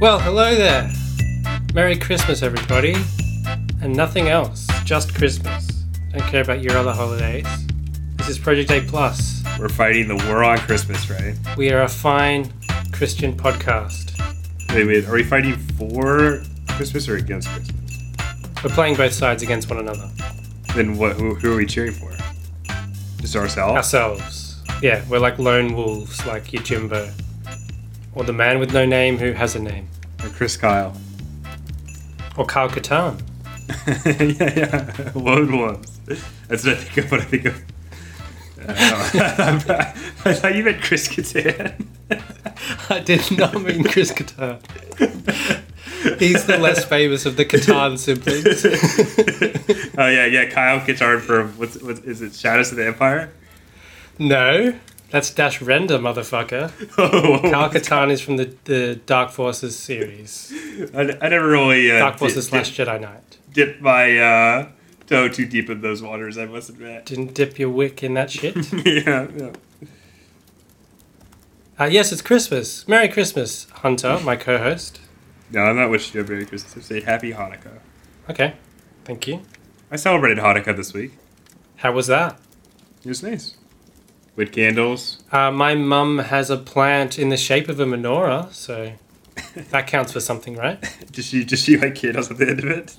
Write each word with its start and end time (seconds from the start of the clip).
Well, 0.00 0.18
hello 0.18 0.54
there. 0.54 0.90
Merry 1.74 1.94
Christmas, 1.94 2.40
everybody. 2.40 2.96
And 3.82 3.94
nothing 3.94 4.28
else, 4.28 4.66
just 4.86 5.14
Christmas. 5.14 5.66
Don't 6.14 6.22
care 6.22 6.40
about 6.40 6.62
your 6.62 6.74
other 6.78 6.94
holidays. 6.94 7.44
This 8.16 8.30
is 8.30 8.38
Project 8.38 8.70
A 8.70 8.80
Plus. 8.80 9.42
We're 9.58 9.68
fighting 9.68 10.08
the 10.08 10.16
war 10.26 10.42
on 10.42 10.56
Christmas, 10.56 11.10
right? 11.10 11.34
We 11.58 11.70
are 11.70 11.82
a 11.82 11.88
fine 11.88 12.50
Christian 12.92 13.36
podcast. 13.36 14.18
Wait, 14.74 14.86
wait, 14.86 15.04
are 15.04 15.12
we 15.12 15.22
fighting 15.22 15.58
for 15.76 16.42
Christmas 16.70 17.06
or 17.06 17.16
against 17.16 17.48
Christmas? 17.48 17.98
We're 18.64 18.70
playing 18.70 18.96
both 18.96 19.12
sides 19.12 19.42
against 19.42 19.68
one 19.68 19.80
another. 19.80 20.08
Then 20.74 20.96
what? 20.96 21.16
Who, 21.16 21.34
who 21.34 21.52
are 21.52 21.56
we 21.56 21.66
cheering 21.66 21.92
for? 21.92 22.10
Just 23.20 23.36
ourselves? 23.36 23.76
Ourselves. 23.76 24.62
Yeah, 24.80 25.04
we're 25.10 25.18
like 25.18 25.38
lone 25.38 25.74
wolves, 25.74 26.24
like 26.24 26.54
your 26.54 26.62
Jimbo. 26.62 27.12
Or 28.14 28.24
the 28.24 28.32
man 28.32 28.58
with 28.58 28.72
no 28.72 28.84
name 28.84 29.18
who 29.18 29.32
has 29.32 29.54
a 29.54 29.60
name. 29.60 29.88
Or 30.22 30.28
Chris 30.30 30.56
Kyle? 30.56 30.96
Or 32.36 32.44
Kyle 32.44 32.68
Katarn. 32.68 33.20
yeah, 34.38 34.52
yeah. 34.56 35.12
Lone 35.14 35.56
wolves. 35.56 36.00
That's 36.48 36.64
what 36.64 36.74
I 36.74 36.76
think 36.76 36.96
of 37.04 37.10
when 37.10 37.20
I 37.20 37.24
think 37.24 37.44
of. 37.46 37.62
Uh, 38.68 39.92
I 40.24 40.34
thought 40.34 40.54
you 40.54 40.64
meant 40.64 40.82
Chris 40.82 41.08
Kattan. 41.08 41.86
I 42.90 43.00
did 43.00 43.38
not 43.38 43.54
mean 43.62 43.84
Chris 43.84 44.12
Kattan. 44.12 44.60
He's 46.18 46.44
the 46.46 46.58
less 46.58 46.84
famous 46.84 47.26
of 47.26 47.36
the 47.36 47.44
Catan 47.44 47.98
siblings. 47.98 48.64
oh 49.98 50.08
yeah, 50.08 50.26
yeah. 50.26 50.48
Kyle 50.50 50.80
Katarn 50.80 51.20
from 51.20 51.52
what's 51.58 51.80
what 51.82 51.98
is 52.04 52.22
it? 52.22 52.34
Shadows 52.34 52.70
of 52.70 52.76
the 52.76 52.86
Empire. 52.86 53.32
No, 54.18 54.74
that's 55.10 55.30
Dash 55.30 55.60
Rendar, 55.60 55.98
motherfucker. 55.98 56.72
Oh, 56.96 57.80
Carl 57.86 58.10
is 58.10 58.20
from 58.20 58.36
the, 58.36 58.54
the 58.64 59.00
Dark 59.06 59.30
Forces 59.30 59.78
series. 59.78 60.52
I, 60.94 61.16
I 61.20 61.28
never 61.28 61.48
really 61.48 61.90
uh, 61.90 61.98
Dark 61.98 62.18
Forces 62.18 62.48
dip, 62.48 62.64
slash 62.64 62.76
Jedi 62.76 63.00
Knight. 63.00 63.38
dipped 63.52 63.80
my 63.80 64.18
uh, 64.18 64.68
toe 65.06 65.28
too 65.28 65.46
deep 65.46 65.68
in 65.68 65.80
those 65.80 66.02
waters. 66.02 66.38
I 66.38 66.46
must 66.46 66.68
admit. 66.70 67.06
Didn't 67.06 67.34
dip 67.34 67.58
your 67.58 67.70
wick 67.70 68.02
in 68.02 68.14
that 68.14 68.30
shit. 68.30 68.56
yeah, 68.86 69.26
yeah. 69.36 69.52
Uh, 71.78 71.84
yes, 71.86 72.12
it's 72.12 72.22
Christmas. 72.22 72.86
Merry 72.86 73.08
Christmas, 73.08 73.64
Hunter, 73.70 74.20
my 74.24 74.36
co-host. 74.36 75.00
No, 75.52 75.62
I'm 75.62 75.74
not 75.74 75.90
wishing 75.90 76.14
you 76.14 76.24
a 76.24 76.28
Merry 76.28 76.46
Christmas. 76.46 76.76
I 76.76 76.80
say 76.80 77.00
Happy 77.00 77.32
Hanukkah. 77.32 77.80
Okay, 78.28 78.54
thank 79.04 79.26
you. 79.26 79.42
I 79.90 79.96
celebrated 79.96 80.38
Hanukkah 80.38 80.76
this 80.76 80.94
week. 80.94 81.10
How 81.78 81.90
was 81.90 82.06
that? 82.06 82.38
It 83.04 83.08
was 83.08 83.20
nice. 83.24 83.56
With 84.40 84.52
candles. 84.52 85.22
Uh, 85.30 85.50
my 85.50 85.74
mum 85.74 86.16
has 86.16 86.48
a 86.48 86.56
plant 86.56 87.18
in 87.18 87.28
the 87.28 87.36
shape 87.36 87.68
of 87.68 87.78
a 87.78 87.84
menorah, 87.84 88.50
so 88.54 88.94
that 89.68 89.86
counts 89.86 90.14
for 90.14 90.20
something, 90.20 90.56
right? 90.56 90.80
Does 91.12 91.26
she 91.26 91.44
does 91.44 91.62
she 91.62 91.76
like 91.76 91.94
candles 91.94 92.30
at 92.30 92.38
the 92.38 92.48
end 92.48 92.60
of 92.60 92.64
it? 92.64 92.96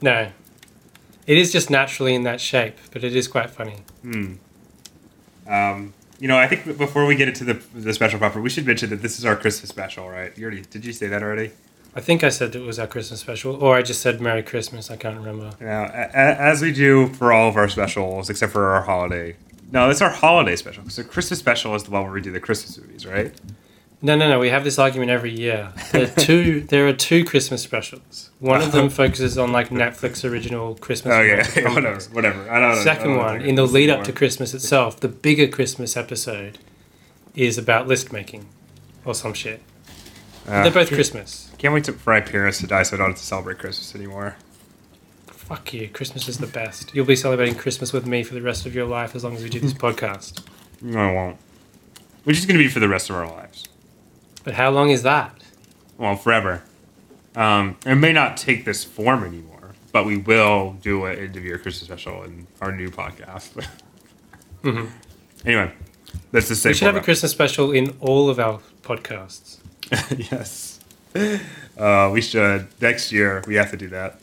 No. 0.00 0.30
It 1.26 1.38
is 1.38 1.50
just 1.50 1.70
naturally 1.70 2.14
in 2.14 2.22
that 2.22 2.40
shape, 2.40 2.76
but 2.92 3.02
it 3.02 3.16
is 3.16 3.26
quite 3.26 3.50
funny. 3.50 3.78
Hmm. 4.02 4.34
Um, 5.48 5.92
you 6.20 6.28
know, 6.28 6.38
I 6.38 6.46
think 6.46 6.78
before 6.78 7.04
we 7.04 7.16
get 7.16 7.26
into 7.26 7.42
the 7.42 7.54
the 7.74 7.92
special 7.92 8.20
proper, 8.20 8.40
we 8.40 8.48
should 8.48 8.64
mention 8.64 8.90
that 8.90 9.02
this 9.02 9.18
is 9.18 9.24
our 9.24 9.34
Christmas 9.34 9.68
special, 9.68 10.08
right? 10.08 10.38
You 10.38 10.44
already 10.44 10.62
did 10.62 10.84
you 10.84 10.92
say 10.92 11.08
that 11.08 11.20
already? 11.20 11.50
I 11.96 12.00
think 12.00 12.22
I 12.22 12.28
said 12.28 12.54
it 12.54 12.60
was 12.60 12.78
our 12.78 12.86
Christmas 12.86 13.20
special, 13.20 13.56
or 13.56 13.74
I 13.74 13.82
just 13.82 14.02
said 14.02 14.20
Merry 14.20 14.44
Christmas. 14.44 14.88
I 14.88 14.96
can't 14.96 15.16
remember. 15.16 15.50
Now, 15.58 15.86
as 15.86 16.62
we 16.62 16.70
do 16.70 17.08
for 17.08 17.32
all 17.32 17.48
of 17.48 17.56
our 17.56 17.68
specials, 17.68 18.30
except 18.30 18.52
for 18.52 18.66
our 18.66 18.82
holiday. 18.82 19.34
No, 19.72 19.90
it's 19.90 20.00
our 20.00 20.10
holiday 20.10 20.56
special. 20.56 20.88
So 20.88 21.02
Christmas 21.02 21.38
special 21.38 21.74
is 21.74 21.84
the 21.84 21.90
one 21.90 22.04
where 22.04 22.12
we 22.12 22.20
do 22.20 22.32
the 22.32 22.40
Christmas 22.40 22.78
movies, 22.78 23.04
right? 23.06 23.34
No, 24.02 24.14
no, 24.14 24.28
no. 24.28 24.38
We 24.38 24.50
have 24.50 24.62
this 24.62 24.78
argument 24.78 25.10
every 25.10 25.32
year. 25.32 25.72
There 25.90 26.04
are 26.04 26.06
two. 26.06 26.60
there 26.68 26.86
are 26.86 26.92
two 26.92 27.24
Christmas 27.24 27.62
specials. 27.62 28.30
One 28.38 28.62
of 28.62 28.72
them 28.72 28.88
focuses 29.02 29.38
on 29.38 29.52
like 29.52 29.70
Netflix 29.70 30.28
original 30.28 30.74
Christmas. 30.76 31.14
Okay, 31.14 31.62
related 31.62 31.74
whatever, 31.74 32.00
whatever. 32.12 32.50
I 32.50 32.60
don't 32.60 32.72
know. 32.72 32.80
I 32.80 32.84
Second 32.84 33.08
don't 33.08 33.16
one, 33.18 33.42
in 33.42 33.54
the 33.54 33.66
lead 33.66 33.90
up 33.90 34.04
to 34.04 34.12
Christmas 34.12 34.54
itself, 34.54 35.00
the 35.00 35.08
bigger 35.08 35.48
Christmas 35.48 35.96
episode 35.96 36.58
is 37.34 37.58
about 37.58 37.88
list 37.88 38.12
making 38.12 38.46
or 39.04 39.14
some 39.14 39.34
shit. 39.34 39.62
Uh, 40.46 40.62
They're 40.62 40.72
both 40.72 40.88
Christmas. 40.88 41.50
Can't 41.58 41.74
wait 41.74 41.84
to, 41.84 41.92
for 41.92 42.20
parents 42.20 42.58
to 42.58 42.66
die 42.66 42.82
so 42.84 42.96
I 42.96 42.98
don't 42.98 43.08
have 43.10 43.18
to 43.18 43.24
celebrate 43.24 43.58
Christmas 43.58 43.94
anymore. 43.94 44.36
Fuck 45.46 45.72
you. 45.72 45.88
Christmas 45.88 46.28
is 46.28 46.38
the 46.38 46.46
best. 46.46 46.94
You'll 46.94 47.06
be 47.06 47.14
celebrating 47.16 47.54
Christmas 47.54 47.92
with 47.92 48.06
me 48.06 48.22
for 48.24 48.34
the 48.34 48.42
rest 48.42 48.66
of 48.66 48.74
your 48.74 48.84
life 48.86 49.14
as 49.14 49.22
long 49.22 49.36
as 49.36 49.42
we 49.42 49.48
do 49.48 49.60
this 49.60 49.72
podcast. 49.86 50.44
No, 50.82 50.98
I 50.98 51.12
won't. 51.12 51.36
Which 52.24 52.36
is 52.38 52.46
going 52.46 52.58
to 52.58 52.62
be 52.64 52.68
for 52.68 52.80
the 52.80 52.88
rest 52.88 53.10
of 53.10 53.16
our 53.16 53.28
lives. 53.30 53.64
But 54.42 54.54
how 54.54 54.70
long 54.70 54.90
is 54.90 55.02
that? 55.04 55.40
Well, 55.98 56.16
forever. 56.16 56.62
Um, 57.36 57.76
it 57.86 57.94
may 57.94 58.12
not 58.12 58.36
take 58.36 58.64
this 58.64 58.82
form 58.82 59.22
anymore, 59.22 59.74
but 59.92 60.04
we 60.04 60.16
will 60.16 60.76
do 60.82 61.04
an 61.04 61.16
end 61.18 61.36
of 61.36 61.44
year 61.44 61.58
Christmas 61.58 61.86
special 61.86 62.22
in 62.24 62.46
our 62.60 62.72
new 62.72 62.90
podcast. 62.90 63.66
Mhm. 64.62 64.88
Anyway, 65.44 65.70
that's 66.32 66.48
the 66.48 66.56
same. 66.56 66.70
We 66.70 66.74
should 66.74 66.86
have 66.86 66.96
a. 66.96 67.00
Christmas 67.00 67.30
special 67.30 67.70
in 67.70 67.94
all 68.00 68.28
of 68.28 68.40
our 68.40 68.58
podcasts. 68.82 69.58
yes. 70.32 70.80
Uh, 71.78 72.10
we 72.12 72.20
should. 72.20 72.66
Next 72.80 73.12
year, 73.12 73.44
we 73.46 73.54
have 73.54 73.70
to 73.70 73.76
do 73.76 73.86
that. 73.88 74.18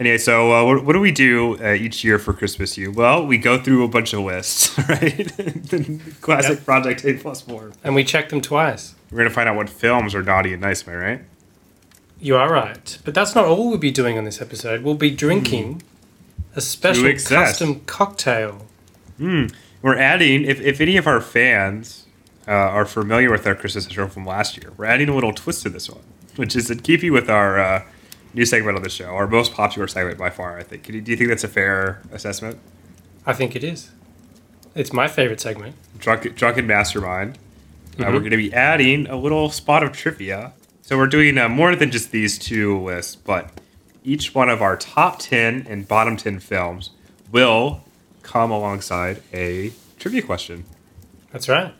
Anyway, 0.00 0.18
so 0.18 0.52
uh, 0.52 0.64
what, 0.64 0.84
what 0.84 0.92
do 0.94 1.00
we 1.00 1.12
do 1.12 1.62
uh, 1.62 1.72
each 1.72 2.02
year 2.02 2.18
for 2.18 2.32
Christmas 2.32 2.76
Eve? 2.78 2.96
Well, 2.96 3.26
we 3.26 3.36
go 3.38 3.62
through 3.62 3.84
a 3.84 3.88
bunch 3.88 4.12
of 4.12 4.20
lists, 4.20 4.76
right? 4.88 5.28
The 5.36 6.00
Classic 6.20 6.56
Yep. 6.56 6.64
Project 6.64 7.04
A 7.04 7.14
plus 7.14 7.42
four. 7.42 7.72
And 7.84 7.94
we 7.94 8.02
check 8.02 8.30
them 8.30 8.40
twice. 8.40 8.94
We're 9.10 9.18
going 9.18 9.28
to 9.28 9.34
find 9.34 9.48
out 9.48 9.56
what 9.56 9.68
films 9.68 10.14
are 10.14 10.22
naughty 10.22 10.52
and 10.54 10.62
nice, 10.62 10.86
am 10.88 10.94
I 10.94 10.96
right? 10.96 11.20
You 12.20 12.36
are 12.36 12.50
right. 12.50 12.98
But 13.04 13.14
that's 13.14 13.34
not 13.34 13.44
all 13.44 13.68
we'll 13.68 13.78
be 13.78 13.90
doing 13.90 14.16
on 14.16 14.24
this 14.24 14.40
episode. 14.40 14.82
We'll 14.82 14.94
be 14.94 15.10
drinking 15.10 15.82
a 16.56 16.60
special 16.60 17.12
custom 17.12 17.80
cocktail. 17.80 18.66
Hmm. 19.18 19.46
We're 19.82 19.98
adding, 19.98 20.44
if, 20.44 20.60
if 20.60 20.80
any 20.80 20.96
of 20.96 21.06
our 21.06 21.20
fans 21.20 22.06
uh, 22.48 22.52
are 22.52 22.86
familiar 22.86 23.30
with 23.30 23.46
our 23.46 23.54
Christmas 23.54 23.88
show 23.88 24.06
from 24.08 24.24
last 24.24 24.56
year, 24.56 24.72
we're 24.76 24.84
adding 24.86 25.08
a 25.08 25.14
little 25.14 25.32
twist 25.32 25.62
to 25.64 25.68
this 25.68 25.90
one, 25.90 26.02
which 26.36 26.54
is 26.56 26.70
in 26.70 26.78
keeping 26.80 27.12
with 27.12 27.28
our 27.28 27.58
uh, 27.58 27.82
new 28.34 28.44
segment 28.44 28.76
on 28.76 28.82
the 28.82 28.88
show, 28.88 29.06
our 29.06 29.26
most 29.26 29.52
popular 29.52 29.86
segment 29.88 30.18
by 30.18 30.30
far, 30.30 30.58
I 30.58 30.62
think. 30.62 30.84
Can 30.84 30.94
you, 30.94 31.00
do 31.00 31.10
you 31.10 31.16
think 31.16 31.28
that's 31.28 31.44
a 31.44 31.48
fair 31.48 32.00
assessment? 32.12 32.58
I 33.26 33.32
think 33.32 33.54
it 33.56 33.62
is. 33.64 33.90
It's 34.74 34.92
my 34.92 35.06
favorite 35.08 35.40
segment. 35.40 35.76
Drunk, 35.98 36.34
Drunken 36.34 36.66
Mastermind. 36.66 37.38
Uh, 37.98 38.04
Mhm. 38.04 38.12
we're 38.12 38.18
going 38.20 38.30
to 38.30 38.36
be 38.38 38.52
adding 38.54 39.06
a 39.06 39.16
little 39.16 39.50
spot 39.50 39.82
of 39.82 39.92
trivia. 39.92 40.52
So 40.80 40.96
we're 40.96 41.06
doing 41.06 41.36
uh, 41.38 41.48
more 41.48 41.76
than 41.76 41.90
just 41.90 42.10
these 42.10 42.38
two 42.38 42.78
lists, 42.80 43.14
but 43.16 43.50
each 44.02 44.34
one 44.34 44.48
of 44.48 44.62
our 44.62 44.76
top 44.76 45.18
10 45.18 45.66
and 45.68 45.86
bottom 45.86 46.16
10 46.16 46.40
films 46.40 46.90
will 47.30 47.84
come 48.22 48.50
alongside 48.50 49.22
a 49.32 49.72
trivia 49.98 50.22
question. 50.22 50.64
That's 51.32 51.48
right. 51.48 51.74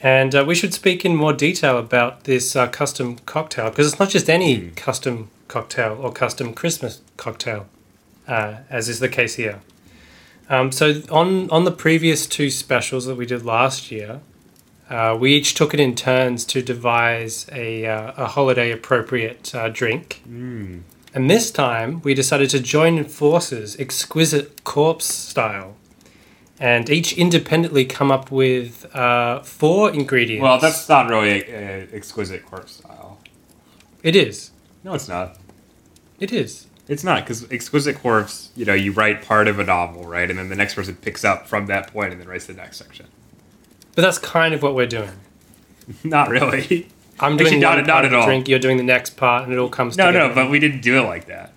And 0.00 0.34
uh, 0.34 0.44
we 0.46 0.54
should 0.54 0.74
speak 0.74 1.04
in 1.04 1.16
more 1.16 1.32
detail 1.32 1.78
about 1.78 2.24
this 2.24 2.54
uh, 2.54 2.68
custom 2.68 3.16
cocktail 3.26 3.70
because 3.70 3.86
it's 3.86 3.98
not 3.98 4.10
just 4.10 4.28
any 4.28 4.56
Hmm. 4.56 4.68
custom 4.74 5.30
cocktail 5.48 5.98
or 6.00 6.12
custom 6.12 6.52
Christmas 6.52 7.00
cocktail, 7.16 7.66
uh, 8.28 8.56
as 8.68 8.88
is 8.88 9.00
the 9.00 9.08
case 9.08 9.36
here. 9.36 9.60
Um, 10.48 10.70
so 10.70 11.02
on 11.10 11.50
on 11.50 11.64
the 11.64 11.72
previous 11.72 12.26
two 12.26 12.50
specials 12.50 13.06
that 13.06 13.16
we 13.16 13.26
did 13.26 13.44
last 13.44 13.90
year, 13.90 14.20
uh, 14.88 15.16
we 15.18 15.34
each 15.34 15.54
took 15.54 15.74
it 15.74 15.80
in 15.80 15.94
turns 15.94 16.44
to 16.46 16.62
devise 16.62 17.46
a 17.52 17.86
uh, 17.86 18.12
a 18.16 18.26
holiday 18.26 18.70
appropriate 18.70 19.54
uh, 19.54 19.68
drink. 19.68 20.22
Mm. 20.28 20.82
And 21.14 21.30
this 21.30 21.50
time, 21.50 22.02
we 22.02 22.12
decided 22.12 22.50
to 22.50 22.60
join 22.60 23.04
forces, 23.04 23.74
exquisite 23.80 24.62
corpse 24.64 25.06
style, 25.06 25.74
and 26.58 26.88
each 26.90 27.12
independently 27.14 27.84
come 27.84 28.10
up 28.10 28.30
with 28.30 28.86
uh, 28.94 29.40
four 29.42 29.90
ingredients. 29.92 30.42
Well, 30.42 30.58
that's 30.58 30.88
not 30.88 31.08
really 31.08 31.42
a, 31.50 31.84
a 31.84 31.88
exquisite 31.94 32.44
corpse 32.46 32.72
style. 32.76 33.18
it 34.02 34.16
is. 34.16 34.50
No, 34.84 34.94
it's 34.94 35.08
not. 35.08 35.36
It 36.20 36.32
is. 36.32 36.66
It's 36.88 37.02
not 37.02 37.24
because 37.24 37.50
exquisite 37.50 37.98
corpse. 38.00 38.50
You 38.56 38.64
know, 38.64 38.74
you 38.74 38.92
write 38.92 39.22
part 39.22 39.48
of 39.48 39.58
a 39.58 39.64
novel, 39.64 40.04
right, 40.04 40.30
and 40.30 40.38
then 40.38 40.48
the 40.48 40.54
next 40.56 40.74
person 40.74 40.94
picks 40.96 41.24
up 41.24 41.46
from 41.48 41.66
that 41.66 41.92
point 41.92 42.12
and 42.12 42.20
then 42.20 42.28
writes 42.28 42.46
the 42.46 42.52
next 42.54 42.76
section. 42.78 43.06
But 43.94 44.02
that's 44.02 44.18
kind 44.18 44.54
of 44.54 44.62
what 44.62 44.74
we're 44.74 44.86
doing. 44.86 45.10
Not 46.04 46.28
really. 46.30 46.88
I'm 47.18 47.36
doing 47.36 47.46
Actually, 47.46 47.60
not- 47.60 47.86
not 47.86 48.04
at 48.04 48.12
all. 48.14 48.26
drink. 48.26 48.46
You're 48.46 48.58
doing 48.58 48.76
the 48.76 48.82
next 48.82 49.16
part, 49.16 49.44
and 49.44 49.52
it 49.52 49.58
all 49.58 49.68
comes 49.70 49.96
No, 49.96 50.06
together. 50.06 50.28
no, 50.28 50.34
but 50.34 50.50
we 50.50 50.58
didn't 50.58 50.82
do 50.82 50.98
it 50.98 51.06
like 51.06 51.26
that. 51.26 51.52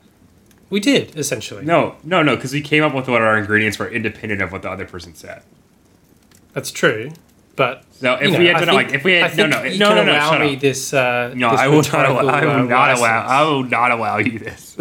We 0.70 0.80
did 0.80 1.18
essentially. 1.18 1.66
No, 1.66 1.96
no, 2.04 2.22
no, 2.24 2.36
because 2.36 2.54
we 2.54 2.62
came 2.62 2.84
up 2.84 2.94
with 2.94 3.08
what 3.08 3.22
our 3.22 3.38
ingredients 3.38 3.80
were 3.80 3.90
independent 3.90 4.42
of 4.42 4.52
what 4.52 4.62
the 4.62 4.70
other 4.70 4.86
person 4.86 5.16
said. 5.16 5.42
That's 6.54 6.72
true. 6.72 7.12
But 7.56 7.84
So 7.92 8.14
if 8.16 8.22
you 8.22 8.32
know, 8.32 8.40
we 8.40 8.46
had 8.48 8.60
think- 8.60 8.72
like, 8.72 8.94
if 8.94 9.04
we 9.04 9.14
had, 9.14 9.36
no, 9.38 9.46
no, 9.48 9.64
you 9.64 9.78
no, 9.80 9.94
no, 9.94 10.04
no, 10.06 10.12
allow 10.14 10.32
shut 10.32 10.42
me 10.42 10.56
up. 10.56 10.62
this. 10.62 10.94
Uh, 10.94 11.34
No, 11.36 11.52
this 11.52 11.60
I 11.60 11.68
will 11.68 11.82
not 11.82 12.06
allow. 12.06 12.34
I 12.34 12.40
uh, 12.46 12.58
will 12.62 12.68
not 12.70 12.90
allow. 12.92 13.16
license 13.18 13.32
I 13.32 13.42
will 13.44 13.64
not 13.64 13.92
allow 13.92 14.18
you 14.18 14.40
this. 14.40 14.78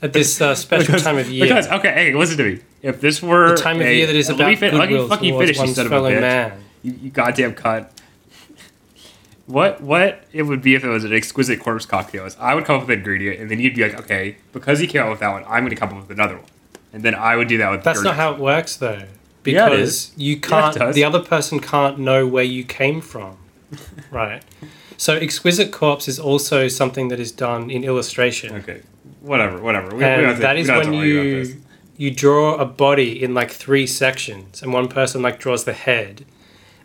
at 0.00 0.12
this 0.14 0.40
uh, 0.40 0.54
special 0.64 0.86
because, 0.86 1.02
time 1.02 1.18
of 1.18 1.28
year. 1.30 1.44
Because 1.44 1.68
okay, 1.68 1.92
hey, 1.92 2.14
listen 2.14 2.38
to 2.38 2.44
me. 2.44 2.60
If 2.80 3.00
this 3.00 3.22
were 3.22 3.50
the 3.50 3.56
time 3.62 3.76
of 3.80 3.86
a- 3.86 3.94
year 3.94 4.06
that 4.06 4.16
is 4.16 4.28
let 4.30 4.36
about 4.36 4.48
me 4.48 4.56
fin- 4.56 4.78
let 4.78 4.88
me 4.90 5.06
fucking 5.08 5.38
finish, 5.38 5.56
son 5.58 5.86
of 5.86 5.92
a 5.92 5.96
bitch. 5.96 6.20
man. 6.20 6.52
You, 6.82 6.94
you 7.02 7.10
goddamn 7.10 7.54
cunt. 7.54 7.88
What 9.52 9.82
what 9.82 10.24
it 10.32 10.44
would 10.44 10.62
be 10.62 10.74
if 10.74 10.82
it 10.82 10.88
was 10.88 11.04
an 11.04 11.12
exquisite 11.12 11.60
corpse 11.60 11.84
cocktail 11.84 12.24
is 12.24 12.36
I 12.40 12.54
would 12.54 12.64
come 12.64 12.76
up 12.76 12.82
with 12.82 12.90
an 12.90 12.98
ingredient 13.00 13.38
and 13.38 13.50
then 13.50 13.60
you'd 13.60 13.74
be 13.74 13.82
like, 13.82 14.00
okay, 14.00 14.36
because 14.52 14.80
you 14.80 14.88
came 14.88 15.02
up 15.02 15.10
with 15.10 15.20
that 15.20 15.30
one, 15.30 15.44
I'm 15.46 15.62
going 15.62 15.70
to 15.70 15.76
come 15.76 15.90
up 15.90 16.08
with 16.08 16.10
another 16.10 16.36
one, 16.36 16.46
and 16.92 17.02
then 17.02 17.14
I 17.14 17.36
would 17.36 17.48
do 17.48 17.58
that 17.58 17.70
with. 17.70 17.84
That's 17.84 18.02
not 18.02 18.16
how 18.16 18.32
it 18.32 18.40
works, 18.40 18.76
though, 18.76 19.02
because 19.42 19.78
is. 19.78 20.12
you 20.16 20.40
can't. 20.40 20.76
does. 20.76 20.94
the 20.94 21.04
other 21.04 21.20
person 21.20 21.60
can't 21.60 21.98
know 21.98 22.26
where 22.26 22.44
you 22.44 22.64
came 22.64 23.02
from, 23.02 23.36
right? 24.10 24.42
So, 24.96 25.16
exquisite 25.16 25.70
corpse 25.70 26.08
is 26.08 26.18
also 26.18 26.68
something 26.68 27.08
that 27.08 27.20
is 27.20 27.32
done 27.32 27.70
in 27.70 27.84
illustration, 27.84 28.54
Okay, 28.56 28.82
whatever, 29.20 29.60
whatever. 29.60 29.90
We, 29.90 29.96
we 29.96 30.00
to- 30.00 30.36
that 30.40 30.56
is 30.56 30.68
don't 30.68 30.76
have 30.76 30.84
to 30.86 30.90
when 30.92 31.00
you 31.06 31.62
you 31.98 32.10
draw 32.10 32.54
a 32.56 32.64
body 32.64 33.22
in 33.22 33.34
like 33.34 33.50
three 33.50 33.86
sections, 33.86 34.62
and 34.62 34.72
one 34.72 34.88
person 34.88 35.20
like 35.20 35.38
draws 35.38 35.64
the 35.64 35.74
head, 35.74 36.24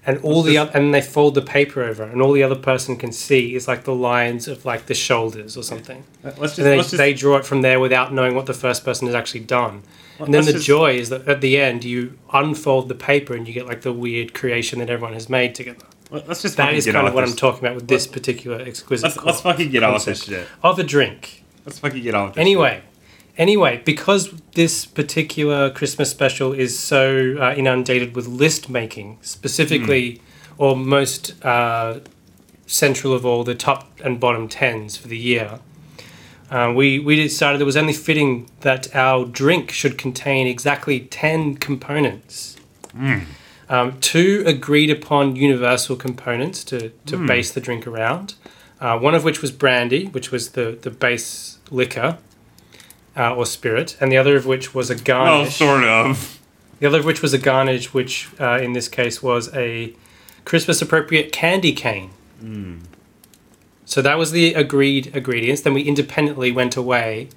and 0.07 0.17
all 0.23 0.41
the 0.41 0.57
other, 0.57 0.71
and 0.73 0.93
they 0.93 1.01
fold 1.01 1.35
the 1.35 1.41
paper 1.41 1.83
over, 1.83 2.01
and 2.03 2.21
all 2.21 2.31
the 2.31 2.41
other 2.41 2.55
person 2.55 2.95
can 2.95 3.11
see 3.11 3.53
is 3.55 3.67
like 3.67 3.83
the 3.83 3.93
lines 3.93 4.47
of 4.47 4.65
like 4.65 4.87
the 4.87 4.93
shoulders 4.95 5.55
or 5.57 5.61
something. 5.63 6.03
Uh, 6.23 6.31
let's 6.39 6.55
just, 6.55 6.59
And 6.59 6.65
they, 6.67 6.77
just 6.77 6.97
they 6.97 7.13
draw 7.13 7.37
it 7.37 7.45
from 7.45 7.61
there 7.61 7.79
without 7.79 8.13
knowing 8.13 8.33
what 8.33 8.45
the 8.47 8.53
first 8.53 8.83
person 8.85 9.05
has 9.07 9.13
actually 9.15 9.41
done. 9.41 9.83
And 10.19 10.33
then 10.33 10.45
the 10.45 10.53
just- 10.53 10.65
joy 10.65 10.95
is 10.95 11.09
that 11.09 11.27
at 11.27 11.41
the 11.41 11.59
end 11.59 11.83
you 11.83 12.17
unfold 12.33 12.87
the 12.89 12.95
paper 12.95 13.35
and 13.35 13.47
you 13.47 13.53
get 13.53 13.67
like 13.67 13.81
the 13.81 13.93
weird 13.93 14.33
creation 14.33 14.79
that 14.79 14.89
everyone 14.89 15.13
has 15.13 15.29
made 15.29 15.53
together. 15.53 15.85
let's 16.09 16.41
just 16.41 16.57
That 16.57 16.73
is 16.73 16.85
kind 16.85 17.05
of 17.05 17.13
what 17.13 17.23
with 17.23 17.31
I'm 17.31 17.37
talking 17.37 17.59
about 17.59 17.75
with 17.75 17.87
this 17.87 18.07
particular 18.07 18.59
exquisite 18.61 19.03
Let's, 19.07 19.23
let's 19.23 19.41
fucking 19.41 19.69
get 19.69 19.83
on 19.83 19.93
with 19.93 20.05
this 20.05 20.23
shit. 20.23 20.47
of 20.63 20.79
a 20.79 20.83
drink. 20.83 21.43
Let's 21.65 21.79
fucking 21.79 22.01
get 22.01 22.15
on 22.15 22.27
with 22.27 22.35
this. 22.35 22.41
Anyway, 22.41 22.81
anyway, 23.37 23.81
because 23.85 24.31
this 24.53 24.85
particular 24.85 25.69
Christmas 25.69 26.09
special 26.09 26.53
is 26.53 26.77
so 26.77 27.37
uh, 27.39 27.53
inundated 27.55 28.15
with 28.15 28.27
list 28.27 28.69
making, 28.69 29.19
specifically, 29.21 30.21
or 30.57 30.75
most 30.75 31.43
uh, 31.45 31.99
central 32.65 33.13
of 33.13 33.25
all, 33.25 33.43
the 33.43 33.55
top 33.55 33.89
and 34.03 34.19
bottom 34.19 34.47
tens 34.47 34.97
for 34.97 35.07
the 35.07 35.17
year. 35.17 35.59
Uh, 36.49 36.71
we, 36.75 36.97
we 36.99 37.15
decided 37.15 37.59
it 37.59 37.65
was 37.65 37.77
only 37.77 37.93
fitting 37.93 38.49
that 38.61 38.93
our 38.95 39.25
drink 39.25 39.69
should 39.71 39.97
contain 39.97 40.47
exactly 40.47 41.01
10 41.01 41.57
components. 41.57 42.55
Um, 43.69 43.99
two 43.99 44.43
agreed 44.45 44.89
upon 44.89 45.35
universal 45.35 45.97
components 45.97 46.63
to, 46.65 46.89
to 47.05 47.17
base 47.27 47.51
the 47.51 47.59
drink 47.59 47.85
around. 47.85 48.35
Uh, 48.79 48.97
one 48.97 49.13
of 49.13 49.25
which 49.25 49.41
was 49.41 49.51
brandy, 49.51 50.05
which 50.05 50.31
was 50.31 50.51
the, 50.51 50.77
the 50.81 50.89
base 50.89 51.57
liquor 51.69 52.17
uh, 53.17 53.33
or 53.35 53.45
spirit, 53.45 53.97
and 53.99 54.11
the 54.11 54.17
other 54.17 54.35
of 54.37 54.45
which 54.45 54.73
was 54.75 54.89
a 54.89 54.95
Well, 54.95 55.03
garnish. 55.03 55.55
sort 55.55 55.83
of. 55.83 56.39
The 56.79 56.85
other 56.87 56.99
of 56.99 57.05
which 57.05 57.21
was 57.23 57.33
a 57.33 57.37
garnish, 57.39 57.93
which 57.93 58.27
uh, 58.39 58.59
in 58.61 58.73
this 58.73 58.87
case 58.87 59.23
was 59.23 59.53
a 59.55 59.93
Christmas 60.45 60.81
appropriate 60.81 61.31
candy 61.31 61.73
cane. 61.73 62.11
So 63.85 64.01
that 64.01 64.17
was 64.17 64.31
the 64.31 64.53
agreed 64.53 65.07
ingredients. 65.15 65.61
Then 65.61 65.73
we 65.73 65.81
independently 65.81 66.51
went 66.51 66.75
away 66.75 67.29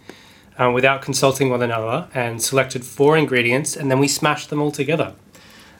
uh, 0.58 0.70
without 0.72 1.00
consulting 1.00 1.48
one 1.48 1.62
another 1.62 2.08
and 2.12 2.42
selected 2.42 2.84
four 2.84 3.16
ingredients, 3.16 3.76
and 3.76 3.90
then 3.90 3.98
we 3.98 4.08
smashed 4.08 4.50
them 4.50 4.60
all 4.60 4.72
together. 4.72 5.14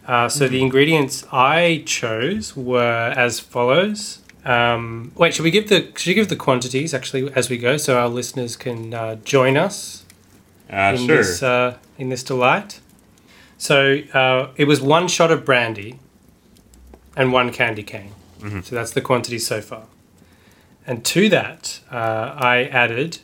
Uh, 0.06 0.28
so 0.28 0.48
the 0.48 0.62
ingredients 0.62 1.24
I 1.30 1.82
chose 1.86 2.56
were 2.56 3.12
as 3.16 3.38
follows. 3.40 4.20
Um, 4.44 5.12
wait, 5.16 5.34
should 5.34 5.44
we 5.44 5.50
give 5.50 5.68
the 5.68 5.88
should 5.96 6.06
you 6.06 6.14
give 6.14 6.28
the 6.28 6.36
quantities 6.36 6.94
actually 6.94 7.30
as 7.34 7.50
we 7.50 7.58
go, 7.58 7.76
so 7.76 7.98
our 7.98 8.08
listeners 8.08 8.56
can 8.56 8.94
uh, 8.94 9.16
join 9.24 9.56
us 9.56 10.04
Uh, 10.72 10.94
in 10.96 11.06
sure. 11.06 11.16
this 11.16 11.42
uh, 11.42 11.76
in 11.98 12.08
this 12.08 12.22
delight. 12.22 12.80
So 13.58 13.98
uh, 14.14 14.48
it 14.56 14.66
was 14.66 14.80
one 14.80 15.08
shot 15.08 15.30
of 15.30 15.44
brandy 15.44 15.98
and 17.16 17.32
one 17.32 17.52
candy 17.52 17.82
cane. 17.82 18.12
Mm-hmm. 18.40 18.60
So 18.62 18.74
that's 18.74 18.92
the 18.92 19.02
quantity 19.02 19.38
so 19.38 19.60
far. 19.60 19.82
And 20.86 21.04
to 21.04 21.28
that, 21.28 21.80
uh, 21.92 22.34
I 22.52 22.64
added 22.72 23.18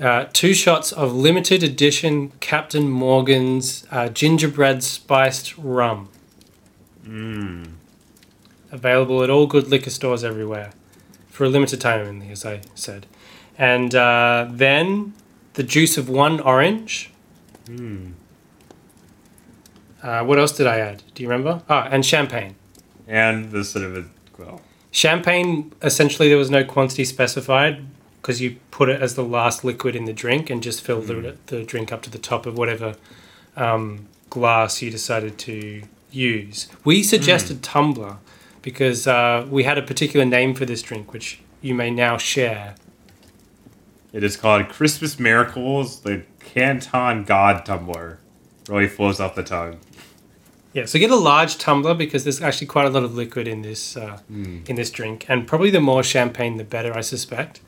uh, 0.00 0.24
two 0.32 0.54
shots 0.54 0.92
of 0.92 1.12
limited 1.12 1.62
edition 1.62 2.32
Captain 2.40 2.88
Morgan's 2.88 3.84
uh, 3.90 4.08
gingerbread 4.08 4.82
spiced 4.82 5.58
rum. 5.58 6.08
Mm. 7.06 7.72
Available 8.72 9.22
at 9.22 9.30
all 9.30 9.46
good 9.46 9.68
liquor 9.68 9.90
stores 9.90 10.22
everywhere 10.22 10.70
for 11.28 11.44
a 11.44 11.48
limited 11.48 11.80
time 11.80 12.06
only, 12.06 12.30
as 12.30 12.44
I 12.44 12.60
said. 12.74 13.06
And 13.58 13.94
uh, 13.94 14.48
then 14.50 15.14
the 15.54 15.62
juice 15.62 15.98
of 15.98 16.08
one 16.08 16.40
orange. 16.40 17.10
Mm. 17.66 18.12
Uh, 20.02 20.24
what 20.24 20.38
else 20.38 20.52
did 20.52 20.66
I 20.66 20.78
add? 20.78 21.02
Do 21.14 21.22
you 21.22 21.28
remember? 21.28 21.62
Ah, 21.68 21.88
and 21.90 22.04
champagne. 22.04 22.54
And 23.06 23.50
the 23.50 23.64
sort 23.64 23.84
of 23.84 23.96
a 23.96 24.04
well, 24.38 24.62
Champagne, 24.90 25.72
essentially, 25.82 26.28
there 26.28 26.38
was 26.38 26.50
no 26.50 26.64
quantity 26.64 27.04
specified 27.04 27.84
because 28.20 28.40
you 28.40 28.56
put 28.70 28.88
it 28.88 29.00
as 29.00 29.14
the 29.14 29.24
last 29.24 29.64
liquid 29.64 29.94
in 29.94 30.04
the 30.04 30.12
drink 30.12 30.50
and 30.50 30.62
just 30.62 30.82
fill 30.82 31.00
the, 31.00 31.36
the 31.46 31.62
drink 31.62 31.92
up 31.92 32.02
to 32.02 32.10
the 32.10 32.18
top 32.18 32.44
of 32.44 32.58
whatever 32.58 32.96
um, 33.56 34.08
glass 34.30 34.82
you 34.82 34.90
decided 34.90 35.38
to 35.38 35.82
use. 36.10 36.68
We 36.84 37.02
suggested 37.02 37.62
tumbler 37.62 38.16
because 38.62 39.06
uh, 39.06 39.46
we 39.50 39.64
had 39.64 39.78
a 39.78 39.82
particular 39.82 40.26
name 40.26 40.54
for 40.54 40.64
this 40.64 40.82
drink, 40.82 41.12
which 41.12 41.40
you 41.60 41.74
may 41.74 41.90
now 41.90 42.16
share. 42.16 42.74
it 44.12 44.22
is 44.24 44.36
called 44.36 44.68
Christmas 44.68 45.18
Miracles, 45.18 46.00
the 46.00 46.22
Canton 46.40 47.24
God 47.24 47.64
Tumbler. 47.64 48.18
Really 48.68 48.88
flows 48.88 49.20
off 49.20 49.34
the 49.34 49.42
tongue. 49.42 49.78
Yeah, 50.72 50.84
so 50.84 50.98
get 51.00 51.10
a 51.10 51.16
large 51.16 51.58
tumbler 51.58 51.94
because 51.94 52.22
there's 52.22 52.40
actually 52.40 52.68
quite 52.68 52.86
a 52.86 52.90
lot 52.90 53.02
of 53.02 53.16
liquid 53.16 53.48
in 53.48 53.62
this 53.62 53.96
uh, 53.96 54.20
in 54.28 54.76
this 54.76 54.90
drink, 54.90 55.26
and 55.28 55.46
probably 55.46 55.70
the 55.70 55.80
more 55.80 56.04
champagne, 56.04 56.56
the 56.58 56.64
better, 56.64 56.96
I 56.96 57.00
suspect. 57.00 57.60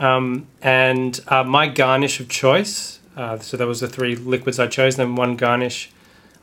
Um, 0.00 0.48
and 0.60 1.20
uh, 1.28 1.44
my 1.44 1.68
garnish 1.68 2.18
of 2.18 2.28
choice, 2.28 2.98
uh, 3.16 3.38
so 3.38 3.56
that 3.56 3.68
was 3.68 3.78
the 3.78 3.86
three 3.86 4.16
liquids 4.16 4.58
I 4.58 4.66
chose. 4.66 4.96
Then 4.96 5.14
one 5.14 5.36
garnish, 5.36 5.92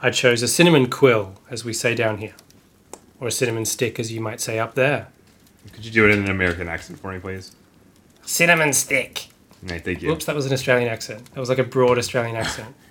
I 0.01 0.11
chose 0.11 0.41
a 0.41 0.47
cinnamon 0.47 0.89
quill, 0.89 1.33
as 1.49 1.65
we 1.65 1.73
say 1.73 1.93
down 1.93 2.19
here, 2.19 2.35
or 3.21 3.27
a 3.27 3.31
cinnamon 3.31 3.63
stick, 3.63 3.99
as 3.99 4.11
you 4.11 4.19
might 4.19 4.41
say 4.41 4.59
up 4.59 4.73
there. 4.75 5.07
Could 5.71 5.85
you 5.85 5.91
do 5.91 6.05
it 6.05 6.11
in 6.11 6.23
an 6.25 6.29
American 6.31 6.67
accent 6.67 6.99
for 6.99 7.13
me, 7.13 7.19
please? 7.19 7.55
Cinnamon 8.23 8.73
stick. 8.73 9.27
Right, 9.63 9.81
thank 9.83 10.01
you. 10.01 10.11
Oops, 10.11 10.25
that 10.25 10.35
was 10.35 10.47
an 10.47 10.53
Australian 10.53 10.89
accent. 10.89 11.23
That 11.33 11.39
was 11.39 11.47
like 11.47 11.59
a 11.59 11.63
broad 11.63 11.97
Australian 11.97 12.35
accent. 12.35 12.75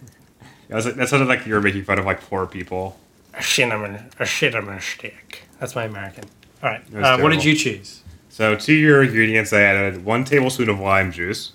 That, 0.68 0.76
was, 0.76 0.84
that 0.94 1.08
sounded 1.08 1.26
like 1.26 1.46
you 1.48 1.54
were 1.54 1.60
making 1.60 1.82
fun 1.82 1.98
of 1.98 2.04
like 2.04 2.20
poor 2.20 2.46
people. 2.46 2.96
A 3.34 3.42
cinnamon, 3.42 4.08
a 4.20 4.24
cinnamon 4.24 4.78
stick. 4.80 5.42
That's 5.58 5.74
my 5.74 5.82
American. 5.82 6.22
All 6.62 6.70
right. 6.70 6.80
Uh, 6.94 7.18
what 7.18 7.30
did 7.30 7.42
you 7.44 7.56
choose? 7.56 8.04
So 8.28 8.54
to 8.54 8.72
your 8.72 9.02
ingredients, 9.02 9.52
I 9.52 9.62
added 9.62 10.04
one 10.04 10.22
tablespoon 10.24 10.68
of 10.68 10.78
lime 10.78 11.10
juice. 11.10 11.54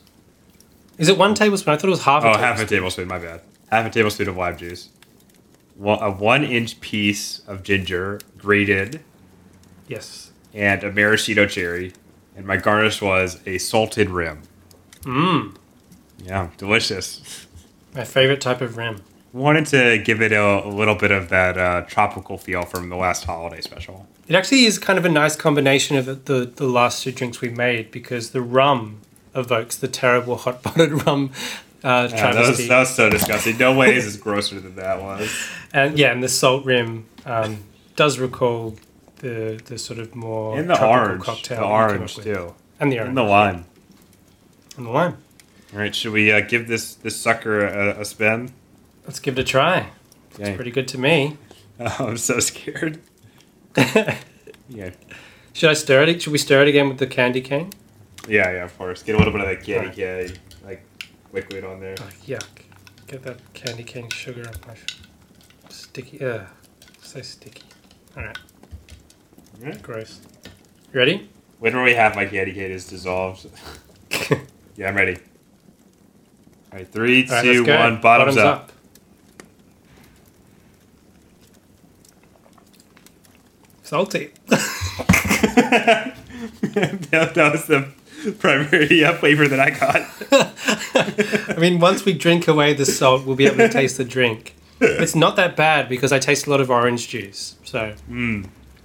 Is 0.97 1.07
it 1.07 1.17
one 1.17 1.33
tablespoon? 1.33 1.73
I 1.73 1.77
thought 1.77 1.87
it 1.87 1.91
was 1.91 2.03
half 2.03 2.25
a 2.25 2.27
Oh, 2.27 2.33
tablespoon. 2.33 2.43
half 2.57 2.59
a 2.59 2.65
tablespoon. 2.65 3.07
My 3.07 3.19
bad. 3.19 3.41
Half 3.71 3.85
a 3.85 3.89
tablespoon 3.89 4.27
of 4.27 4.35
lime 4.35 4.57
juice. 4.57 4.89
One, 5.75 6.01
a 6.01 6.09
one-inch 6.11 6.79
piece 6.81 7.39
of 7.47 7.63
ginger 7.63 8.19
grated, 8.37 9.01
Yes. 9.87 10.31
and 10.53 10.83
a 10.83 10.91
maraschino 10.91 11.45
cherry. 11.47 11.93
And 12.35 12.45
my 12.45 12.57
garnish 12.57 13.01
was 13.01 13.39
a 13.45 13.57
salted 13.57 14.09
rim. 14.09 14.41
Mmm. 15.01 15.55
Yeah, 16.23 16.49
delicious. 16.57 17.45
My 17.93 18.03
favorite 18.03 18.41
type 18.41 18.61
of 18.61 18.77
rim. 18.77 19.01
Wanted 19.31 19.65
to 19.67 19.97
give 19.99 20.21
it 20.21 20.31
a, 20.31 20.65
a 20.65 20.69
little 20.69 20.95
bit 20.95 21.11
of 21.11 21.27
that 21.29 21.57
uh, 21.57 21.81
tropical 21.81 22.37
feel 22.37 22.63
from 22.63 22.87
the 22.89 22.95
last 22.95 23.25
holiday 23.25 23.59
special. 23.61 24.07
It 24.27 24.35
actually 24.35 24.65
is 24.65 24.79
kind 24.79 24.97
of 24.97 25.03
a 25.05 25.09
nice 25.09 25.35
combination 25.35 25.97
of 25.97 26.05
the, 26.05 26.13
the, 26.15 26.45
the 26.45 26.67
last 26.67 27.03
two 27.03 27.11
drinks 27.11 27.41
we 27.41 27.49
made 27.49 27.91
because 27.91 28.31
the 28.31 28.41
rum 28.41 29.01
evokes 29.35 29.75
the 29.75 29.89
terrible 29.89 30.37
hot 30.37 30.63
bottled 30.63 31.05
rum 31.05 31.31
uh, 31.85 32.09
Yeah, 32.11 32.33
that, 32.33 32.47
was, 32.49 32.67
that 32.67 32.79
was 32.79 32.89
so 32.95 33.09
disgusting. 33.09 33.57
No 33.57 33.75
way 33.77 33.95
is 33.95 34.05
this 34.05 34.17
grosser 34.17 34.59
than 34.59 34.75
that 34.75 35.01
was. 35.01 35.29
and 35.73 35.97
yeah, 35.97 36.11
and 36.11 36.21
the 36.23 36.27
salt 36.29 36.65
rim 36.65 37.05
um, 37.25 37.59
does 37.95 38.19
recall 38.19 38.75
the 39.19 39.61
the 39.65 39.77
sort 39.77 39.99
of 39.99 40.13
more 40.15 40.57
And 40.59 40.69
the 40.69 40.83
orange. 40.85 41.23
cocktail 41.23 41.61
The 41.61 41.67
that 41.67 41.85
we 41.87 41.91
came 41.93 41.97
orange, 41.99 42.15
too. 42.17 42.55
and 42.79 42.91
the 42.91 42.97
orange 42.99 43.09
And 43.09 43.17
the 43.17 43.23
lime. 43.23 43.65
and 44.77 44.85
the 44.85 44.91
lime. 44.91 45.17
All 45.73 45.79
right, 45.79 45.93
should 45.95 46.11
we 46.13 46.31
uh, 46.31 46.41
give 46.41 46.67
this, 46.67 46.95
this 46.95 47.15
sucker 47.17 47.65
a, 47.65 47.99
a 48.01 48.05
spin? 48.05 48.51
Let's 49.05 49.19
give 49.19 49.37
it 49.37 49.41
a 49.41 49.43
try. 49.43 49.87
Yay. 50.39 50.55
Pretty 50.55 50.71
good 50.71 50.87
to 50.89 50.97
me. 50.97 51.37
Oh, 51.79 51.95
I'm 52.07 52.17
so 52.17 52.39
scared. 52.39 52.99
Yeah. 54.67 54.89
Should 55.53 55.69
I 55.69 55.73
stir 55.73 56.03
it? 56.03 56.21
Should 56.23 56.31
we 56.31 56.39
stir 56.39 56.63
it 56.63 56.67
again 56.67 56.89
with 56.89 56.97
the 56.97 57.05
candy 57.07 57.39
cane? 57.41 57.69
Yeah, 58.27 58.51
yeah, 58.51 58.63
of 58.65 58.75
course. 58.79 59.03
Get 59.03 59.13
a 59.13 59.17
little 59.19 59.31
bit 59.31 59.41
of 59.41 59.47
that 59.47 59.63
candy 59.63 60.03
Alright. 60.03 60.29
cane, 60.29 60.37
liquid 61.35 61.65
on 61.65 61.79
there. 61.81 61.95
Oh, 61.99 62.09
yuck. 62.25 62.47
Get 63.07 63.21
that 63.23 63.53
candy 63.53 63.83
cane 63.83 64.09
sugar 64.09 64.47
off 64.47 64.65
my 64.65 64.73
f- 64.73 64.85
sticky. 65.69 66.23
Ugh. 66.25 66.47
So 67.01 67.21
sticky. 67.21 67.61
Alright, 68.17 68.37
Alright. 69.59 69.81
gross. 69.83 70.21
You 70.93 70.99
ready? 70.99 71.29
Whenever 71.59 71.83
we 71.83 71.93
have 71.93 72.15
my 72.15 72.25
candy 72.25 72.53
cane 72.53 72.71
is 72.71 72.87
dissolved. 72.87 73.47
yeah, 74.75 74.87
I'm 74.87 74.95
ready. 74.95 75.17
All 76.71 76.79
right, 76.79 76.87
three, 76.87 77.25
two, 77.25 77.63
one. 77.63 77.69
Alright, 77.69 77.95
go. 77.95 78.01
bottoms, 78.01 78.37
up. 78.37 78.71
Salty. 83.83 84.31
that, 84.47 86.15
that 87.35 87.51
was 87.51 87.65
the 87.65 87.89
primary 88.39 89.03
uh, 89.03 89.13
flavor 89.13 89.47
that 89.47 89.59
I 89.59 89.69
got. 89.69 91.47
I 91.57 91.59
mean, 91.59 91.79
once 91.79 92.05
we 92.05 92.13
drink 92.13 92.47
away 92.47 92.73
the 92.73 92.85
salt, 92.85 93.25
we'll 93.25 93.35
be 93.35 93.45
able 93.45 93.57
to 93.57 93.69
taste 93.69 93.97
the 93.97 94.05
drink. 94.05 94.55
It's 94.81 95.15
not 95.15 95.35
that 95.37 95.55
bad 95.55 95.87
because 95.87 96.11
I 96.11 96.19
taste 96.19 96.47
a 96.47 96.49
lot 96.49 96.59
of 96.61 96.69
orange 96.69 97.07
juice. 97.07 97.55
So 97.63 97.93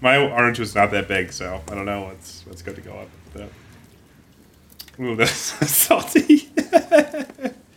My 0.01 0.17
orange 0.17 0.59
was 0.59 0.75
not 0.75 0.91
that 0.93 1.09
big, 1.09 1.33
so 1.33 1.61
I 1.69 1.75
don't 1.75 1.85
know 1.85 2.03
what's 2.03 2.45
what's 2.47 2.63
good 2.63 2.77
to 2.77 2.83
go 2.83 2.93
up 2.93 3.09
that. 3.35 3.49
Ooh, 5.01 5.17
that's 5.17 5.31
salty. 5.71 6.49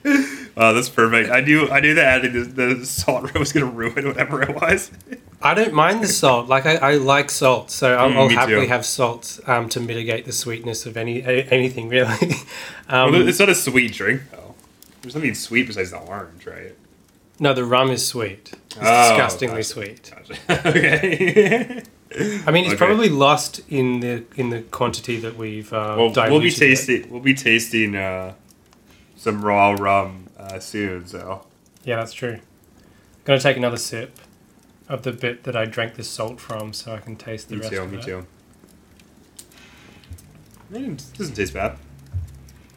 Oh, 0.05 0.73
that's 0.73 0.89
perfect. 0.89 1.29
I 1.31 1.41
knew 1.41 1.69
I 1.69 1.79
knew 1.79 1.93
that 1.95 2.05
adding 2.05 2.33
the, 2.33 2.75
the 2.75 2.85
salt 2.85 3.33
was 3.39 3.51
gonna 3.53 3.65
ruin 3.65 4.07
whatever 4.07 4.41
it 4.41 4.55
was. 4.59 4.91
I 5.41 5.53
don't 5.53 5.73
mind 5.73 6.01
the 6.03 6.07
salt. 6.07 6.47
Like 6.47 6.65
I, 6.65 6.75
I 6.75 6.93
like 6.95 7.29
salt, 7.29 7.69
so 7.71 7.95
I'll, 7.97 8.09
Mm, 8.09 8.15
I'll 8.17 8.29
happily 8.29 8.61
too. 8.65 8.67
have 8.71 8.85
salt 8.85 9.39
um, 9.45 9.67
to 9.69 9.79
mitigate 9.79 10.25
the 10.25 10.31
sweetness 10.31 10.85
of 10.85 10.95
any 10.97 11.19
a- 11.21 11.45
anything 11.49 11.89
really. 11.89 12.11
um, 12.89 13.11
Well, 13.11 13.27
it's 13.27 13.39
not 13.39 13.49
a 13.49 13.55
sweet 13.55 13.93
drink 13.93 14.21
though. 14.31 14.55
There's 15.01 15.15
nothing 15.15 15.33
sweet 15.35 15.67
besides 15.67 15.91
the 15.91 15.97
orange, 15.99 16.45
right? 16.45 16.75
no, 17.39 17.53
the 17.53 17.65
rum 17.65 17.89
is 17.89 18.07
sweet. 18.07 18.53
It's 18.67 18.77
Oh, 18.79 19.09
disgustingly 19.09 19.55
gotcha. 19.63 19.63
sweet. 19.63 20.11
Gotcha. 20.15 20.67
okay. 20.69 21.83
I 22.45 22.51
mean, 22.51 22.65
it's 22.65 22.73
Okay. 22.73 22.77
probably 22.77 23.09
lost 23.09 23.59
in 23.69 23.99
the 24.01 24.23
in 24.35 24.49
the 24.51 24.61
quantity 24.61 25.17
that 25.17 25.35
we've 25.35 25.73
uh, 25.73 25.95
well, 25.97 26.13
we'll 26.31 26.39
be 26.41 26.51
tasting. 26.51 27.09
We'll 27.09 27.21
be 27.21 27.33
tasting 27.33 27.95
uh, 27.95 28.33
some 29.23 29.41
raw 29.43 29.71
rum 29.79 30.27
uh, 30.37 30.59
soon. 30.59 31.07
So 31.07 31.45
Yeah, 31.83 31.95
that's 31.97 32.13
true. 32.13 32.33
I'm 32.33 32.41
Gonna 33.25 33.39
take 33.39 33.57
another 33.57 33.77
sip 33.77 34.19
of 34.89 35.03
the 35.03 35.11
bit 35.13 35.43
that 35.43 35.55
I 35.55 35.65
drank 35.65 35.95
the 35.95 36.03
salt 36.03 36.39
from, 36.41 36.73
so 36.73 36.93
I 36.93 36.97
can 36.99 37.15
taste 37.15 37.47
the 37.49 37.55
me 37.55 37.61
rest 37.61 37.71
too. 37.73 37.81
of 37.81 37.91
Me 37.91 37.97
it. 37.99 38.03
too. 38.03 38.25
It 40.73 41.03
doesn't 41.17 41.35
taste 41.35 41.53
bad. 41.53 41.77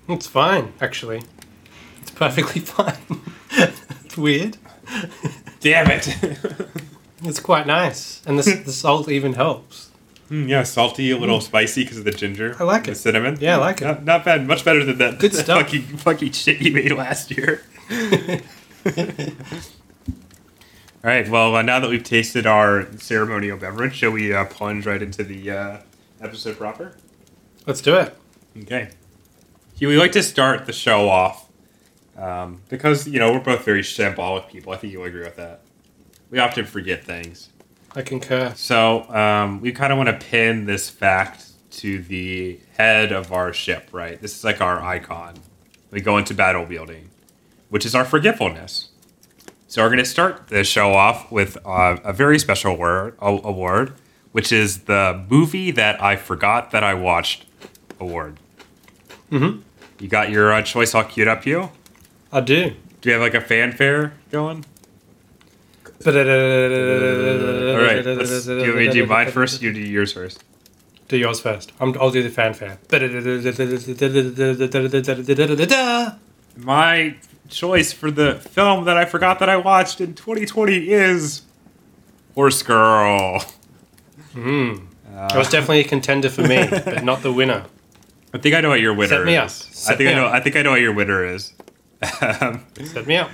It's 0.08 0.26
fine, 0.26 0.72
actually. 0.80 1.22
It's 2.02 2.10
perfectly 2.12 2.60
fine. 2.76 2.96
it's 3.50 4.16
weird. 4.16 4.56
Damn 5.60 5.90
it. 5.90 6.08
It's 7.24 7.40
quite 7.40 7.66
nice, 7.66 8.20
and 8.26 8.38
the 8.38 8.42
the 8.66 8.70
salt 8.72 9.08
even 9.08 9.32
helps. 9.32 9.85
Mm, 10.30 10.48
yeah, 10.48 10.64
salty, 10.64 11.10
a 11.12 11.16
little 11.16 11.40
spicy 11.40 11.84
because 11.84 11.98
of 11.98 12.04
the 12.04 12.10
ginger. 12.10 12.56
I 12.58 12.64
like 12.64 12.88
it. 12.88 12.92
The 12.92 12.94
cinnamon. 12.96 13.38
Yeah, 13.40 13.56
I 13.56 13.60
like 13.60 13.80
it. 13.80 13.84
Not, 13.84 14.04
not 14.04 14.24
bad. 14.24 14.46
Much 14.46 14.64
better 14.64 14.84
than 14.84 14.98
that. 14.98 15.18
Good 15.18 15.32
that 15.32 15.38
stuff. 15.44 15.62
Fucking, 15.62 15.82
fucking 15.82 16.32
shit 16.32 16.60
you 16.60 16.72
made 16.72 16.92
last 16.92 17.30
year. 17.30 17.62
All 21.04 21.12
right. 21.12 21.28
Well, 21.28 21.54
uh, 21.54 21.62
now 21.62 21.78
that 21.78 21.88
we've 21.88 22.02
tasted 22.02 22.46
our 22.46 22.88
ceremonial 22.98 23.56
beverage, 23.56 23.94
shall 23.94 24.10
we 24.10 24.32
uh, 24.34 24.46
plunge 24.46 24.86
right 24.86 25.00
into 25.00 25.22
the 25.22 25.50
uh, 25.50 25.76
episode 26.20 26.56
proper? 26.58 26.96
Let's 27.66 27.80
do 27.80 27.94
it. 27.96 28.16
Okay. 28.62 28.90
We 29.80 29.96
like 29.96 30.12
to 30.12 30.22
start 30.22 30.66
the 30.66 30.72
show 30.72 31.08
off 31.08 31.48
um, 32.16 32.62
because 32.68 33.06
you 33.06 33.18
know 33.18 33.32
we're 33.32 33.40
both 33.40 33.64
very 33.64 33.82
shambolic 33.82 34.48
people. 34.48 34.72
I 34.72 34.76
think 34.76 34.92
you'll 34.92 35.04
agree 35.04 35.22
with 35.22 35.36
that. 35.36 35.60
We 36.30 36.38
often 36.38 36.64
forget 36.64 37.04
things. 37.04 37.50
I 37.96 38.02
concur. 38.02 38.52
So 38.56 39.10
um, 39.10 39.62
we 39.62 39.72
kind 39.72 39.90
of 39.90 39.96
want 39.96 40.10
to 40.10 40.26
pin 40.26 40.66
this 40.66 40.90
fact 40.90 41.46
to 41.78 42.02
the 42.02 42.60
head 42.76 43.10
of 43.10 43.32
our 43.32 43.54
ship, 43.54 43.88
right? 43.90 44.20
This 44.20 44.36
is 44.36 44.44
like 44.44 44.60
our 44.60 44.80
icon. 44.82 45.34
We 45.90 46.02
go 46.02 46.18
into 46.18 46.34
battle 46.34 46.66
building, 46.66 47.08
which 47.70 47.86
is 47.86 47.94
our 47.94 48.04
forgetfulness. 48.04 48.90
So 49.66 49.82
we're 49.82 49.88
going 49.88 49.98
to 49.98 50.04
start 50.04 50.48
the 50.48 50.62
show 50.62 50.92
off 50.92 51.32
with 51.32 51.56
uh, 51.66 51.96
a 52.04 52.12
very 52.12 52.38
special 52.38 52.76
word, 52.76 53.16
a- 53.20 53.40
award, 53.42 53.94
which 54.32 54.52
is 54.52 54.84
the 54.84 55.24
movie 55.30 55.70
that 55.70 56.00
I 56.02 56.16
forgot 56.16 56.72
that 56.72 56.84
I 56.84 56.92
watched 56.92 57.46
award. 57.98 58.38
Mm-hmm. 59.32 59.62
You 60.00 60.08
got 60.08 60.28
your 60.28 60.52
uh, 60.52 60.60
choice 60.60 60.94
all 60.94 61.04
queued 61.04 61.28
up, 61.28 61.46
you? 61.46 61.70
I 62.30 62.42
do. 62.42 62.74
Do 63.00 63.08
you 63.08 63.14
have 63.14 63.22
like 63.22 63.34
a 63.34 63.40
fanfare 63.40 64.12
going? 64.30 64.66
All 66.14 67.82
right. 67.82 68.04
Let's, 68.04 68.46
do 68.46 68.56
you 68.58 68.66
want 68.66 68.76
me 68.76 68.86
to 68.86 68.92
do 68.92 69.06
mine 69.06 69.30
first? 69.30 69.62
You 69.62 69.72
do 69.72 69.80
yours 69.80 70.12
first. 70.12 70.42
Do 71.08 71.16
yours 71.16 71.40
first. 71.40 71.72
I'm, 71.80 71.98
I'll 72.00 72.10
do 72.10 72.22
the 72.22 72.30
fanfare. 72.30 72.78
My 76.56 77.16
choice 77.48 77.92
for 77.92 78.10
the 78.10 78.34
film 78.36 78.84
that 78.86 78.96
I 78.96 79.04
forgot 79.04 79.38
that 79.38 79.48
I 79.48 79.56
watched 79.56 80.00
in 80.00 80.14
2020 80.14 80.90
is 80.90 81.42
Horse 82.34 82.62
Girl. 82.62 83.44
Mm. 84.34 84.86
That 85.12 85.36
was 85.36 85.48
definitely 85.48 85.80
a 85.80 85.84
contender 85.84 86.28
for 86.28 86.42
me, 86.42 86.66
but 86.70 87.04
not 87.04 87.22
the 87.22 87.32
winner. 87.32 87.64
I 88.34 88.38
think 88.38 88.54
I 88.54 88.60
know 88.60 88.68
what 88.70 88.80
your 88.80 88.92
winner 88.94 89.18
Set 89.18 89.24
me 89.24 89.36
is. 89.36 89.86
up. 89.86 89.92
I 89.92 89.96
think 89.96 90.08
me 90.08 90.12
I 90.12 90.14
know. 90.16 90.26
up. 90.26 90.34
I 90.34 90.40
think 90.40 90.56
I 90.56 90.62
know 90.62 90.72
what 90.72 90.80
your 90.80 90.92
winner 90.92 91.24
is. 91.24 91.52
Set 92.84 93.06
me 93.06 93.16
up. 93.16 93.30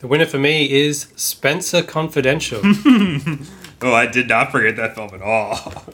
The 0.00 0.06
winner 0.08 0.26
for 0.26 0.38
me 0.38 0.70
is 0.70 1.08
Spencer 1.16 1.82
Confidential. 1.82 2.60
oh, 3.82 3.92
I 3.94 4.06
did 4.06 4.28
not 4.28 4.52
forget 4.52 4.76
that 4.76 4.94
film 4.94 5.10
at 5.14 5.22
all. 5.22 5.84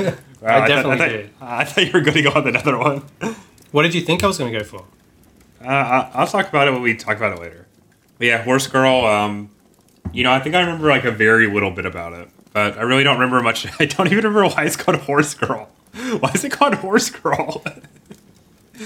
Wow, 0.40 0.48
I 0.54 0.58
thought- 0.60 0.68
definitely 0.68 0.98
thought, 0.98 1.08
did. 1.08 1.30
I 1.40 1.64
thought 1.64 1.84
you 1.84 1.90
were 1.92 2.00
going 2.00 2.14
to 2.16 2.22
go 2.22 2.30
on 2.30 2.46
another 2.46 2.78
one. 2.78 3.02
What 3.72 3.82
did 3.82 3.92
you 3.92 4.00
think 4.02 4.22
I 4.22 4.28
was 4.28 4.38
going 4.38 4.52
to 4.52 4.58
go 4.60 4.64
for? 4.64 4.84
Uh, 5.60 5.66
I- 5.66 6.10
I'll 6.14 6.28
talk 6.28 6.48
about 6.48 6.68
it 6.68 6.70
when 6.70 6.80
we 6.80 6.94
talk 6.94 7.16
about 7.16 7.32
it 7.36 7.40
later. 7.40 7.66
But 8.18 8.26
yeah, 8.28 8.44
Horse 8.44 8.68
Girl. 8.68 9.04
Um, 9.04 9.50
you 10.12 10.22
know, 10.22 10.30
I 10.30 10.38
think 10.38 10.54
I 10.54 10.60
remember 10.60 10.86
like 10.90 11.02
a 11.04 11.10
very 11.10 11.48
little 11.48 11.72
bit 11.72 11.86
about 11.86 12.12
it, 12.12 12.28
but 12.52 12.78
I 12.78 12.82
really 12.82 13.02
don't 13.02 13.18
remember 13.18 13.42
much. 13.42 13.66
I 13.80 13.86
don't 13.86 14.06
even 14.06 14.18
remember 14.18 14.44
why 14.46 14.62
it's 14.64 14.76
called 14.76 14.98
Horse 14.98 15.34
Girl. 15.34 15.68
Why 16.20 16.30
is 16.34 16.44
it 16.44 16.52
called 16.52 16.74
Horse 16.74 17.10
Girl? 17.10 17.62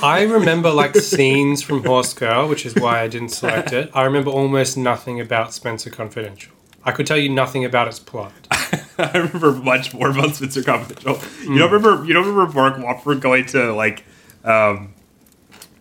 I 0.02 0.23
remember 0.23 0.71
like 0.71 0.97
scenes 0.97 1.62
from 1.62 1.85
Horse 1.85 2.14
Girl, 2.14 2.49
which 2.49 2.64
is 2.64 2.75
why 2.75 3.00
I 3.02 3.09
didn't 3.09 3.28
select 3.28 3.73
it. 3.73 3.90
I 3.92 4.04
remember 4.04 4.30
almost 4.30 4.76
nothing 4.76 5.21
about 5.21 5.52
Spencer 5.52 5.90
Confidential. 5.90 6.52
I 6.85 6.92
could 6.92 7.06
tell 7.06 7.18
you 7.18 7.28
nothing 7.28 7.64
about 7.64 7.88
its 7.88 7.99
plot. 7.99 8.32
I 8.99 9.11
remember 9.18 9.52
much 9.52 9.92
more 9.92 10.11
about 10.11 10.35
Spencer 10.37 10.62
Confidential. 10.62 11.18
You 11.42 11.59
don't 11.59 11.71
remember? 11.71 12.04
You 12.06 12.14
don't 12.14 12.26
remember 12.26 12.52
Mark 12.54 12.76
Wahlberg 12.76 13.21
going 13.21 13.44
to 13.47 13.73
like 13.75 14.04
um, 14.44 14.94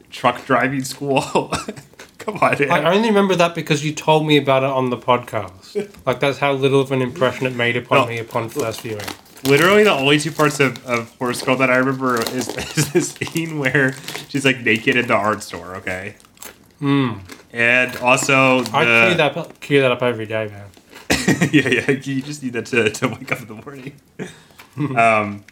truck 0.10 0.46
driving 0.46 0.84
school? 0.84 1.22
Come 2.18 2.36
on. 2.38 2.70
I 2.70 2.94
only 2.94 3.10
remember 3.10 3.36
that 3.38 3.56
because 3.56 3.84
you 3.84 3.94
told 3.94 4.28
me 4.28 4.38
about 4.38 4.64
it 4.64 4.70
on 4.70 4.90
the 4.90 4.98
podcast. 4.98 5.90
Like 6.06 6.20
that's 6.20 6.38
how 6.38 6.52
little 6.54 6.82
of 6.82 6.92
an 6.92 7.02
impression 7.02 7.48
it 7.48 7.56
made 7.56 7.78
upon 7.78 8.00
No. 8.00 8.08
me 8.08 8.20
upon 8.20 8.50
first 8.50 8.82
viewing. 8.82 9.02
Literally, 9.44 9.84
the 9.84 9.92
only 9.92 10.20
two 10.20 10.32
parts 10.32 10.60
of, 10.60 10.86
of 10.86 11.16
Horse 11.18 11.42
Girl 11.42 11.56
that 11.58 11.70
I 11.72 11.78
remember 11.78 12.22
is, 12.22 12.48
is 12.78 12.92
this 12.94 13.10
scene 13.12 13.58
where 13.60 13.94
she's 14.30 14.46
like 14.46 14.60
naked 14.62 14.96
in 14.96 15.08
the 15.08 15.16
art 15.16 15.42
store. 15.44 15.76
Okay. 15.78 16.16
Hmm. 16.80 17.14
And 17.54 17.96
also, 17.98 18.60
I 18.74 19.08
cue 19.08 19.18
that 19.18 19.36
up, 19.38 19.60
cue 19.60 19.82
that 19.82 19.92
up 19.92 20.02
every 20.02 20.26
day, 20.26 20.48
man. 20.48 20.68
yeah, 21.52 21.68
yeah, 21.68 21.92
you 21.92 22.22
just 22.22 22.42
need 22.44 22.54
that 22.54 22.66
to, 22.68 22.90
to 22.90 23.08
wake 23.10 23.32
up 23.32 23.42
in 23.42 23.48
the 23.48 23.56
morning. 23.56 23.94
um, 24.98 25.44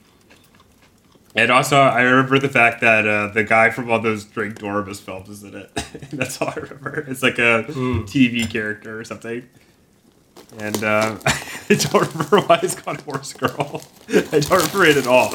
and 1.36 1.52
also, 1.52 1.78
I 1.78 2.02
remember 2.02 2.40
the 2.40 2.50
fact 2.50 2.82
that 2.82 3.06
uh, 3.08 3.28
the 3.28 3.44
guy 3.44 3.70
from 3.70 3.92
all 3.92 4.00
those 4.00 4.24
Drake 4.24 4.56
Doremus 4.56 5.00
films 5.02 5.30
is 5.30 5.44
in 5.44 5.56
it. 5.56 5.76
That's 6.12 6.42
all 6.42 6.48
I 6.50 6.56
remember. 6.60 7.06
It's 7.08 7.22
like 7.22 7.38
a 7.38 7.64
Hmm. 7.64 8.02
TV 8.04 8.50
character 8.50 9.00
or 9.00 9.04
something. 9.04 9.48
And 10.58 10.84
uh, 10.84 11.18
I 11.26 11.76
don't 11.76 12.14
remember 12.14 12.42
why 12.42 12.60
it's 12.64 12.76
called 12.76 13.02
Horse 13.02 13.34
Girl. 13.34 13.82
I 14.10 14.40
don't 14.40 14.52
remember 14.52 14.86
it 14.86 14.98
at 14.98 15.08
all. 15.08 15.34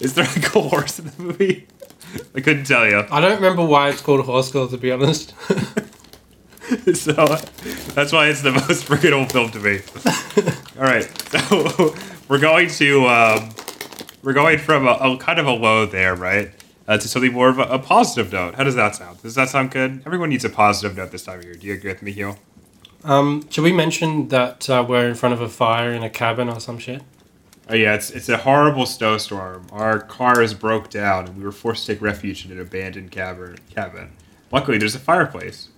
Is 0.00 0.14
there 0.14 0.24
like 0.24 0.54
a 0.54 0.60
horse 0.60 0.98
in 0.98 1.06
the 1.06 1.22
movie? 1.22 1.66
I 2.34 2.40
couldn't 2.40 2.64
tell 2.64 2.86
you. 2.86 3.04
I 3.10 3.20
don't 3.20 3.36
remember 3.36 3.64
why 3.64 3.90
it's 3.90 4.00
called 4.00 4.24
Horse 4.24 4.50
Girl, 4.50 4.68
to 4.68 4.78
be 4.78 4.90
honest. 4.90 5.34
so 6.94 7.12
that's 7.94 8.12
why 8.12 8.28
it's 8.28 8.42
the 8.42 8.52
most 8.52 8.84
forgettable 8.84 9.26
film 9.26 9.50
to 9.52 9.58
me. 9.58 9.80
All 10.78 10.84
right, 10.84 11.04
so 11.30 11.94
we're 12.28 12.38
going 12.38 12.68
to 12.68 13.06
um, 13.06 13.50
we're 14.22 14.32
going 14.32 14.58
from 14.58 14.86
a, 14.86 14.92
a 14.92 15.18
kind 15.18 15.38
of 15.38 15.46
a 15.46 15.52
low 15.52 15.86
there, 15.86 16.14
right, 16.14 16.50
uh, 16.86 16.98
to 16.98 17.08
something 17.08 17.32
more 17.32 17.48
of 17.48 17.58
a, 17.58 17.62
a 17.62 17.78
positive 17.78 18.32
note. 18.32 18.54
How 18.54 18.64
does 18.64 18.74
that 18.74 18.96
sound? 18.96 19.22
Does 19.22 19.34
that 19.34 19.48
sound 19.48 19.70
good? 19.70 20.02
Everyone 20.06 20.28
needs 20.28 20.44
a 20.44 20.50
positive 20.50 20.96
note 20.96 21.10
this 21.10 21.24
time 21.24 21.38
of 21.38 21.44
year. 21.44 21.54
Do 21.54 21.66
you 21.66 21.74
agree 21.74 21.92
with 21.92 22.02
me, 22.02 22.12
Hugh? 22.12 22.36
Um, 23.04 23.48
should 23.50 23.64
we 23.64 23.72
mention 23.72 24.28
that 24.28 24.68
uh, 24.68 24.84
we're 24.86 25.08
in 25.08 25.14
front 25.14 25.32
of 25.32 25.40
a 25.40 25.48
fire 25.48 25.92
in 25.92 26.02
a 26.02 26.10
cabin 26.10 26.48
or 26.48 26.60
some 26.60 26.78
shit? 26.78 27.02
Oh 27.70 27.74
yeah, 27.74 27.94
it's 27.94 28.10
it's 28.10 28.28
a 28.28 28.38
horrible 28.38 28.86
snowstorm. 28.86 29.66
Our 29.72 30.00
car 30.00 30.40
is 30.40 30.54
broke 30.54 30.88
down, 30.88 31.26
and 31.26 31.36
we 31.36 31.44
were 31.44 31.52
forced 31.52 31.86
to 31.86 31.92
take 31.92 32.02
refuge 32.02 32.46
in 32.46 32.52
an 32.52 32.58
abandoned 32.58 33.10
cavern 33.10 33.58
cabin. 33.70 34.12
Luckily, 34.50 34.78
there's 34.78 34.94
a 34.94 35.00
fireplace. 35.00 35.68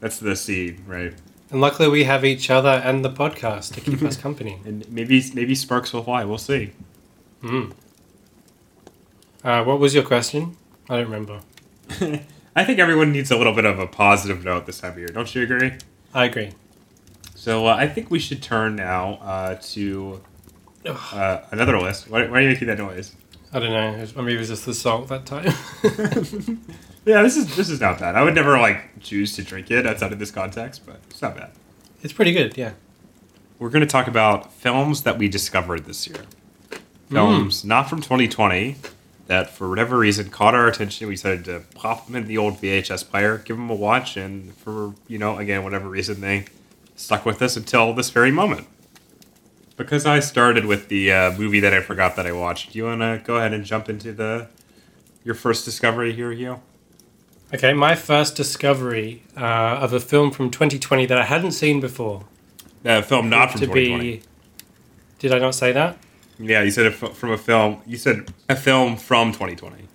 That's 0.00 0.18
the 0.18 0.34
scene, 0.34 0.84
right? 0.86 1.14
And 1.50 1.60
luckily, 1.60 1.88
we 1.88 2.04
have 2.04 2.24
each 2.24 2.50
other 2.50 2.68
and 2.68 3.04
the 3.04 3.10
podcast 3.10 3.74
to 3.74 3.80
keep 3.80 4.02
us 4.02 4.16
company. 4.26 4.58
And 4.64 4.90
maybe 4.90 5.24
maybe 5.32 5.54
sparks 5.54 5.92
will 5.92 6.02
fly. 6.02 6.24
We'll 6.24 6.38
see. 6.38 6.72
Mm. 7.42 7.72
Uh, 9.44 9.62
what 9.62 9.78
was 9.78 9.94
your 9.94 10.02
question? 10.02 10.56
I 10.90 10.96
don't 10.96 11.04
remember. 11.04 11.40
I 12.56 12.64
think 12.64 12.80
everyone 12.80 13.12
needs 13.12 13.30
a 13.30 13.36
little 13.36 13.52
bit 13.52 13.64
of 13.64 13.78
a 13.78 13.86
positive 13.86 14.44
note 14.44 14.66
this 14.66 14.80
time 14.80 14.92
of 14.92 14.98
year. 14.98 15.08
Don't 15.08 15.32
you 15.34 15.42
agree? 15.42 15.72
I 16.16 16.24
agree. 16.24 16.50
So 17.34 17.66
uh, 17.66 17.76
I 17.76 17.86
think 17.86 18.10
we 18.10 18.18
should 18.18 18.42
turn 18.42 18.74
now 18.74 19.14
uh, 19.22 19.54
to 19.74 20.22
uh, 20.86 21.42
another 21.50 21.78
list. 21.78 22.08
Why, 22.10 22.26
why 22.26 22.38
are 22.38 22.40
you 22.40 22.48
making 22.48 22.68
that 22.68 22.78
noise? 22.78 23.14
I 23.52 23.60
don't 23.60 23.70
know. 23.70 24.22
Maybe 24.22 24.34
it 24.34 24.38
was 24.38 24.48
just 24.48 24.66
the 24.66 24.74
salt 24.74 25.08
that 25.08 25.26
time. 25.26 25.52
Yeah, 27.06 27.22
this 27.22 27.36
is 27.36 27.54
this 27.54 27.68
is 27.68 27.80
not 27.80 28.00
bad. 28.00 28.16
I 28.16 28.24
would 28.24 28.34
never 28.34 28.58
like 28.58 29.00
choose 29.00 29.36
to 29.36 29.44
drink 29.44 29.70
it 29.70 29.86
outside 29.86 30.12
of 30.12 30.18
this 30.18 30.32
context, 30.32 30.84
but 30.84 30.96
it's 31.08 31.22
not 31.22 31.36
bad. 31.36 31.52
it's 32.02 32.12
pretty 32.12 32.32
good, 32.32 32.58
yeah. 32.58 32.72
We're 33.60 33.70
going 33.70 33.82
to 33.82 33.86
talk 33.86 34.08
about 34.08 34.52
films 34.52 35.04
that 35.04 35.16
we 35.16 35.28
discovered 35.28 35.84
this 35.84 36.08
year. 36.08 36.24
Films 37.08 37.64
not 37.64 37.88
from 37.88 38.00
2020 38.00 38.74
that, 39.26 39.50
for 39.50 39.68
whatever 39.68 39.98
reason, 39.98 40.30
caught 40.30 40.54
our 40.54 40.68
attention. 40.68 41.08
We 41.08 41.14
decided 41.14 41.44
to 41.46 41.62
pop 41.74 42.06
them 42.06 42.16
in 42.16 42.26
the 42.26 42.38
old 42.38 42.54
VHS 42.60 43.08
player, 43.08 43.38
give 43.38 43.56
them 43.56 43.70
a 43.70 43.74
watch, 43.74 44.16
and 44.16 44.54
for, 44.54 44.94
you 45.08 45.18
know, 45.18 45.38
again, 45.38 45.64
whatever 45.64 45.88
reason, 45.88 46.20
they 46.20 46.46
stuck 46.94 47.24
with 47.26 47.42
us 47.42 47.56
until 47.56 47.92
this 47.92 48.10
very 48.10 48.30
moment. 48.30 48.66
Because 49.76 50.06
I 50.06 50.20
started 50.20 50.64
with 50.64 50.88
the 50.88 51.12
uh, 51.12 51.32
movie 51.32 51.60
that 51.60 51.74
I 51.74 51.80
forgot 51.82 52.16
that 52.16 52.26
I 52.26 52.32
watched, 52.32 52.72
do 52.72 52.78
you 52.78 52.84
want 52.84 53.00
to 53.00 53.20
go 53.24 53.36
ahead 53.36 53.52
and 53.52 53.64
jump 53.64 53.88
into 53.88 54.12
the 54.12 54.48
your 55.22 55.34
first 55.34 55.64
discovery 55.64 56.12
here, 56.12 56.32
Hugh? 56.32 56.60
Okay, 57.52 57.74
my 57.74 57.94
first 57.94 58.36
discovery 58.36 59.22
uh, 59.36 59.40
of 59.80 59.92
a 59.92 60.00
film 60.00 60.30
from 60.30 60.50
2020 60.50 61.06
that 61.06 61.18
I 61.18 61.24
hadn't 61.24 61.52
seen 61.52 61.80
before. 61.80 62.24
The 62.82 63.02
film 63.02 63.28
not 63.28 63.50
from 63.50 63.60
to 63.60 63.66
2020. 63.66 64.02
be. 64.02 64.22
Did 65.18 65.32
I 65.32 65.38
not 65.38 65.54
say 65.54 65.72
that? 65.72 65.98
Yeah, 66.38 66.62
you 66.62 66.70
said 66.70 66.94
from 66.94 67.30
a 67.30 67.38
film. 67.38 67.82
You 67.86 67.96
said 67.96 68.28
a 68.48 68.56
film 68.56 68.96
from 68.96 69.32
2020. 69.32 69.88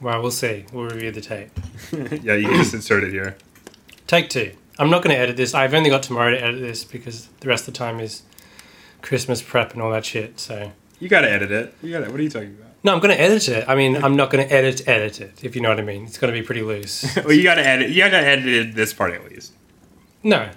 Well, 0.00 0.20
we'll 0.20 0.30
see. 0.30 0.66
We'll 0.72 0.88
review 0.88 1.12
the 1.12 1.20
tape. 1.20 1.50
yeah, 2.22 2.34
you 2.34 2.48
can 2.48 2.56
just 2.56 2.74
insert 2.74 3.04
it 3.04 3.10
here. 3.10 3.36
Take 4.06 4.28
two. 4.28 4.52
I'm 4.78 4.90
not 4.90 5.02
going 5.02 5.14
to 5.14 5.20
edit 5.20 5.36
this. 5.36 5.54
I've 5.54 5.72
only 5.72 5.88
got 5.88 6.02
tomorrow 6.02 6.30
to 6.30 6.42
edit 6.42 6.60
this 6.60 6.84
because 6.84 7.28
the 7.40 7.48
rest 7.48 7.68
of 7.68 7.74
the 7.74 7.78
time 7.78 8.00
is 8.00 8.22
Christmas 9.02 9.40
prep 9.40 9.72
and 9.72 9.80
all 9.80 9.92
that 9.92 10.04
shit. 10.04 10.40
So 10.40 10.72
You 10.98 11.08
gotta 11.08 11.30
edit 11.30 11.52
it. 11.52 11.74
You 11.82 11.92
gotta. 11.92 12.10
What 12.10 12.18
are 12.18 12.22
you 12.22 12.30
talking 12.30 12.56
about? 12.58 12.72
no, 12.82 12.92
I'm 12.92 13.00
going 13.00 13.14
to 13.14 13.20
edit 13.20 13.48
it. 13.48 13.64
I 13.66 13.74
mean, 13.74 13.96
I'm 14.02 14.14
not 14.14 14.30
going 14.30 14.46
to 14.46 14.52
edit 14.52 14.86
edit 14.86 15.20
it. 15.20 15.42
If 15.42 15.56
you 15.56 15.62
know 15.62 15.70
what 15.70 15.78
I 15.78 15.82
mean, 15.82 16.04
it's 16.04 16.18
going 16.18 16.32
to 16.32 16.38
be 16.38 16.44
pretty 16.44 16.62
loose. 16.62 17.16
well, 17.24 17.32
you 17.32 17.42
gotta 17.42 17.66
edit. 17.66 17.90
You 17.90 18.02
gotta 18.02 18.18
edit 18.18 18.74
this 18.74 18.92
part 18.92 19.14
at 19.14 19.24
least. 19.30 19.52
No, 20.22 20.50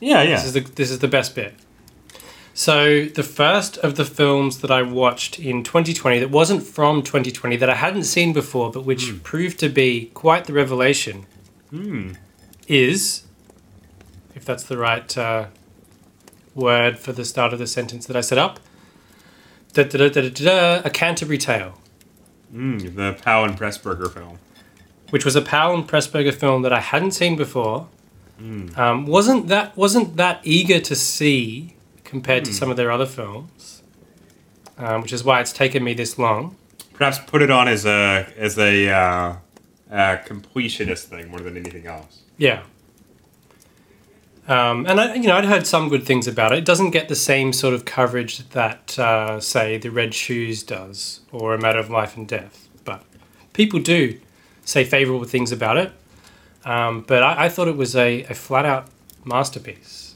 Yeah, 0.00 0.22
Yeah, 0.22 0.36
this 0.36 0.46
is 0.46 0.52
the 0.54 0.60
this 0.60 0.90
is 0.90 0.98
the 1.00 1.08
best 1.08 1.34
bit. 1.34 1.54
So 2.58 3.04
the 3.04 3.22
first 3.22 3.78
of 3.78 3.94
the 3.94 4.04
films 4.04 4.58
that 4.62 4.70
I 4.72 4.82
watched 4.82 5.38
in 5.38 5.62
2020 5.62 6.18
that 6.18 6.30
wasn't 6.32 6.64
from 6.64 7.04
2020 7.04 7.54
that 7.56 7.70
I 7.70 7.76
hadn't 7.76 8.02
seen 8.02 8.32
before, 8.32 8.72
but 8.72 8.84
which 8.84 9.22
proved 9.22 9.60
to 9.60 9.68
be 9.68 10.06
quite 10.12 10.46
the 10.46 10.52
revelation, 10.52 11.24
Hmm. 11.70 12.14
is, 12.66 13.22
if 14.34 14.44
that's 14.44 14.64
the 14.64 14.76
right 14.76 15.16
uh, 15.16 15.46
word 16.56 16.98
for 16.98 17.12
the 17.12 17.24
start 17.24 17.52
of 17.52 17.60
the 17.60 17.66
sentence 17.68 18.06
that 18.06 18.16
I 18.16 18.22
set 18.22 18.38
up, 18.38 18.58
da, 19.74 19.84
da, 19.84 19.96
da, 19.96 20.08
da, 20.08 20.28
da, 20.28 20.30
da, 20.30 20.82
a 20.84 20.90
Canterbury 20.90 21.38
Tale, 21.38 21.78
Mm, 22.52 22.96
the 22.96 23.16
Powell 23.22 23.44
and 23.44 23.56
Pressburger 23.56 24.12
film. 24.12 24.38
which 25.10 25.24
was 25.24 25.36
a 25.36 25.42
Powell 25.42 25.76
and 25.76 25.86
Pressburger 25.88 26.34
film 26.34 26.62
that 26.62 26.72
I 26.72 26.80
hadn't 26.80 27.12
seen 27.12 27.36
before. 27.36 27.86
Um, 28.76 29.06
wasn't 29.06 29.46
that 29.46 29.76
wasn't 29.76 30.16
that 30.16 30.40
eager 30.42 30.80
to 30.80 30.96
see 30.96 31.74
compared 32.08 32.44
to 32.46 32.52
some 32.54 32.70
of 32.70 32.76
their 32.76 32.90
other 32.90 33.06
films, 33.06 33.82
um, 34.78 35.02
which 35.02 35.12
is 35.12 35.22
why 35.22 35.40
it's 35.40 35.52
taken 35.52 35.84
me 35.84 35.92
this 35.94 36.18
long. 36.18 36.56
Perhaps 36.94 37.18
put 37.20 37.42
it 37.42 37.50
on 37.50 37.68
as 37.68 37.84
a 37.84 38.26
as 38.36 38.58
a, 38.58 38.88
uh, 38.88 39.36
a 39.90 40.18
completionist 40.26 41.04
thing 41.04 41.28
more 41.30 41.40
than 41.40 41.56
anything 41.56 41.86
else. 41.86 42.22
Yeah. 42.38 42.62
Um, 44.48 44.86
and 44.86 44.98
I, 44.98 45.14
you 45.14 45.28
know, 45.28 45.36
I'd 45.36 45.44
heard 45.44 45.66
some 45.66 45.90
good 45.90 46.04
things 46.06 46.26
about 46.26 46.52
it. 46.52 46.58
It 46.58 46.64
doesn't 46.64 46.90
get 46.90 47.08
the 47.08 47.14
same 47.14 47.52
sort 47.52 47.74
of 47.74 47.84
coverage 47.84 48.48
that, 48.50 48.98
uh, 48.98 49.40
say, 49.40 49.76
The 49.76 49.90
Red 49.90 50.14
Shoes 50.14 50.62
does, 50.62 51.20
or 51.30 51.52
A 51.52 51.60
Matter 51.60 51.78
of 51.78 51.90
Life 51.90 52.16
and 52.16 52.26
Death. 52.26 52.66
But 52.82 53.04
people 53.52 53.78
do 53.78 54.18
say 54.64 54.84
favourable 54.84 55.24
things 55.24 55.52
about 55.52 55.76
it. 55.76 55.92
Um, 56.64 57.04
but 57.06 57.22
I, 57.22 57.44
I 57.44 57.48
thought 57.50 57.68
it 57.68 57.76
was 57.76 57.94
a, 57.94 58.22
a 58.24 58.34
flat 58.34 58.64
out 58.64 58.88
masterpiece. 59.22 60.07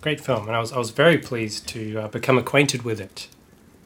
Great 0.00 0.20
film, 0.20 0.46
and 0.46 0.56
I 0.56 0.60
was 0.60 0.72
I 0.72 0.78
was 0.78 0.90
very 0.90 1.18
pleased 1.18 1.66
to 1.68 1.98
uh, 2.00 2.08
become 2.08 2.36
acquainted 2.38 2.82
with 2.82 3.00
it. 3.00 3.28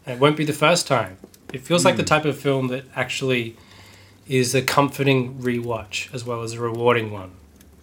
And 0.07 0.17
it 0.17 0.21
won't 0.21 0.37
be 0.37 0.45
the 0.45 0.53
first 0.55 0.87
time. 0.87 1.19
It 1.53 1.61
feels 1.61 1.85
like 1.85 1.97
the 1.97 2.03
type 2.05 2.25
of 2.25 2.39
film 2.39 2.69
that 2.69 2.85
actually 2.95 3.57
is 4.29 4.55
a 4.55 4.63
comforting 4.63 5.39
rewatch 5.39 6.13
as 6.15 6.25
well 6.25 6.43
as 6.43 6.53
a 6.55 6.61
rewarding 6.61 7.11
one. 7.11 7.33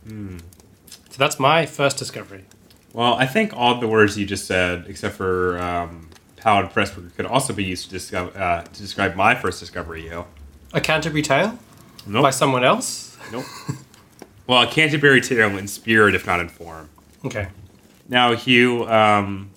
So 0.08 1.18
that's 1.18 1.40
my 1.40 1.66
first 1.66 1.98
discovery. 1.98 2.46
Well, 2.94 3.14
I 3.16 3.26
think 3.26 3.54
all 3.56 3.80
the 3.80 3.88
words 3.88 4.18
you 4.18 4.26
just 4.26 4.46
said, 4.46 4.86
except 4.88 5.16
for 5.16 5.60
um, 5.60 6.10
Powell 6.38 6.62
and 6.62 6.70
Pressburger, 6.70 7.14
could 7.16 7.26
also 7.26 7.54
be 7.54 7.64
used 7.64 7.86
to, 7.86 7.90
discover, 7.92 8.38
uh, 8.40 8.64
to 8.64 8.82
describe 8.82 9.16
my 9.16 9.36
first 9.36 9.60
discovery. 9.60 10.06
You. 10.06 10.26
A 10.74 10.82
Canterbury 10.82 11.22
Tale 11.22 11.60
Nope. 12.06 12.24
by 12.24 12.30
someone 12.32 12.64
else. 12.64 13.18
Nope. 13.32 13.46
well, 14.48 14.64
a 14.64 14.68
Canterbury 14.68 15.22
Tale 15.22 15.58
in 15.58 15.68
spirit, 15.68 16.16
if 16.16 16.26
not 16.26 16.40
in 16.40 16.48
form. 16.50 16.90
Okay. 17.26 17.48
Now, 18.10 18.36
Hugh, 18.36 18.88
um, 18.88 19.52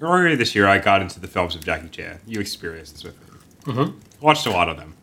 earlier 0.00 0.36
this 0.36 0.54
year, 0.54 0.66
I 0.66 0.78
got 0.78 1.02
into 1.02 1.18
the 1.20 1.26
films 1.28 1.54
of 1.54 1.64
Jackie 1.64 1.88
Chan. 1.88 2.20
You 2.26 2.40
experienced 2.40 2.94
this 2.94 3.04
with 3.04 3.16
me. 3.20 3.72
Mhm. 3.74 3.94
Watched 4.20 4.46
a 4.46 4.50
lot 4.50 4.68
of 4.68 4.76
them. 4.76 4.94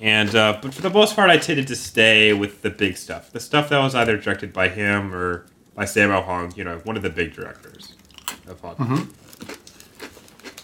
And, 0.00 0.34
uh, 0.34 0.58
but 0.62 0.72
for 0.72 0.80
the 0.82 0.90
most 0.90 1.14
part, 1.14 1.28
I 1.30 1.36
tended 1.36 1.66
to 1.68 1.76
stay 1.76 2.32
with 2.32 2.62
the 2.62 2.70
big 2.70 2.96
stuff. 2.96 3.30
The 3.32 3.40
stuff 3.40 3.68
that 3.68 3.78
was 3.78 3.94
either 3.94 4.16
directed 4.16 4.52
by 4.52 4.68
him 4.68 5.14
or 5.14 5.46
by 5.74 5.84
Sammo 5.84 6.24
Hung, 6.24 6.52
you 6.56 6.64
know, 6.64 6.78
one 6.84 6.96
of 6.96 7.02
the 7.02 7.10
big 7.10 7.34
directors 7.34 7.94
of 8.48 8.60
Hong 8.60 8.76
Kong. 8.76 9.14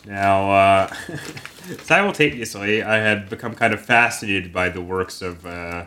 Now, 0.06 0.50
uh, 0.50 0.94
simultaneously, 1.82 2.82
I 2.82 2.96
had 2.96 3.28
become 3.28 3.54
kind 3.54 3.74
of 3.74 3.84
fascinated 3.84 4.52
by 4.52 4.68
the 4.70 4.80
works 4.80 5.20
of, 5.20 5.44
uh, 5.44 5.84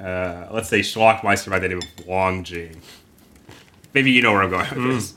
uh, 0.00 0.48
let's 0.50 0.68
say, 0.68 0.80
Schlockmeister 0.80 1.50
by 1.50 1.58
the 1.58 1.68
name 1.68 1.78
of 1.78 2.06
Wong 2.06 2.44
Jing. 2.44 2.80
Maybe 3.94 4.10
you 4.10 4.22
know 4.22 4.32
where 4.32 4.42
I'm 4.42 4.50
going 4.50 4.68
with 4.74 4.94
this. 4.94 5.14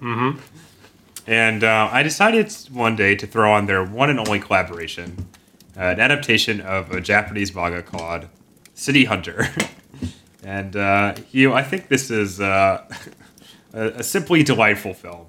Mm-hmm. 0.00 0.40
And 1.26 1.64
uh, 1.64 1.88
I 1.90 2.02
decided 2.02 2.52
one 2.70 2.96
day 2.96 3.14
to 3.16 3.26
throw 3.26 3.52
on 3.52 3.66
their 3.66 3.82
one 3.84 4.10
and 4.10 4.18
only 4.18 4.38
collaboration, 4.38 5.28
uh, 5.76 5.80
an 5.80 6.00
adaptation 6.00 6.60
of 6.60 6.90
a 6.90 7.00
Japanese 7.00 7.54
manga 7.54 7.82
called 7.82 8.28
City 8.74 9.06
Hunter. 9.06 9.48
and 10.44 10.76
uh, 10.76 11.14
you 11.30 11.48
know, 11.48 11.54
I 11.54 11.62
think 11.62 11.88
this 11.88 12.10
is 12.10 12.40
uh, 12.40 12.84
a, 13.72 13.86
a 13.86 14.02
simply 14.02 14.42
delightful 14.42 14.92
film, 14.92 15.26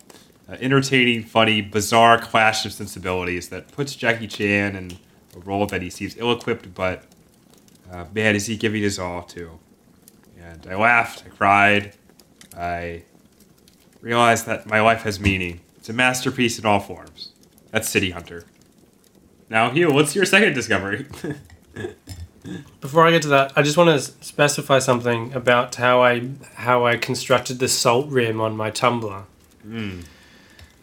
uh, 0.49 0.57
entertaining, 0.59 1.23
funny, 1.23 1.61
bizarre 1.61 2.19
clash 2.19 2.65
of 2.65 2.73
sensibilities 2.73 3.49
that 3.49 3.71
puts 3.71 3.95
Jackie 3.95 4.27
Chan 4.27 4.75
in 4.75 4.97
a 5.35 5.39
role 5.39 5.65
that 5.67 5.81
he 5.81 5.89
seems 5.89 6.17
ill-equipped, 6.17 6.73
but 6.73 7.03
uh, 7.91 8.05
man, 8.13 8.35
is 8.35 8.47
he 8.47 8.57
giving 8.57 8.81
his 8.81 8.99
all 8.99 9.23
to. 9.23 9.59
And 10.41 10.67
I 10.67 10.75
laughed, 10.75 11.23
I 11.25 11.29
cried, 11.29 11.93
I 12.57 13.03
realized 14.01 14.45
that 14.45 14.67
my 14.67 14.81
life 14.81 15.01
has 15.03 15.19
meaning. 15.19 15.61
It's 15.77 15.89
a 15.89 15.93
masterpiece 15.93 16.57
in 16.59 16.65
all 16.65 16.79
forms. 16.79 17.29
That's 17.71 17.89
City 17.89 18.11
Hunter. 18.11 18.45
Now, 19.49 19.69
Hugh, 19.69 19.91
what's 19.91 20.15
your 20.15 20.25
second 20.25 20.53
discovery? 20.53 21.05
Before 22.81 23.05
I 23.05 23.11
get 23.11 23.23
to 23.23 23.27
that, 23.29 23.53
I 23.55 23.63
just 23.63 23.77
want 23.77 23.89
to 23.89 23.99
specify 24.23 24.79
something 24.79 25.33
about 25.33 25.75
how 25.75 26.03
I 26.03 26.29
how 26.55 26.85
I 26.85 26.95
constructed 26.97 27.59
the 27.59 27.67
salt 27.67 28.07
rim 28.09 28.39
on 28.39 28.55
my 28.55 28.69
tumbler. 28.69 29.23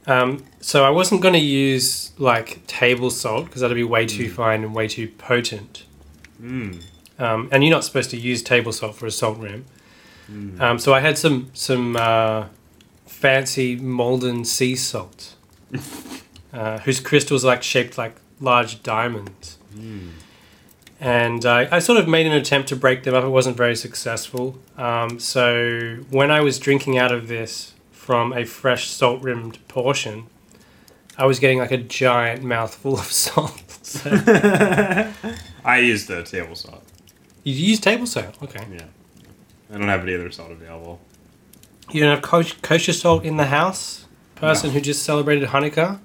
Um, 0.06 0.44
so 0.61 0.85
I 0.85 0.90
wasn't 0.90 1.22
going 1.22 1.35
to 1.35 1.40
use 1.40 2.11
like 2.18 2.66
table 2.66 3.11
salt 3.11 3.46
because 3.46 3.61
that'd 3.61 3.76
be 3.76 3.85
way 3.85 4.06
too 4.06 4.28
fine 4.30 4.64
and 4.64 4.74
way 4.74 4.88
too 4.88 5.08
potent. 5.08 5.85
mm. 6.42 6.82
Um, 7.18 7.48
and 7.52 7.62
you're 7.62 7.70
not 7.70 7.85
supposed 7.85 8.11
to 8.11 8.16
use 8.16 8.42
table 8.42 8.72
salt 8.72 8.96
for 8.96 9.06
a 9.06 9.11
salt 9.11 9.38
rim. 9.38 9.64
Um, 10.28 10.78
so 10.78 10.94
I 10.94 11.00
had 11.00 11.18
some 11.18 11.50
some 11.52 11.96
uh, 11.96 12.46
fancy 13.06 13.76
Maldon 13.76 14.44
sea 14.44 14.76
salt, 14.76 15.35
uh, 16.52 16.78
whose 16.80 17.00
crystals 17.00 17.44
like 17.44 17.62
shaped 17.62 17.98
like 17.98 18.16
large 18.40 18.82
diamonds. 18.82 19.58
And 21.00 21.44
uh, 21.44 21.66
I 21.72 21.80
sort 21.80 21.98
of 21.98 22.06
made 22.06 22.26
an 22.26 22.32
attempt 22.32 22.68
to 22.68 22.76
break 22.76 23.02
them 23.02 23.14
up. 23.14 23.24
It 23.24 23.28
wasn't 23.28 23.56
very 23.56 23.74
successful. 23.74 24.56
Um, 24.76 25.18
so 25.18 25.96
when 26.11 26.30
I 26.30 26.40
was 26.40 26.61
drinking 26.61 26.96
out 26.96 27.11
of 27.11 27.26
this 27.26 27.74
from 27.90 28.32
a 28.32 28.44
fresh 28.44 28.88
salt 28.88 29.20
rimmed 29.22 29.58
portion, 29.66 30.26
I 31.18 31.26
was 31.26 31.40
getting 31.40 31.58
like 31.58 31.72
a 31.72 31.76
giant 31.78 32.44
mouthful 32.44 32.94
of 32.98 33.06
salt. 33.12 33.62
so, 33.82 34.11
I 35.64 35.78
used 35.78 36.06
the 36.06 36.22
table 36.22 36.54
salt. 36.54 36.85
you 37.42 37.52
use 37.52 37.80
table 37.80 38.06
salt, 38.06 38.40
okay? 38.42 38.64
Yeah. 38.72 38.85
I 39.72 39.78
don't 39.78 39.88
have 39.88 40.02
any 40.02 40.14
other 40.14 40.30
salt 40.30 40.50
available. 40.50 41.00
You 41.90 42.00
don't 42.02 42.11
have 42.14 42.22
kosher, 42.22 42.56
kosher 42.62 42.92
salt 42.92 43.24
in 43.24 43.37
the 43.38 43.46
house? 43.46 44.06
Person 44.35 44.68
No. 44.68 44.74
who 44.74 44.80
just 44.80 45.02
celebrated 45.04 45.48
Hanukkah? 45.48 45.98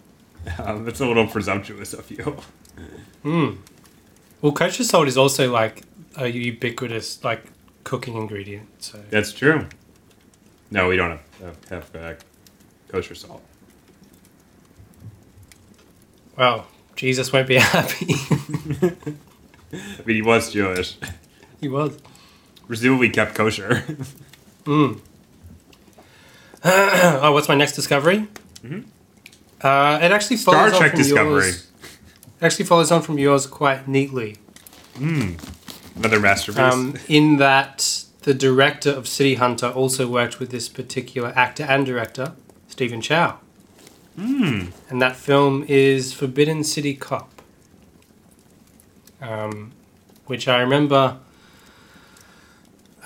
Um, 0.60 0.86
that's 0.86 1.00
a 1.02 1.06
little 1.06 1.28
presumptuous 1.28 1.94
of 1.94 2.10
you. 2.10 2.38
Hmm. 3.24 3.56
Well, 4.42 4.52
kosher 4.54 4.84
salt 4.84 5.08
is 5.08 5.18
also 5.18 5.52
like 5.52 5.84
a 6.16 6.28
ubiquitous 6.28 7.24
like 7.24 7.44
cooking 7.84 8.16
ingredient. 8.16 8.68
So 8.84 9.00
That's 9.10 9.34
true. 9.34 9.68
No, 10.72 10.88
we 10.88 10.96
don't 10.98 11.12
have, 11.12 11.66
have, 11.70 11.70
have 11.70 11.96
uh, 11.96 12.14
kosher 12.90 13.16
salt. 13.16 13.42
Well, 16.38 16.68
Jesus 16.96 17.34
won't 17.34 17.48
be 17.48 17.56
happy. 17.58 18.14
I 19.74 20.02
mean, 20.06 20.16
he 20.16 20.22
was 20.22 20.52
Jewish. 20.54 20.96
he 21.60 21.68
was. 21.68 21.98
Presumably 22.68 23.10
kept 23.10 23.36
kosher. 23.36 23.84
Mm. 24.66 25.00
oh, 26.64 27.32
what's 27.32 27.48
my 27.48 27.56
next 27.56 27.74
discovery? 27.74 28.28
Mhm. 28.64 28.84
Uh, 29.62 30.00
it 30.02 30.12
actually 30.12 30.38
Star 30.38 30.56
follows 30.56 30.74
on 30.74 30.80
Trek 30.80 30.92
from 30.92 31.00
Discovery. 31.00 31.46
yours. 31.46 31.72
Actually 32.42 32.66
follows 32.66 32.92
on 32.92 33.02
from 33.02 33.18
yours 33.18 33.48
quite 33.48 33.88
neatly. 33.88 34.38
Another 35.00 36.20
masterpiece. 36.20 36.60
Um, 36.60 36.96
in 37.08 37.38
that 37.38 38.04
the 38.24 38.34
director 38.34 38.90
of 38.90 39.08
City 39.08 39.36
Hunter 39.36 39.68
also 39.70 40.08
worked 40.08 40.40
with 40.40 40.50
this 40.52 40.68
particular 40.68 41.32
actor 41.36 41.64
and 41.64 41.86
director, 41.86 42.34
Stephen 42.68 43.02
Chow. 43.02 43.40
Hmm. 44.16 44.66
And 44.90 45.02
that 45.02 45.16
film 45.16 45.64
is 45.68 46.12
Forbidden 46.14 46.64
City 46.64 46.94
Cop. 46.94 47.32
Um, 49.22 49.72
which 50.26 50.48
I 50.48 50.60
remember 50.60 51.20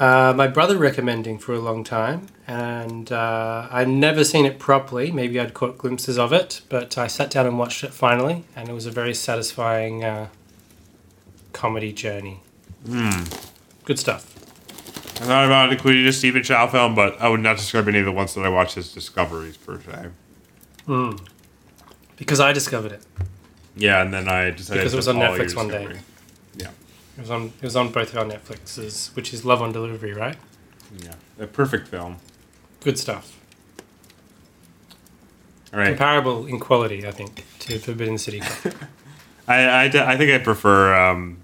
uh, 0.01 0.33
my 0.35 0.47
brother 0.47 0.77
recommending 0.77 1.37
for 1.37 1.53
a 1.53 1.59
long 1.59 1.83
time. 1.83 2.25
And 2.47 3.11
uh, 3.11 3.67
I'd 3.69 3.87
never 3.87 4.23
seen 4.23 4.45
it 4.45 4.57
properly. 4.57 5.11
Maybe 5.11 5.39
I'd 5.39 5.53
caught 5.53 5.77
glimpses 5.77 6.17
of 6.17 6.33
it. 6.33 6.61
But 6.69 6.97
I 6.97 7.05
sat 7.05 7.29
down 7.29 7.45
and 7.45 7.59
watched 7.59 7.83
it 7.83 7.93
finally. 7.93 8.43
And 8.55 8.67
it 8.67 8.73
was 8.73 8.87
a 8.87 8.91
very 8.91 9.13
satisfying 9.13 10.03
uh, 10.03 10.29
comedy 11.53 11.93
journey. 11.93 12.41
Hmm. 12.87 13.25
Good 13.85 13.99
stuff. 13.99 14.35
I 15.21 15.25
thought 15.25 15.45
about 15.45 15.71
including 15.71 16.07
a 16.07 16.11
Stephen 16.11 16.41
Chow 16.41 16.65
film, 16.65 16.95
but 16.95 17.21
I 17.21 17.29
would 17.29 17.41
not 17.41 17.57
describe 17.57 17.87
any 17.87 17.99
of 17.99 18.05
the 18.05 18.11
ones 18.11 18.33
that 18.33 18.43
I 18.43 18.49
watched 18.49 18.77
as 18.77 18.91
discoveries 18.91 19.55
per 19.55 19.79
se. 19.79 20.07
Mm. 20.87 21.27
Because 22.17 22.39
I 22.39 22.53
discovered 22.53 22.93
it. 22.93 23.03
Yeah, 23.75 24.01
and 24.01 24.11
then 24.11 24.27
I 24.27 24.49
decided 24.49 24.79
Because 24.79 24.93
it 24.93 24.97
was 24.97 25.07
on 25.07 25.17
Netflix 25.17 25.55
one 25.55 25.67
day. 25.67 25.99
It 27.17 27.21
was 27.21 27.31
on. 27.31 27.47
It 27.47 27.63
was 27.63 27.75
on 27.75 27.91
both 27.91 28.13
of 28.13 28.17
our 28.17 28.25
Netflixes, 28.25 29.15
which 29.15 29.33
is 29.33 29.43
Love 29.45 29.61
on 29.61 29.71
Delivery, 29.71 30.13
right? 30.13 30.37
yeah, 31.03 31.13
a 31.39 31.47
perfect 31.47 31.87
film. 31.87 32.17
Good 32.81 32.97
stuff. 32.97 33.37
All 35.73 35.79
right, 35.79 35.87
Comparable 35.89 36.45
in 36.47 36.59
quality, 36.59 37.07
I 37.07 37.11
think, 37.11 37.45
to 37.59 37.79
Forbidden 37.79 38.17
City. 38.17 38.41
I 39.47 39.63
I, 39.63 39.83
I, 39.85 40.17
think 40.17 40.31
I 40.31 40.37
prefer 40.43 40.93
um, 40.93 41.37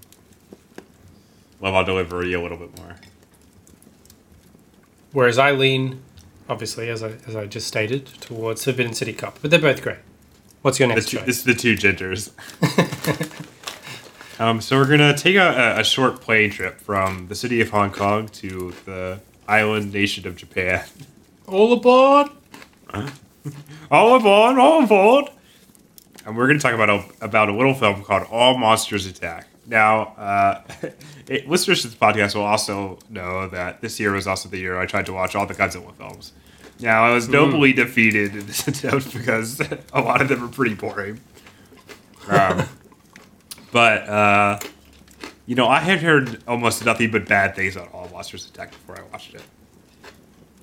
Love 1.60 1.74
on 1.74 1.84
Delivery 1.86 2.32
a 2.34 2.40
little 2.40 2.58
bit 2.58 2.76
more. 2.76 2.96
Whereas 5.12 5.38
I 5.38 5.52
lean, 5.52 6.02
obviously, 6.48 6.90
as 6.90 7.02
I 7.02 7.12
as 7.26 7.36
I 7.36 7.46
just 7.46 7.66
stated, 7.66 8.06
towards 8.20 8.64
Forbidden 8.64 8.92
City 8.92 9.12
Cop. 9.14 9.38
But 9.40 9.50
they're 9.50 9.60
both 9.60 9.80
great. 9.82 9.98
What's 10.62 10.78
your 10.78 10.88
The 10.88 10.94
next 10.94 11.08
two, 11.08 11.18
choice? 11.18 11.26
this 11.26 11.38
is 11.38 11.44
the 11.44 11.54
two 11.54 11.74
gingers. 11.76 12.32
um, 14.38 14.60
so 14.60 14.76
we're 14.76 14.88
gonna 14.88 15.16
take 15.16 15.36
a, 15.36 15.76
a- 15.78 15.84
short 15.84 16.20
plane 16.20 16.50
trip 16.50 16.80
from 16.80 17.28
the 17.28 17.34
city 17.34 17.60
of 17.60 17.70
Hong 17.70 17.90
Kong 17.90 18.28
to 18.28 18.72
the 18.84 19.20
island 19.46 19.92
nation 19.92 20.26
of 20.26 20.36
Japan. 20.36 20.84
All 21.46 21.72
aboard! 21.72 22.28
All 23.90 24.16
aboard! 24.16 24.58
All 24.58 24.84
aboard! 24.84 25.30
And 26.26 26.36
we're 26.36 26.46
going 26.46 26.58
to 26.58 26.62
talk 26.62 26.74
about 26.74 26.90
a, 26.90 27.04
about 27.24 27.48
a 27.48 27.54
little 27.54 27.72
film 27.72 28.04
called 28.04 28.26
All 28.30 28.58
Monsters 28.58 29.06
Attack. 29.06 29.46
Now, 29.66 30.08
uh, 30.18 30.62
it, 31.26 31.48
listeners 31.48 31.80
to 31.80 31.88
this 31.88 31.96
podcast 31.96 32.34
will 32.34 32.42
also 32.42 32.98
know 33.08 33.48
that 33.48 33.80
this 33.80 33.98
year 33.98 34.12
was 34.12 34.26
also 34.26 34.50
the 34.50 34.58
year 34.58 34.78
I 34.78 34.84
tried 34.84 35.06
to 35.06 35.14
watch 35.14 35.34
all 35.34 35.46
the 35.46 35.54
Godzilla 35.54 35.94
films. 35.94 36.32
Now, 36.80 37.04
I 37.04 37.14
was 37.14 37.30
nobly 37.30 37.72
defeated 37.72 38.36
in 38.36 38.46
this 38.46 38.68
attempt 38.68 39.14
because 39.14 39.58
a 39.92 40.02
lot 40.02 40.20
of 40.20 40.28
them 40.28 40.44
are 40.44 40.48
pretty 40.48 40.74
boring. 40.74 41.20
Um, 42.28 42.66
but, 43.72 44.08
uh, 44.08 44.58
you 45.46 45.54
know, 45.54 45.68
I 45.68 45.80
had 45.80 46.00
heard 46.00 46.42
almost 46.46 46.84
nothing 46.84 47.10
but 47.10 47.26
bad 47.26 47.54
things 47.54 47.76
on 47.76 47.88
All 47.88 48.08
Monsters 48.08 48.48
Attack 48.48 48.70
before 48.70 48.98
I 48.98 49.02
watched 49.10 49.34
it. 49.34 49.42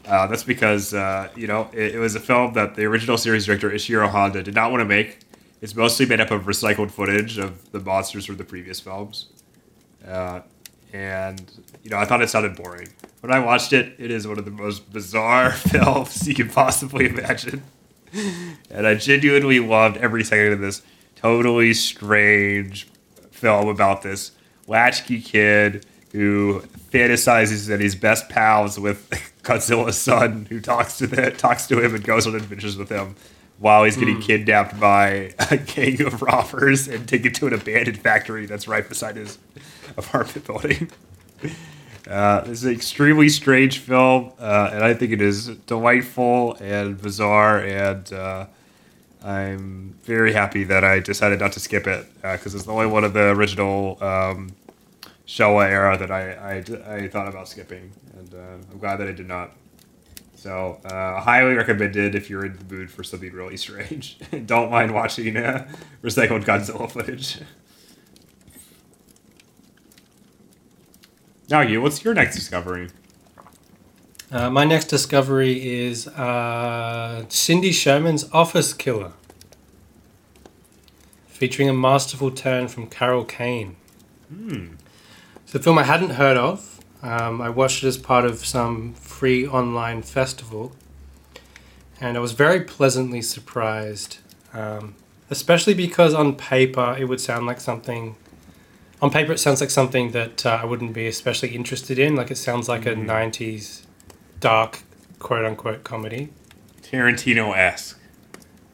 Uh, 0.07 0.27
that's 0.27 0.43
because 0.43 0.93
uh, 0.93 1.29
you 1.35 1.47
know 1.47 1.69
it, 1.73 1.95
it 1.95 1.99
was 1.99 2.15
a 2.15 2.19
film 2.19 2.53
that 2.53 2.75
the 2.75 2.83
original 2.85 3.17
series 3.17 3.45
director 3.45 3.69
Ishiro 3.69 4.07
Honda 4.07 4.43
did 4.43 4.53
not 4.53 4.71
want 4.71 4.81
to 4.81 4.85
make. 4.85 5.19
It's 5.61 5.75
mostly 5.75 6.05
made 6.05 6.19
up 6.19 6.29
of 6.31 6.43
recycled 6.43 6.91
footage 6.91 7.37
of 7.37 7.71
the 7.71 7.79
monsters 7.79 8.25
from 8.25 8.37
the 8.37 8.43
previous 8.43 8.79
films, 8.79 9.29
uh, 10.07 10.41
and 10.93 11.51
you 11.83 11.89
know 11.89 11.97
I 11.97 12.05
thought 12.05 12.21
it 12.21 12.29
sounded 12.29 12.55
boring. 12.55 12.89
When 13.21 13.33
I 13.33 13.39
watched 13.39 13.73
it, 13.73 13.95
it 13.97 14.11
is 14.11 14.27
one 14.27 14.37
of 14.37 14.45
the 14.45 14.51
most 14.51 14.93
bizarre 14.93 15.51
films 15.53 16.27
you 16.27 16.35
can 16.35 16.49
possibly 16.49 17.07
imagine, 17.07 17.63
and 18.69 18.85
I 18.85 18.93
genuinely 18.93 19.59
loved 19.59 19.97
every 19.97 20.23
second 20.23 20.53
of 20.53 20.59
this 20.59 20.83
totally 21.15 21.73
strange 21.73 22.87
film 23.36 23.67
about 23.67 24.02
this 24.02 24.32
latchkey 24.67 25.21
kid 25.21 25.86
who 26.12 26.62
fantasizes 26.91 27.67
that 27.67 27.82
he's 27.82 27.93
best 27.93 28.30
pals 28.30 28.80
with 28.80 29.10
Godzilla's 29.43 29.98
son, 29.98 30.48
who 30.50 30.62
talks 30.62 30.98
to 31.00 31.08
the, 31.08 31.32
talks 31.32 31.67
to 31.67 31.84
him 31.84 31.93
and 31.93 32.04
goes 32.04 32.26
on 32.26 32.36
adventures 32.36 32.78
with 32.78 32.89
him, 32.89 33.15
while 33.60 33.84
he's 33.84 33.98
getting 33.98 34.21
kidnapped 34.21 34.80
by 34.80 35.34
a 35.52 35.58
gang 35.76 36.02
of 36.02 36.21
robbers 36.21 36.88
and 36.88 37.08
taken 37.08 37.34
to 37.34 37.48
an 37.48 37.54
abandoned 37.54 38.00
factory 38.00 38.45
that's 38.45 38.67
right 38.67 38.88
beside 38.88 39.17
his 39.17 39.38
apartment 39.98 40.45
building. 40.48 40.89
Uh, 42.08 42.43
is 42.48 42.63
an 42.63 42.71
extremely 42.71 43.28
strange 43.28 43.80
film, 43.80 44.32
uh, 44.39 44.69
and 44.71 44.84
I 44.84 44.93
think 44.93 45.12
it 45.12 45.21
is 45.21 45.48
delightful 45.48 46.56
and 46.62 47.02
bizarre, 47.02 47.60
and 47.60 48.13
uh, 48.13 48.45
I'm 49.25 49.95
very 50.03 50.33
happy 50.33 50.63
that 50.65 50.83
I 50.83 50.99
decided 50.99 51.39
not 51.39 51.51
to 51.53 51.59
skip 51.59 51.88
it 51.88 52.05
because 52.21 52.53
it's 52.53 52.65
the 52.65 52.71
only 52.71 52.85
one 52.85 53.03
of 53.03 53.13
the 53.13 53.31
original 53.31 53.97
um, 53.99 54.51
Showa 55.25 55.67
era 55.67 55.97
that 55.97 56.11
I, 56.11 56.33
I, 56.33 56.95
I 56.95 57.07
thought 57.07 57.27
about 57.27 57.47
skipping, 57.47 57.91
and 58.15 58.33
uh, 58.35 58.71
I'm 58.71 58.77
glad 58.77 58.97
that 58.97 59.07
I 59.07 59.13
did 59.13 59.27
not. 59.27 59.51
So, 60.35 60.79
uh, 60.85 61.21
highly 61.21 61.55
recommended 61.55 62.13
if 62.13 62.29
you're 62.29 62.45
in 62.45 62.55
the 62.55 62.75
mood 62.75 62.91
for 62.91 63.03
something 63.03 63.31
really 63.33 63.57
strange. 63.57 64.19
Don't 64.45 64.69
mind 64.69 64.93
watching 64.93 65.38
uh, 65.38 65.67
recycled 66.03 66.45
Godzilla 66.45 66.89
footage. 66.91 67.39
Now, 71.49 71.61
you, 71.61 71.81
what's 71.81 72.03
your 72.03 72.13
next 72.13 72.35
discovery? 72.35 72.89
Uh, 74.31 74.49
my 74.49 74.65
next 74.65 74.85
discovery 74.85 75.83
is 75.85 76.07
uh, 76.07 77.25
Cindy 77.29 77.71
Sherman's 77.71 78.27
Office 78.31 78.73
Killer, 78.73 79.11
featuring 81.27 81.69
a 81.69 81.73
masterful 81.73 82.31
turn 82.31 82.67
from 82.67 82.88
Carol 82.88 83.23
Kane. 83.23 83.75
Hmm. 84.29 84.73
It's 85.43 85.53
a 85.53 85.59
film 85.59 85.77
I 85.77 85.83
hadn't 85.83 86.11
heard 86.11 86.38
of. 86.38 86.79
Um, 87.03 87.39
I 87.39 87.49
watched 87.49 87.83
it 87.83 87.88
as 87.88 87.99
part 87.99 88.25
of 88.25 88.43
some 88.43 88.95
free 88.95 89.47
online 89.47 90.01
festival, 90.01 90.75
and 92.01 92.17
I 92.17 92.19
was 92.19 92.31
very 92.31 92.61
pleasantly 92.61 93.21
surprised, 93.21 94.17
um, 94.53 94.95
especially 95.29 95.75
because 95.75 96.15
on 96.15 96.35
paper 96.35 96.95
it 96.97 97.05
would 97.05 97.21
sound 97.21 97.45
like 97.45 97.61
something. 97.61 98.15
On 99.03 99.11
paper, 99.11 99.33
it 99.33 99.39
sounds 99.39 99.61
like 99.61 99.69
something 99.69 100.11
that 100.11 100.47
uh, 100.47 100.59
I 100.63 100.65
wouldn't 100.65 100.93
be 100.93 101.05
especially 101.05 101.49
interested 101.49 101.99
in. 101.99 102.15
Like 102.15 102.31
it 102.31 102.38
sounds 102.38 102.67
like 102.67 102.88
a 102.88 102.95
'90s 102.95 103.85
dark, 104.45 104.84
quote 105.17 105.43
unquote, 105.43 105.84
comedy, 105.84 106.29
Tarantino 106.84 107.55
esque. 107.58 107.99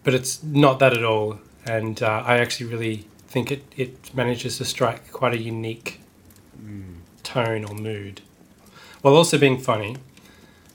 but 0.03 0.13
it's 0.13 0.43
not 0.43 0.79
that 0.79 0.91
at 0.93 1.03
all. 1.03 1.39
And 1.65 2.01
uh, 2.03 2.23
I 2.25 2.39
actually 2.39 2.65
really 2.73 3.07
think 3.27 3.51
it, 3.51 3.63
it 3.77 4.13
manages 4.13 4.57
to 4.57 4.65
strike 4.65 5.11
quite 5.13 5.33
a 5.33 5.37
unique 5.37 5.99
tone 7.23 7.63
or 7.63 7.73
mood, 7.73 8.19
while 9.01 9.15
also 9.15 9.37
being 9.37 9.57
funny 9.59 9.95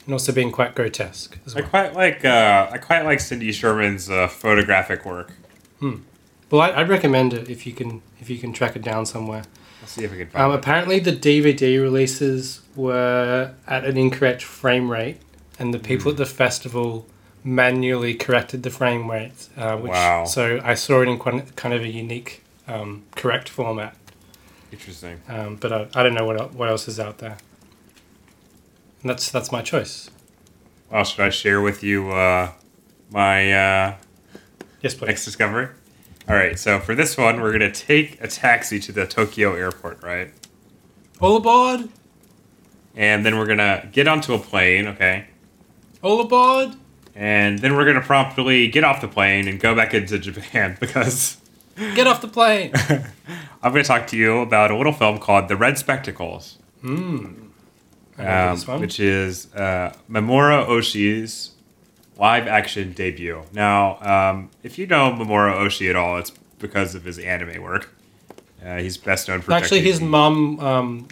and 0.04 0.12
also 0.14 0.32
being 0.32 0.50
quite 0.50 0.74
grotesque 0.74 1.38
as 1.44 1.54
I 1.56 1.60
quite 1.62 1.94
like 1.94 2.24
uh, 2.24 2.68
I 2.72 2.78
quite 2.78 3.02
like 3.04 3.20
Cindy 3.20 3.52
Sherman's 3.52 4.08
uh, 4.08 4.28
photographic 4.28 5.04
work. 5.04 5.32
Well, 6.50 6.60
I, 6.62 6.70
I'd 6.70 6.88
recommend 6.88 7.34
it 7.34 7.50
if 7.50 7.66
you 7.66 7.72
can 7.72 8.00
if 8.20 8.30
you 8.30 8.38
can 8.38 8.52
track 8.52 8.76
it 8.76 8.82
down 8.82 9.04
somewhere. 9.04 9.42
Let's 9.86 9.94
see 9.94 10.02
if 10.04 10.12
I 10.12 10.16
can 10.16 10.26
find 10.26 10.44
Um, 10.46 10.50
it. 10.50 10.54
apparently, 10.56 10.98
the 10.98 11.12
DVD 11.12 11.80
releases 11.80 12.60
were 12.74 13.52
at 13.68 13.84
an 13.84 13.96
incorrect 13.96 14.42
frame 14.42 14.90
rate, 14.90 15.18
and 15.60 15.72
the 15.72 15.78
people 15.78 16.10
at 16.10 16.16
the 16.16 16.26
festival 16.26 17.06
manually 17.44 18.12
corrected 18.12 18.64
the 18.64 18.70
frame 18.70 19.08
rate. 19.08 19.48
Uh, 19.56 19.76
which, 19.76 19.92
Wow. 19.92 20.24
So 20.24 20.60
I 20.64 20.74
saw 20.74 21.02
it 21.02 21.08
in 21.08 21.18
quite, 21.18 21.54
kind 21.54 21.72
of 21.72 21.82
a 21.82 21.88
unique, 21.88 22.42
um, 22.66 23.04
correct 23.14 23.48
format. 23.48 23.94
Interesting. 24.72 25.20
Um, 25.28 25.54
but 25.54 25.72
I, 25.72 25.86
I 25.94 26.02
don't 26.02 26.14
know 26.14 26.24
what 26.26 26.52
what 26.54 26.68
else 26.68 26.88
is 26.88 26.98
out 26.98 27.18
there. 27.18 27.36
And 29.02 29.10
that's 29.10 29.30
that's 29.30 29.52
my 29.52 29.62
choice. 29.62 30.10
Well, 30.90 31.04
should 31.04 31.20
I 31.24 31.30
share 31.30 31.60
with 31.60 31.84
you 31.84 32.10
uh, 32.10 32.50
my 33.12 33.52
uh, 33.52 33.94
Yes, 34.82 34.94
please. 34.94 35.06
next 35.06 35.24
discovery? 35.24 35.68
All 36.28 36.34
right. 36.34 36.58
So 36.58 36.80
for 36.80 36.94
this 36.94 37.16
one, 37.16 37.40
we're 37.40 37.52
gonna 37.52 37.72
take 37.72 38.20
a 38.22 38.28
taxi 38.28 38.80
to 38.80 38.92
the 38.92 39.06
Tokyo 39.06 39.54
airport, 39.54 40.02
right? 40.02 40.32
All 41.20 41.36
aboard! 41.36 41.88
And 42.94 43.24
then 43.24 43.38
we're 43.38 43.46
gonna 43.46 43.88
get 43.92 44.08
onto 44.08 44.34
a 44.34 44.38
plane, 44.38 44.86
okay? 44.88 45.26
All 46.02 46.20
aboard! 46.20 46.76
And 47.16 47.58
then 47.60 47.74
we're 47.74 47.84
going 47.84 47.96
to 47.96 48.02
promptly 48.02 48.68
get 48.68 48.84
off 48.84 49.00
the 49.00 49.08
plane 49.08 49.48
and 49.48 49.58
go 49.58 49.74
back 49.74 49.94
into 49.94 50.18
Japan 50.18 50.76
because 50.80 51.38
Get 51.76 52.06
off 52.06 52.20
the 52.20 52.28
plane! 52.28 52.72
I'm 53.62 53.72
going 53.72 53.82
to 53.82 53.88
talk 53.88 54.06
to 54.08 54.16
you 54.16 54.38
about 54.38 54.70
a 54.70 54.76
little 54.76 54.92
film 54.92 55.18
called 55.18 55.48
The 55.48 55.56
Red 55.56 55.78
Spectacles, 55.78 56.58
remember 56.82 58.72
um, 58.72 58.80
which 58.80 59.00
is 59.00 59.52
uh, 59.54 59.94
Mamoru 60.08 60.66
Oshii's 60.68 61.52
live 62.18 62.46
action 62.46 62.92
debut. 62.92 63.42
Now, 63.52 63.98
um, 64.00 64.50
if 64.62 64.78
you 64.78 64.86
know 64.86 65.12
Mamoru 65.12 65.54
Oshii 65.54 65.90
at 65.90 65.96
all, 65.96 66.18
it's 66.18 66.32
because 66.58 66.94
of 66.94 67.04
his 67.04 67.18
anime 67.18 67.62
work. 67.62 67.94
Uh, 68.64 68.78
he's 68.78 68.96
best 68.96 69.28
known 69.28 69.40
for 69.42 69.52
Actually, 69.52 69.82
his 69.82 70.00
mum 70.00 70.58
um, 70.60 71.08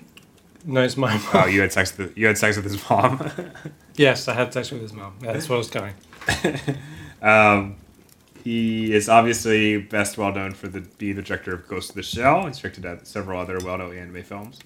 knows 0.64 0.96
my 0.96 1.14
mum. 1.14 1.26
Oh, 1.34 1.46
you 1.46 1.60
had 1.60 1.72
sex 1.72 1.96
with 1.96 2.16
you 2.16 2.26
had 2.26 2.38
sex 2.38 2.56
with 2.56 2.64
his 2.64 2.88
mom. 2.88 3.30
Yes, 3.96 4.26
I 4.26 4.34
had 4.34 4.52
sex 4.52 4.72
with 4.72 4.82
his 4.82 4.92
mom. 4.92 5.14
Yeah, 5.22 5.34
that's 5.34 5.48
where 5.48 5.54
I 5.54 5.58
was 5.58 5.70
going. 5.70 5.94
um, 7.22 7.76
he 8.42 8.92
is 8.92 9.08
obviously 9.08 9.80
best 9.80 10.18
well 10.18 10.32
known 10.32 10.52
for 10.52 10.66
the 10.66 10.80
being 10.80 11.14
the 11.14 11.22
director 11.22 11.54
of 11.54 11.68
Ghost 11.68 11.90
of 11.90 11.94
the 11.94 12.02
Shell. 12.02 12.46
He's 12.46 12.58
directed 12.58 13.06
several 13.06 13.40
other 13.40 13.58
well 13.64 13.78
known 13.78 13.96
anime 13.96 14.24
films. 14.24 14.58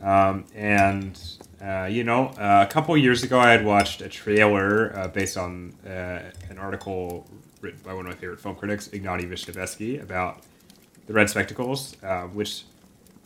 Um, 0.00 0.44
and 0.54 1.20
uh, 1.64 1.86
you 1.86 2.04
know, 2.04 2.26
uh, 2.38 2.66
a 2.68 2.70
couple 2.70 2.94
years 2.96 3.22
ago, 3.22 3.38
I 3.38 3.50
had 3.50 3.64
watched 3.64 4.02
a 4.02 4.08
trailer 4.08 4.94
uh, 4.94 5.08
based 5.08 5.38
on 5.38 5.72
uh, 5.86 6.20
an 6.50 6.58
article 6.58 7.26
written 7.62 7.80
by 7.82 7.94
one 7.94 8.04
of 8.04 8.12
my 8.12 8.18
favorite 8.18 8.40
film 8.40 8.54
critics, 8.54 8.88
Ignatiy 8.88 9.30
Vishnevetsky, 9.30 10.02
about 10.02 10.42
the 11.06 11.14
Red 11.14 11.30
Spectacles, 11.30 11.96
uh, 12.02 12.24
which 12.24 12.64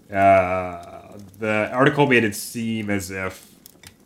the 0.08 1.70
article 1.72 2.06
made 2.06 2.22
it 2.22 2.36
seem 2.36 2.90
as 2.90 3.10
if 3.10 3.52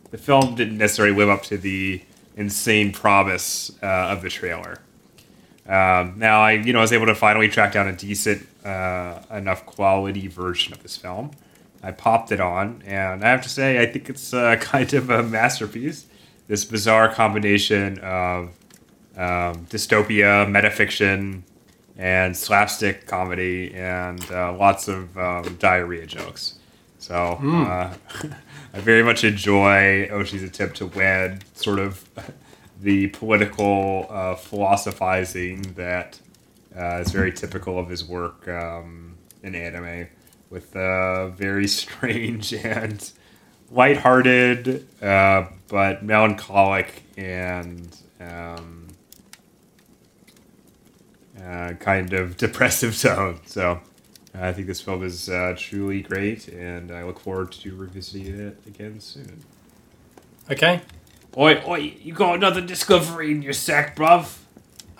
the 0.09 0.17
film 0.17 0.55
didn't 0.55 0.79
necessarily 0.79 1.15
live 1.15 1.29
up 1.29 1.43
to 1.43 1.57
the 1.57 2.01
insane 2.35 2.91
promise 2.91 3.77
of 3.83 4.23
the 4.23 4.29
trailer. 4.29 4.79
Um, 5.67 6.15
now 6.17 6.41
I, 6.41 6.53
you 6.53 6.73
know, 6.73 6.79
was 6.79 6.91
able 6.91 7.05
to 7.05 7.15
finally 7.15 7.49
track 7.49 7.73
down 7.73 7.87
a 7.87 7.93
decent 7.95 8.47
enough 8.65 9.65
quality 9.67 10.27
version 10.27 10.73
of 10.73 10.81
this 10.81 10.97
film. 10.97 11.31
I 11.83 11.91
popped 11.91 12.31
it 12.31 12.39
on, 12.39 12.81
and 12.85 13.23
I 13.23 13.29
have 13.29 13.43
to 13.43 13.49
say, 13.49 13.81
I 13.81 13.85
think 13.85 14.09
it's 14.09 14.33
uh, 14.33 14.55
kind 14.61 14.93
of 14.93 15.09
a 15.09 15.21
masterpiece. 15.21 16.05
This 16.47 16.65
bizarre 16.65 17.13
combination 17.13 17.99
of 17.99 18.49
um, 19.15 19.65
dystopia, 19.67 20.45
metafiction, 20.47 21.41
and 21.97 22.35
slapstick 22.35 23.05
comedy, 23.05 23.73
and 23.73 24.25
uh, 24.31 24.53
lots 24.53 24.87
of 24.87 25.17
um, 25.17 25.55
diarrhea 25.59 26.05
jokes. 26.05 26.55
So 27.03 27.15
uh, 27.15 27.93
I 28.73 28.79
very 28.79 29.03
much 29.03 29.25
enjoy 29.25 30.07
Oshii's 30.09 30.41
attempt 30.41 30.77
to 30.77 30.87
wed 30.87 31.43
sort 31.53 31.79
of 31.79 32.09
the 32.81 33.07
political 33.09 34.07
uh, 34.09 34.35
philosophizing 34.35 35.73
that 35.73 36.19
uh, 36.75 37.01
is 37.01 37.11
very 37.11 37.31
typical 37.31 37.77
of 37.77 37.89
his 37.89 38.05
work 38.05 38.47
um, 38.47 39.15
in 39.43 39.53
anime, 39.53 40.07
with 40.53 40.75
a 40.75 41.33
very 41.35 41.67
strange 41.79 42.53
and 42.53 43.11
lighthearted, 43.71 44.87
uh, 45.01 45.47
but 45.67 46.03
melancholic 46.03 47.03
and 47.17 47.97
um, 48.21 48.87
uh, 51.43 51.73
kind 51.79 52.13
of 52.13 52.37
depressive 52.45 52.97
tone. 52.97 53.39
So 53.47 53.81
I 54.33 54.53
think 54.53 54.67
this 54.67 54.79
film 54.79 55.03
is 55.03 55.27
uh, 55.27 55.55
truly 55.57 56.01
great, 56.01 56.47
and 56.47 56.91
I 56.91 57.03
look 57.03 57.19
forward 57.19 57.51
to 57.53 57.75
revisiting 57.75 58.39
it 58.39 58.57
again 58.67 58.99
soon. 58.99 59.43
Okay, 60.51 60.81
Oi, 61.35 61.63
oi, 61.67 61.95
you 62.03 62.13
got 62.13 62.35
another 62.35 62.61
discovery 62.61 63.31
in 63.31 63.41
your 63.41 63.53
sack, 63.53 63.95
bruv? 63.95 64.37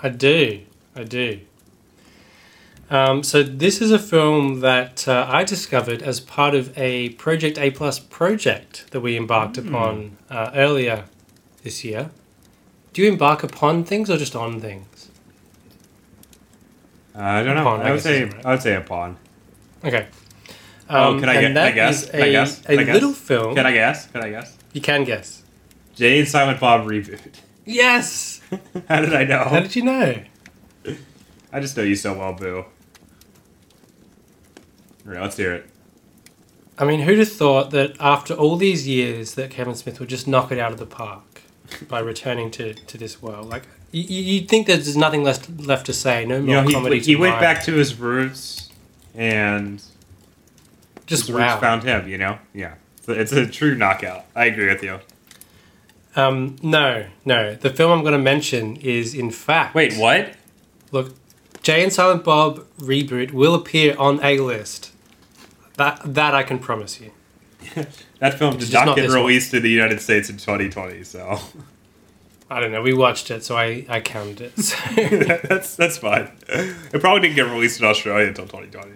I 0.01 0.09
do. 0.09 0.61
I 0.95 1.03
do. 1.03 1.41
Um, 2.89 3.23
so 3.23 3.41
this 3.43 3.81
is 3.81 3.91
a 3.91 3.97
film 3.99 4.59
that 4.59 5.07
uh, 5.07 5.25
I 5.27 5.43
discovered 5.43 6.01
as 6.03 6.19
part 6.19 6.53
of 6.53 6.77
a 6.77 7.09
Project 7.09 7.57
A 7.57 7.71
Plus 7.71 7.97
project 7.97 8.91
that 8.91 8.99
we 9.01 9.17
embarked 9.17 9.57
upon 9.57 10.17
uh, 10.29 10.51
earlier 10.53 11.05
this 11.63 11.83
year. 11.83 12.11
Do 12.91 13.01
you 13.01 13.09
embark 13.11 13.41
upon 13.43 13.83
things 13.83 14.09
or 14.11 14.17
just 14.17 14.35
on 14.35 14.59
things? 14.61 15.09
Uh, 17.15 17.19
I 17.21 17.43
don't 17.43 17.55
know. 17.55 17.67
I 17.67 17.89
I 17.89 17.91
would 17.91 18.01
say 18.01 18.25
right. 18.25 18.45
I 18.45 18.51
would 18.51 18.61
say 18.61 18.75
a 18.75 18.81
pawn. 18.81 19.17
Okay. 19.83 20.07
Oh, 20.89 21.17
can 21.19 21.29
I 21.29 21.33
and 21.35 21.41
get- 21.41 21.53
can 21.53 21.57
I 21.57 21.71
guess? 21.71 22.03
is 22.03 22.09
Can 22.09 22.21
I 22.21 22.25
a- 22.25 22.31
guess? 22.31 22.59
A 22.59 22.63
Can 22.67 22.79
I 22.79 22.83
guess? 22.83 22.93
little 22.93 23.13
film. 23.13 23.55
Can 23.55 23.65
I 23.65 23.71
guess? 23.71 24.07
Can 24.07 24.23
I 24.23 24.29
guess? 24.29 24.57
You 24.73 24.81
can 24.81 25.03
guess. 25.03 25.41
Jay 25.95 26.19
and 26.19 26.27
Silent 26.27 26.59
Bob 26.59 26.85
reboot. 26.85 27.19
Yes. 27.65 28.41
How 28.89 28.99
did 28.99 29.13
I 29.13 29.23
know? 29.23 29.45
How 29.45 29.61
did 29.61 29.73
you 29.73 29.83
know? 29.83 30.21
I 31.53 31.59
just 31.59 31.77
know 31.77 31.83
you 31.83 31.95
so 31.95 32.17
well, 32.17 32.33
Boo. 32.33 32.65
All 35.05 35.13
right, 35.13 35.21
let's 35.21 35.37
hear 35.37 35.53
it. 35.53 35.69
I 36.79 36.85
mean, 36.85 37.01
who'd 37.01 37.19
have 37.19 37.31
thought 37.31 37.69
that 37.71 37.95
after 37.99 38.33
all 38.33 38.55
these 38.55 38.87
years 38.87 39.35
that 39.35 39.51
Kevin 39.51 39.75
Smith 39.75 39.99
would 39.99 40.09
just 40.09 40.27
knock 40.27 40.51
it 40.51 40.57
out 40.57 40.71
of 40.71 40.79
the 40.79 40.87
park 40.87 41.43
by 41.87 41.99
returning 41.99 42.49
to, 42.51 42.73
to 42.73 42.97
this 42.97 43.21
world? 43.21 43.47
Like, 43.49 43.67
you, 43.91 44.01
you'd 44.01 44.49
think 44.49 44.65
that 44.65 44.77
there's 44.77 44.97
nothing 44.97 45.23
left 45.23 45.47
left 45.61 45.85
to 45.85 45.93
say. 45.93 46.25
No 46.25 46.39
more 46.41 46.55
You 46.55 46.61
know, 46.63 46.71
comedy. 46.71 46.99
he, 46.99 47.05
he 47.05 47.15
went 47.15 47.39
back 47.39 47.63
to 47.65 47.73
his 47.73 47.99
roots, 47.99 48.71
and 49.13 49.83
just 51.05 51.27
his 51.27 51.31
wow. 51.31 51.51
roots 51.51 51.61
found 51.61 51.83
him. 51.83 52.07
You 52.07 52.17
know, 52.17 52.39
yeah. 52.55 52.73
So 53.01 53.13
it's 53.13 53.31
a 53.31 53.45
true 53.45 53.75
knockout. 53.75 54.25
I 54.35 54.45
agree 54.45 54.69
with 54.69 54.81
you. 54.81 54.99
Um, 56.15 56.55
no, 56.63 57.05
no. 57.25 57.53
The 57.53 57.69
film 57.69 57.91
I'm 57.91 58.01
going 58.01 58.13
to 58.13 58.17
mention 58.17 58.77
is, 58.77 59.13
in 59.13 59.29
fact, 59.29 59.75
Wait, 59.75 59.95
what? 59.97 60.33
Look, 60.91 61.13
Jay 61.63 61.81
and 61.81 61.91
Silent 61.91 62.23
Bob 62.23 62.65
reboot 62.77 63.31
will 63.31 63.55
appear 63.55 63.97
on 63.97 64.23
a 64.23 64.37
list. 64.39 64.91
That 65.77 66.01
that 66.05 66.35
I 66.35 66.43
can 66.43 66.59
promise 66.59 67.01
you. 67.01 67.11
That 68.19 68.39
film 68.39 68.55
did 68.55 68.71
not 68.71 68.85
not 68.85 68.95
get 68.95 69.01
this 69.01 69.11
one. 69.11 69.25
released 69.25 69.53
in 69.53 69.63
the 69.63 69.69
United 69.69 69.99
States 69.99 70.29
in 70.29 70.37
2020, 70.37 71.03
so 71.03 71.39
I 72.49 72.61
don't 72.61 72.71
know. 72.71 72.81
We 72.81 72.93
watched 72.93 73.29
it, 73.31 73.43
so 73.43 73.57
I 73.57 73.85
I 73.89 73.99
counted 73.99 74.39
it. 74.39 74.57
So. 74.59 74.77
that's 75.49 75.75
that's 75.75 75.97
fine. 75.97 76.31
It 76.47 77.01
probably 77.01 77.19
didn't 77.19 77.35
get 77.35 77.51
released 77.51 77.81
in 77.81 77.85
Australia 77.85 78.27
until 78.27 78.45
2020. 78.45 78.91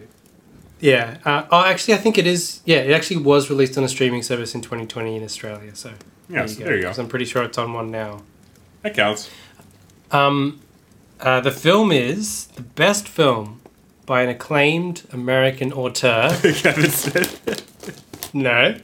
Yeah. 0.80 1.18
Uh, 1.26 1.46
oh, 1.52 1.66
actually, 1.66 1.96
I 1.96 1.98
think 1.98 2.18
it 2.18 2.26
is. 2.26 2.62
Yeah, 2.64 2.78
it 2.78 2.92
actually 2.92 3.18
was 3.18 3.50
released 3.50 3.78
on 3.78 3.84
a 3.84 3.90
streaming 3.90 4.24
service 4.24 4.56
in 4.56 4.62
2020 4.62 5.18
in 5.18 5.24
Australia. 5.24 5.76
So 5.76 5.92
Yeah, 6.30 6.46
so 6.46 6.64
there 6.64 6.78
you 6.78 6.84
go. 6.84 6.94
I'm 6.98 7.10
pretty 7.10 7.26
sure 7.26 7.44
it's 7.44 7.58
on 7.58 7.74
one 7.74 7.92
now. 7.92 8.22
That 8.84 8.94
counts. 8.94 9.30
Um, 10.12 10.62
uh, 11.20 11.42
the 11.42 11.52
film 11.52 11.92
is 11.92 12.48
the 12.48 12.62
best 12.62 13.08
film 13.08 13.62
by 14.06 14.22
an 14.22 14.30
acclaimed 14.30 15.04
American 15.12 15.74
auteur. 15.74 16.30
Kevin 16.42 16.90
Smith. 16.92 18.32
no, 18.34 18.78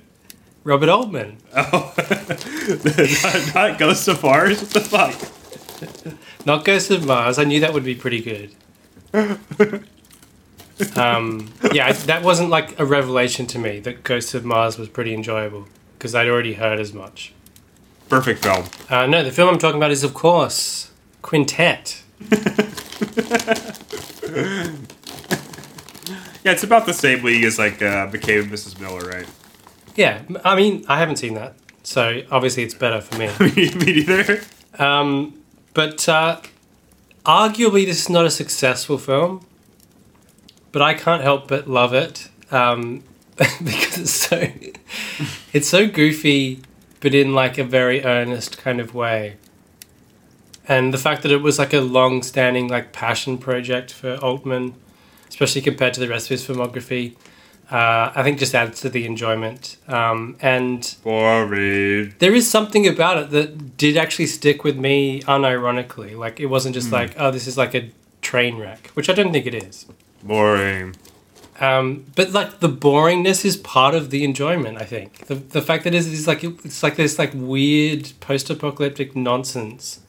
Robert 0.63 0.89
Altman. 0.89 1.37
Oh, 1.55 1.93
not, 3.23 3.55
not 3.55 3.79
Ghost 3.79 4.07
of 4.07 4.21
Mars. 4.23 4.61
What 4.61 4.69
the 4.71 4.79
fuck? 4.81 6.45
Not 6.45 6.65
Ghost 6.65 6.91
of 6.91 7.05
Mars. 7.05 7.39
I 7.39 7.43
knew 7.43 7.59
that 7.61 7.73
would 7.73 7.83
be 7.83 7.95
pretty 7.95 8.21
good. 8.21 8.55
um, 10.95 11.53
yeah, 11.71 11.91
that 11.91 12.23
wasn't 12.23 12.49
like 12.49 12.79
a 12.79 12.85
revelation 12.85 13.45
to 13.47 13.59
me 13.59 13.79
that 13.81 14.03
Ghost 14.03 14.33
of 14.33 14.43
Mars 14.43 14.77
was 14.77 14.89
pretty 14.89 15.13
enjoyable 15.13 15.67
because 15.97 16.15
I'd 16.15 16.27
already 16.27 16.53
heard 16.53 16.79
as 16.79 16.93
much. 16.93 17.33
Perfect 18.09 18.43
film. 18.43 18.65
Uh, 18.89 19.05
no, 19.07 19.23
the 19.23 19.31
film 19.31 19.49
I'm 19.49 19.57
talking 19.59 19.77
about 19.77 19.91
is, 19.91 20.03
of 20.03 20.13
course, 20.13 20.91
Quintet. 21.21 22.02
Yeah, 26.43 26.51
it's 26.51 26.63
about 26.63 26.85
the 26.85 26.93
same 26.93 27.23
league 27.23 27.45
as 27.45 27.57
like 27.57 27.81
uh, 27.81 28.07
McCabe 28.07 28.43
and 28.43 28.51
Mrs. 28.51 28.79
Miller, 28.79 29.09
right? 29.09 29.27
Yeah, 29.95 30.23
I 30.43 30.55
mean, 30.55 30.83
I 30.89 30.99
haven't 30.99 31.15
seen 31.15 31.35
that, 31.35 31.55
so 31.83 32.21
obviously 32.29 32.63
it's 32.63 32.73
better 32.73 32.99
for 32.99 33.17
me. 33.17 33.27
me, 33.55 34.03
neither. 34.05 34.41
Um, 34.77 35.39
but 35.73 36.09
uh, 36.09 36.41
arguably, 37.25 37.85
this 37.85 38.01
is 38.01 38.09
not 38.09 38.25
a 38.25 38.29
successful 38.29 38.97
film, 38.97 39.45
but 40.73 40.81
I 40.81 40.93
can't 40.95 41.23
help 41.23 41.47
but 41.47 41.69
love 41.69 41.93
it 41.93 42.27
um, 42.51 43.03
because 43.37 43.97
it's 43.97 44.11
so 44.11 44.47
it's 45.53 45.69
so 45.69 45.87
goofy, 45.87 46.61
but 46.99 47.15
in 47.15 47.33
like 47.33 47.57
a 47.57 47.63
very 47.63 48.03
earnest 48.03 48.57
kind 48.57 48.81
of 48.81 48.93
way. 48.93 49.37
And 50.67 50.93
the 50.93 50.97
fact 50.97 51.23
that 51.23 51.31
it 51.31 51.41
was 51.41 51.59
like 51.59 51.73
a 51.73 51.81
long-standing 51.81 52.67
like 52.69 52.93
passion 52.93 53.37
project 53.37 53.91
for 53.91 54.15
Altman, 54.15 54.75
especially 55.27 55.61
compared 55.61 55.93
to 55.95 55.99
the 55.99 56.07
rest 56.07 56.27
of 56.27 56.29
his 56.29 56.47
filmography, 56.47 57.15
uh, 57.71 58.11
I 58.15 58.23
think 58.23 58.39
just 58.39 58.53
adds 58.53 58.81
to 58.81 58.89
the 58.89 59.05
enjoyment. 59.05 59.77
Um, 59.87 60.37
and 60.41 60.95
Boring. 61.03 62.13
there 62.19 62.35
is 62.35 62.49
something 62.49 62.87
about 62.87 63.17
it 63.17 63.29
that 63.31 63.77
did 63.77 63.97
actually 63.97 64.27
stick 64.27 64.63
with 64.63 64.77
me 64.77 65.21
unironically. 65.23 66.17
Like 66.17 66.39
it 66.39 66.47
wasn't 66.47 66.75
just 66.75 66.91
like, 66.91 67.15
oh, 67.17 67.31
this 67.31 67.47
is 67.47 67.57
like 67.57 67.73
a 67.73 67.89
train 68.21 68.57
wreck, 68.57 68.87
which 68.93 69.09
I 69.09 69.13
don't 69.13 69.31
think 69.31 69.45
it 69.45 69.55
is. 69.55 69.85
Boring. 70.23 70.95
Um, 71.59 72.05
but 72.15 72.31
like 72.31 72.59
the 72.59 72.69
boringness 72.69 73.45
is 73.45 73.57
part 73.57 73.95
of 73.95 74.09
the 74.09 74.23
enjoyment. 74.23 74.77
I 74.79 74.85
think 74.85 75.27
the 75.27 75.35
the 75.35 75.61
fact 75.61 75.83
that 75.83 75.93
it's, 75.93 76.07
it's 76.07 76.27
like 76.27 76.43
it's 76.43 76.83
like 76.83 76.95
this 76.95 77.19
like 77.19 77.31
weird 77.33 78.11
post-apocalyptic 78.19 79.15
nonsense 79.15 79.99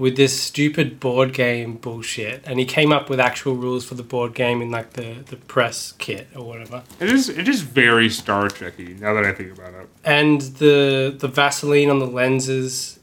with 0.00 0.16
this 0.16 0.40
stupid 0.40 0.98
board 0.98 1.32
game 1.34 1.76
bullshit, 1.76 2.42
and 2.46 2.58
he 2.58 2.64
came 2.64 2.90
up 2.90 3.10
with 3.10 3.20
actual 3.20 3.54
rules 3.54 3.84
for 3.84 3.94
the 3.94 4.02
board 4.02 4.34
game 4.34 4.62
in 4.62 4.70
like 4.70 4.94
the 4.94 5.16
the 5.26 5.36
press 5.36 5.92
kit 5.98 6.26
or 6.34 6.44
whatever. 6.44 6.82
It 6.98 7.12
is 7.12 7.28
it 7.28 7.46
is 7.46 7.60
very 7.60 8.08
Star 8.08 8.48
Trekky 8.48 8.98
now 8.98 9.12
that 9.14 9.24
I 9.24 9.32
think 9.32 9.52
about 9.52 9.74
it. 9.74 9.88
And 10.04 10.40
the 10.58 11.14
the 11.16 11.28
Vaseline 11.28 11.90
on 11.90 11.98
the 11.98 12.06
lenses, 12.06 12.98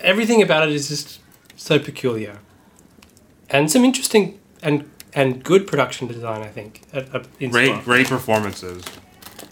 everything 0.00 0.42
about 0.42 0.68
it 0.68 0.74
is 0.74 0.88
just 0.88 1.20
so 1.56 1.78
peculiar, 1.78 2.40
and 3.48 3.70
some 3.70 3.84
interesting 3.84 4.40
and 4.62 4.90
and 5.14 5.42
good 5.44 5.66
production 5.66 6.08
design. 6.08 6.42
I 6.42 6.48
think. 6.48 6.82
At, 6.92 7.14
at, 7.14 7.38
Great 7.50 7.84
great 7.84 8.08
performances. 8.08 8.82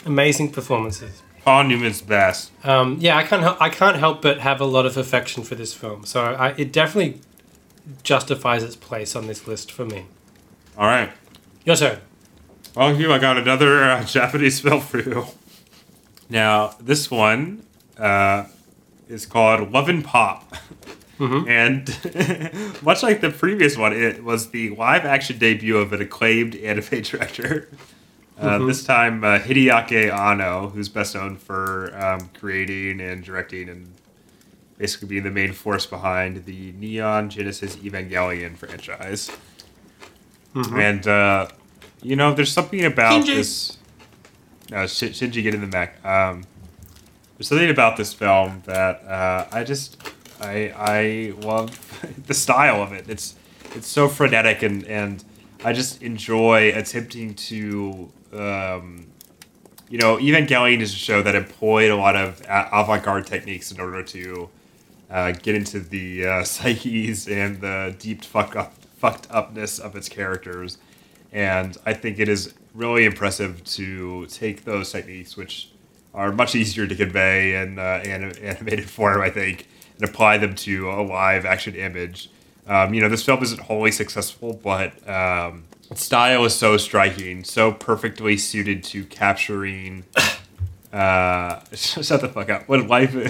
amazing 0.04 0.50
performances. 0.50 1.22
Newman's 1.62 2.02
best. 2.02 2.52
Um, 2.64 2.98
yeah, 3.00 3.16
I 3.16 3.24
can't 3.24 3.42
help, 3.42 3.60
I 3.60 3.68
can't 3.68 3.96
help 3.96 4.22
but 4.22 4.40
have 4.40 4.60
a 4.60 4.64
lot 4.64 4.86
of 4.86 4.96
affection 4.96 5.42
for 5.42 5.54
this 5.54 5.74
film. 5.74 6.04
So 6.04 6.22
I, 6.22 6.50
it 6.56 6.72
definitely 6.72 7.20
justifies 8.02 8.62
its 8.62 8.76
place 8.76 9.16
on 9.16 9.26
this 9.26 9.46
list 9.46 9.72
for 9.72 9.84
me. 9.84 10.06
All 10.76 10.86
right. 10.86 11.10
Your 11.64 11.76
turn. 11.76 12.00
Well, 12.74 12.94
Hugh, 12.94 13.12
I 13.12 13.18
got 13.18 13.38
another 13.38 13.82
uh, 13.82 14.04
Japanese 14.16 14.60
film 14.60 14.80
for 14.80 15.00
you. 15.00 15.26
Now, 16.30 16.74
this 16.80 17.10
one 17.10 17.64
uh, 17.98 18.44
is 19.08 19.26
called 19.26 19.72
Love 19.72 19.88
and 19.88 20.04
Pop. 20.04 20.54
And 21.20 21.88
much 22.82 23.02
like 23.02 23.20
the 23.20 23.34
previous 23.36 23.76
one, 23.76 23.92
it 23.92 24.22
was 24.22 24.50
the 24.50 24.70
live 24.70 25.04
action 25.04 25.36
debut 25.38 25.76
of 25.76 25.92
an 25.92 26.00
acclaimed 26.00 26.54
anime 26.54 27.02
director. 27.02 27.68
Uh, 28.38 28.58
This 28.66 28.84
time, 28.84 29.24
uh, 29.24 29.38
Hideaki 29.38 30.12
Anno, 30.12 30.68
who's 30.68 30.88
best 30.88 31.14
known 31.14 31.36
for 31.36 31.92
um, 32.00 32.30
creating 32.38 33.00
and 33.00 33.24
directing 33.24 33.68
and 33.68 33.88
basically 34.78 35.08
being 35.08 35.24
the 35.24 35.30
main 35.30 35.52
force 35.52 35.86
behind 35.86 36.44
the 36.44 36.72
Neon 36.78 37.30
Genesis 37.30 37.76
Evangelion 37.76 38.56
franchise. 38.56 39.30
And, 40.54 41.06
uh, 41.06 41.48
you 42.02 42.16
know, 42.16 42.32
there's 42.34 42.52
something 42.52 42.84
about 42.84 43.22
Shinji. 43.24 43.34
this. 43.34 43.78
No, 44.70 44.86
Sh- 44.86 45.14
Shinji, 45.14 45.42
get 45.42 45.54
in 45.54 45.60
the 45.60 45.66
mech. 45.66 46.04
Um, 46.04 46.44
there's 47.36 47.48
something 47.48 47.70
about 47.70 47.96
this 47.96 48.12
film 48.12 48.62
that 48.66 49.02
uh, 49.04 49.46
I 49.52 49.62
just 49.64 50.00
I 50.40 50.72
I 50.76 51.34
love 51.46 51.70
the 52.26 52.34
style 52.34 52.82
of 52.82 52.92
it. 52.92 53.08
It's 53.08 53.36
it's 53.76 53.86
so 53.86 54.08
frenetic 54.08 54.62
and 54.62 54.84
and 54.86 55.22
I 55.64 55.72
just 55.72 56.02
enjoy 56.02 56.72
attempting 56.74 57.34
to 57.34 58.10
um, 58.32 59.06
you 59.88 59.98
know 59.98 60.16
Evangelion 60.16 60.80
is 60.80 60.92
a 60.92 60.96
show 60.96 61.22
that 61.22 61.34
employed 61.34 61.90
a 61.90 61.96
lot 61.96 62.16
of 62.16 62.40
avant-garde 62.48 63.26
techniques 63.26 63.72
in 63.72 63.80
order 63.80 64.02
to 64.02 64.48
uh, 65.10 65.32
get 65.32 65.54
into 65.54 65.80
the 65.80 66.26
uh, 66.26 66.44
psyches 66.44 67.28
and 67.28 67.60
the 67.60 67.94
deep 67.98 68.24
fuck 68.24 68.56
up 68.56 68.74
fucked 68.98 69.28
upness 69.30 69.78
of 69.78 69.94
its 69.94 70.08
characters. 70.08 70.78
And 71.32 71.76
I 71.86 71.94
think 71.94 72.18
it 72.18 72.28
is 72.28 72.54
really 72.74 73.04
impressive 73.04 73.62
to 73.64 74.26
take 74.26 74.64
those 74.64 74.90
techniques, 74.90 75.36
which 75.36 75.70
are 76.14 76.32
much 76.32 76.54
easier 76.54 76.86
to 76.86 76.96
convey 76.96 77.62
in 77.62 77.78
uh, 77.78 78.02
anim- 78.04 78.32
animated 78.42 78.90
form, 78.90 79.20
I 79.20 79.30
think, 79.30 79.68
and 79.98 80.08
apply 80.08 80.38
them 80.38 80.54
to 80.56 80.90
a 80.90 81.02
live 81.02 81.44
action 81.44 81.74
image. 81.74 82.30
Um, 82.68 82.92
you 82.94 83.00
know, 83.00 83.08
this 83.08 83.24
film 83.24 83.42
isn't 83.42 83.60
wholly 83.60 83.90
successful, 83.90 84.60
but 84.62 85.08
um, 85.08 85.64
its 85.90 86.04
style 86.04 86.44
is 86.44 86.54
so 86.54 86.76
striking, 86.76 87.42
so 87.44 87.72
perfectly 87.72 88.36
suited 88.36 88.84
to 88.84 89.04
capturing. 89.06 90.04
Uh, 90.92 91.60
shut 91.74 92.20
the 92.20 92.28
fuck 92.28 92.50
up. 92.50 92.68
What 92.68 92.86
life. 92.86 93.14
No, 93.14 93.24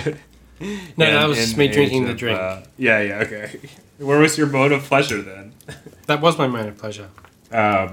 and- 0.64 0.96
that 0.96 1.28
was 1.28 1.38
just 1.38 1.56
me 1.56 1.68
drinking 1.68 2.06
the 2.06 2.14
drink. 2.14 2.38
uh, 2.38 2.62
yeah, 2.76 3.00
yeah, 3.00 3.18
okay. 3.20 3.60
Where 3.98 4.18
was 4.18 4.36
your 4.38 4.46
mode 4.48 4.72
of 4.72 4.82
pleasure 4.82 5.22
then? 5.22 5.52
That 6.06 6.22
was 6.22 6.38
my 6.38 6.46
mode 6.46 6.66
of 6.66 6.78
pleasure. 6.78 7.10
um, 7.52 7.92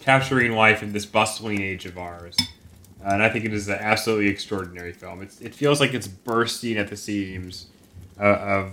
capturing 0.00 0.52
life 0.52 0.80
in 0.82 0.92
this 0.92 1.04
bustling 1.06 1.60
age 1.60 1.86
of 1.86 1.98
ours. 1.98 2.36
Uh, 3.04 3.08
and 3.14 3.22
I 3.22 3.28
think 3.30 3.44
it 3.44 3.52
is 3.52 3.66
an 3.68 3.78
absolutely 3.80 4.28
extraordinary 4.28 4.92
film. 4.92 5.20
It's, 5.20 5.40
it 5.40 5.54
feels 5.56 5.80
like 5.80 5.92
it's 5.92 6.06
bursting 6.06 6.76
at 6.76 6.88
the 6.88 6.96
seams 6.96 7.66
uh, 8.20 8.24
of 8.24 8.72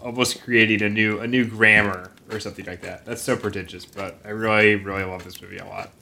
almost 0.00 0.42
creating 0.42 0.82
a 0.82 0.88
new 0.88 1.20
a 1.20 1.26
new 1.26 1.44
grammar 1.44 2.12
or 2.30 2.40
something 2.40 2.64
like 2.64 2.82
that. 2.82 3.04
That's 3.04 3.22
so 3.22 3.36
pretentious, 3.36 3.84
but 3.84 4.18
I 4.24 4.30
really 4.30 4.76
really 4.76 5.04
love 5.04 5.24
this 5.24 5.40
movie 5.40 5.58
a 5.58 5.66
lot. 5.66 5.92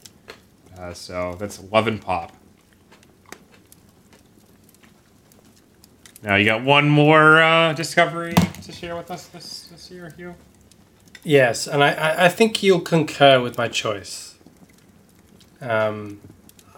Uh, 0.79 0.92
so 0.92 1.37
that's 1.38 1.62
Love 1.70 1.87
and 1.87 2.00
Pop. 2.00 2.33
Now 6.22 6.37
you 6.37 6.44
got 6.46 6.62
one 6.62 6.88
more 6.88 7.42
uh, 7.42 7.74
discovery 7.74 8.35
to 8.62 8.72
share 8.72 8.96
with 8.96 9.11
us 9.11 9.27
this 9.29 9.68
this 9.70 9.90
year, 9.90 10.12
Hugh. 10.16 10.35
Yes, 11.22 11.66
and 11.66 11.83
I, 11.83 12.27
I, 12.27 12.29
think 12.29 12.62
you'll 12.62 12.81
concur 12.81 13.40
with 13.40 13.57
my 13.57 13.66
choice. 13.68 14.35
Um, 15.62 16.20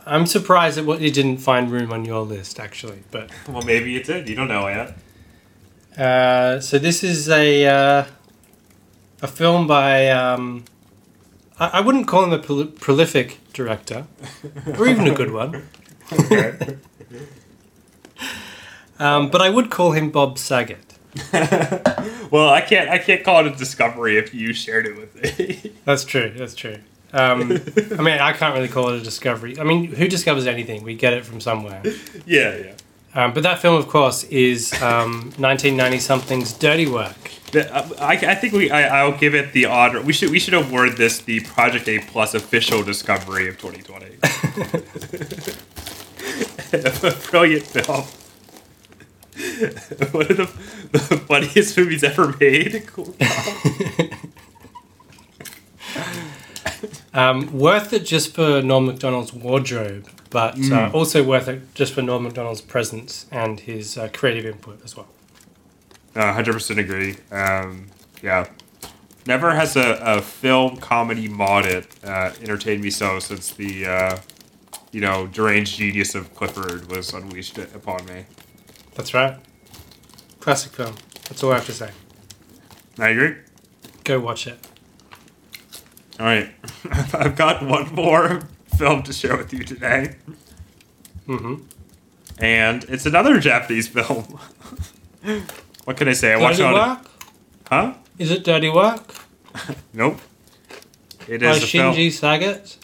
I'm 0.07 0.27
surprised 0.27 0.77
that 0.77 0.85
what 0.85 1.03
it 1.03 1.15
didn't 1.15 1.39
find 1.39 1.69
room 1.71 1.93
on 1.93 2.05
your 2.05 2.23
list, 2.23 2.61
actually. 2.61 3.03
But 3.11 3.31
Well, 3.49 3.63
maybe 3.63 3.97
it 3.97 4.05
did. 4.05 4.29
You 4.29 4.37
don't 4.37 4.47
know 4.47 4.69
yet. 4.69 4.97
Uh, 5.97 6.61
so 6.61 6.79
this 6.79 7.03
is 7.03 7.29
a 7.29 7.67
uh, 7.67 8.05
a 9.23 9.27
film 9.27 9.67
by 9.67 10.09
um, 10.09 10.65
I, 11.59 11.69
I 11.75 11.81
wouldn't 11.81 12.07
call 12.07 12.25
him 12.25 12.33
a 12.33 12.39
prol- 12.39 12.79
prolific 12.79 13.39
director, 13.53 14.07
or 14.79 14.87
even 14.87 15.07
a 15.07 15.15
good 15.15 15.33
one. 15.33 15.69
Um, 18.99 19.31
but 19.31 19.43
I 19.43 19.51
would 19.51 19.71
call 19.71 19.93
him 19.93 20.11
Bob 20.11 20.39
Saget. 20.39 20.95
well, 22.31 22.49
I 22.49 22.61
can't. 22.67 22.89
I 22.91 22.99
can't 22.99 23.25
call 23.25 23.45
it 23.45 23.53
a 23.53 23.57
discovery 23.57 24.19
if 24.19 24.35
you 24.35 24.53
shared 24.53 24.87
it 24.87 24.97
with 24.97 25.39
me. 25.39 25.73
That's 25.85 26.05
true. 26.05 26.33
That's 26.37 26.55
true. 26.55 26.79
Um, 27.13 27.61
I 27.99 28.03
mean, 28.03 28.19
I 28.21 28.33
can't 28.33 28.55
really 28.55 28.69
call 28.69 28.91
it 28.91 29.01
a 29.01 29.05
discovery. 29.05 29.59
I 29.59 29.65
mean, 29.65 29.93
who 29.93 30.09
discovers 30.09 30.47
anything? 30.47 30.83
We 30.83 30.95
get 30.95 31.15
it 31.15 31.25
from 31.25 31.41
somewhere. 31.41 31.83
yeah, 32.27 32.57
yeah. 32.57 32.75
Um, 33.17 33.33
but 33.33 33.43
that 33.45 33.61
film, 33.61 33.77
of 33.77 33.89
course, 33.89 34.25
is 34.25 34.75
um, 34.75 35.33
1990 35.39 35.99
something's 36.01 36.53
Dirty 36.53 36.87
Work. 36.87 37.33
Uh, 37.55 37.89
I, 37.99 38.13
I 38.13 38.35
think 38.35 38.53
we. 38.53 38.71
I, 38.71 39.01
I'll 39.01 39.17
give 39.17 39.35
it 39.35 39.55
the 39.55 39.65
honor. 39.65 40.03
We 40.03 40.13
should. 40.13 40.29
We 40.31 40.39
should 40.39 40.53
award 40.53 40.99
this 40.99 41.21
the 41.21 41.41
Project 41.41 41.89
A 41.89 42.01
Plus 42.01 42.35
official 42.35 42.83
discovery 42.83 43.49
of 43.49 43.59
2020. 43.59 44.19
a 46.73 47.17
brilliant 47.31 47.67
film. 47.67 48.05
One 50.13 50.31
of 50.31 50.37
the, 50.37 50.51
the 50.93 51.17
funniest 51.17 51.77
movies 51.79 52.05
ever 52.05 52.37
made. 52.39 52.87
Cool. 52.87 53.15
Um, 57.15 57.59
worth 57.59 57.95
it 57.95 58.05
just 58.05 58.35
for 58.35 58.61
Norm 58.61 58.85
Macdonald's 58.85 59.33
wardrobe, 59.33 60.07
but 60.31 60.59
uh, 60.71 60.91
also 60.93 61.23
worth 61.23 61.49
it 61.49 61.75
just 61.75 61.93
for 61.93 62.03
Norm 62.03 62.25
Macdonald's 62.25 62.61
presence 62.61 63.27
and 63.31 63.61
his 63.61 63.97
uh, 63.97 64.09
creative 64.13 64.45
input 64.47 64.83
as 64.85 64.97
well. 64.97 65.09
Uh, 66.15 66.33
Hundred 66.33 66.55
percent 66.55 66.79
agree. 66.81 67.17
Um, 67.31 67.89
yeah, 68.23 68.49
never 69.27 69.55
has 69.55 69.77
a, 69.77 69.99
a 70.03 70.23
film 70.23 70.77
comedy 70.79 71.29
maudit 71.29 71.87
uh, 72.05 72.33
entertained 72.41 72.83
me 72.83 72.91
so 72.91 73.19
since 73.19 73.51
the 73.53 73.87
uh, 73.87 74.19
you 74.93 75.01
know 75.01 75.27
deranged 75.27 75.77
genius 75.77 76.15
of 76.15 76.35
Clifford 76.35 76.91
was 76.91 77.13
unleashed 77.13 77.59
upon 77.59 78.05
me. 78.07 78.25
That's 78.95 79.13
right. 79.13 79.37
Classic 80.41 80.73
film. 80.73 80.95
That's 81.29 81.43
all 81.43 81.53
I 81.53 81.57
have 81.57 81.67
to 81.67 81.73
say. 81.73 81.91
I 82.99 83.09
agree. 83.09 83.37
Go 84.05 84.21
watch 84.21 84.47
it. 84.47 84.59
All 86.19 86.25
right, 86.25 86.55
I've 87.13 87.37
got 87.37 87.63
one 87.63 87.95
more 87.95 88.41
film 88.79 89.03
to 89.05 89.13
share 89.13 89.37
with 89.37 89.53
you 89.53 89.65
today, 89.65 90.17
Mm-hmm. 91.27 91.55
and 92.39 92.85
it's 92.85 93.07
another 93.07 93.41
Japanese 93.41 93.89
film. 93.89 94.39
what 95.85 95.97
can 95.97 96.09
I 96.09 96.13
say? 96.13 96.33
I 96.35 96.37
watched 96.37 96.61
it 96.61 96.67
on. 96.67 96.75
Work? 96.75 96.99
Huh? 97.69 97.95
Is 98.19 98.31
it 98.31 98.45
Dirty 98.45 98.69
Work? 98.71 99.03
Nope. 99.95 100.21
It 101.27 101.41
By 101.41 101.47
is 101.53 101.63
a 101.63 101.67
film. 101.67 101.95
Shinji 101.95 102.13
Saget? 102.13 102.77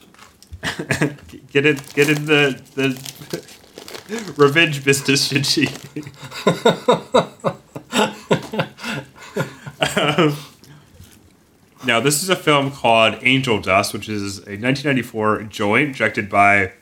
get 1.53 1.67
it. 1.67 1.95
Get 1.95 2.09
in 2.09 2.25
the 2.25 2.61
the 2.75 2.89
revenge 4.37 4.83
business, 4.85 5.29
Shinji. 5.31 5.69
Um, 9.97 10.37
now, 11.85 12.01
this 12.01 12.23
is 12.23 12.29
a 12.29 12.37
film 12.37 12.71
called 12.71 13.19
Angel 13.23 13.61
Dust, 13.61 13.93
which 13.93 14.09
is 14.09 14.39
a 14.39 14.57
1994 14.59 15.45
joint 15.45 15.97
directed 15.97 16.31
by 16.31 16.73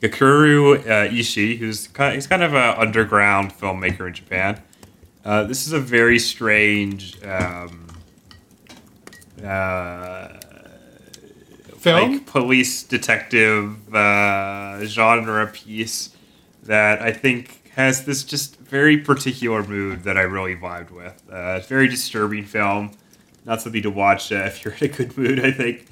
Gakuryu 0.00 0.80
uh, 0.80 1.10
Ishii, 1.10 1.58
who's 1.58 1.88
kind 1.88 2.14
he's 2.14 2.26
kind 2.26 2.42
of 2.42 2.54
an 2.54 2.74
underground 2.78 3.52
filmmaker 3.52 4.06
in 4.06 4.14
Japan. 4.14 4.62
Uh, 5.24 5.42
this 5.44 5.66
is 5.66 5.72
a 5.72 5.80
very 5.80 6.18
strange, 6.18 7.22
um, 7.24 7.86
uh, 9.44 10.28
Film? 11.78 12.12
like 12.12 12.26
police 12.26 12.82
detective 12.82 13.94
uh, 13.94 14.84
genre 14.84 15.46
piece 15.48 16.10
that 16.64 17.00
I 17.00 17.12
think 17.12 17.70
has 17.70 18.04
this 18.04 18.24
just 18.24 18.56
very 18.58 18.98
particular 18.98 19.62
mood 19.62 20.02
that 20.04 20.16
I 20.16 20.22
really 20.22 20.56
vibed 20.56 20.90
with. 20.90 21.22
Uh, 21.30 21.56
it's 21.58 21.66
a 21.66 21.68
very 21.68 21.88
disturbing 21.88 22.44
film, 22.44 22.92
not 23.48 23.62
something 23.62 23.82
to 23.82 23.90
watch 23.90 24.30
uh, 24.30 24.36
if 24.44 24.64
you're 24.64 24.74
in 24.74 24.84
a 24.84 24.88
good 24.88 25.16
mood, 25.18 25.44
I 25.44 25.50
think. 25.50 25.86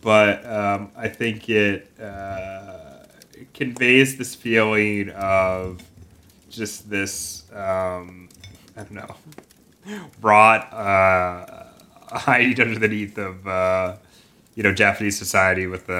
But 0.00 0.44
um, 0.44 0.90
I 0.96 1.08
think 1.08 1.48
it, 1.48 1.90
uh, 2.00 3.04
it 3.32 3.54
conveys 3.54 4.16
this 4.18 4.34
feeling 4.34 5.10
of 5.10 5.80
just 6.50 6.90
this, 6.90 7.44
um, 7.52 8.28
I 8.76 8.82
don't 8.82 8.92
know, 8.92 9.16
brought 10.20 10.72
uh, 10.72 11.64
hiding 12.18 12.60
underneath 12.60 13.16
of 13.18 13.46
uh, 13.46 13.96
you 14.54 14.62
know 14.62 14.72
Japanese 14.72 15.18
society 15.18 15.66
with 15.66 15.88
a 15.88 15.94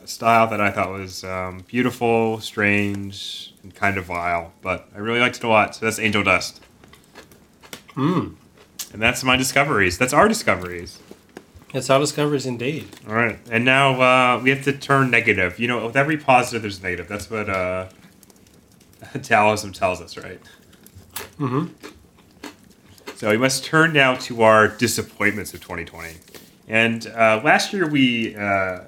uh, 0.00 0.06
style 0.06 0.46
that 0.48 0.60
I 0.60 0.70
thought 0.70 0.90
was 0.90 1.24
um, 1.24 1.64
beautiful, 1.66 2.40
strange, 2.40 3.52
and 3.62 3.74
kind 3.74 3.98
of 3.98 4.04
vile. 4.06 4.52
But 4.62 4.88
I 4.94 4.98
really 4.98 5.20
liked 5.20 5.36
it 5.36 5.44
a 5.44 5.48
lot. 5.48 5.74
So 5.74 5.86
that's 5.86 5.98
Angel 5.98 6.22
Dust, 6.22 6.60
Mm. 7.94 8.36
And 8.92 9.00
that's 9.00 9.24
my 9.24 9.36
discoveries. 9.36 9.98
That's 9.98 10.12
our 10.12 10.28
discoveries. 10.28 10.98
It's 11.74 11.88
our 11.88 11.98
discoveries 12.00 12.44
indeed. 12.44 12.88
All 13.08 13.14
right, 13.14 13.38
and 13.50 13.64
now 13.64 14.00
uh, 14.00 14.40
we 14.42 14.50
have 14.50 14.62
to 14.64 14.72
turn 14.72 15.10
negative. 15.10 15.58
You 15.58 15.68
know, 15.68 15.86
with 15.86 15.96
every 15.96 16.18
positive, 16.18 16.62
there's 16.62 16.82
negative. 16.82 17.08
That's 17.08 17.30
what 17.30 17.48
uh, 17.48 17.88
Taoism 19.22 19.72
tells 19.72 20.00
us, 20.00 20.16
right? 20.16 20.40
Mm-hmm. 21.38 21.66
So 23.16 23.30
we 23.30 23.38
must 23.38 23.64
turn 23.64 23.92
now 23.92 24.16
to 24.16 24.42
our 24.42 24.68
disappointments 24.68 25.54
of 25.54 25.60
2020. 25.60 26.14
And 26.68 27.06
uh, 27.06 27.40
last 27.44 27.72
year 27.72 27.86
we 27.86 28.34
uh, 28.34 28.80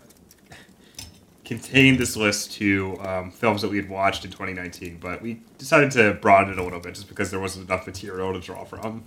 contained 1.45 1.99
this 1.99 2.17
list 2.17 2.53
to 2.55 2.99
um, 3.01 3.31
films 3.31 3.63
that 3.63 3.71
we 3.71 3.77
had 3.77 3.89
watched 3.89 4.25
in 4.25 4.31
2019, 4.31 4.99
but 5.01 5.23
we 5.23 5.41
decided 5.57 5.93
to 5.93 6.15
broaden 6.15 6.53
it 6.53 6.59
a 6.59 6.63
little 6.63 6.81
bit 6.81 6.95
just 6.95 7.09
because 7.09 7.31
there 7.31 7.41
wasn't 7.41 7.69
enough 7.69 7.87
material 7.87 8.33
to 8.33 8.41
draw 8.41 8.65
from 8.65 9.05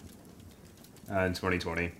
uh, 1.11 1.19
in 1.21 1.33
2020. 1.33 1.91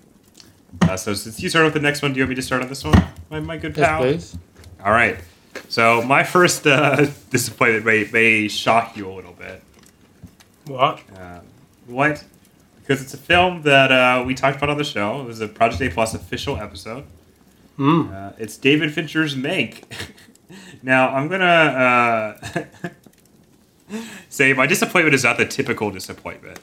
Uh, 0.82 0.97
so 0.97 1.14
since 1.14 1.41
you 1.41 1.49
started 1.49 1.68
with 1.68 1.74
the 1.74 1.80
next 1.80 2.01
one, 2.01 2.14
do 2.14 2.18
you 2.20 2.24
want 2.24 2.30
me 2.30 2.36
to 2.36 2.41
start 2.41 2.62
on 2.62 2.68
this 2.70 2.84
one, 2.84 2.93
my, 3.30 3.39
my 3.39 3.58
good 3.58 3.76
Yes, 3.76 3.88
pal? 3.88 4.01
please. 4.01 4.38
All 4.84 4.91
right. 4.91 5.18
So 5.70 6.01
my 6.03 6.24
first 6.24 6.68
uh, 6.68 7.08
disappointment 7.30 7.86
may, 7.86 8.10
may 8.12 8.47
shock 8.47 8.95
you 8.95 9.10
a 9.10 9.14
little 9.14 9.34
bit. 9.34 9.62
What? 10.66 11.01
Uh, 11.18 11.39
what? 11.88 12.24
Because 12.82 13.01
it's 13.01 13.14
a 13.14 13.18
film 13.18 13.64
that 13.64 13.91
uh, 13.91 14.24
we 14.26 14.34
talked 14.34 14.58
about 14.58 14.70
on 14.70 14.78
the 14.78 14.84
show. 14.84 15.22
It 15.22 15.26
was 15.26 15.41
a 15.41 15.47
Project 15.47 15.82
A 15.82 15.89
Plus 15.89 16.14
official 16.14 16.58
episode. 16.58 17.05
Mm. 17.78 18.14
Uh, 18.14 18.34
it's 18.38 18.58
David 18.58 18.93
Fincher's 18.93 19.36
Mank. 19.36 19.84
now, 20.84 21.10
I'm 21.10 21.28
going 21.28 21.41
to 21.41 21.45
uh, 21.45 22.64
say 24.30 24.53
my 24.53 24.68
disappointment 24.68 25.16
is 25.16 25.24
not 25.24 25.38
the 25.38 25.45
typical 25.45 25.91
disappointment 25.91 26.60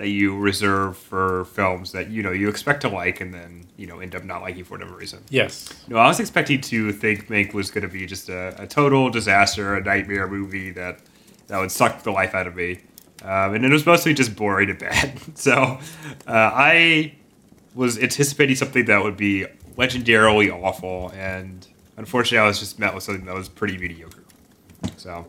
that 0.00 0.08
you 0.08 0.34
reserve 0.34 0.96
for 0.96 1.44
films 1.44 1.92
that, 1.92 2.08
you 2.08 2.22
know, 2.22 2.32
you 2.32 2.48
expect 2.48 2.80
to 2.80 2.88
like 2.88 3.20
and 3.20 3.34
then, 3.34 3.66
you 3.76 3.86
know, 3.86 4.00
end 4.00 4.14
up 4.14 4.24
not 4.24 4.40
liking 4.40 4.64
for 4.64 4.78
whatever 4.78 4.96
reason. 4.96 5.22
Yes. 5.28 5.74
No, 5.88 5.98
I 5.98 6.06
was 6.06 6.18
expecting 6.18 6.62
to 6.62 6.90
think 6.90 7.28
Mank 7.28 7.52
was 7.52 7.70
going 7.70 7.82
to 7.82 7.92
be 7.92 8.06
just 8.06 8.30
a, 8.30 8.54
a 8.62 8.66
total 8.66 9.10
disaster, 9.10 9.76
a 9.76 9.84
nightmare 9.84 10.26
movie 10.26 10.70
that 10.70 11.00
that 11.48 11.58
would 11.58 11.70
suck 11.70 12.02
the 12.02 12.12
life 12.12 12.34
out 12.34 12.46
of 12.46 12.56
me, 12.56 12.80
um, 13.24 13.54
and 13.54 13.62
it 13.62 13.70
was 13.70 13.84
mostly 13.84 14.14
just 14.14 14.34
boring 14.36 14.70
and 14.70 14.78
bad. 14.78 15.20
So 15.34 15.52
uh, 15.52 15.78
I 16.26 17.16
was 17.74 17.98
anticipating 17.98 18.56
something 18.56 18.86
that 18.86 19.02
would 19.02 19.18
be 19.18 19.44
legendarily 19.76 20.50
awful, 20.50 21.10
and 21.14 21.66
unfortunately, 21.98 22.38
I 22.38 22.46
was 22.46 22.58
just 22.58 22.78
met 22.78 22.94
with 22.94 23.02
something 23.02 23.26
that 23.26 23.34
was 23.34 23.50
pretty 23.50 23.76
mediocre. 23.76 24.24
So 24.96 25.26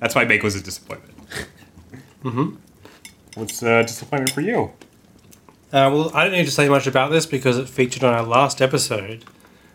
that's 0.00 0.16
why 0.16 0.24
Mank 0.24 0.42
was 0.42 0.56
a 0.56 0.60
disappointment. 0.60 1.14
Mm-hmm. 2.22 2.54
What's 3.34 3.62
a 3.62 3.82
disappointment 3.82 4.30
for 4.32 4.40
you? 4.42 4.72
Uh, 5.72 5.88
well, 5.90 6.10
I 6.14 6.24
don't 6.24 6.32
need 6.32 6.44
to 6.44 6.50
say 6.50 6.68
much 6.68 6.86
about 6.86 7.10
this 7.10 7.24
because 7.24 7.56
it 7.56 7.68
featured 7.68 8.04
on 8.04 8.12
our 8.12 8.22
last 8.24 8.60
episode, 8.60 9.24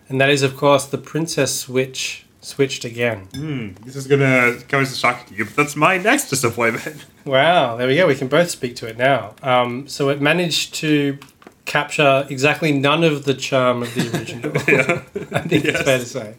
and 0.10 0.22
that 0.22 0.30
is, 0.30 0.43
of 0.43 0.55
course, 0.55 0.86
the 0.86 0.97
Princess 0.99 1.60
Switch 1.60 2.26
switched 2.41 2.86
again. 2.86 3.28
Hmm, 3.34 3.70
this 3.84 3.95
is 3.95 4.05
gonna 4.08 4.60
come 4.70 4.82
as 4.84 4.91
a 4.91 4.95
shock 4.95 5.26
to 5.28 5.34
you, 5.34 5.45
but 5.45 5.55
that's 5.55 5.76
my 5.76 5.97
next 5.97 6.30
disappointment. 6.30 7.05
Wow, 7.28 7.76
there 7.76 7.88
we 7.89 7.97
go. 7.97 8.08
We 8.08 8.16
can 8.16 8.30
both 8.30 8.49
speak 8.49 8.78
to 8.78 8.88
it 8.88 8.95
now. 8.97 9.36
Um, 9.43 9.86
so 9.89 10.08
it 10.08 10.22
managed 10.22 10.76
to 10.76 11.18
capture 11.66 12.26
exactly 12.30 12.72
none 12.72 13.03
of 13.03 13.26
the 13.26 13.34
charm 13.34 13.84
of 13.84 13.93
the 13.95 14.18
original. 14.18 14.53
yeah. 14.66 15.03
I 15.38 15.41
think 15.41 15.66
Yes. 15.66 15.76
it's 15.76 15.82
fair 15.82 15.99
to 15.99 16.05
say. 16.05 16.36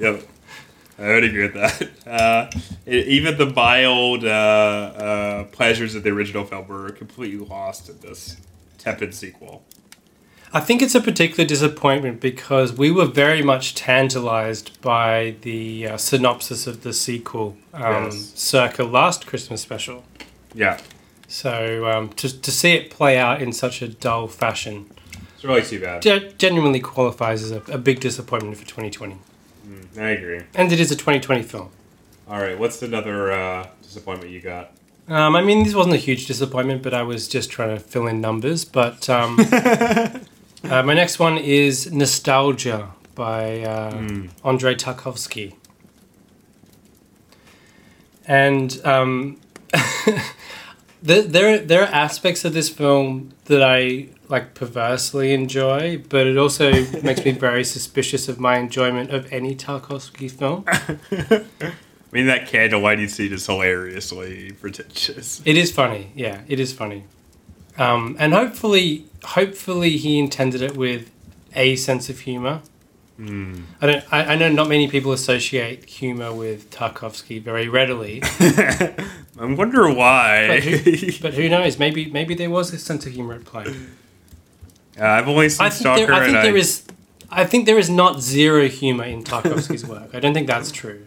yep. 0.00 0.22
I 1.02 1.06
would 1.14 1.24
agree 1.24 1.42
with 1.48 1.54
that. 1.54 1.88
Uh, 2.06 2.50
e- 2.86 2.98
even 3.16 3.38
the 3.38 3.46
mild 3.46 4.24
uh, 4.24 4.28
uh, 4.28 5.44
pleasures 5.44 5.94
of 5.94 6.02
the 6.02 6.10
original 6.10 6.44
film 6.44 6.66
were 6.68 6.90
completely 6.90 7.38
lost 7.46 7.88
in 7.88 7.98
this 8.00 8.36
tepid 8.78 9.14
sequel. 9.14 9.62
I 10.52 10.60
think 10.60 10.82
it's 10.82 10.94
a 10.94 11.00
particular 11.00 11.46
disappointment 11.48 12.20
because 12.20 12.74
we 12.74 12.90
were 12.90 13.06
very 13.06 13.40
much 13.42 13.74
tantalized 13.74 14.78
by 14.82 15.36
the 15.40 15.86
uh, 15.88 15.96
synopsis 15.96 16.66
of 16.66 16.82
the 16.82 16.92
sequel, 16.92 17.56
um, 17.72 18.04
Yes. 18.04 18.32
circa 18.34 18.84
last 18.84 19.26
Christmas 19.26 19.62
special. 19.62 20.04
Yeah, 20.54 20.78
So 21.28 21.86
um, 21.90 22.10
to, 22.20 22.40
to 22.42 22.50
see 22.50 22.72
it 22.74 22.90
play 22.90 23.16
out 23.16 23.40
in 23.40 23.52
such 23.54 23.80
a 23.80 23.88
dull 23.88 24.28
fashion 24.28 24.90
it's 25.34 25.44
really 25.44 25.62
too 25.62 25.80
bad. 25.80 26.02
ge- 26.02 26.36
genuinely 26.36 26.80
qualifies 26.80 27.42
as 27.42 27.52
a, 27.52 27.62
a 27.72 27.78
big 27.78 28.00
disappointment 28.00 28.58
for 28.58 28.64
2020. 28.66 29.16
Mm, 29.72 29.98
I 29.98 30.10
agree. 30.10 30.40
And 30.54 30.72
it 30.72 30.80
is 30.80 30.90
a 30.90 30.96
2020 30.96 31.42
film. 31.42 31.70
All 32.28 32.40
right, 32.40 32.58
what's 32.58 32.80
another 32.82 33.32
uh, 33.32 33.66
disappointment 33.82 34.30
you 34.30 34.40
got? 34.40 34.72
Um, 35.08 35.34
I 35.36 35.42
mean, 35.42 35.64
this 35.64 35.74
wasn't 35.74 35.94
a 35.94 35.98
huge 35.98 36.26
disappointment, 36.26 36.82
but 36.82 36.94
I 36.94 37.02
was 37.02 37.26
just 37.28 37.50
trying 37.50 37.76
to 37.76 37.80
fill 37.82 38.06
in 38.06 38.20
numbers. 38.20 38.64
But 38.64 39.10
um, 39.10 39.36
uh, 39.52 40.08
my 40.64 40.94
next 40.94 41.18
one 41.18 41.36
is 41.38 41.90
Nostalgia 41.92 42.90
by 43.14 43.60
uh, 43.62 43.92
Mm. 43.92 44.30
Andrei 44.44 44.74
Tarkovsky. 44.74 45.54
And 48.26 48.80
um, 48.84 49.40
there, 51.02 51.22
there, 51.22 51.58
there 51.58 51.82
are 51.82 51.92
aspects 51.92 52.44
of 52.44 52.54
this 52.54 52.68
film 52.68 53.32
that 53.46 53.62
I 53.62 54.08
like 54.32 54.54
perversely 54.54 55.32
enjoy, 55.32 56.02
but 56.08 56.26
it 56.26 56.36
also 56.36 56.72
makes 57.02 57.24
me 57.24 57.30
very 57.30 57.62
suspicious 57.62 58.28
of 58.28 58.40
my 58.40 58.56
enjoyment 58.58 59.10
of 59.10 59.32
any 59.32 59.54
Tarkovsky 59.54 60.28
film. 60.28 60.64
I 60.68 61.44
mean, 62.10 62.26
that 62.26 62.48
candle 62.48 62.80
lighting 62.80 63.08
scene 63.08 63.32
is 63.32 63.46
hilariously 63.46 64.52
pretentious. 64.60 65.40
It 65.44 65.56
is 65.56 65.70
funny, 65.70 66.10
yeah, 66.16 66.40
it 66.48 66.58
is 66.58 66.72
funny, 66.72 67.04
um, 67.78 68.16
and 68.18 68.32
hopefully, 68.34 69.04
hopefully 69.22 69.96
he 69.96 70.18
intended 70.18 70.62
it 70.62 70.76
with 70.76 71.10
a 71.54 71.76
sense 71.76 72.08
of 72.10 72.20
humor. 72.20 72.60
Mm. 73.20 73.62
I 73.82 73.86
don't. 73.86 74.04
I, 74.12 74.24
I 74.32 74.36
know 74.36 74.48
not 74.48 74.68
many 74.68 74.88
people 74.88 75.12
associate 75.12 75.84
humor 75.84 76.32
with 76.34 76.70
Tarkovsky 76.70 77.40
very 77.42 77.68
readily, 77.68 78.20
I 78.40 78.94
wonder 79.38 79.92
why. 79.92 80.48
But 80.48 80.62
who- 80.64 81.12
but 81.20 81.34
who 81.34 81.48
knows? 81.50 81.78
Maybe 81.78 82.06
maybe 82.10 82.34
there 82.34 82.48
was 82.50 82.72
a 82.72 82.78
sense 82.78 83.04
of 83.06 83.12
humor 83.12 83.34
at 83.34 83.44
play. 83.44 83.66
Uh, 85.00 85.04
I've 85.04 85.28
only 85.28 85.48
seen 85.48 85.66
I 85.66 85.70
think 85.70 85.80
Stalker, 85.80 86.06
there, 86.06 86.14
I 86.14 86.24
think 86.26 86.42
there 86.42 86.56
is. 86.56 86.84
I 87.30 87.44
think 87.46 87.64
there 87.66 87.78
is 87.78 87.88
not 87.88 88.20
zero 88.20 88.68
humor 88.68 89.04
in 89.04 89.24
Tarkovsky's 89.24 89.86
work. 89.86 90.14
I 90.14 90.20
don't 90.20 90.34
think 90.34 90.46
that's 90.46 90.70
true. 90.70 91.04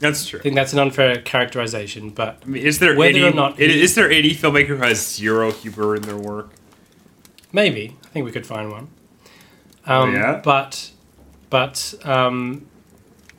That's 0.00 0.26
true. 0.26 0.40
I 0.40 0.42
think 0.42 0.54
that's 0.56 0.72
an 0.72 0.78
unfair 0.80 1.20
characterization. 1.20 2.10
But 2.10 2.38
I 2.42 2.46
mean, 2.48 2.62
is 2.66 2.78
there 2.80 2.96
Whether 2.96 3.18
any, 3.18 3.22
or 3.28 3.32
not 3.32 3.52
i- 3.54 3.64
he- 3.64 3.82
is 3.82 3.94
there 3.94 4.10
any 4.10 4.30
filmmaker 4.34 4.68
who 4.68 4.76
has 4.76 5.06
zero 5.16 5.52
humor 5.52 5.94
in 5.96 6.02
their 6.02 6.16
work? 6.16 6.50
maybe 7.52 7.96
I 8.04 8.08
think 8.08 8.24
we 8.24 8.32
could 8.32 8.46
find 8.46 8.70
one. 8.70 8.88
Um, 9.86 10.10
Oh, 10.10 10.12
yeah? 10.12 10.40
But 10.42 10.90
but 11.50 11.94
um, 12.04 12.66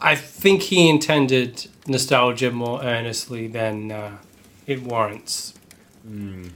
I 0.02 0.16
think 0.16 0.64
he 0.64 0.90
intended 0.90 1.68
nostalgia 1.88 2.52
more 2.52 2.82
earnestly 2.84 3.48
than 3.48 3.92
uh, 3.92 4.18
it 4.68 4.82
warrants, 4.84 5.54
Hmm. 6.06 6.48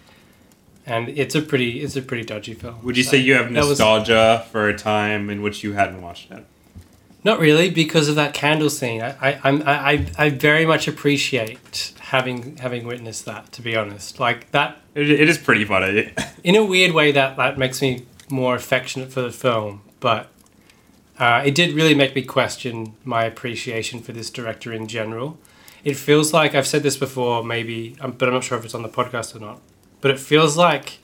And 0.86 1.10
it's 1.10 1.36
a 1.36 1.42
pretty 1.42 1.82
it's 1.82 1.96
a 1.96 2.02
pretty 2.02 2.24
dodgy 2.24 2.54
film. 2.54 2.84
Would 2.84 2.98
you 2.98 3.04
So 3.04 3.12
say 3.12 3.18
you 3.18 3.34
have 3.36 3.52
that 3.54 3.60
was- 3.62 3.70
nostalgia 3.80 4.46
for 4.52 4.68
a 4.70 4.78
time 4.78 5.30
in 5.30 5.42
which 5.42 5.64
you 5.64 5.74
hadn't 5.74 6.02
watched 6.02 6.32
it? 6.32 6.46
Not 7.24 7.40
really, 7.40 7.72
because 7.72 8.08
of 8.08 8.14
that 8.18 8.36
candle 8.36 8.70
scene. 8.70 9.02
I, 9.02 9.16
I, 9.20 9.40
I'm, 9.44 9.62
I, 9.64 9.92
I- 9.92 10.06
I 10.26 10.30
very 10.30 10.64
much 10.66 10.88
appreciate 10.88 11.92
having 12.00 12.58
having 12.58 12.86
witnessed 12.86 13.26
that. 13.26 13.52
To 13.54 13.62
be 13.64 13.76
honest, 13.76 14.20
like 14.20 14.52
that 14.52 14.78
It, 14.94 15.10
it 15.10 15.28
is 15.30 15.38
pretty 15.40 15.66
funny. 15.66 16.14
in 16.44 16.56
a 16.56 16.64
weird 16.64 16.92
way 16.94 17.12
that 17.12 17.36
that 17.38 17.58
makes 17.58 17.82
me 17.82 18.06
more 18.30 18.56
affectionate 18.56 19.12
for 19.12 19.22
the 19.22 19.32
film, 19.32 19.82
but 20.00 20.28
uh, 21.18 21.42
it 21.46 21.56
did 21.56 21.74
really 21.74 21.96
make 21.96 22.14
me 22.16 22.22
question 22.22 22.94
my 23.04 23.24
appreciation 23.24 24.02
for 24.02 24.12
this 24.12 24.30
director 24.30 24.72
in 24.74 24.86
general. 24.88 25.38
It 25.84 25.96
feels 25.96 26.34
like 26.34 26.54
I've 26.56 26.68
said 26.68 26.84
this 26.84 26.98
before, 26.98 27.44
maybe, 27.44 27.96
um, 28.02 28.12
but 28.12 28.28
I'm 28.28 28.34
not 28.34 28.44
sure 28.44 28.58
if 28.58 28.66
it's 28.66 28.74
on 28.76 28.82
the 28.84 28.90
podcast 28.90 29.36
or 29.36 29.40
not. 29.40 29.62
But 30.06 30.12
it 30.12 30.20
feels 30.20 30.56
like 30.56 31.00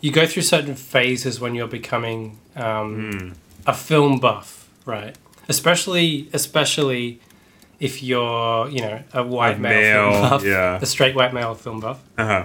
you 0.00 0.12
go 0.12 0.24
through 0.24 0.42
certain 0.44 0.76
phases 0.76 1.40
when 1.40 1.56
you're 1.56 1.66
becoming 1.80 2.38
um, 2.54 3.10
Hmm. 3.10 3.32
a 3.66 3.74
film 3.74 4.20
buff 4.20 4.68
right? 4.86 5.16
Especially, 5.48 6.28
especially 6.32 7.18
if 7.80 8.00
you're, 8.00 8.68
you 8.68 8.80
know, 8.80 9.02
a 9.12 9.24
white 9.24 9.56
A 9.56 9.58
male, 9.58 10.10
film 10.12 10.22
buff, 10.30 10.44
yeah. 10.44 10.78
a 10.80 10.86
straight 10.86 11.16
white 11.16 11.34
male 11.34 11.56
film 11.56 11.80
buff, 11.80 11.98
Uh 12.16 12.26
huh. 12.26 12.44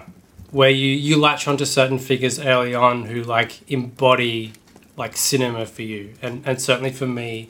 where 0.49 0.71
you 0.71 0.87
you 1.07 1.15
latch 1.19 1.47
onto 1.47 1.65
certain 1.65 1.99
figures 1.99 2.39
early 2.39 2.73
on 2.73 3.03
who 3.05 3.21
like 3.21 3.51
embody 3.71 4.53
like 4.97 5.15
cinema 5.15 5.65
for 5.67 5.83
you, 5.83 6.13
and 6.23 6.41
and 6.47 6.59
certainly 6.59 6.91
for 6.91 7.07
me, 7.07 7.49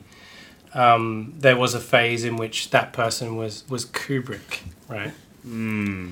um, 0.73 1.33
there 1.39 1.55
was 1.57 1.73
a 1.73 1.79
phase 1.79 2.23
in 2.25 2.35
which 2.35 2.69
that 2.71 2.91
person 2.93 3.37
was 3.37 3.63
was 3.69 3.85
Kubrick, 3.85 4.51
right? 4.89 5.13
Mm. 5.47 6.11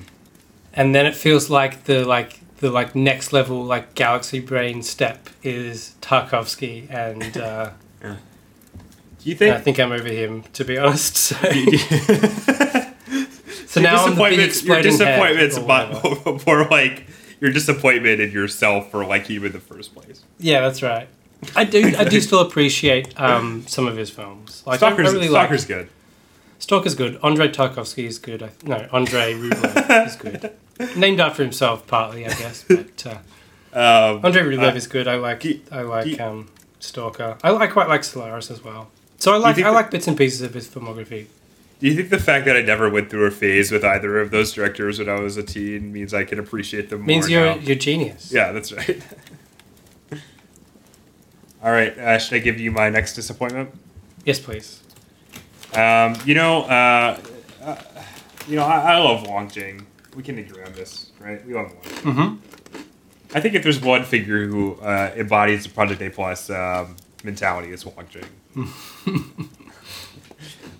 And 0.74 0.94
then 0.94 1.06
it 1.06 1.14
feels 1.14 1.50
like 1.50 1.84
the 1.84 2.04
like 2.04 2.40
the 2.58 2.70
like 2.70 2.94
next 2.94 3.32
level 3.32 3.64
like 3.64 3.94
galaxy 3.94 4.40
brain 4.40 4.82
step 4.82 5.28
is 5.42 5.94
Tarkovsky 6.00 6.88
and 6.90 7.36
uh, 7.48 7.70
Do 8.00 8.16
you 9.22 9.34
I 9.34 9.38
think? 9.38 9.64
think 9.64 9.80
I'm 9.80 9.92
over 9.92 10.08
him 10.08 10.44
to 10.54 10.64
be 10.64 10.78
honest. 10.78 11.16
So, 11.16 11.36
so 13.66 13.80
now 13.80 14.04
I'm 14.04 14.14
the 14.14 14.22
big 14.30 14.38
disappointments, 14.38 14.64
your 14.64 14.82
disappointments 14.82 15.58
or 15.58 15.66
more 16.46 16.68
like 16.68 17.06
your 17.40 17.52
disappointment 17.52 18.20
in 18.20 18.30
yourself 18.30 18.90
for 18.90 19.04
liking 19.04 19.36
him 19.36 19.46
in 19.46 19.52
the 19.52 19.60
first 19.60 19.94
place. 19.94 20.22
Yeah, 20.38 20.60
that's 20.60 20.82
right. 20.82 21.08
I 21.56 21.64
do 21.64 21.92
I 21.98 22.04
do 22.04 22.20
still 22.20 22.40
appreciate 22.40 23.20
um, 23.20 23.64
some 23.66 23.88
of 23.88 23.96
his 23.96 24.10
films. 24.10 24.62
Like 24.64 24.78
Stalker's, 24.78 25.08
I 25.08 25.12
really 25.12 25.28
Stalker's 25.28 25.68
like 25.68 25.78
good. 25.78 25.88
Stalker's 26.62 26.94
good. 26.94 27.18
Andrei 27.24 27.48
Tarkovsky 27.48 28.04
is 28.04 28.20
good. 28.20 28.40
I, 28.40 28.50
no, 28.62 28.86
Andrei 28.92 29.34
Rublev 29.34 30.06
is 30.06 30.14
good. 30.14 30.52
Named 30.96 31.18
after 31.18 31.42
himself 31.42 31.88
partly, 31.88 32.24
I 32.24 32.28
guess. 32.28 32.64
But 32.68 33.04
uh, 33.04 33.18
Um, 34.14 34.24
Andrei 34.24 34.42
Rublev 34.44 34.72
uh, 34.72 34.76
is 34.76 34.86
good. 34.86 35.08
I 35.08 35.16
like 35.16 35.40
do- 35.40 35.60
I 35.72 35.82
like 35.82 36.04
do- 36.16 36.22
um, 36.22 36.48
Stalker. 36.78 37.36
I, 37.42 37.50
I 37.52 37.66
quite 37.66 37.88
like 37.88 38.04
Solaris 38.04 38.48
as 38.48 38.62
well. 38.62 38.90
So 39.18 39.34
I 39.34 39.38
like 39.38 39.58
I 39.58 39.70
like 39.70 39.90
bits 39.90 40.06
and 40.06 40.16
pieces 40.16 40.40
of 40.40 40.54
his 40.54 40.68
filmography. 40.68 41.26
Do 41.80 41.88
you 41.88 41.96
think 41.96 42.10
the 42.10 42.20
fact 42.20 42.44
that 42.44 42.56
I 42.56 42.60
never 42.62 42.88
went 42.88 43.10
through 43.10 43.26
a 43.26 43.32
phase 43.32 43.72
with 43.72 43.84
either 43.84 44.20
of 44.20 44.30
those 44.30 44.52
directors 44.52 45.00
when 45.00 45.08
I 45.08 45.18
was 45.18 45.36
a 45.36 45.42
teen 45.42 45.92
means 45.92 46.14
I 46.14 46.22
can 46.22 46.38
appreciate 46.38 46.90
them 46.90 47.00
more 47.00 47.06
Means 47.08 47.28
you're 47.28 47.56
you're 47.56 47.74
genius. 47.76 48.30
Yeah, 48.32 48.52
that's 48.52 48.72
right. 48.72 49.02
All 51.62 51.72
right, 51.72 51.96
uh, 51.98 52.18
should 52.18 52.34
I 52.36 52.38
give 52.38 52.60
you 52.60 52.70
my 52.70 52.88
next 52.88 53.14
disappointment? 53.14 53.70
Yes, 54.24 54.38
please. 54.38 54.80
Um, 55.74 56.16
you 56.26 56.34
know, 56.34 56.62
uh, 56.62 57.20
uh, 57.62 57.76
you 58.46 58.56
know, 58.56 58.64
I, 58.64 58.94
I 58.94 58.98
love 58.98 59.26
Wong 59.26 59.48
Jing. 59.48 59.86
We 60.14 60.22
can 60.22 60.38
agree 60.38 60.62
on 60.62 60.72
this, 60.74 61.10
right? 61.18 61.44
We 61.46 61.54
love 61.54 61.72
Wong. 61.72 61.82
Jing. 61.82 62.14
Mm-hmm. 62.14 62.52
I 63.34 63.40
think 63.40 63.54
if 63.54 63.62
there's 63.62 63.80
one 63.80 64.04
figure 64.04 64.46
who 64.46 64.74
uh, 64.74 65.12
embodies 65.16 65.64
the 65.64 65.70
Project 65.70 66.02
A 66.02 66.10
Plus 66.10 66.50
um, 66.50 66.96
mentality, 67.24 67.72
it's 67.72 67.86
Wong 67.86 68.06
Jing. 68.10 68.26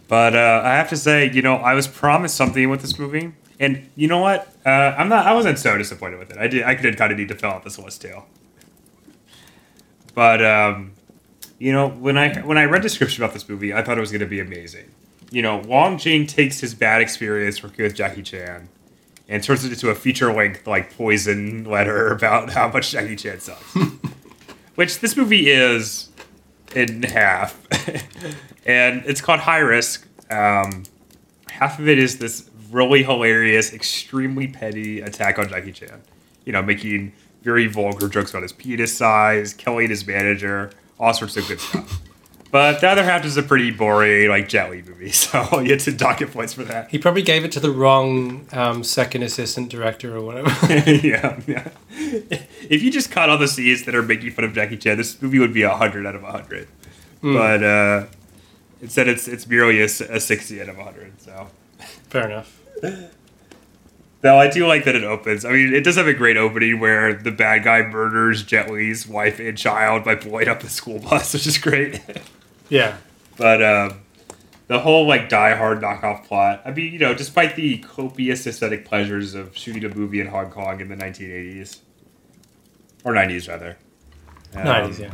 but 0.09 0.37
uh, 0.37 0.61
I 0.63 0.75
have 0.75 0.91
to 0.91 0.97
say, 0.97 1.31
you 1.31 1.41
know, 1.41 1.57
I 1.57 1.73
was 1.73 1.89
promised 1.89 2.37
something 2.37 2.69
with 2.69 2.83
this 2.83 2.99
movie, 2.99 3.33
and 3.59 3.89
you 3.97 4.09
know 4.09 4.19
what? 4.19 4.55
Uh, 4.67 4.69
I'm 4.69 5.09
not. 5.09 5.27
I 5.27 5.33
wasn't 5.33 5.59
so 5.59 5.79
disappointed 5.79 6.19
with 6.19 6.31
it. 6.31 6.37
I 6.37 6.49
did. 6.49 6.63
I 6.65 6.75
did 6.75 6.99
kind 6.99 7.11
of 7.11 7.19
need 7.19 7.29
to 7.29 7.35
fill 7.35 7.51
out 7.51 7.65
this 7.65 7.79
list 7.79 8.03
too. 8.03 8.23
But 10.15 10.45
um, 10.45 10.93
you 11.63 11.71
know, 11.71 11.91
when 11.91 12.19
I 12.19 12.41
when 12.41 12.59
I 12.59 12.65
read 12.65 12.83
description 12.83 13.23
about 13.23 13.35
this 13.35 13.49
movie, 13.49 13.73
I 13.73 13.85
thought 13.85 13.97
it 13.97 14.01
was 14.01 14.11
going 14.11 14.23
to 14.23 14.27
be 14.27 14.41
amazing. 14.41 14.91
You 15.31 15.43
know, 15.43 15.59
Wong 15.59 15.97
Jing 15.97 16.27
takes 16.27 16.59
his 16.59 16.75
bad 16.75 17.01
experience 17.01 17.63
working 17.63 17.85
with 17.85 17.95
Jackie 17.95 18.25
Chan 18.25 18.69
and 19.29 19.45
turns 19.45 19.65
it 19.65 19.71
into 19.71 19.89
a 19.89 19.95
feature 19.95 20.33
length 20.33 20.67
like 20.67 20.97
poison 20.97 21.63
letter 21.63 22.09
about 22.13 22.51
how 22.51 22.67
much 22.67 22.91
Jackie 22.91 23.15
Chan 23.15 23.39
sucks. 23.39 23.75
Which 24.75 24.99
this 24.99 25.17
movie 25.17 25.51
is 25.51 26.09
in 26.75 27.05
half, 27.05 27.65
and 28.67 29.05
it's 29.07 29.21
called 29.21 29.39
High 29.39 29.59
Risk. 29.59 30.09
Um, 30.33 30.83
half 31.49 31.79
of 31.79 31.87
it 31.87 32.01
is 32.01 32.19
this 32.19 32.51
really 32.73 33.05
hilarious, 33.05 33.73
extremely 33.73 34.49
petty 34.49 35.01
attack 35.01 35.39
on 35.39 35.49
Jackie 35.49 35.71
Chan. 35.71 36.03
You 36.45 36.55
know, 36.55 36.63
making 36.63 37.13
very 37.43 37.69
vulgar 37.69 38.09
jokes 38.09 38.31
about 38.31 38.43
his 38.43 38.53
penis 38.53 38.93
size, 38.93 39.55
killing 39.55 39.91
his 39.91 40.05
manager, 40.05 40.73
all 40.99 41.15
sorts 41.15 41.37
of 41.37 41.47
good 41.49 41.61
stuff. 41.61 42.01
But 42.53 42.83
the 42.83 42.89
other 42.89 43.03
half 43.03 43.25
is 43.25 43.39
a 43.39 43.43
pretty 43.43 43.71
boring, 43.71 44.29
like 44.29 44.47
Jet 44.47 44.71
Li 44.71 44.83
movie, 44.83 45.11
so 45.13 45.39
I'll 45.51 45.65
get 45.65 45.81
to 45.81 45.93
docket 45.93 46.33
points 46.33 46.53
for 46.53 46.65
that. 46.65 46.91
He 46.91 46.99
probably 46.99 47.23
gave 47.23 47.45
it 47.45 47.53
to 47.53 47.61
the 47.61 47.71
wrong 47.71 48.47
um, 48.53 48.85
second 48.85 49.23
assistant 49.23 49.71
director 49.71 50.15
or 50.15 50.21
whatever. 50.21 50.51
yeah, 50.91 51.41
yeah. 51.47 51.69
If 51.89 52.83
you 52.83 52.91
just 52.91 53.11
cut 53.11 53.31
all 53.31 53.39
the 53.39 53.49
scenes 53.49 53.85
that 53.85 53.95
are 53.95 54.03
making 54.03 54.33
fun 54.33 54.45
of 54.45 54.53
Jackie 54.53 54.77
Chan, 54.77 54.99
this 54.99 55.21
movie 55.23 55.39
would 55.39 55.55
be 55.55 55.63
a 55.63 55.75
hundred 55.75 56.07
out 56.07 56.15
of 56.15 56.25
a 56.25 56.31
hundred. 56.31 56.69
But 57.23 57.63
uh, 57.63 58.07
instead, 58.83 59.09
it's 59.09 59.29
it's 59.29 59.47
merely 59.47 59.81
a, 59.81 59.85
a 59.85 60.21
sixty 60.21 60.61
out 60.61 60.69
of 60.69 60.79
a 60.79 60.85
hundred. 60.85 61.19
So, 61.23 61.49
Fair 62.11 62.27
enough. 62.27 62.61
Though 64.23 64.39
I 64.39 64.49
do 64.49 64.67
like 64.67 64.85
that 64.85 64.95
it 64.95 65.05
opens. 65.05 65.45
I 65.45 65.51
mean, 65.51 65.75
it 65.75 65.85
does 65.85 65.97
have 65.97 66.07
a 66.07 66.15
great 66.15 66.37
opening 66.37 66.81
where 66.81 67.13
the 67.13 67.31
bad 67.31 67.65
guy 67.65 67.83
murders 67.83 68.43
Jet 68.43 68.71
Li's 68.71 69.07
wife 69.07 69.39
and 69.39 69.59
child 69.59 70.05
by 70.05 70.15
blowing 70.15 70.49
up 70.49 70.61
the 70.61 70.71
school 70.71 70.99
bus, 70.99 71.33
which 71.35 71.47
is 71.47 71.59
great. 71.59 72.01
Yeah. 72.69 72.97
But 73.37 73.63
um, 73.63 74.01
the 74.69 74.81
whole 74.81 75.07
like 75.07 75.29
Die 75.29 75.55
Hard 75.55 75.81
knockoff 75.81 76.25
plot. 76.25 76.63
I 76.65 76.71
mean, 76.71 76.93
you 76.93 76.99
know, 76.99 77.15
despite 77.15 77.57
the 77.57 77.79
copious 77.79 78.47
aesthetic 78.47 78.85
pleasures 78.85 79.35
of 79.35 79.57
shooting 79.57 79.85
a 79.85 79.95
movie 79.95 80.21
in 80.21 80.29
Hong 80.29 80.51
Kong 80.51 80.81
in 80.81 80.89
the 80.89 80.97
1980s 80.97 81.81
or 83.05 83.13
90s 83.13 83.49
rather, 83.49 83.77
um, 84.55 84.65
Nineties, 84.65 85.01
yeah. 85.01 85.13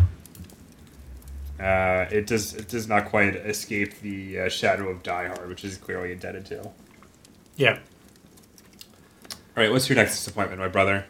Uh, 1.61 2.09
it 2.13 2.27
does 2.27 2.55
it 2.55 2.69
does 2.69 2.87
not 2.87 3.07
quite 3.07 3.35
escape 3.35 3.99
the 4.01 4.41
uh, 4.41 4.49
shadow 4.49 4.89
of 4.89 5.03
Die 5.03 5.27
Hard, 5.27 5.49
which 5.49 5.65
is 5.65 5.77
clearly 5.77 6.13
indebted 6.13 6.47
to. 6.47 6.71
All 9.59 9.65
right, 9.65 9.73
what's 9.73 9.89
your 9.89 9.97
next 9.97 10.15
disappointment, 10.15 10.61
my 10.61 10.69
brother? 10.69 11.05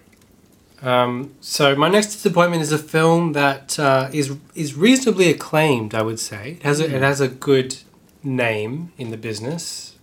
Um, 0.81 1.35
so 1.39 1.77
my 1.77 1.91
next 1.91 2.15
disappointment 2.15 2.63
is 2.63 2.73
a 2.73 2.79
film 2.79 3.35
that 3.35 3.79
uh, 3.79 4.09
is 4.11 4.39
is 4.55 4.75
reasonably 4.75 5.29
acclaimed. 5.29 5.95
I 5.95 6.01
would 6.01 6.19
say 6.19 6.53
it 6.53 6.63
has 6.63 6.81
a, 6.81 6.87
it 6.87 7.03
has 7.03 7.21
a 7.21 7.29
good 7.29 7.77
name 8.23 8.91
in 8.97 9.11
the 9.11 9.19
business, 9.19 9.97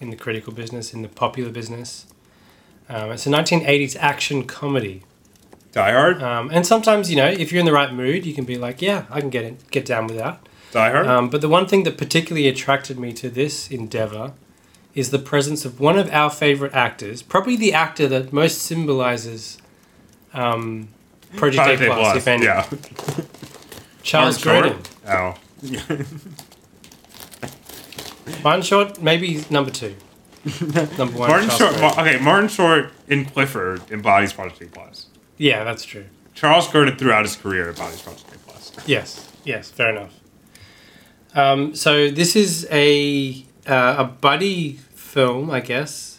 in 0.00 0.08
the 0.08 0.16
critical 0.16 0.54
business, 0.54 0.94
in 0.94 1.02
the 1.02 1.08
popular 1.08 1.50
business. 1.50 2.06
Um, 2.88 3.10
it's 3.10 3.26
a 3.26 3.30
1980s 3.30 3.94
action 4.00 4.46
comedy, 4.46 5.02
Die 5.72 5.92
Hard. 5.92 6.22
um, 6.22 6.48
and 6.50 6.66
sometimes 6.66 7.10
you 7.10 7.16
know 7.16 7.28
if 7.28 7.52
you're 7.52 7.60
in 7.60 7.66
the 7.66 7.74
right 7.74 7.92
mood, 7.92 8.24
you 8.24 8.32
can 8.32 8.46
be 8.46 8.56
like, 8.56 8.80
yeah, 8.80 9.04
I 9.10 9.20
can 9.20 9.28
get 9.28 9.44
it, 9.44 9.70
get 9.70 9.84
down 9.84 10.06
with 10.06 10.16
that. 10.16 10.40
Die 10.70 10.90
Hard. 10.90 11.06
Um, 11.06 11.28
but 11.28 11.42
the 11.42 11.48
one 11.50 11.66
thing 11.66 11.82
that 11.82 11.98
particularly 11.98 12.48
attracted 12.48 12.98
me 12.98 13.12
to 13.12 13.28
this 13.28 13.70
endeavor 13.70 14.32
is 14.94 15.10
the 15.10 15.18
presence 15.18 15.64
of 15.64 15.80
one 15.80 15.98
of 15.98 16.10
our 16.10 16.30
favorite 16.30 16.74
actors, 16.74 17.22
probably 17.22 17.56
the 17.56 17.72
actor 17.72 18.06
that 18.08 18.32
most 18.32 18.60
symbolizes 18.62 19.58
um, 20.34 20.88
Project, 21.36 21.64
Project 21.78 21.82
A 21.82 21.86
Plus, 21.94 22.16
if 22.16 22.28
any. 22.28 22.44
Yeah. 22.44 22.68
Charles 24.02 24.42
Grodin. 24.42 24.84
Oh. 25.08 25.34
Martin 28.44 28.62
Short, 28.62 29.02
maybe 29.02 29.44
number 29.50 29.70
two. 29.70 29.94
number 30.98 31.18
one. 31.18 31.28
Martin 31.30 31.48
Charles 31.48 31.58
Short. 31.58 31.74
Grodin. 31.74 31.98
Okay, 32.00 32.18
Martin 32.24 32.48
Short 32.48 32.90
in 33.08 33.24
Clifford 33.24 33.90
embodies 33.90 34.32
Project 34.32 34.60
A 34.62 34.66
Plus. 34.66 35.06
yeah, 35.38 35.64
that's 35.64 35.84
true. 35.84 36.06
Charles 36.34 36.66
Grodin 36.68 36.98
throughout 36.98 37.24
his 37.24 37.36
career 37.36 37.68
embodies 37.70 38.02
Project 38.02 38.34
A 38.34 38.38
Plus. 38.38 38.72
Yes, 38.86 39.30
yes, 39.44 39.70
fair 39.70 39.90
enough. 39.90 40.18
Um, 41.34 41.74
so 41.74 42.10
this 42.10 42.36
is 42.36 42.66
a 42.70 43.44
uh, 43.66 43.96
a 43.98 44.04
buddy 44.04 44.74
film, 44.94 45.50
I 45.50 45.60
guess, 45.60 46.18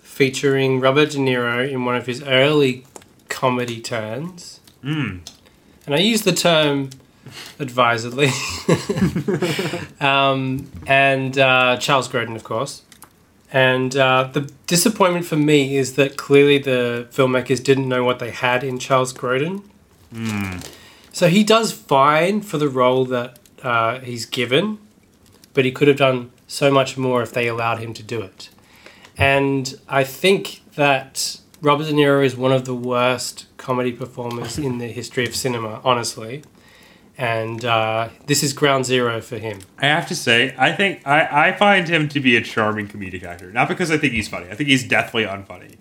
featuring 0.00 0.80
Robert 0.80 1.10
De 1.10 1.18
Niro 1.18 1.68
in 1.70 1.84
one 1.84 1.96
of 1.96 2.06
his 2.06 2.22
early 2.22 2.84
comedy 3.28 3.80
turns, 3.80 4.60
Mm. 4.82 5.20
and 5.86 5.94
I 5.94 5.98
use 5.98 6.22
the 6.22 6.32
term 6.32 6.90
advisedly. 7.58 8.28
um, 10.00 10.70
and 10.86 11.38
uh, 11.38 11.76
Charles 11.78 12.08
Grodin, 12.08 12.36
of 12.36 12.44
course. 12.44 12.82
And 13.52 13.96
uh, 13.96 14.28
the 14.32 14.50
disappointment 14.66 15.26
for 15.26 15.36
me 15.36 15.76
is 15.76 15.94
that 15.94 16.16
clearly 16.16 16.58
the 16.58 17.06
filmmakers 17.12 17.62
didn't 17.62 17.88
know 17.88 18.04
what 18.04 18.18
they 18.18 18.30
had 18.30 18.64
in 18.64 18.78
Charles 18.78 19.12
Grodin. 19.12 19.62
So 21.12 21.28
he 21.28 21.44
does 21.44 21.72
fine 21.72 22.40
for 22.42 22.58
the 22.58 22.68
role 22.68 23.04
that 23.06 23.38
uh, 23.62 24.00
he's 24.00 24.26
given, 24.26 24.78
but 25.54 25.64
he 25.64 25.72
could 25.72 25.88
have 25.88 25.96
done 25.96 26.30
so 26.54 26.70
much 26.70 26.96
more 26.96 27.20
if 27.22 27.32
they 27.32 27.48
allowed 27.48 27.78
him 27.80 27.92
to 27.94 28.02
do 28.02 28.22
it. 28.22 28.48
And 29.16 29.78
I 29.88 30.04
think 30.04 30.62
that 30.76 31.40
Robert 31.60 31.86
De 31.86 31.92
Niro 31.92 32.24
is 32.24 32.36
one 32.36 32.52
of 32.52 32.64
the 32.64 32.74
worst 32.74 33.46
comedy 33.56 33.92
performers 33.92 34.58
in 34.58 34.78
the 34.78 34.88
history 34.88 35.26
of 35.26 35.34
cinema, 35.34 35.80
honestly. 35.84 36.42
And 37.16 37.64
uh, 37.64 38.08
this 38.26 38.42
is 38.42 38.52
ground 38.52 38.86
zero 38.86 39.20
for 39.20 39.38
him. 39.38 39.60
I 39.78 39.86
have 39.86 40.08
to 40.08 40.16
say, 40.16 40.54
I 40.58 40.72
think 40.72 41.06
I, 41.06 41.48
I 41.48 41.52
find 41.52 41.88
him 41.88 42.08
to 42.08 42.20
be 42.20 42.36
a 42.36 42.40
charming 42.40 42.88
comedic 42.88 43.22
actor. 43.22 43.52
Not 43.52 43.68
because 43.68 43.90
I 43.90 43.98
think 43.98 44.12
he's 44.12 44.28
funny. 44.28 44.48
I 44.50 44.54
think 44.54 44.68
he's 44.68 44.86
deathly 44.86 45.24
unfunny. 45.24 45.76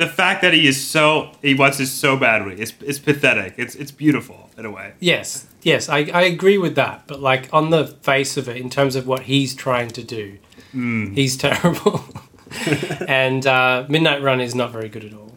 The 0.00 0.06
fact 0.08 0.42
that 0.42 0.52
he 0.52 0.66
is 0.66 0.84
so 0.84 1.30
he 1.42 1.54
wants 1.54 1.78
this 1.78 1.92
so 1.92 2.16
badly. 2.16 2.60
It's 2.60 2.72
it's 2.80 2.98
pathetic. 2.98 3.54
It's 3.56 3.74
it's 3.76 3.92
beautiful 3.92 4.50
in 4.58 4.64
a 4.64 4.70
way. 4.70 4.94
Yes, 4.98 5.46
yes, 5.62 5.88
I, 5.88 5.98
I 6.12 6.22
agree 6.22 6.58
with 6.58 6.74
that. 6.74 7.04
But 7.06 7.20
like 7.20 7.48
on 7.52 7.70
the 7.70 7.86
face 7.86 8.36
of 8.36 8.48
it, 8.48 8.56
in 8.56 8.68
terms 8.70 8.96
of 8.96 9.06
what 9.06 9.20
he's 9.24 9.54
trying 9.54 9.88
to 9.90 10.02
do, 10.02 10.38
he's 10.72 11.36
terrible. 11.46 12.02
and 13.06 13.46
uh, 13.46 13.84
Midnight 13.88 14.22
Run 14.22 14.40
is 14.40 14.54
not 14.54 14.72
very 14.72 14.88
good 14.88 15.04
at 15.04 15.14
all. 15.14 15.32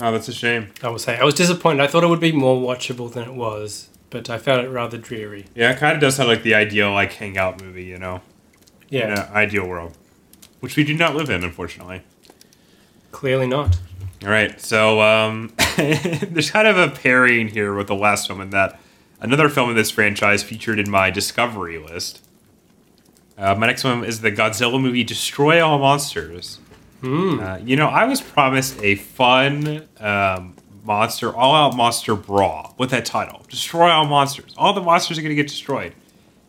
Oh, 0.00 0.10
that's 0.12 0.28
a 0.28 0.32
shame. 0.32 0.72
I 0.82 0.88
will 0.88 0.98
say 0.98 1.18
I 1.18 1.24
was 1.24 1.34
disappointed. 1.34 1.82
I 1.82 1.86
thought 1.86 2.02
it 2.02 2.08
would 2.08 2.20
be 2.20 2.32
more 2.32 2.56
watchable 2.60 3.12
than 3.12 3.24
it 3.28 3.34
was, 3.34 3.90
but 4.08 4.30
I 4.30 4.38
found 4.38 4.64
it 4.66 4.70
rather 4.70 4.96
dreary. 4.98 5.44
Yeah, 5.54 5.72
it 5.72 5.78
kind 5.78 5.94
of 5.94 6.00
does 6.00 6.16
sound 6.16 6.28
like 6.30 6.42
the 6.42 6.54
ideal 6.54 6.90
like 6.92 7.12
hangout 7.12 7.62
movie, 7.62 7.84
you 7.84 7.98
know, 7.98 8.22
Yeah, 8.88 9.06
in 9.12 9.18
an 9.18 9.32
ideal 9.34 9.66
world, 9.68 9.96
which 10.60 10.76
we 10.76 10.84
do 10.84 10.94
not 10.96 11.14
live 11.14 11.28
in, 11.28 11.44
unfortunately. 11.44 12.00
clearly 13.12 13.46
not. 13.46 13.78
All 14.22 14.28
right, 14.28 14.60
so 14.60 15.00
um, 15.00 15.52
there's 15.76 16.50
kind 16.50 16.68
of 16.68 16.76
a 16.76 16.90
pairing 16.90 17.48
here 17.48 17.74
with 17.74 17.86
the 17.86 17.94
last 17.94 18.26
film 18.26 18.42
in 18.42 18.50
that 18.50 18.78
another 19.18 19.48
film 19.48 19.70
in 19.70 19.76
this 19.76 19.90
franchise 19.90 20.42
featured 20.42 20.78
in 20.78 20.90
my 20.90 21.10
Discovery 21.10 21.78
list. 21.78 22.22
Uh, 23.38 23.54
my 23.54 23.66
next 23.66 23.82
one 23.82 24.04
is 24.04 24.20
the 24.20 24.30
Godzilla 24.30 24.78
movie 24.80 25.04
Destroy 25.04 25.64
All 25.64 25.78
Monsters. 25.78 26.60
Uh, 27.40 27.58
you 27.64 27.76
know, 27.76 27.86
I 27.86 28.04
was 28.04 28.20
promised 28.20 28.78
a 28.82 28.96
fun 28.96 29.88
um, 29.98 30.54
monster, 30.84 31.34
all 31.34 31.54
out 31.54 31.74
monster 31.74 32.14
brawl 32.14 32.74
with 32.76 32.90
that 32.90 33.06
title 33.06 33.42
Destroy 33.48 33.88
All 33.88 34.04
Monsters. 34.04 34.54
All 34.58 34.74
the 34.74 34.82
monsters 34.82 35.16
are 35.16 35.22
going 35.22 35.30
to 35.30 35.34
get 35.34 35.48
destroyed. 35.48 35.94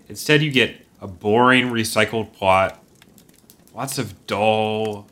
Instead, 0.10 0.42
you 0.42 0.52
get 0.52 0.76
a 1.00 1.08
boring, 1.08 1.68
recycled 1.68 2.34
plot, 2.34 2.84
lots 3.74 3.98
of 3.98 4.28
dull, 4.28 5.08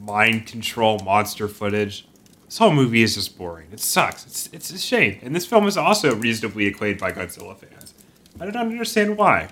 mind 0.00 0.46
control 0.46 0.98
monster 1.00 1.48
footage. 1.48 2.06
This 2.46 2.58
whole 2.58 2.72
movie 2.72 3.02
is 3.02 3.14
just 3.14 3.36
boring. 3.36 3.68
It 3.72 3.80
sucks. 3.80 4.24
It's 4.26 4.48
it's 4.52 4.70
a 4.70 4.78
shame. 4.78 5.18
And 5.22 5.34
this 5.34 5.46
film 5.46 5.66
is 5.66 5.76
also 5.76 6.14
reasonably 6.14 6.66
acclaimed 6.66 6.98
by 6.98 7.12
Godzilla 7.12 7.56
fans. 7.56 7.94
I 8.40 8.46
don't 8.46 8.56
understand 8.56 9.18
why. 9.18 9.48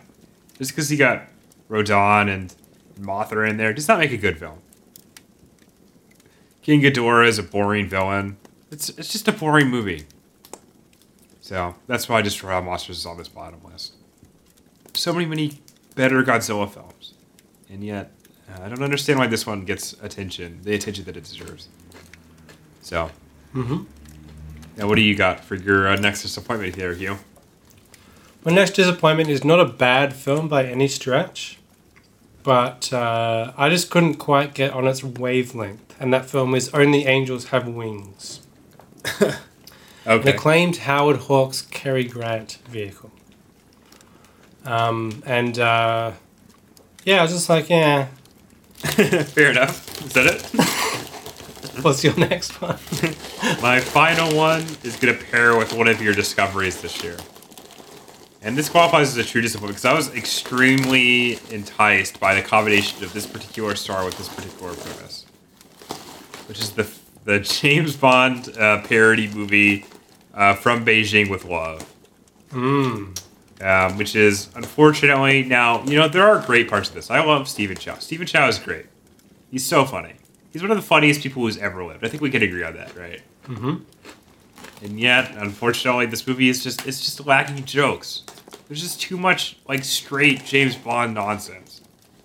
Just 0.59 0.71
because 0.71 0.89
he 0.89 0.97
got 0.97 1.29
Rodan 1.69 2.29
and 2.29 2.55
Mothra 2.99 3.49
in 3.49 3.57
there 3.59 3.73
does 3.73 3.89
not 3.89 3.99
make 3.99 4.13
a 4.13 4.17
good 4.17 4.39
film. 4.39 4.59
King 6.63 6.81
Ghidorah 6.81 7.29
is 7.29 7.39
a 7.39 7.43
boring 7.43 7.89
villain. 7.89 8.39
It's 8.71 8.89
it's 8.91 9.13
just 9.13 9.29
a 9.29 9.33
boring 9.33 9.69
movie. 9.69 10.07
So 11.41 11.77
that's 11.87 12.09
why 12.09 12.23
Destroy 12.23 12.55
All 12.55 12.63
Monsters 12.63 12.99
is 12.99 13.07
on 13.07 13.19
this 13.19 13.29
bottom 13.29 13.61
list. 13.63 13.95
So 14.95 15.13
many 15.13 15.27
many 15.27 15.61
better 15.95 16.23
Godzilla 16.23 16.69
films, 16.69 17.15
and 17.71 17.85
yet 17.85 18.11
uh, 18.51 18.63
I 18.63 18.69
don't 18.69 18.83
understand 18.83 19.19
why 19.19 19.27
this 19.27 19.47
one 19.47 19.65
gets 19.65 19.93
attention, 20.03 20.61
the 20.63 20.75
attention 20.75 21.05
that 21.05 21.17
it 21.17 21.25
deserves. 21.25 21.69
So, 22.83 23.11
Mm-hmm. 23.55 23.85
now 24.77 24.87
what 24.89 24.97
do 24.97 25.01
you 25.03 25.15
got 25.17 25.41
for 25.45 25.55
your 25.55 25.89
uh, 25.89 25.97
next 25.97 26.23
disappointment 26.23 26.75
here, 26.77 26.93
Hugh? 26.95 27.19
My 28.45 28.53
next 28.53 28.73
disappointment 28.73 29.29
is 29.31 29.43
not 29.45 29.59
a 29.61 29.65
bad 29.65 30.13
film 30.15 30.47
by 30.49 30.65
any 30.67 30.87
stretch, 30.89 31.59
but 32.45 32.93
uh, 32.93 33.53
I 33.57 33.69
just 33.71 33.91
couldn't 33.91 34.15
quite 34.17 34.55
get 34.55 34.73
on 34.73 34.87
its 34.87 35.03
wavelength, 35.03 35.97
and 35.99 36.13
that 36.13 36.27
film 36.31 36.55
is 36.55 36.69
Only 36.75 37.07
Angels 37.07 37.47
Have 37.47 37.67
Wings. 37.67 38.41
An 39.21 39.35
Okay. 40.07 40.31
acclaimed 40.35 40.77
Howard 40.79 41.17
Hawks 41.17 41.63
Cary 41.63 42.05
Grant 42.05 42.59
vehicle. 42.69 43.11
Um, 44.65 45.23
and 45.27 45.59
uh, 45.59 46.13
yeah, 47.05 47.19
I 47.19 47.23
was 47.23 47.33
just 47.33 47.49
like, 47.49 47.69
yeah, 47.69 48.09
Fair 49.35 49.51
enough. 49.51 50.05
Is 50.05 50.13
that 50.13 50.27
it? 50.27 51.07
what's 51.85 52.03
your 52.03 52.17
next 52.17 52.61
one? 52.61 52.79
My 53.63 53.81
final 53.81 54.35
one 54.37 54.63
is 54.83 54.97
going 54.97 55.17
to 55.17 55.25
pair 55.25 55.57
with 55.57 55.73
one 55.73 55.89
of 55.89 56.01
your 56.01 56.15
discoveries 56.15 56.81
this 56.81 57.03
year. 57.03 57.17
And 58.43 58.57
this 58.57 58.69
qualifies 58.69 59.09
as 59.09 59.17
a 59.17 59.29
true 59.29 59.41
disappointment 59.41 59.77
because 59.77 59.85
I 59.85 59.95
was 59.95 60.15
extremely 60.15 61.39
enticed 61.51 62.21
by 62.21 62.35
the 62.35 62.43
combination 62.43 63.03
of 63.03 63.13
this 63.13 63.27
particular 63.27 63.75
star 63.75 64.05
with 64.05 64.17
this 64.19 64.29
particular 64.29 64.75
premise, 64.75 65.27
which 66.47 66.61
is 66.61 66.73
the 66.73 66.89
the 67.25 67.41
James 67.41 67.97
Bond 67.97 68.57
uh, 68.57 68.83
parody 68.83 69.27
movie 69.27 69.85
uh, 70.33 70.55
from 70.55 70.85
Beijing 70.87 71.29
with 71.29 71.45
Love. 71.45 71.93
Mm. 72.51 73.21
Um, 73.61 73.97
which 73.97 74.15
is 74.15 74.49
unfortunately 74.55 75.43
now 75.43 75.83
you 75.85 75.97
know 75.97 76.09
there 76.09 76.27
are 76.27 76.45
great 76.45 76.69
parts 76.69 76.89
of 76.89 76.95
this. 76.95 77.11
I 77.11 77.25
love 77.25 77.49
Stephen 77.49 77.77
Chow. 77.77 77.99
Stephen 77.99 78.27
Chow 78.27 78.49
is 78.49 78.59
great. 78.59 78.87
He's 79.51 79.65
so 79.65 79.85
funny. 79.85 80.15
He's 80.53 80.63
one 80.63 80.71
of 80.71 80.77
the 80.77 80.83
funniest 80.83 81.21
people 81.21 81.43
who's 81.43 81.59
ever 81.59 81.85
lived. 81.85 82.05
I 82.05 82.09
think 82.09 82.23
we 82.23 82.31
can 82.31 82.43
agree 82.43 82.65
on 82.65 82.75
that, 82.75 82.97
right? 82.97 83.21
Mm-hmm. 83.47 83.77
And 84.85 85.01
yet, 85.01 85.35
unfortunately, 85.37 86.07
this 86.07 86.27
movie 86.27 86.49
is 86.49 86.63
just 86.63 86.87
it's 86.87 87.01
just 87.01 87.27
lacking 87.27 87.65
jokes. 87.65 88.25
There's 88.69 88.83
just 88.83 89.01
too 89.01 89.17
much 89.17 89.59
like 89.69 89.85
straight 89.85 90.45
James 90.45 90.77
Bond 90.77 91.15
nonsense. 91.15 91.81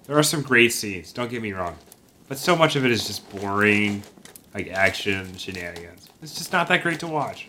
There 0.06 0.18
are 0.18 0.24
some 0.24 0.42
great 0.42 0.74
scenes, 0.74 1.14
don't 1.14 1.30
get 1.30 1.42
me 1.42 1.54
wrong, 1.54 1.78
but 2.28 2.38
so 2.38 2.56
much 2.56 2.76
of 2.76 2.84
it 2.84 2.92
is 2.92 3.06
just 3.06 3.30
boring, 3.30 4.04
like 4.54 4.68
action 4.70 5.38
shenanigans. 5.38 6.10
It's 6.22 6.36
just 6.36 6.52
not 6.52 6.68
that 6.68 6.84
great 6.84 7.00
to 7.02 7.08
watch. 7.08 7.48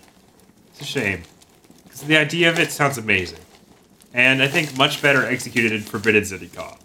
It's 0.69 0.83
a 0.83 0.85
shame 0.85 1.23
because 1.85 2.03
the 2.03 2.17
idea 2.17 2.51
of 2.51 2.59
it 2.59 2.71
sounds 2.71 2.99
amazing, 2.99 3.41
and 4.15 4.43
I 4.43 4.49
think 4.49 4.77
much 4.77 5.01
better 5.03 5.25
executed 5.25 5.73
in 5.73 5.81
Forbidden 5.83 6.25
City 6.25 6.49
Cop. 6.49 6.81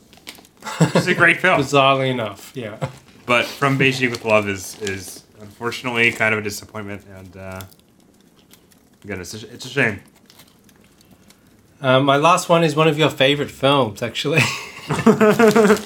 It's 0.80 1.08
a 1.08 1.14
great 1.16 1.40
film, 1.40 1.62
Bizarrely 1.62 2.10
enough, 2.12 2.52
yeah. 2.56 2.78
but 3.26 3.46
From 3.46 3.78
Beijing 3.80 4.10
with 4.12 4.26
Love 4.26 4.48
is 4.50 4.80
is 4.82 5.24
unfortunately 5.40 6.12
kind 6.12 6.34
of 6.34 6.40
a 6.40 6.44
disappointment, 6.44 7.04
and 7.16 7.38
uh, 7.38 7.62
again, 9.04 9.22
it's 9.22 9.34
a, 9.34 9.54
it's 9.54 9.66
a 9.66 9.70
shame. 9.70 10.02
Um, 11.80 12.06
my 12.06 12.18
last 12.18 12.50
one 12.50 12.64
is 12.64 12.76
one 12.76 12.88
of 12.88 12.98
your 12.98 13.10
favorite 13.10 13.52
films, 13.52 14.02
actually. 14.02 14.42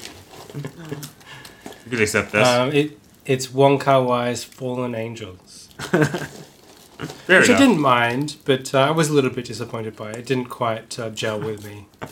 You 1.85 1.97
can 1.97 2.03
accept 2.03 2.31
this. 2.31 2.47
um, 2.47 2.71
it 2.71 2.97
it's 3.25 3.51
Wong 3.53 3.77
Kar 3.77 4.01
Wai's 4.03 4.43
Fallen 4.45 4.95
Angels, 4.95 5.67
Fair 7.07 7.39
which 7.41 7.49
I 7.49 7.57
didn't 7.57 7.79
mind, 7.79 8.37
but 8.45 8.73
uh, 8.75 8.79
I 8.79 8.91
was 8.91 9.09
a 9.09 9.13
little 9.13 9.29
bit 9.31 9.45
disappointed 9.45 9.95
by 9.95 10.11
it. 10.11 10.17
It 10.17 10.25
didn't 10.25 10.45
quite 10.49 10.97
uh, 10.99 11.09
gel 11.09 11.39
with 11.39 11.65
me. 11.65 11.87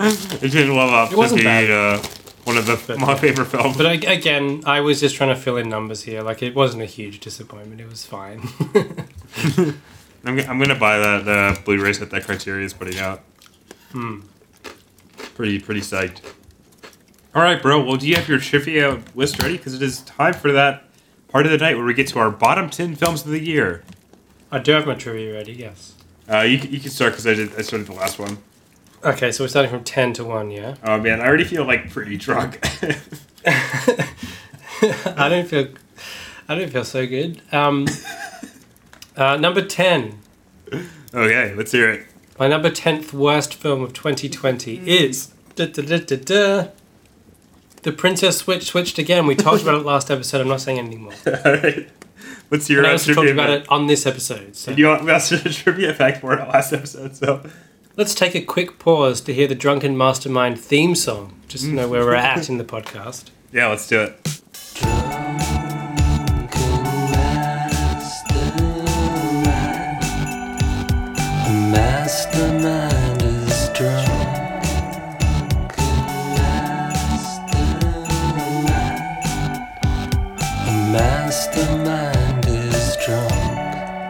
It 0.00 0.52
didn't 0.52 0.76
live 0.76 0.92
up 0.92 1.10
It 1.12 1.28
to 1.30 1.34
be 1.34 1.72
uh, 1.72 1.98
one 2.44 2.56
of 2.56 2.66
the 2.66 2.80
But- 2.86 3.00
my 3.00 3.16
favorite 3.16 3.46
films. 3.46 3.76
But 3.76 3.86
I, 3.86 3.94
again, 3.94 4.62
I 4.64 4.80
was 4.80 5.00
just 5.00 5.16
trying 5.16 5.30
to 5.34 5.40
fill 5.40 5.56
in 5.56 5.68
numbers 5.68 6.02
here. 6.04 6.22
Like 6.22 6.40
it 6.40 6.54
wasn't 6.54 6.84
a 6.84 6.86
huge 6.86 7.18
disappointment. 7.18 7.80
It 7.80 7.88
was 7.88 8.06
fine. 8.06 8.40
I'm, 10.24 10.38
g- 10.38 10.44
I'm 10.46 10.58
gonna 10.60 10.74
buy 10.78 10.98
that 10.98 11.26
uh, 11.28 11.60
Blu-ray 11.64 11.92
set 11.94 12.10
that 12.10 12.24
Criterion 12.24 12.64
is 12.64 12.72
putting 12.74 12.98
out. 13.00 13.22
Hmm. 13.92 14.20
Pretty 15.34 15.58
pretty 15.58 15.80
psyched. 15.80 16.20
All 17.34 17.42
right, 17.42 17.60
bro. 17.60 17.82
Well, 17.84 17.96
do 17.96 18.08
you 18.08 18.14
have 18.16 18.28
your 18.28 18.38
trivia 18.38 19.00
list 19.14 19.40
ready? 19.42 19.56
Because 19.56 19.74
it 19.74 19.82
is 19.82 20.02
time 20.02 20.34
for 20.34 20.52
that 20.52 20.84
part 21.28 21.44
of 21.46 21.52
the 21.52 21.58
night 21.58 21.76
where 21.76 21.84
we 21.84 21.94
get 21.94 22.06
to 22.08 22.18
our 22.20 22.30
bottom 22.30 22.70
ten 22.70 22.94
films 22.94 23.24
of 23.24 23.30
the 23.32 23.40
year. 23.44 23.82
I 24.50 24.58
do 24.58 24.72
have 24.72 24.86
my 24.86 24.94
trivia 24.94 25.34
ready. 25.34 25.52
Yes. 25.52 25.94
Uh, 26.30 26.40
you, 26.40 26.58
you 26.58 26.80
can 26.80 26.90
start 26.90 27.12
because 27.12 27.26
I 27.26 27.34
did 27.34 27.54
I 27.58 27.62
started 27.62 27.86
the 27.86 27.94
last 27.94 28.18
one. 28.18 28.38
Okay, 29.04 29.30
so 29.30 29.44
we're 29.44 29.48
starting 29.48 29.70
from 29.70 29.84
ten 29.84 30.12
to 30.14 30.24
one. 30.24 30.50
Yeah. 30.50 30.76
Oh 30.82 30.98
man, 30.98 31.20
I 31.20 31.26
already 31.26 31.44
feel 31.44 31.64
like 31.64 31.90
pretty 31.90 32.16
drunk. 32.16 32.58
I 33.46 35.28
don't 35.28 35.46
feel. 35.46 35.68
I 36.48 36.54
don't 36.54 36.70
feel 36.70 36.84
so 36.84 37.06
good. 37.06 37.42
Um, 37.52 37.86
uh, 39.16 39.36
number 39.36 39.64
ten. 39.64 40.20
okay, 40.72 41.54
let's 41.54 41.72
hear 41.72 41.90
it. 41.90 42.06
My 42.38 42.46
number 42.46 42.70
tenth 42.70 43.12
worst 43.12 43.54
film 43.54 43.82
of 43.82 43.92
2020 43.94 44.88
is 44.88 45.32
da, 45.56 45.66
da, 45.66 45.82
da, 45.82 45.98
da, 45.98 46.16
da, 46.16 46.68
The 47.82 47.90
Princess 47.90 48.38
Switch 48.38 48.66
switched 48.66 48.96
again. 48.96 49.26
We 49.26 49.34
talked 49.34 49.62
about 49.62 49.74
it 49.74 49.84
last 49.84 50.08
episode. 50.08 50.40
I'm 50.40 50.46
not 50.46 50.60
saying 50.60 50.78
anything 50.78 51.02
more. 51.02 51.14
All 51.26 51.52
right, 51.52 51.88
let's 52.50 52.66
hear 52.66 52.78
And 52.78 52.86
I 52.86 52.90
our 52.90 52.94
also 52.94 53.12
talked 53.14 53.26
trivia. 53.26 53.44
about 53.44 53.50
it 53.50 53.68
on 53.68 53.86
this 53.86 54.06
episode. 54.06 54.56
So 54.56 54.72
You 54.72 54.86
want 54.88 55.08
us 55.08 55.28
to 55.30 55.38
trivia 55.52 55.94
fact 55.94 56.20
for 56.20 56.32
it 56.34 56.40
last 56.48 56.72
episode? 56.72 57.16
So 57.16 57.42
let's 57.96 58.14
take 58.14 58.34
a 58.34 58.40
quick 58.42 58.78
pause 58.78 59.20
to 59.22 59.34
hear 59.34 59.46
the 59.48 59.54
Drunken 59.54 59.96
Mastermind 59.96 60.58
theme 60.60 60.94
song, 60.94 61.40
just 61.48 61.64
to 61.64 61.70
know 61.72 61.88
where 61.88 62.04
we're 62.04 62.14
at 62.14 62.48
in 62.48 62.58
the 62.58 62.64
podcast. 62.64 63.30
yeah, 63.52 63.66
let's 63.68 63.86
do 63.88 64.00
it. 64.02 65.28
Mastermind 71.72 72.97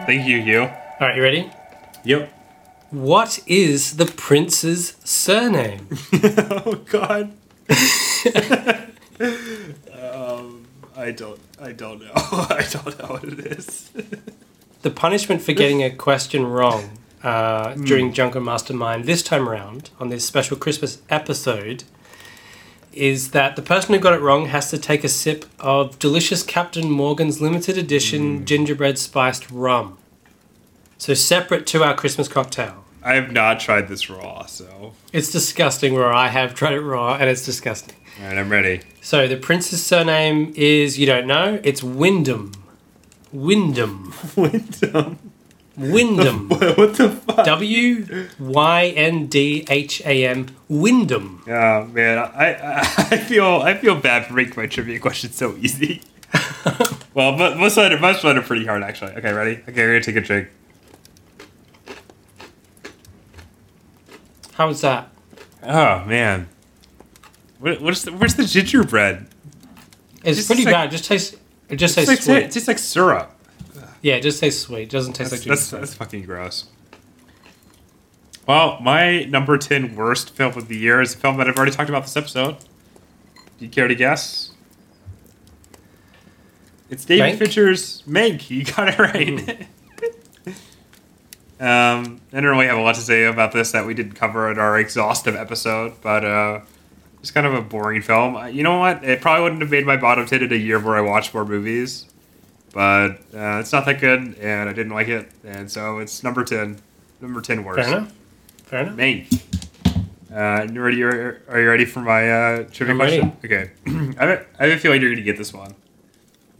Thank 0.09 0.25
you, 0.27 0.41
Hugh. 0.41 0.61
All 0.63 0.71
right, 1.01 1.15
you 1.15 1.21
ready? 1.21 1.51
Yep. 2.03 2.33
What 2.89 3.43
is 3.45 3.97
the 3.97 4.07
prince's 4.07 4.95
surname? 5.03 5.87
oh 6.13 6.81
God. 6.89 7.25
um, 9.93 10.65
I 10.97 11.11
don't. 11.11 11.39
I 11.61 11.73
don't 11.73 11.99
know. 11.99 12.11
I 12.15 12.65
don't 12.71 12.97
know 12.97 13.05
what 13.05 13.23
it 13.23 13.39
is. 13.39 13.91
The 14.81 14.89
punishment 14.89 15.43
for 15.43 15.53
getting 15.53 15.83
a 15.83 15.91
question 15.91 16.47
wrong 16.47 16.97
uh, 17.21 17.75
during 17.75 18.11
Jungle 18.11 18.41
Mastermind 18.41 19.05
this 19.05 19.21
time 19.21 19.47
around 19.47 19.91
on 19.99 20.09
this 20.09 20.25
special 20.25 20.57
Christmas 20.57 21.03
episode 21.11 21.83
is 22.93 23.29
that 23.29 23.55
the 23.55 23.61
person 23.61 23.93
who 23.93 23.99
got 23.99 24.13
it 24.13 24.21
wrong 24.21 24.47
has 24.47 24.71
to 24.71 24.79
take 24.79 25.03
a 25.03 25.07
sip 25.07 25.45
of 25.59 25.99
delicious 25.99 26.41
Captain 26.41 26.89
Morgan's 26.89 27.39
limited 27.39 27.77
edition 27.77 28.43
gingerbread 28.43 28.97
spiced 28.97 29.51
rum. 29.51 29.98
So 30.99 31.13
separate 31.13 31.65
to 31.67 31.81
our 31.81 31.95
Christmas 31.95 32.27
cocktail. 32.27 32.83
I 33.01 33.13
have 33.13 33.31
not 33.31 33.61
tried 33.61 33.87
this 33.87 34.09
raw, 34.09 34.45
so. 34.45 34.91
It's 35.13 35.31
disgusting 35.31 35.95
raw. 35.95 36.15
I 36.15 36.27
have 36.27 36.53
tried 36.53 36.73
it 36.73 36.81
raw 36.81 37.15
and 37.15 37.29
it's 37.29 37.45
disgusting. 37.45 37.95
All 38.19 38.27
right, 38.27 38.37
I'm 38.37 38.49
ready. 38.49 38.81
So 39.01 39.25
the 39.25 39.37
prince's 39.37 39.81
surname 39.81 40.51
is 40.57 40.99
you 40.99 41.05
don't 41.05 41.25
know. 41.25 41.61
It's 41.63 41.81
Wyndham. 41.81 42.51
Wyndham. 43.31 44.13
Wyndham. 44.35 45.17
Wyndham. 45.77 46.49
what 46.49 46.95
the 46.95 47.09
fuck? 47.11 47.45
W 47.45 48.27
Y 48.37 48.87
N 48.97 49.27
D 49.27 49.65
H 49.69 50.01
A 50.05 50.27
M. 50.27 50.47
Wyndham. 50.67 51.41
Oh 51.47 51.85
man, 51.85 52.17
I, 52.17 52.55
I 52.55 52.79
I 53.11 53.17
feel 53.19 53.45
I 53.63 53.75
feel 53.75 53.95
bad 53.95 54.25
for 54.25 54.33
making 54.33 54.55
my 54.57 54.67
trivia 54.67 54.99
question 54.99 55.31
so 55.31 55.55
easy. 55.61 56.01
well, 57.13 57.37
but 57.37 57.57
most 57.57 57.77
of 57.77 57.89
it, 57.89 58.01
most 58.01 58.25
of 58.25 58.35
it 58.35 58.37
are 58.37 58.45
pretty 58.45 58.65
hard 58.65 58.83
actually. 58.83 59.13
Okay, 59.13 59.31
ready? 59.31 59.61
Okay, 59.69 59.81
we're 59.81 59.93
gonna 59.93 60.03
take 60.03 60.17
a 60.17 60.21
drink. 60.21 60.49
How 64.59 64.67
was 64.67 64.81
that? 64.81 65.09
Oh 65.63 66.03
man, 66.03 66.49
what, 67.59 67.79
what's 67.79 68.03
the, 68.03 68.11
where's 68.11 68.35
the 68.35 68.43
gingerbread? 68.43 69.25
It's 70.21 70.45
pretty 70.47 70.65
like- 70.65 70.73
bad. 70.73 70.91
Just 70.91 71.05
tastes. 71.05 71.37
It 71.69 71.77
just 71.77 71.95
tastes 71.95 72.09
like, 72.09 72.21
sweet. 72.21 72.37
it 72.43 72.51
tastes 72.51 72.67
like 72.67 72.77
syrup. 72.77 73.31
Yeah, 74.01 74.15
it 74.15 74.21
just 74.21 74.41
tastes 74.41 74.61
sweet. 74.61 74.81
It 74.81 74.89
doesn't 74.89 75.13
taste 75.13 75.31
That's, 75.31 75.45
like 75.45 75.49
that's, 75.49 75.69
gingerbread. 75.69 75.81
that's 75.87 75.93
fucking 75.93 76.23
gross. 76.23 76.65
Well, 78.47 78.79
my 78.81 79.23
number 79.25 79.57
10 79.57 79.95
worst 79.95 80.31
film 80.31 80.57
of 80.57 80.67
the 80.67 80.75
year 80.75 80.99
is 80.99 81.13
a 81.13 81.17
film 81.17 81.37
that 81.37 81.47
I've 81.47 81.55
already 81.55 81.71
talked 81.71 81.89
about 81.89 82.03
this 82.03 82.17
episode. 82.17 82.57
Do 83.59 83.65
you 83.65 83.69
care 83.69 83.87
to 83.87 83.95
guess? 83.95 84.51
It's 86.89 87.05
David 87.05 87.35
Mank? 87.35 87.37
Fincher's 87.37 88.01
Mank. 88.07 88.49
You 88.49 88.65
got 88.65 88.89
it 88.89 88.99
right. 88.99 89.67
um, 91.59 92.21
I 92.31 92.39
don't 92.39 92.45
really 92.45 92.67
have 92.67 92.77
a 92.77 92.81
lot 92.81 92.95
to 92.95 93.01
say 93.01 93.25
about 93.25 93.51
this 93.51 93.71
that 93.71 93.85
we 93.85 93.93
didn't 93.93 94.13
cover 94.13 94.51
in 94.51 94.57
our 94.57 94.79
exhaustive 94.79 95.35
episode, 95.35 95.93
but 96.01 96.23
uh, 96.23 96.61
it's 97.19 97.31
kind 97.31 97.45
of 97.45 97.53
a 97.53 97.61
boring 97.61 98.01
film. 98.01 98.53
You 98.53 98.63
know 98.63 98.79
what? 98.79 99.03
It 99.03 99.21
probably 99.21 99.43
wouldn't 99.43 99.61
have 99.61 99.71
made 99.71 99.85
my 99.85 99.97
bottom 99.97 100.25
10 100.25 100.43
in 100.43 100.53
a 100.53 100.55
year 100.55 100.79
where 100.79 100.95
I 100.95 101.01
watched 101.01 101.33
more 101.33 101.45
movies 101.45 102.05
but 102.73 103.21
uh, 103.33 103.59
it's 103.59 103.71
not 103.71 103.85
that 103.85 103.99
good, 103.99 104.37
and 104.39 104.69
I 104.69 104.73
didn't 104.73 104.93
like 104.93 105.07
it, 105.07 105.29
and 105.43 105.69
so 105.71 105.99
it's 105.99 106.23
number 106.23 106.43
ten, 106.43 106.79
number 107.21 107.41
ten 107.41 107.63
worst. 107.63 107.87
Fair 107.87 107.97
enough. 107.97 108.13
Fair 108.63 108.81
enough. 108.81 108.95
Main. 108.95 109.27
Uh, 110.33 110.67
you 110.71 110.81
ready? 110.81 111.01
Are, 111.01 111.41
you 111.49 111.69
ready 111.69 111.85
for 111.85 112.01
my 112.01 112.29
uh, 112.31 112.63
trivia 112.71 112.95
question? 112.95 113.37
Okay, 113.43 113.71
I, 113.87 113.91
have 113.91 114.29
a, 114.29 114.45
I 114.59 114.67
have 114.67 114.77
a 114.77 114.79
feeling 114.79 115.01
you're 115.01 115.09
going 115.09 115.17
to 115.17 115.23
get 115.23 115.37
this 115.37 115.53
one. 115.53 115.75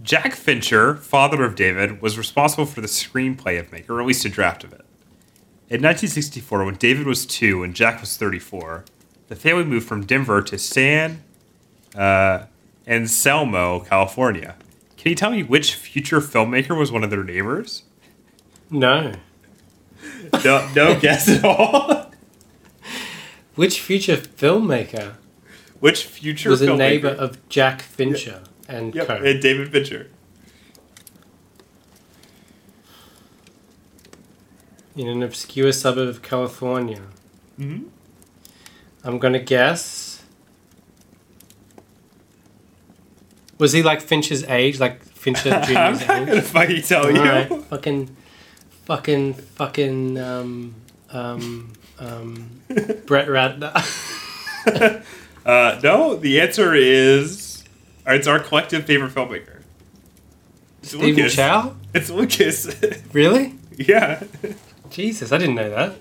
Jack 0.02 0.34
Fincher, 0.34 0.96
father 0.96 1.44
of 1.44 1.56
David, 1.56 2.02
was 2.02 2.18
responsible 2.18 2.66
for 2.66 2.82
the 2.82 2.88
screenplay 2.88 3.60
of 3.60 3.70
Mank, 3.70 3.90
or 3.90 4.02
at 4.02 4.08
least 4.08 4.26
a 4.26 4.30
draft 4.30 4.64
of 4.64 4.74
it. 4.74 4.86
In 5.70 5.84
1964, 5.84 6.66
when 6.66 6.76
David 6.76 7.06
was 7.06 7.26
two 7.28 7.62
and 7.64 7.76
Jack 7.76 8.02
was 8.02 8.18
34, 8.18 8.86
the 9.28 9.36
family 9.36 9.64
moved 9.64 9.88
from 9.88 10.04
Denver 10.04 10.42
to 10.42 10.58
San 10.58 11.22
uh, 11.96 12.46
Anselmo, 12.88 13.82
California. 13.82 14.56
Can 14.98 15.10
you 15.12 15.16
tell 15.16 15.30
me 15.30 15.44
which 15.44 15.76
future 15.76 16.22
filmmaker 16.22 16.78
was 16.78 16.92
one 16.92 17.04
of 17.04 17.12
their 17.12 17.24
neighbors? 17.24 17.84
No. 18.72 19.14
No, 20.44 20.70
no 20.76 21.00
guess 21.00 21.30
at 21.30 21.44
all. 21.46 22.12
Which 23.56 23.80
future 23.82 24.18
filmmaker 24.18 25.16
which 25.80 26.04
future 26.06 26.50
filmmaker? 26.50 26.52
was 26.52 26.62
a 26.62 26.68
filmmaker? 26.68 26.78
neighbor 26.78 27.08
of 27.10 27.50
Jack 27.50 27.82
Fincher 27.82 28.42
and 28.68 28.94
Yep, 28.96 29.08
co? 29.08 29.16
and 29.16 29.42
David 29.42 29.72
Fincher. 29.72 30.10
In 35.00 35.08
an 35.08 35.24
obscure 35.24 35.72
suburb 35.72 36.10
of 36.10 36.22
California. 36.22 37.02
Mhm. 37.58 37.86
I'm 39.04 39.18
gonna 39.18 39.40
guess. 39.40 40.24
Was 43.58 43.72
he 43.72 43.82
like 43.82 44.02
Fincher's 44.02 44.44
age, 44.44 44.80
like 44.80 45.02
Fincher 45.04 45.54
I'm 45.54 45.64
Junior's 45.66 46.08
not 46.08 46.28
gonna 46.28 46.42
fucking 46.42 46.82
tell 46.82 47.10
you. 47.10 47.20
Alright, 47.20 47.64
fucking, 47.66 48.16
fucking, 48.86 49.34
fucking, 49.36 50.18
um, 50.20 50.76
um, 51.12 51.72
um, 51.98 52.62
Brett 53.06 53.28
Ratner. 53.28 53.74
Uh, 55.46 55.80
no, 55.82 56.16
the 56.16 56.40
answer 56.42 56.76
is 56.76 57.64
it's 58.06 58.28
our 58.28 58.40
collective 58.40 58.84
favorite 58.86 59.12
filmmaker. 59.16 59.62
It's 60.84 60.90
Stephen 60.90 61.08
Lucas. 61.16 61.36
Chow? 61.36 61.76
It's 61.96 62.10
Lucas. 62.12 62.76
Really? 63.14 63.56
yeah. 63.76 64.22
Jesus, 64.90 65.32
I 65.32 65.38
didn't 65.38 65.56
know 65.56 65.70
that. 65.70 65.96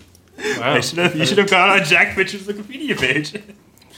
Wow. 0.60 0.80
Should 0.80 0.98
have. 0.98 1.16
You 1.16 1.26
should 1.26 1.38
have 1.38 1.50
gone 1.50 1.70
on 1.80 1.84
Jack 1.84 2.14
Fincher's 2.14 2.42
Wikipedia 2.42 2.98
page. 2.98 3.32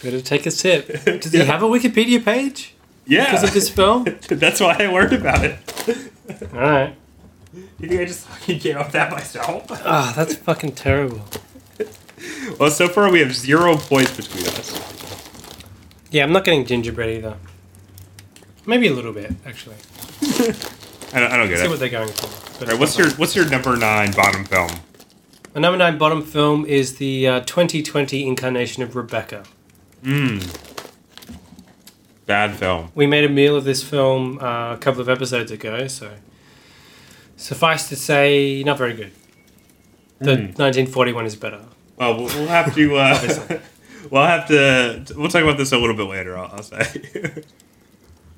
Better 0.02 0.20
take 0.20 0.46
a 0.46 0.50
sip. 0.50 1.04
Does 1.04 1.32
he 1.32 1.38
have 1.40 1.62
a 1.62 1.66
Wikipedia 1.66 2.24
page 2.24 2.74
Yeah. 3.06 3.26
because 3.26 3.44
of 3.44 3.52
this 3.52 3.68
film? 3.68 4.04
That's 4.28 4.60
why 4.60 4.76
I 4.78 4.86
learned 4.86 5.12
about 5.12 5.44
it. 5.44 5.58
All 6.54 6.60
right. 6.60 6.94
You 7.78 7.88
think 7.88 8.00
I 8.00 8.04
just 8.04 8.26
fucking 8.26 8.58
came 8.60 8.76
up 8.78 8.86
with 8.86 8.92
that 8.92 9.10
myself? 9.10 9.64
Ah, 9.70 10.12
that's 10.14 10.36
fucking 10.36 10.72
terrible. 10.76 11.20
Well, 12.60 12.70
so 12.70 12.88
far 12.88 13.10
we 13.10 13.18
have 13.20 13.34
zero 13.34 13.76
points 13.76 14.16
between 14.16 14.46
us. 14.46 14.78
Yeah, 16.12 16.22
I'm 16.22 16.32
not 16.32 16.44
getting 16.44 16.64
gingerbread 16.64 17.08
either. 17.18 17.36
Maybe 18.66 18.86
a 18.86 18.92
little 18.92 19.12
bit, 19.12 19.32
actually. 19.44 19.74
I 21.12 21.18
don't, 21.20 21.32
I 21.32 21.36
don't 21.38 21.48
get 21.48 21.58
See 21.58 21.64
it. 21.64 21.70
what 21.70 21.80
they're 21.80 21.88
going 21.88 22.12
for. 22.12 22.49
All 22.60 22.66
right, 22.66 22.78
what's 22.78 22.98
your 22.98 23.10
what's 23.12 23.34
your 23.34 23.48
number 23.48 23.76
nine 23.76 24.12
bottom 24.12 24.44
film? 24.44 24.70
My 25.54 25.60
number 25.62 25.78
nine 25.78 25.98
bottom 25.98 26.22
film 26.22 26.66
is 26.66 26.96
the 26.96 27.26
uh, 27.26 27.40
2020 27.40 28.26
incarnation 28.26 28.82
of 28.82 28.94
Rebecca. 28.94 29.44
Mmm. 30.02 30.40
Bad 32.26 32.54
film. 32.56 32.92
We 32.94 33.06
made 33.06 33.24
a 33.24 33.28
meal 33.28 33.56
of 33.56 33.64
this 33.64 33.82
film 33.82 34.38
uh, 34.40 34.74
a 34.74 34.78
couple 34.78 35.00
of 35.00 35.08
episodes 35.08 35.50
ago, 35.50 35.88
so 35.88 36.12
suffice 37.36 37.88
to 37.88 37.96
say, 37.96 38.62
not 38.64 38.78
very 38.78 38.94
good. 38.94 39.12
The 40.18 40.32
Mm. 40.36 40.58
1941 40.58 41.24
is 41.26 41.34
better. 41.36 41.60
Well, 41.96 42.16
we'll 42.18 42.26
we'll 42.26 42.46
have 42.48 42.74
to. 42.74 42.96
Uh, 42.96 43.58
we'll 44.10 44.26
have 44.26 44.46
to. 44.48 45.04
We'll 45.16 45.30
talk 45.30 45.42
about 45.42 45.56
this 45.56 45.72
a 45.72 45.78
little 45.78 45.96
bit 45.96 46.04
later. 46.04 46.36
I'll, 46.36 46.50
I'll 46.56 46.62
say. 46.62 47.42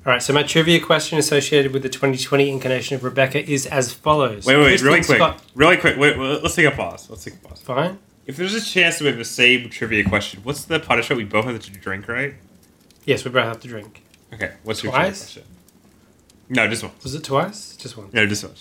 All 0.05 0.11
right, 0.11 0.21
so 0.21 0.33
my 0.33 0.43
trivia 0.43 0.81
question 0.81 1.17
associated 1.17 1.71
with 1.71 1.81
the 1.81 1.89
2020 1.89 2.49
incarnation 2.49 2.95
of 2.95 3.05
Rebecca 3.05 3.41
is 3.49 3.65
as 3.65 3.93
follows. 3.93 4.45
wait, 4.45 4.57
wait, 4.57 4.79
Kristin 4.79 4.83
really 4.83 5.03
quick, 5.03 5.17
Scott- 5.17 5.41
really 5.55 5.77
quick. 5.77 5.97
Wait, 5.97 6.17
wait, 6.17 6.43
let's 6.43 6.55
take 6.55 6.65
a 6.65 6.71
pause. 6.71 7.09
Let's 7.09 7.23
take 7.23 7.35
a 7.35 7.37
pause. 7.37 7.61
Fine. 7.61 7.99
If 8.25 8.35
there's 8.35 8.53
a 8.53 8.61
chance 8.61 8.97
that 8.97 9.05
we 9.05 9.09
have 9.09 9.17
the 9.17 9.23
same 9.23 9.69
trivia 9.69 10.03
question, 10.03 10.41
what's 10.43 10.65
the 10.65 10.79
punishment? 10.79 11.17
We 11.19 11.23
both 11.23 11.45
have 11.45 11.57
to 11.59 11.71
drink, 11.71 12.09
right? 12.09 12.33
Yes, 13.05 13.23
we 13.23 13.31
both 13.31 13.45
have 13.45 13.61
to 13.61 13.67
drink. 13.67 14.03
Okay. 14.33 14.53
What's 14.63 14.83
your 14.83 14.91
trivia 14.91 15.11
question? 15.11 15.43
No, 16.49 16.67
just 16.67 16.83
one. 16.83 16.91
Was 17.01 17.15
it 17.15 17.23
twice? 17.23 17.75
Just 17.77 17.97
one. 17.97 18.09
No, 18.11 18.25
just 18.25 18.43
one. 18.43 18.53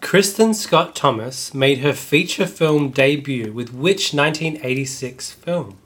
Kristin 0.00 0.54
Scott 0.54 0.94
Thomas 0.94 1.52
made 1.54 1.78
her 1.78 1.92
feature 1.92 2.46
film 2.46 2.88
debut 2.90 3.52
with 3.52 3.72
which 3.72 4.14
1986 4.14 5.32
film? 5.32 5.78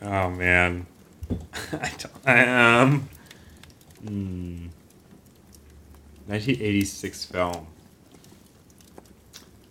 Oh 0.00 0.30
man. 0.30 0.86
I 1.72 1.90
don't. 1.98 2.12
I, 2.26 2.80
um. 2.80 3.08
Hmm. 4.06 4.66
1986 6.26 7.24
film. 7.26 7.66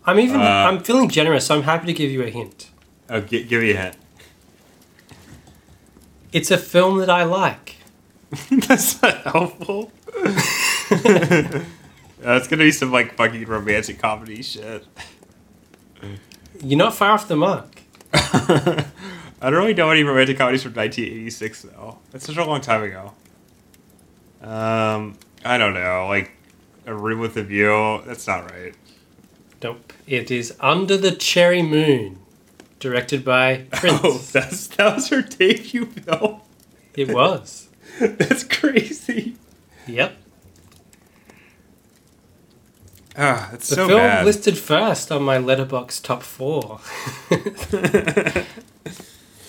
I'm 0.06 0.20
even. 0.20 0.42
Uh, 0.42 0.44
I'm 0.44 0.80
feeling 0.84 1.10
generous, 1.10 1.46
so 1.46 1.56
I'm 1.56 1.64
happy 1.64 1.88
to 1.88 1.94
give 1.94 2.12
you 2.12 2.24
a 2.24 2.30
hint. 2.30 2.70
Oh, 3.10 3.22
gi- 3.22 3.44
give 3.46 3.62
me 3.62 3.72
a 3.72 3.78
hint. 3.78 3.96
It's 6.32 6.52
a 6.52 6.58
film 6.58 7.00
that 7.00 7.10
I 7.10 7.24
like. 7.24 7.76
That's 8.52 9.02
not 9.02 9.18
helpful. 9.24 9.92
It's 12.24 12.48
gonna 12.48 12.64
be 12.64 12.72
some 12.72 12.92
like 12.92 13.16
fucking 13.16 13.46
romantic 13.46 13.98
comedy 13.98 14.44
shit. 14.44 14.86
You're 16.64 16.78
not 16.78 16.94
far 16.94 17.12
off 17.12 17.28
the 17.28 17.36
mark. 17.36 17.82
I 19.42 19.50
don't 19.50 19.60
really 19.60 19.74
know 19.74 19.90
any 19.90 20.04
romantic 20.04 20.38
comedies 20.38 20.64
from 20.64 20.74
1986 20.74 21.64
though. 21.64 21.98
That's 22.12 22.26
such 22.26 22.38
a 22.38 22.46
long 22.46 22.62
time 22.62 22.84
ago. 22.84 23.14
Um, 24.42 25.18
I 25.44 25.58
don't 25.58 25.74
know, 25.74 26.08
like 26.08 26.32
a 26.86 26.94
room 26.94 27.20
with 27.20 27.36
a 27.38 27.44
view. 27.44 28.02
That's 28.06 28.28
not 28.28 28.50
right. 28.52 28.74
Nope. 29.64 29.94
It 30.08 30.32
is 30.32 30.56
Under 30.60 30.98
the 30.98 31.12
Cherry 31.12 31.62
Moon, 31.62 32.20
directed 32.80 33.24
by 33.26 33.66
Prince. 33.72 34.00
Oh, 34.04 34.18
that's 34.32 34.68
that 34.68 34.96
was 34.96 35.10
her 35.10 35.22
debut 35.22 35.86
film. 35.86 36.42
It 36.96 37.14
was. 37.14 37.70
That's 38.00 38.44
crazy. 38.44 39.36
Yep. 39.88 40.16
Ah, 43.18 43.50
that's 43.52 43.68
so 43.68 43.76
bad. 43.76 43.76
The 43.76 43.76
so 43.76 43.88
film 43.88 44.00
bad. 44.00 44.26
listed 44.26 44.58
first 44.58 45.12
on 45.12 45.24
my 45.24 45.38
Letterboxd 45.38 46.02
top 46.04 46.24
four. 46.24 46.80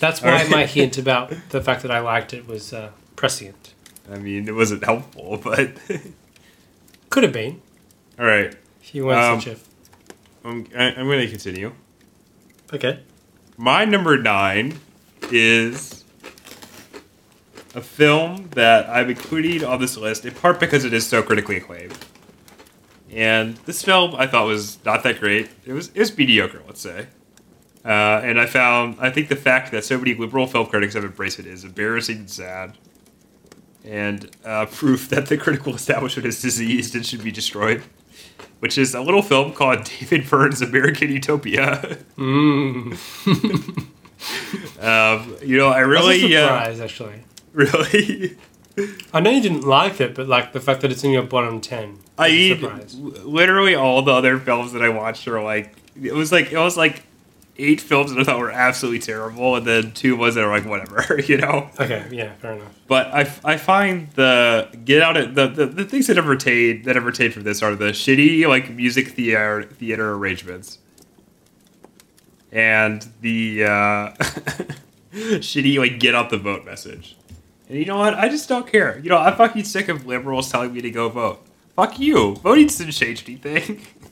That's 0.03 0.21
why 0.21 0.31
Alright. 0.31 0.49
my 0.49 0.65
hint 0.65 0.97
about 0.97 1.33
the 1.51 1.61
fact 1.61 1.81
that 1.83 1.89
I 1.91 1.99
liked 1.99 2.33
it 2.33 2.45
was 2.45 2.73
uh, 2.73 2.91
prescient. 3.15 3.73
I 4.11 4.17
mean, 4.19 4.49
it 4.49 4.51
wasn't 4.53 4.83
helpful, 4.83 5.39
but 5.41 5.71
Could 7.09 7.23
have 7.23 7.31
been 7.31 7.61
all 8.19 8.25
right. 8.25 8.53
if 8.81 8.93
you 8.93 9.05
weren't 9.05 9.21
Um, 9.23 9.39
such 9.39 9.55
a. 9.55 9.59
I'm, 10.45 10.67
I, 10.75 10.87
I'm 10.95 11.05
going 11.07 11.21
to 11.21 11.29
continue. 11.29 11.71
Okay. 12.73 12.99
My 13.55 13.85
number 13.85 14.17
nine 14.17 14.77
is 15.31 16.03
a 17.73 17.79
film 17.79 18.49
that 18.55 18.89
I'm 18.89 19.09
including 19.09 19.63
on 19.63 19.79
this 19.79 19.95
list 19.95 20.25
in 20.25 20.33
part 20.33 20.59
because 20.59 20.83
it 20.83 20.91
is 20.93 21.07
so 21.07 21.23
critically 21.23 21.55
acclaimed. 21.55 21.97
And 23.09 23.55
this 23.65 23.81
film 23.81 24.15
I 24.17 24.27
thought 24.27 24.47
was 24.47 24.83
not 24.83 25.03
that 25.03 25.21
great. 25.21 25.49
It 25.65 25.71
was 25.71 25.87
it 25.95 25.99
was 25.99 26.17
mediocre, 26.17 26.61
let's 26.67 26.81
say. 26.81 27.07
Uh, 27.85 28.21
and 28.23 28.39
I 28.39 28.45
found 28.45 28.97
I 28.99 29.09
think 29.09 29.27
the 29.29 29.35
fact 29.35 29.71
that 29.71 29.83
so 29.83 29.97
many 29.97 30.13
liberal 30.13 30.47
film 30.47 30.67
critics 30.67 30.93
have 30.93 31.03
embraced 31.03 31.39
it 31.39 31.45
is 31.45 31.63
embarrassing 31.65 32.17
and 32.19 32.29
sad, 32.29 32.77
and 33.83 34.29
uh, 34.45 34.65
proof 34.67 35.09
that 35.09 35.27
the 35.27 35.37
critical 35.37 35.75
establishment 35.81 36.25
is 36.25 36.41
diseased 36.41 36.95
and 36.95 37.05
should 37.05 37.23
be 37.23 37.31
destroyed. 37.31 37.83
Which 38.59 38.77
is 38.77 38.93
a 38.95 39.01
little 39.01 39.21
film 39.21 39.51
called 39.53 39.83
David 39.99 40.29
Byrne's 40.29 40.61
American 40.61 41.11
Utopia. 41.11 41.97
Mm. 42.17 43.87
Um, 44.79 45.35
you 45.43 45.57
know, 45.57 45.67
I 45.67 45.81
That's 45.81 45.85
a 45.85 45.87
really, 45.87 46.37
uh, 46.37 46.83
actually. 46.83 47.23
really, 47.51 48.37
I 49.13 49.19
know 49.19 49.29
you 49.29 49.41
didn't 49.41 49.65
like 49.65 49.99
it, 50.01 50.15
but 50.15 50.27
like 50.27 50.53
the 50.53 50.59
fact 50.59 50.81
that 50.81 50.91
it's 50.91 51.03
in 51.03 51.11
your 51.11 51.23
bottom 51.23 51.59
ten. 51.61 51.99
I 52.17 52.29
mean, 52.29 52.59
surprise. 52.59 52.95
literally 52.95 53.75
all 53.75 54.01
the 54.01 54.11
other 54.11 54.39
films 54.39 54.71
that 54.73 54.81
I 54.81 54.89
watched 54.89 55.27
are 55.27 55.41
like, 55.41 55.73
it 56.01 56.13
was 56.13 56.31
like, 56.31 56.51
it 56.51 56.57
was 56.57 56.77
like 56.77 57.03
eight 57.57 57.79
films 57.79 58.11
that 58.11 58.19
I 58.19 58.23
thought 58.23 58.39
were 58.39 58.51
absolutely 58.51 58.99
terrible, 58.99 59.55
and 59.55 59.65
then 59.65 59.91
two 59.91 60.15
ones 60.15 60.35
that 60.35 60.43
are 60.43 60.51
like 60.51 60.65
whatever, 60.65 61.21
you 61.27 61.37
know. 61.37 61.69
Okay, 61.79 62.07
yeah, 62.11 62.33
fair 62.35 62.53
enough. 62.53 62.73
But 62.87 63.07
I, 63.07 63.21
I 63.43 63.57
find 63.57 64.09
the 64.11 64.69
get 64.83 65.01
out 65.01 65.17
of 65.17 65.35
the, 65.35 65.47
the, 65.47 65.65
the 65.67 65.85
things 65.85 66.07
that 66.07 66.17
have 66.17 66.27
retained 66.27 66.85
that 66.85 66.95
have 66.95 67.05
retained 67.05 67.33
from 67.33 67.43
this 67.43 67.61
are 67.61 67.75
the 67.75 67.91
shitty 67.91 68.47
like 68.47 68.69
music 68.69 69.09
theater 69.09 69.63
theater 69.63 70.13
arrangements 70.13 70.79
and 72.53 73.07
the 73.21 73.63
uh, 73.63 73.67
shitty 75.13 75.77
like 75.79 75.99
get 75.99 76.15
out 76.15 76.29
the 76.29 76.37
vote 76.37 76.63
message. 76.63 77.17
And 77.67 77.79
you 77.79 77.85
know 77.85 77.97
what? 77.97 78.13
I 78.13 78.29
just 78.29 78.47
don't 78.47 78.67
care. 78.67 78.99
You 78.99 79.09
know, 79.09 79.17
I'm 79.17 79.35
fucking 79.35 79.63
sick 79.63 79.89
of 79.89 80.05
liberals 80.05 80.51
telling 80.51 80.71
me 80.71 80.81
to 80.81 80.91
go 80.91 81.09
vote. 81.09 81.43
Fuck 81.75 81.99
you. 81.99 82.35
Voting 82.35 82.67
doesn't 82.67 82.91
change 82.91 83.27
anything. 83.27 83.81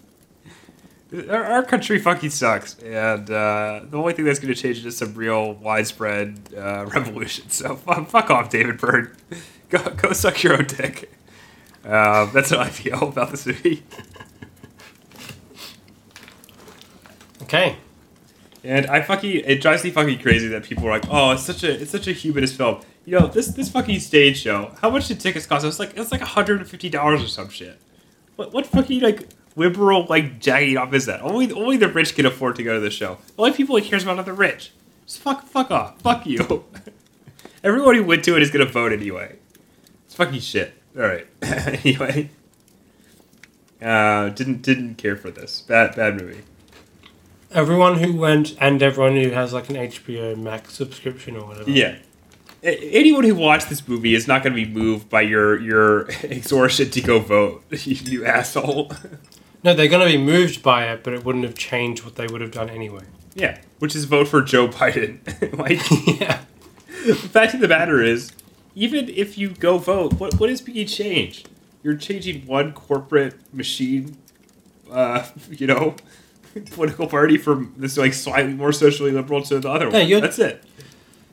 our, 1.30 1.44
our 1.44 1.64
country 1.64 2.00
fucking 2.00 2.30
sucks, 2.30 2.78
and 2.80 3.30
uh, 3.30 3.82
the 3.90 3.98
only 3.98 4.14
thing 4.14 4.26
that's 4.26 4.40
going 4.40 4.54
to 4.54 4.60
change 4.60 4.80
it 4.80 4.86
is 4.86 4.98
some 4.98 5.14
real 5.14 5.54
widespread 5.54 6.40
uh, 6.56 6.86
revolution. 6.94 7.50
So 7.50 7.76
fuck, 7.76 8.08
fuck 8.08 8.30
off, 8.30 8.50
David 8.50 8.78
Byrne. 8.78 9.16
Go, 9.70 9.82
go 9.92 10.12
suck 10.12 10.44
your 10.44 10.58
own 10.58 10.66
dick. 10.66 11.10
Uh, 11.86 12.26
that's 12.34 12.50
how 12.50 12.60
I 12.60 12.68
feel 12.68 13.08
about 13.08 13.32
this 13.32 13.46
movie. 13.46 13.84
Okay. 17.44 17.78
And 18.66 18.86
I 18.88 19.02
fucking 19.02 19.44
it 19.46 19.62
drives 19.62 19.86
me 19.86 19.92
fucking 19.92 20.20
crazy 20.20 20.50
that 20.50 20.64
people 20.64 20.86
are 20.88 20.92
like, 20.92 21.06
oh, 21.10 21.32
it's 21.32 21.44
such 21.44 21.64
a 21.64 21.82
it's 21.82 21.92
such 21.92 22.08
a 22.08 22.12
humanist 22.12 22.58
film. 22.58 22.82
You 23.06 23.20
know, 23.20 23.28
this 23.28 23.48
this 23.48 23.70
fucking 23.70 24.00
stage 24.00 24.42
show. 24.42 24.76
How 24.82 24.90
much 24.90 25.08
did 25.08 25.20
tickets 25.20 25.46
cost? 25.46 25.64
It 25.64 25.68
was 25.68 25.80
like 25.80 25.98
it's 25.98 26.12
like 26.12 26.22
hundred 26.22 26.60
and 26.60 26.70
fifty 26.70 26.90
dollars 26.90 27.24
or 27.24 27.28
some 27.28 27.50
shit. 27.50 27.80
What 28.36 28.54
what 28.54 28.68
fucking 28.68 29.00
like 29.00 29.30
liberal 29.56 30.06
like 30.06 30.40
jagging 30.40 30.78
off 30.78 30.94
is 30.94 31.06
that? 31.06 31.22
Only 31.22 31.52
only 31.52 31.78
the 31.78 31.88
rich 31.88 32.16
can 32.16 32.26
afford 32.26 32.56
to 32.58 32.64
go 32.64 32.74
to 32.74 32.80
the 32.80 32.92
show. 32.92 33.18
The 33.36 33.44
only 33.44 33.54
people 33.54 33.76
he 33.76 33.88
cares 33.88 34.04
about 34.04 34.20
are 34.20 34.24
the 34.24 34.34
rich. 34.34 34.72
Just 35.06 35.20
fuck 35.20 35.46
fuck 35.46 35.72
off. 35.72 36.00
Fuck 36.02 36.26
you. 36.26 36.66
Everyone 37.64 37.96
who 37.96 38.04
went 38.04 38.24
to 38.26 38.36
it 38.36 38.42
is 38.42 38.52
gonna 38.52 38.66
vote 38.66 38.92
anyway. 38.92 39.36
It's 40.06 40.16
fucking 40.16 40.40
shit. 40.40 40.74
All 40.96 41.04
right. 41.04 41.28
anyway, 41.42 42.30
uh, 43.82 44.30
didn't 44.30 44.62
didn't 44.62 44.96
care 44.96 45.16
for 45.16 45.32
this. 45.32 45.62
Bad 45.62 45.96
bad 45.96 46.20
movie. 46.20 46.42
Everyone 47.52 47.98
who 48.00 48.14
went 48.16 48.56
and 48.62 48.82
everyone 48.82 49.16
who 49.16 49.32
has 49.32 49.52
like 49.52 49.70
an 49.70 49.76
HBO 49.76 50.38
Max 50.38 50.74
subscription 50.74 51.36
or 51.36 51.46
whatever. 51.46 51.70
Yeah. 51.70 51.98
Anyone 52.64 53.24
who 53.24 53.36
watched 53.36 53.70
this 53.70 53.88
movie 53.88 54.14
is 54.14 54.28
not 54.28 54.44
going 54.44 54.56
to 54.56 54.66
be 54.66 54.72
moved 54.72 55.10
by 55.10 55.22
your 55.22 55.60
your 55.60 56.10
exhortation 56.24 56.92
to 56.92 57.02
go 57.02 57.20
vote, 57.20 57.64
you, 57.72 57.96
you 57.96 58.26
asshole. 58.26 58.92
No, 59.64 59.74
they're 59.74 59.88
going 59.88 60.06
to 60.12 60.18
be 60.18 60.22
moved 60.24 60.64
by 60.64 60.86
it, 60.92 61.04
but 61.04 61.14
it 61.14 61.24
wouldn't 61.24 61.44
have 61.44 61.56
changed 61.56 62.04
what 62.04 62.16
they 62.16 62.26
would 62.28 62.42
have 62.42 62.52
done 62.52 62.70
anyway. 62.70 63.04
yeah, 63.36 63.60
which 63.80 63.96
is 63.96 64.06
vote 64.06 64.28
for 64.28 64.42
Joe 64.42 64.68
Biden. 64.68 65.20
like, 65.58 65.80
yeah. 66.20 66.42
the 67.06 67.16
fact 67.16 67.54
of 67.54 67.60
the 67.60 67.68
matter 67.68 68.02
is, 68.02 68.32
even 68.76 69.10
if 69.10 69.38
you 69.38 69.50
go 69.50 69.78
vote, 69.78 70.14
what 70.14 70.40
what 70.40 70.50
is 70.50 70.62
being 70.62 70.88
changed? 70.88 71.50
You're 71.84 71.96
changing 71.96 72.46
one 72.48 72.74
corporate 72.74 73.36
machine, 73.54 74.18
uh, 74.92 75.28
you 75.50 75.68
know, 75.68 75.96
political 76.72 77.08
party 77.08 77.38
from 77.38 77.74
this 77.78 77.98
like 77.98 78.14
slightly 78.14 78.54
more 78.54 78.72
socially 78.72 79.12
liberal 79.12 79.42
to 79.44 79.60
the 79.60 79.70
other 79.70 79.86
Yeah, 79.90 80.00
one. 80.00 80.08
you're- 80.08 80.22
That's 80.22 80.40
it. 80.40 80.64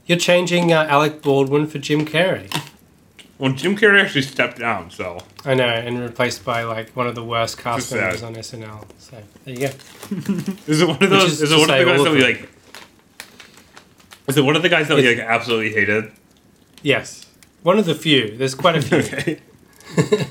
You're 0.06 0.18
changing 0.18 0.72
uh, 0.72 0.86
Alec 0.88 1.20
Baldwin 1.20 1.66
for 1.66 1.78
Jim 1.78 2.06
Carrey. 2.06 2.50
Well, 3.38 3.52
Jim 3.52 3.76
Carrey 3.76 4.02
actually 4.02 4.22
stepped 4.22 4.58
down, 4.58 4.90
so 4.90 5.18
I 5.44 5.54
know, 5.54 5.68
and 5.68 6.00
replaced 6.00 6.44
by 6.44 6.64
like 6.64 6.90
one 6.96 7.06
of 7.06 7.14
the 7.14 7.22
worst 7.22 7.56
cast 7.56 7.94
members 7.94 8.22
on 8.24 8.34
SNL. 8.34 8.84
So 8.98 9.22
there 9.44 9.54
you 9.54 9.60
go. 9.60 9.74
Is 10.66 10.82
it 10.82 10.88
one 10.88 11.02
of 11.02 11.10
those? 11.10 11.32
is 11.34 11.42
Is, 11.42 11.52
it 11.52 11.58
one 11.58 11.70
of 11.70 11.78
the 11.78 11.84
guys 11.84 12.02
that 12.02 12.12
we 12.12 12.20
like? 12.20 12.48
Is 14.26 14.36
it 14.36 14.44
one 14.44 14.56
of 14.56 14.62
the 14.62 14.68
guys 14.68 14.88
that 14.88 14.96
we 14.96 15.08
like 15.08 15.24
absolutely 15.24 15.72
hated? 15.72 16.10
Yes, 16.82 17.26
one 17.62 17.78
of 17.78 17.86
the 17.86 17.94
few. 17.94 18.36
There's 18.36 18.56
quite 18.56 18.76
a 18.76 18.82
few. 18.82 18.98
Okay. 18.98 19.40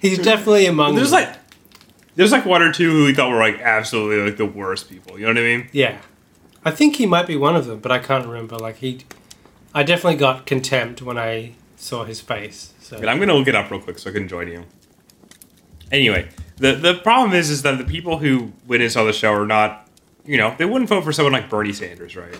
He's 0.00 0.18
definitely 0.18 0.66
among. 0.66 0.94
There's 0.94 1.10
them. 1.10 1.24
like, 1.24 1.38
there's 2.14 2.32
like 2.32 2.46
one 2.46 2.62
or 2.62 2.72
two 2.72 2.90
who 2.90 3.04
we 3.06 3.14
thought 3.14 3.30
were 3.30 3.38
like 3.38 3.60
absolutely 3.60 4.24
like 4.30 4.36
the 4.36 4.46
worst 4.46 4.88
people. 4.88 5.18
You 5.18 5.26
know 5.26 5.32
what 5.32 5.38
I 5.38 5.56
mean? 5.56 5.68
yeah, 5.72 5.98
I 6.64 6.70
think 6.70 6.96
he 6.96 7.06
might 7.06 7.26
be 7.26 7.36
one 7.36 7.56
of 7.56 7.66
them, 7.66 7.80
but 7.80 7.90
I 7.90 7.98
can't 7.98 8.26
remember. 8.26 8.56
Like 8.58 8.76
he, 8.76 9.00
I 9.74 9.82
definitely 9.82 10.18
got 10.18 10.46
contempt 10.46 11.02
when 11.02 11.18
I 11.18 11.54
saw 11.82 12.04
his 12.04 12.20
face. 12.20 12.72
So 12.80 12.98
But 12.98 13.08
I'm 13.08 13.18
gonna 13.18 13.34
look 13.34 13.48
it 13.48 13.54
up 13.54 13.70
real 13.70 13.80
quick 13.80 13.98
so 13.98 14.10
I 14.10 14.12
can 14.12 14.28
join 14.28 14.48
you. 14.48 14.64
Anyway, 15.90 16.28
the 16.56 16.72
the 16.74 16.94
problem 16.94 17.34
is 17.34 17.50
is 17.50 17.62
that 17.62 17.76
the 17.78 17.84
people 17.84 18.18
who 18.18 18.52
went 18.66 18.82
and 18.82 18.90
saw 18.90 19.04
the 19.04 19.12
show 19.12 19.32
are 19.32 19.46
not, 19.46 19.88
you 20.24 20.38
know, 20.38 20.54
they 20.56 20.64
wouldn't 20.64 20.88
vote 20.88 21.02
for 21.04 21.12
someone 21.12 21.32
like 21.32 21.50
Bernie 21.50 21.72
Sanders, 21.72 22.16
right? 22.16 22.36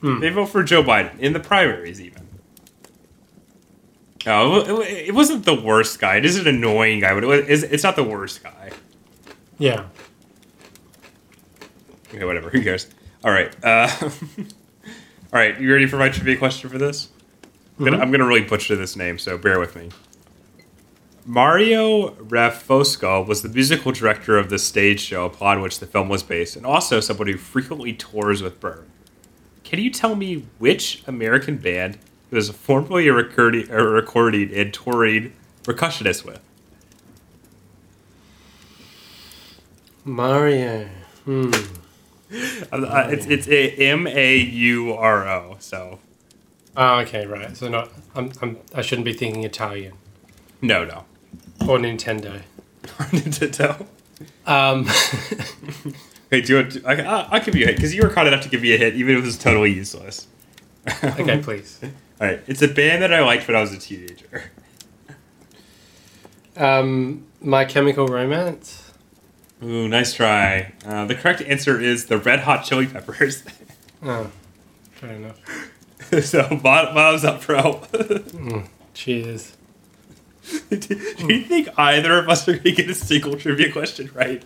Hmm. 0.00 0.20
They 0.20 0.30
vote 0.30 0.46
for 0.46 0.62
Joe 0.62 0.82
Biden 0.82 1.18
in 1.18 1.34
the 1.34 1.40
primaries, 1.40 2.00
even. 2.00 2.26
No, 4.26 4.80
it, 4.80 5.08
it 5.08 5.14
wasn't 5.14 5.44
the 5.44 5.54
worst 5.54 6.00
guy. 6.00 6.16
It 6.16 6.24
is 6.24 6.38
an 6.38 6.46
annoying 6.46 7.00
guy, 7.00 7.12
but 7.12 7.24
it 7.24 7.26
was, 7.26 7.40
it's, 7.46 7.62
it's 7.64 7.82
not 7.82 7.94
the 7.94 8.04
worst 8.04 8.42
guy. 8.42 8.70
yeah, 9.58 9.84
Okay, 12.14 12.24
whatever. 12.24 12.48
Who 12.48 12.62
cares? 12.62 12.86
All 13.22 13.30
right. 13.30 13.54
Uh, 13.62 13.88
all 14.00 14.10
right. 15.32 15.60
You 15.60 15.70
ready 15.72 15.86
for 15.86 15.96
my 15.98 16.08
trivia 16.08 16.36
question 16.38 16.70
for 16.70 16.78
this? 16.78 17.08
I'm 17.78 17.84
gonna, 17.84 17.98
I'm 17.98 18.10
gonna 18.12 18.26
really 18.26 18.42
butcher 18.42 18.76
this 18.76 18.96
name, 18.96 19.18
so 19.18 19.36
bear 19.36 19.58
with 19.58 19.74
me. 19.74 19.90
Mario 21.26 22.10
Rafosco 22.10 23.26
was 23.26 23.42
the 23.42 23.48
musical 23.48 23.90
director 23.90 24.36
of 24.36 24.50
the 24.50 24.58
stage 24.58 25.00
show 25.00 25.24
upon 25.24 25.62
which 25.62 25.80
the 25.80 25.86
film 25.86 26.08
was 26.08 26.22
based, 26.22 26.54
and 26.54 26.66
also 26.66 27.00
someone 27.00 27.26
who 27.28 27.36
frequently 27.36 27.92
tours 27.94 28.42
with 28.42 28.60
Byrne. 28.60 28.90
Can 29.64 29.78
you 29.80 29.90
tell 29.90 30.14
me 30.14 30.46
which 30.58 31.02
American 31.06 31.56
band 31.56 31.98
he 32.30 32.36
was 32.36 32.50
formerly 32.50 33.08
a 33.08 33.12
recording, 33.12 33.70
a 33.70 33.82
recording 33.82 34.52
and 34.54 34.72
touring 34.72 35.32
percussionist 35.62 36.24
with? 36.24 36.40
Mario. 40.04 40.88
Hmm. 41.24 41.50
Uh, 42.72 43.06
it's 43.10 43.26
it's 43.26 43.46
a 43.46 43.70
M 43.76 44.08
A 44.08 44.36
U 44.36 44.92
R 44.94 45.28
O. 45.28 45.56
So 45.60 46.00
Oh, 46.76 47.00
okay, 47.00 47.26
right. 47.26 47.56
So 47.56 47.68
not. 47.68 47.90
I'm. 48.14 48.32
I'm. 48.42 48.58
I 48.74 48.82
shouldn't 48.82 49.04
be 49.04 49.12
thinking 49.12 49.44
Italian 49.44 49.94
no, 50.60 50.84
no. 50.84 51.04
or 51.68 51.78
Nintendo. 51.78 52.42
Nintendo. 52.82 53.86
Um. 54.46 54.86
Hey, 56.30 56.40
do 56.40 56.52
you 56.52 56.58
want 56.58 56.72
to, 56.72 56.84
I, 56.84 56.94
I'll, 56.94 57.28
I'll 57.30 57.44
give 57.44 57.54
you 57.54 57.64
a 57.64 57.68
hit 57.68 57.76
because 57.76 57.94
you 57.94 58.02
were 58.02 58.08
kind 58.08 58.26
enough 58.26 58.42
to 58.42 58.48
give 58.48 58.60
me 58.60 58.72
a 58.72 58.76
hit, 58.76 58.94
even 58.94 59.14
if 59.14 59.22
it 59.22 59.24
was 59.24 59.38
totally 59.38 59.72
useless. 59.72 60.26
okay, 61.04 61.38
please. 61.40 61.78
All 62.20 62.26
right, 62.26 62.40
it's 62.48 62.60
a 62.60 62.66
band 62.66 63.02
that 63.02 63.12
I 63.12 63.20
liked 63.20 63.46
when 63.46 63.56
I 63.56 63.60
was 63.60 63.72
a 63.72 63.78
teenager. 63.78 64.50
Um. 66.56 67.26
My 67.40 67.64
Chemical 67.64 68.08
Romance. 68.08 68.92
Ooh, 69.62 69.86
nice 69.86 70.14
try. 70.14 70.72
Uh, 70.84 71.04
the 71.04 71.14
correct 71.14 71.40
answer 71.42 71.80
is 71.80 72.06
the 72.06 72.18
Red 72.18 72.40
Hot 72.40 72.64
Chili 72.64 72.86
Peppers. 72.86 73.44
Oh, 74.02 74.30
fair 74.92 75.12
enough. 75.12 75.38
so 76.22 76.48
bottom, 76.62 76.94
bottoms 76.94 77.24
up, 77.24 77.44
bro. 77.44 77.82
Cheers. 78.94 79.56
Do 80.70 80.94
you 81.26 81.42
think 81.42 81.68
either 81.78 82.18
of 82.18 82.28
us 82.28 82.46
are 82.48 82.52
going 82.52 82.64
to 82.64 82.72
get 82.72 82.90
a 82.90 82.94
single 82.94 83.36
trivia 83.36 83.72
question 83.72 84.10
right? 84.14 84.44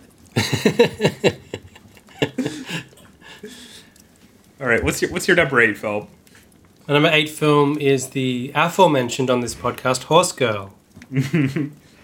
All 4.61 4.67
right, 4.67 4.83
what's 4.83 5.01
your 5.01 5.11
what's 5.11 5.27
your 5.27 5.37
number 5.37 5.61
eight, 5.61 5.77
Phil? 5.77 6.09
My 6.87 6.93
number 6.93 7.09
eight 7.11 7.29
film 7.29 7.77
is 7.77 8.09
the 8.09 8.51
aforementioned 8.55 9.29
on 9.29 9.41
this 9.41 9.55
podcast, 9.55 10.03
Horse 10.03 10.31
Girl. 10.31 10.73
I 11.13 11.21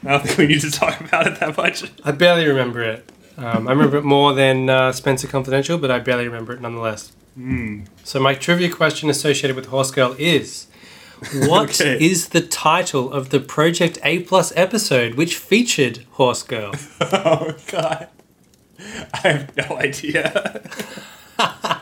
don't 0.03 0.23
think 0.23 0.37
we 0.37 0.47
need 0.47 0.61
to 0.61 0.71
talk 0.71 0.99
about 1.01 1.27
it 1.27 1.39
that 1.39 1.57
much. 1.57 1.89
I 2.03 2.11
barely 2.11 2.47
remember 2.47 2.83
it. 2.83 3.11
Um, 3.37 3.67
I 3.67 3.71
remember 3.71 3.97
it 3.97 4.03
more 4.03 4.33
than 4.33 4.69
uh, 4.69 4.91
Spenser 4.91 5.27
Confidential, 5.27 5.77
but 5.77 5.91
I 5.91 5.99
barely 5.99 6.25
remember 6.25 6.53
it 6.53 6.61
nonetheless. 6.61 7.11
Hmm. 7.35 7.81
So 8.03 8.19
my 8.19 8.33
trivia 8.33 8.69
question 8.71 9.09
associated 9.09 9.55
with 9.55 9.65
Horse 9.67 9.91
Girl 9.91 10.15
is, 10.17 10.67
what 11.47 11.81
is 11.81 12.27
Okay. 12.29 12.39
the 12.39 12.47
title 12.47 13.11
of 13.11 13.29
the 13.29 13.39
Project 13.39 13.99
A 14.03 14.19
Plus 14.19 14.53
episode 14.55 15.15
which 15.15 15.35
featured 15.37 16.05
Horse 16.11 16.43
Girl? 16.43 16.73
Oh 17.01 17.55
God, 17.67 18.07
I 19.13 19.17
have 19.27 19.55
no 19.57 19.77
idea. 19.77 20.61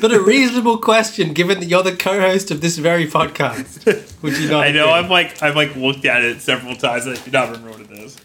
but 0.00 0.12
a 0.12 0.20
reasonable 0.22 0.78
question, 0.78 1.32
given 1.34 1.60
that 1.60 1.66
you're 1.66 1.82
the 1.82 1.96
co-host 1.96 2.50
of 2.50 2.60
this 2.60 2.78
very 2.78 3.06
podcast. 3.06 4.22
Would 4.22 4.38
you 4.38 4.48
not? 4.48 4.64
I 4.64 4.70
know. 4.72 4.84
agree? 4.84 4.92
I've 4.92 5.10
like 5.10 5.42
I've 5.42 5.56
like 5.56 5.74
looked 5.76 6.04
at 6.04 6.22
it 6.22 6.40
several 6.40 6.76
times. 6.76 7.06
and 7.06 7.18
I 7.18 7.22
do 7.22 7.30
not 7.30 7.48
remember 7.50 7.70
what 7.72 7.80
it 7.80 7.90
is. 7.98 8.16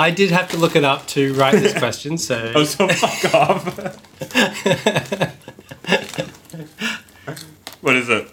I 0.00 0.10
did 0.10 0.30
have 0.30 0.48
to 0.52 0.56
look 0.56 0.74
it 0.76 0.84
up 0.84 1.06
to 1.08 1.34
write 1.34 1.60
this 1.60 1.78
question, 1.78 2.16
so 2.16 2.52
Oh, 2.54 2.64
so 2.64 2.88
fuck 2.88 3.34
off. 3.34 3.66
what 7.82 7.96
is 7.96 8.08
it? 8.08 8.30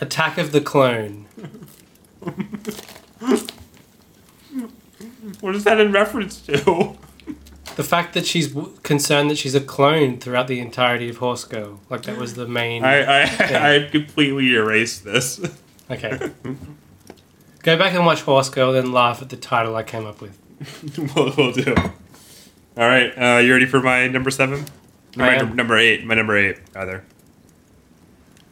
Attack 0.00 0.38
of 0.38 0.52
the 0.52 0.60
Clone. 0.60 1.26
What 5.40 5.56
is 5.56 5.64
that 5.64 5.80
in 5.80 5.90
reference 5.90 6.40
to? 6.42 6.96
The 7.74 7.82
fact 7.84 8.14
that 8.14 8.26
she's 8.26 8.52
w- 8.52 8.76
concerned 8.84 9.28
that 9.30 9.38
she's 9.38 9.54
a 9.56 9.60
clone 9.60 10.18
throughout 10.18 10.46
the 10.46 10.60
entirety 10.60 11.08
of 11.08 11.16
Horse 11.16 11.44
Girl, 11.44 11.80
like 11.90 12.02
that 12.02 12.16
was 12.16 12.34
the 12.34 12.46
main. 12.46 12.84
I 12.84 13.22
I, 13.24 13.76
I 13.76 13.88
completely 13.90 14.54
erased 14.54 15.02
this. 15.04 15.40
Okay. 15.90 16.30
Go 17.62 17.76
back 17.76 17.92
and 17.94 18.06
watch 18.06 18.22
Horse 18.22 18.48
Girl, 18.48 18.72
then 18.72 18.92
laugh 18.92 19.20
at 19.20 19.28
the 19.30 19.36
title 19.36 19.74
I 19.76 19.82
came 19.82 20.06
up 20.06 20.20
with. 20.20 20.38
we'll, 21.14 21.32
we'll 21.36 21.52
do. 21.52 21.74
All 22.76 22.88
right, 22.88 23.12
uh, 23.16 23.38
you 23.38 23.52
ready 23.52 23.66
for 23.66 23.80
my 23.80 24.06
number 24.08 24.30
seven? 24.30 24.64
My 25.16 25.36
num- 25.36 25.56
number 25.56 25.76
eight. 25.76 26.04
My 26.04 26.14
number 26.14 26.36
eight, 26.36 26.58
rather. 26.74 27.04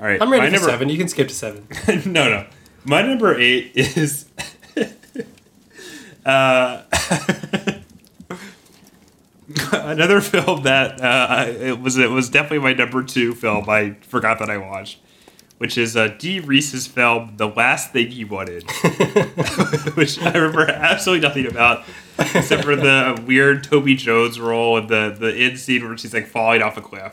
All 0.00 0.06
right, 0.06 0.20
I'm 0.20 0.30
ready 0.30 0.42
my 0.42 0.48
for 0.48 0.52
number, 0.54 0.68
seven. 0.70 0.88
You 0.88 0.98
can 0.98 1.08
skip 1.08 1.28
to 1.28 1.34
seven. 1.34 1.66
no, 2.12 2.28
no. 2.28 2.46
My 2.84 3.02
number 3.02 3.38
eight 3.38 3.72
is. 3.74 4.26
uh, 6.26 6.82
another 9.72 10.20
film 10.20 10.62
that 10.64 11.00
uh, 11.00 11.46
it 11.48 11.80
was 11.80 11.96
it 11.96 12.10
was 12.10 12.28
definitely 12.28 12.60
my 12.60 12.72
number 12.72 13.02
two 13.02 13.34
film. 13.34 13.68
I 13.68 13.96
forgot 14.02 14.38
that 14.40 14.50
I 14.50 14.58
watched, 14.58 14.98
which 15.58 15.76
is 15.76 15.96
uh, 15.96 16.08
Dee 16.18 16.40
Rees's 16.40 16.86
film, 16.86 17.34
"The 17.36 17.48
Last 17.48 17.92
Thing 17.92 18.10
He 18.10 18.24
Wanted," 18.24 18.62
which 19.94 20.20
I 20.20 20.32
remember 20.32 20.68
absolutely 20.70 21.26
nothing 21.26 21.46
about, 21.46 21.84
except 22.18 22.64
for 22.64 22.76
the 22.76 23.22
weird 23.26 23.64
Toby 23.64 23.94
Jones 23.94 24.40
role 24.40 24.78
and 24.78 24.88
the 24.88 25.14
the 25.18 25.34
end 25.34 25.58
scene 25.58 25.86
where 25.86 25.96
she's 25.98 26.14
like 26.14 26.26
falling 26.26 26.62
off 26.62 26.76
a 26.76 26.80
cliff, 26.80 27.12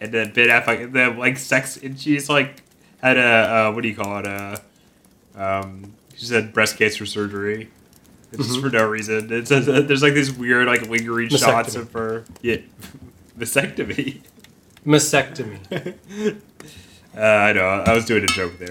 and 0.00 0.12
then 0.12 0.32
Ben 0.32 0.48
Affleck, 0.48 0.92
the 0.92 1.18
like 1.18 1.38
sex, 1.38 1.76
and 1.76 1.98
she's 1.98 2.28
like 2.28 2.62
had 3.00 3.16
a 3.16 3.68
uh, 3.68 3.72
what 3.72 3.82
do 3.82 3.88
you 3.88 3.96
call 3.96 4.18
it? 4.18 4.26
Uh, 4.26 4.56
um, 5.36 5.94
she 6.14 6.26
said 6.26 6.52
breast 6.52 6.76
cancer 6.76 7.06
surgery. 7.06 7.70
It's 8.32 8.48
Just 8.48 8.60
for 8.60 8.70
no 8.70 8.86
reason. 8.86 9.32
It's 9.32 9.50
a, 9.50 9.60
there's 9.60 10.02
like 10.02 10.14
these 10.14 10.32
weird 10.32 10.66
like 10.66 10.88
lingering 10.88 11.28
shots 11.28 11.76
of 11.76 11.92
her. 11.92 12.24
Yeah, 12.42 12.56
vasectomy. 13.38 14.22
Mastectomy. 14.86 16.36
Uh, 17.16 17.20
I 17.20 17.52
know. 17.52 17.64
I 17.66 17.94
was 17.94 18.04
doing 18.04 18.24
a 18.24 18.28
joke 18.28 18.52
there. 18.58 18.68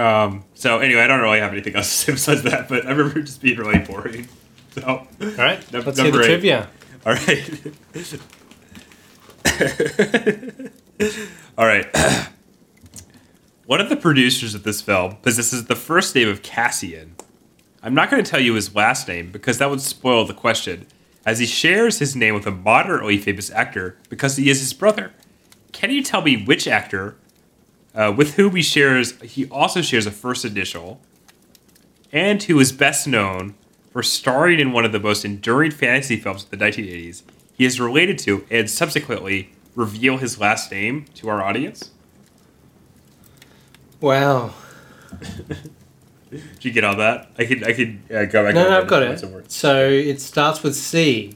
Um. 0.00 0.44
So 0.54 0.78
anyway, 0.78 1.02
I 1.02 1.06
don't 1.06 1.20
really 1.20 1.40
have 1.40 1.52
anything 1.52 1.76
else 1.80 1.90
to 1.90 1.96
say 2.04 2.12
besides 2.12 2.42
that, 2.44 2.68
but 2.68 2.86
I 2.86 2.90
remember 2.90 3.18
it 3.18 3.24
just 3.24 3.42
being 3.42 3.58
really 3.58 3.78
boring. 3.80 4.28
So, 4.70 4.82
all 4.86 5.06
right, 5.20 5.70
Num- 5.72 5.84
let's 5.84 6.00
hear 6.00 6.10
the 6.10 6.20
eight. 6.20 6.24
trivia. 6.24 6.68
All 7.04 7.12
right. 7.12 7.60
all 11.58 11.66
right. 11.66 11.86
One 13.66 13.80
of 13.80 13.88
the 13.88 13.96
producers 13.96 14.54
of 14.54 14.64
this 14.64 14.80
film 14.80 15.16
possesses 15.16 15.66
the 15.66 15.76
first 15.76 16.14
name 16.14 16.28
of 16.28 16.42
Cassian. 16.42 17.14
I'm 17.82 17.94
not 17.94 18.10
going 18.10 18.22
to 18.22 18.30
tell 18.30 18.40
you 18.40 18.54
his 18.54 18.74
last 18.74 19.08
name 19.08 19.30
because 19.30 19.58
that 19.58 19.70
would 19.70 19.80
spoil 19.80 20.24
the 20.24 20.34
question, 20.34 20.86
as 21.26 21.38
he 21.38 21.46
shares 21.46 21.98
his 21.98 22.14
name 22.16 22.34
with 22.34 22.46
a 22.46 22.50
moderately 22.50 23.18
famous 23.18 23.50
actor 23.50 23.96
because 24.08 24.36
he 24.36 24.50
is 24.50 24.60
his 24.60 24.72
brother. 24.72 25.12
Can 25.72 25.90
you 25.90 26.02
tell 26.02 26.22
me 26.22 26.42
which 26.42 26.68
actor 26.68 27.16
uh, 27.94 28.12
with 28.16 28.34
whom 28.34 28.54
he 28.54 28.62
shares? 28.62 29.20
He 29.22 29.48
also 29.48 29.82
shares 29.82 30.06
a 30.06 30.10
first 30.10 30.44
initial, 30.44 31.00
and 32.12 32.42
who 32.42 32.60
is 32.60 32.72
best 32.72 33.08
known 33.08 33.54
for 33.90 34.02
starring 34.02 34.60
in 34.60 34.72
one 34.72 34.84
of 34.84 34.92
the 34.92 35.00
most 35.00 35.24
enduring 35.24 35.70
fantasy 35.70 36.16
films 36.16 36.44
of 36.44 36.50
the 36.50 36.56
1980s. 36.56 37.22
He 37.56 37.64
is 37.64 37.78
related 37.80 38.18
to 38.20 38.46
and 38.50 38.68
subsequently 38.68 39.50
reveal 39.74 40.18
his 40.18 40.38
last 40.38 40.70
name 40.70 41.06
to 41.14 41.28
our 41.28 41.42
audience. 41.42 41.90
Wow. 44.00 44.54
Did 46.30 46.64
you 46.64 46.70
get 46.72 46.82
all 46.82 46.96
that? 46.96 47.30
I 47.38 47.44
could 47.44 47.62
I 47.62 47.72
could 47.74 48.00
uh, 48.10 48.24
go 48.24 48.44
back. 48.44 48.54
No, 48.54 48.68
no, 48.68 48.80
I've 48.80 48.88
got 48.88 49.02
it. 49.02 49.50
So 49.50 49.88
it 49.88 50.20
starts 50.20 50.62
with 50.62 50.74
C, 50.74 51.34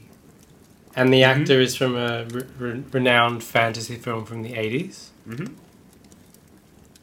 and 0.97 1.13
the 1.13 1.21
Mm-hmm. 1.21 1.41
actor 1.41 1.61
is 1.61 1.75
from 1.75 1.95
a 1.95 2.25
re- 2.25 2.43
re- 2.57 2.83
renowned 2.91 3.43
fantasy 3.43 3.95
film 3.95 4.25
from 4.25 4.41
the 4.43 4.53
80s. 4.53 5.09
Mhm. 5.29 5.53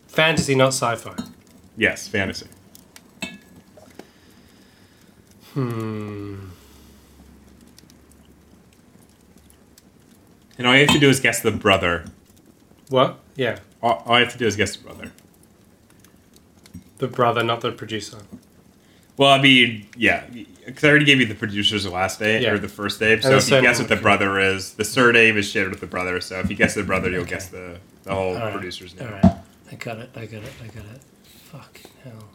Fantasy, 0.09 0.55
not 0.55 0.69
sci-fi. 0.75 1.15
Yes, 1.77 2.09
fantasy. 2.09 2.47
Hmm. 5.55 6.37
And 10.59 10.67
all 10.67 10.75
you 10.75 10.81
have 10.81 10.91
to 10.95 10.99
do 11.01 11.09
is 11.09 11.21
guess 11.21 11.41
the 11.41 11.51
brother. 11.51 12.05
What? 12.89 13.19
Yeah, 13.37 13.59
All, 13.83 14.03
all 14.07 14.19
you 14.19 14.25
have 14.25 14.33
to 14.35 14.39
do 14.39 14.47
is 14.47 14.57
guess 14.57 14.77
the 14.77 14.85
brother. 14.85 15.13
the 16.99 17.09
brother, 17.09 17.43
not 17.43 17.61
the 17.61 17.73
producer. 17.73 18.19
Well, 19.17 19.31
I 19.31 19.41
mean, 19.41 19.87
yeah, 19.97 20.25
because 20.67 20.85
I 20.85 20.89
already 20.89 21.05
gave 21.05 21.21
you 21.21 21.27
the 21.27 21.35
producer's 21.35 21.87
last 21.87 22.21
name 22.21 22.43
Yeah. 22.43 22.51
or 22.53 22.59
the 22.59 22.69
first 22.69 23.01
name. 23.01 23.21
So 23.23 23.37
if 23.37 23.51
you 23.51 23.61
guess 23.61 23.79
what 23.79 23.89
the 23.89 23.95
okay. 23.95 24.03
brother 24.03 24.39
is, 24.39 24.75
the 24.75 24.85
surname 24.85 25.37
is 25.37 25.49
shared 25.49 25.71
with 25.71 25.81
the 25.81 25.87
brother. 25.87 26.21
So 26.21 26.39
if 26.41 26.51
you 26.51 26.57
guess 26.57 26.75
the 26.75 26.83
brother, 26.83 27.11
you'll 27.11 27.25
guess 27.25 27.49
the 27.49 27.79
the 28.05 28.15
whole 28.15 28.35
All 28.37 28.41
right. 28.43 28.53
producer's 28.53 28.95
name. 28.99 29.09
All 29.09 29.15
right, 29.15 29.37
I 29.73 29.75
got 29.77 29.99
it. 29.99 30.11
I 30.15 30.27
got 30.27 30.43
it. 30.43 30.53
I 30.63 30.67
got 30.67 30.85
it. 30.85 31.01
Fuck 31.51 31.81
hell. 32.03 32.29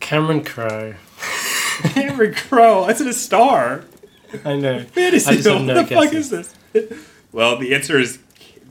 Cameron 0.00 0.44
Crowe. 0.44 0.94
Cameron 1.94 2.34
Crowe, 2.34 2.86
that's 2.86 3.00
a 3.00 3.12
star. 3.12 3.84
I 4.44 4.56
know. 4.56 4.80
Fantasy 4.84 5.30
I 5.30 5.34
just 5.36 5.48
have 5.48 5.62
no 5.62 5.74
What 5.74 5.88
the 5.88 5.94
fuck 5.94 6.12
is 6.12 6.30
this? 6.30 6.54
well, 7.32 7.56
the 7.58 7.74
answer 7.74 7.98
is 7.98 8.18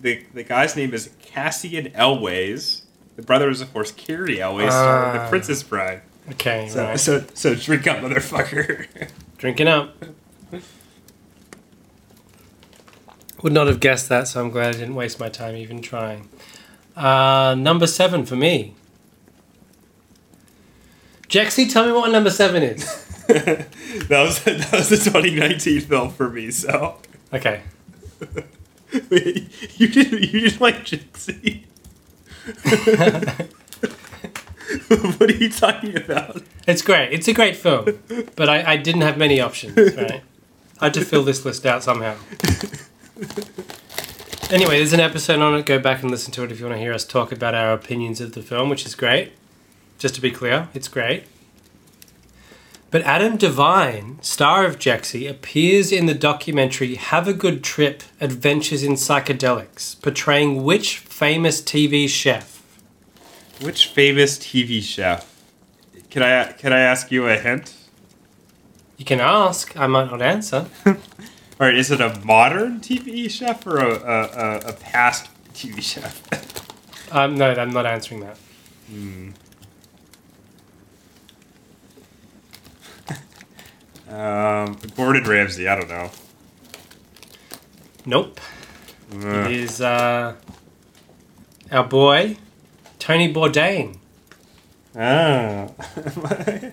the 0.01 0.23
the 0.33 0.43
guy's 0.43 0.75
name 0.75 0.93
is 0.93 1.09
Cassian 1.33 1.87
Elwes. 1.95 2.83
The 3.15 3.21
brother 3.23 3.49
is, 3.49 3.61
of 3.61 3.71
course, 3.73 3.91
Cary 3.91 4.41
Elwes, 4.41 4.71
star 4.71 5.07
of 5.07 5.13
The 5.13 5.19
Ah. 5.21 5.29
Princess 5.29 5.63
Bride. 5.63 6.01
Okay, 6.31 6.67
So, 6.69 6.83
right. 6.85 6.99
so, 6.99 7.25
so 7.33 7.53
drink 7.55 7.85
up, 7.87 7.97
motherfucker. 7.97 8.87
Drinking 9.37 9.67
up. 9.67 9.95
Would 13.41 13.51
not 13.51 13.67
have 13.67 13.81
guessed 13.81 14.07
that, 14.09 14.29
so 14.29 14.39
I'm 14.41 14.49
glad 14.51 14.69
I 14.75 14.77
didn't 14.77 14.95
waste 14.95 15.19
my 15.19 15.27
time 15.27 15.57
even 15.57 15.81
trying. 15.81 16.29
Uh, 16.95 17.55
number 17.57 17.87
seven 17.87 18.25
for 18.25 18.37
me. 18.37 18.73
Jexi, 21.27 21.69
tell 21.69 21.85
me 21.85 21.91
what 21.91 22.09
number 22.11 22.29
seven 22.29 22.63
is. 22.63 22.85
that 23.27 23.67
was 24.09 24.41
that 24.43 24.71
was 24.71 24.89
the 24.89 24.97
2019 24.97 25.81
film 25.81 26.11
for 26.11 26.29
me. 26.29 26.51
So 26.51 26.97
Okay. 27.33 27.63
Wait, 29.09 29.49
you 29.79 29.87
didn't 29.87 30.21
you 30.21 30.41
didn't 30.41 30.61
like 30.61 30.85
Jexi. 30.85 31.63
what 35.17 35.29
are 35.29 35.33
you 35.33 35.49
talking 35.49 35.95
about? 35.95 36.41
It's 36.67 36.81
great. 36.81 37.13
It's 37.13 37.27
a 37.27 37.33
great 37.33 37.55
film, 37.55 37.99
but 38.35 38.49
I, 38.49 38.73
I 38.73 38.77
didn't 38.77 39.01
have 39.01 39.17
many 39.17 39.39
options, 39.39 39.77
right? 39.77 40.21
I 40.79 40.85
had 40.85 40.93
to 40.95 41.05
fill 41.05 41.23
this 41.23 41.45
list 41.45 41.65
out 41.65 41.83
somehow. 41.83 42.15
Anyway, 44.49 44.77
there's 44.77 44.93
an 44.93 44.99
episode 44.99 45.39
on 45.39 45.55
it. 45.55 45.65
Go 45.65 45.79
back 45.79 46.03
and 46.03 46.11
listen 46.11 46.31
to 46.33 46.43
it 46.43 46.51
if 46.51 46.59
you 46.59 46.65
want 46.65 46.75
to 46.75 46.79
hear 46.79 46.93
us 46.93 47.05
talk 47.05 47.31
about 47.31 47.55
our 47.55 47.73
opinions 47.73 48.21
of 48.21 48.33
the 48.33 48.41
film, 48.41 48.69
which 48.69 48.85
is 48.85 48.93
great. 48.93 49.31
Just 49.97 50.15
to 50.15 50.21
be 50.21 50.29
clear, 50.29 50.67
it's 50.73 50.87
great. 50.87 51.23
But 52.93 53.01
Adam 53.05 53.39
DeVine, 53.39 54.23
star 54.23 54.67
of 54.67 54.77
Jexi, 54.77 55.27
appears 55.27 55.91
in 55.91 56.05
the 56.05 56.13
documentary 56.13 56.93
Have 56.93 57.27
a 57.27 57.33
Good 57.33 57.63
Trip 57.63 58.03
Adventures 58.21 58.83
in 58.83 58.93
Psychedelics, 58.93 59.99
portraying 59.99 60.63
which 60.63 60.99
famous 60.99 61.59
TV 61.59 62.07
chef? 62.07 62.61
Which 63.61 63.87
famous 63.87 64.37
TV 64.37 64.79
chef? 64.83 65.27
Can 66.11 66.21
I 66.21 66.51
can 66.51 66.71
I 66.71 66.81
ask 66.81 67.11
you 67.11 67.27
a 67.27 67.35
hint? 67.35 67.73
You 68.97 69.05
can 69.05 69.19
ask, 69.19 69.75
I 69.75 69.87
might 69.87 70.11
not 70.11 70.21
answer. 70.21 70.67
All 70.85 70.95
right, 71.57 71.75
is 71.75 71.89
it 71.89 71.99
a 71.99 72.21
modern 72.23 72.79
TV 72.79 73.27
chef 73.27 73.65
or 73.65 73.79
a 73.79 73.89
a, 73.95 74.21
a, 74.21 74.57
a 74.69 74.73
past 74.73 75.31
TV 75.55 75.81
chef? 75.81 76.21
Um, 77.11 77.35
no, 77.35 77.51
I'm 77.51 77.69
not 77.69 77.85
answering 77.85 78.21
that. 78.21 78.37
Um, 84.13 84.77
Gordon 84.95 85.23
Ramsay. 85.23 85.67
I 85.67 85.75
don't 85.75 85.89
know. 85.89 86.11
Nope. 88.05 88.39
Ugh. 89.11 89.23
It 89.23 89.51
is 89.51 89.81
uh, 89.81 90.35
our 91.71 91.83
boy, 91.83 92.37
Tony 92.99 93.33
Bourdain. 93.33 93.97
Ah. 94.95 95.69
I 95.97 96.71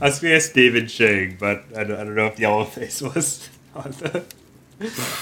was 0.00 0.18
going 0.18 0.32
to 0.32 0.36
ask 0.36 0.52
David 0.52 0.88
Chang, 0.88 1.36
but 1.38 1.62
I 1.76 1.84
don't, 1.84 2.00
I 2.00 2.04
don't 2.04 2.16
know 2.16 2.26
if 2.26 2.36
Yellowface 2.36 3.14
was 3.14 3.48
on 3.74 3.92
the, 3.92 4.24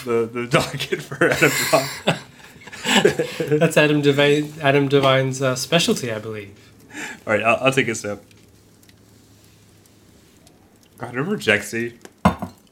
the, 0.07 0.31
the 0.33 0.47
docket 0.47 1.03
for 1.03 1.25
Adam. 1.25 1.51
That's 3.59 3.77
Adam 3.77 4.01
DeVine, 4.01 4.59
Adam 4.63 4.89
DeVine's 4.89 5.43
uh, 5.43 5.55
specialty, 5.55 6.11
I 6.11 6.19
believe. 6.19 6.55
All 7.27 7.35
right, 7.35 7.43
I'll, 7.43 7.67
I'll 7.67 7.73
take 7.73 7.89
a 7.89 7.95
sip. 7.95 8.25
God, 10.99 11.15
remember 11.15 11.37
Jexi? 11.37 11.95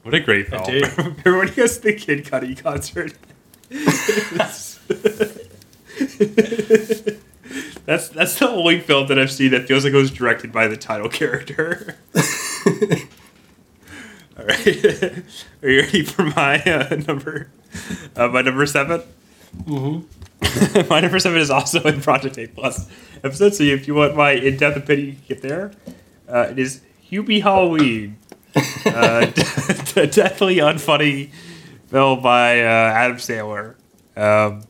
What 0.03 0.13
a 0.13 0.19
great 0.19 0.53
I 0.53 0.63
film. 0.63 0.79
do. 0.79 0.87
remember 0.97 1.37
when 1.39 1.47
he 1.47 1.55
goes 1.55 1.77
to 1.77 1.83
the 1.83 1.93
Kid 1.93 2.25
Cudi 2.25 2.61
concert? 2.61 3.13
that's 7.85 8.09
that's 8.09 8.39
the 8.39 8.49
only 8.49 8.79
film 8.81 9.07
that 9.07 9.17
I've 9.17 9.31
seen 9.31 9.51
that 9.51 9.67
feels 9.67 9.83
like 9.85 9.93
it 9.93 9.97
was 9.97 10.11
directed 10.11 10.51
by 10.51 10.67
the 10.67 10.77
title 10.77 11.09
character. 11.09 11.95
All 14.37 14.45
right, 14.45 14.67
are 15.63 15.69
you 15.69 15.81
ready 15.81 16.03
for 16.03 16.23
my 16.23 16.61
uh, 16.63 16.95
number? 17.07 17.49
Uh, 18.15 18.27
my 18.27 18.41
number 18.41 18.65
seven. 18.65 19.01
Mm-hmm. 19.63 20.89
my 20.89 20.99
number 20.99 21.19
seven 21.19 21.39
is 21.39 21.49
also 21.49 21.81
in 21.83 22.01
Project 22.01 22.37
A 22.37 22.47
Plus 22.47 22.89
episode. 23.23 23.55
So 23.55 23.63
if 23.63 23.87
you 23.87 23.95
want 23.95 24.15
my 24.15 24.31
in-depth 24.31 24.77
opinion, 24.77 25.07
you 25.07 25.13
can 25.13 25.23
get 25.27 25.41
there. 25.41 25.71
Uh, 26.29 26.47
it 26.51 26.59
is 26.59 26.81
Hubie 27.11 27.41
Halloween. 27.41 28.17
uh, 28.85 29.25
definitely 29.25 30.57
unfunny 30.57 31.29
film 31.87 32.21
by 32.21 32.61
uh, 32.61 32.63
Adam 32.65 33.17
Sandler. 33.17 33.75
Um, 34.15 34.63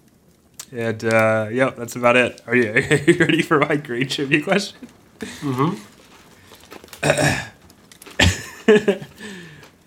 and 0.71 1.03
uh, 1.05 1.47
yeah, 1.51 1.69
that's 1.69 1.95
about 1.95 2.17
it. 2.17 2.41
Are 2.47 2.55
you, 2.55 2.71
are 2.73 2.79
you 2.79 3.17
ready 3.17 3.41
for 3.41 3.59
my 3.59 3.75
great 3.75 4.09
trivia 4.09 4.41
question? 4.41 4.87
Mm-hmm. 5.19 5.83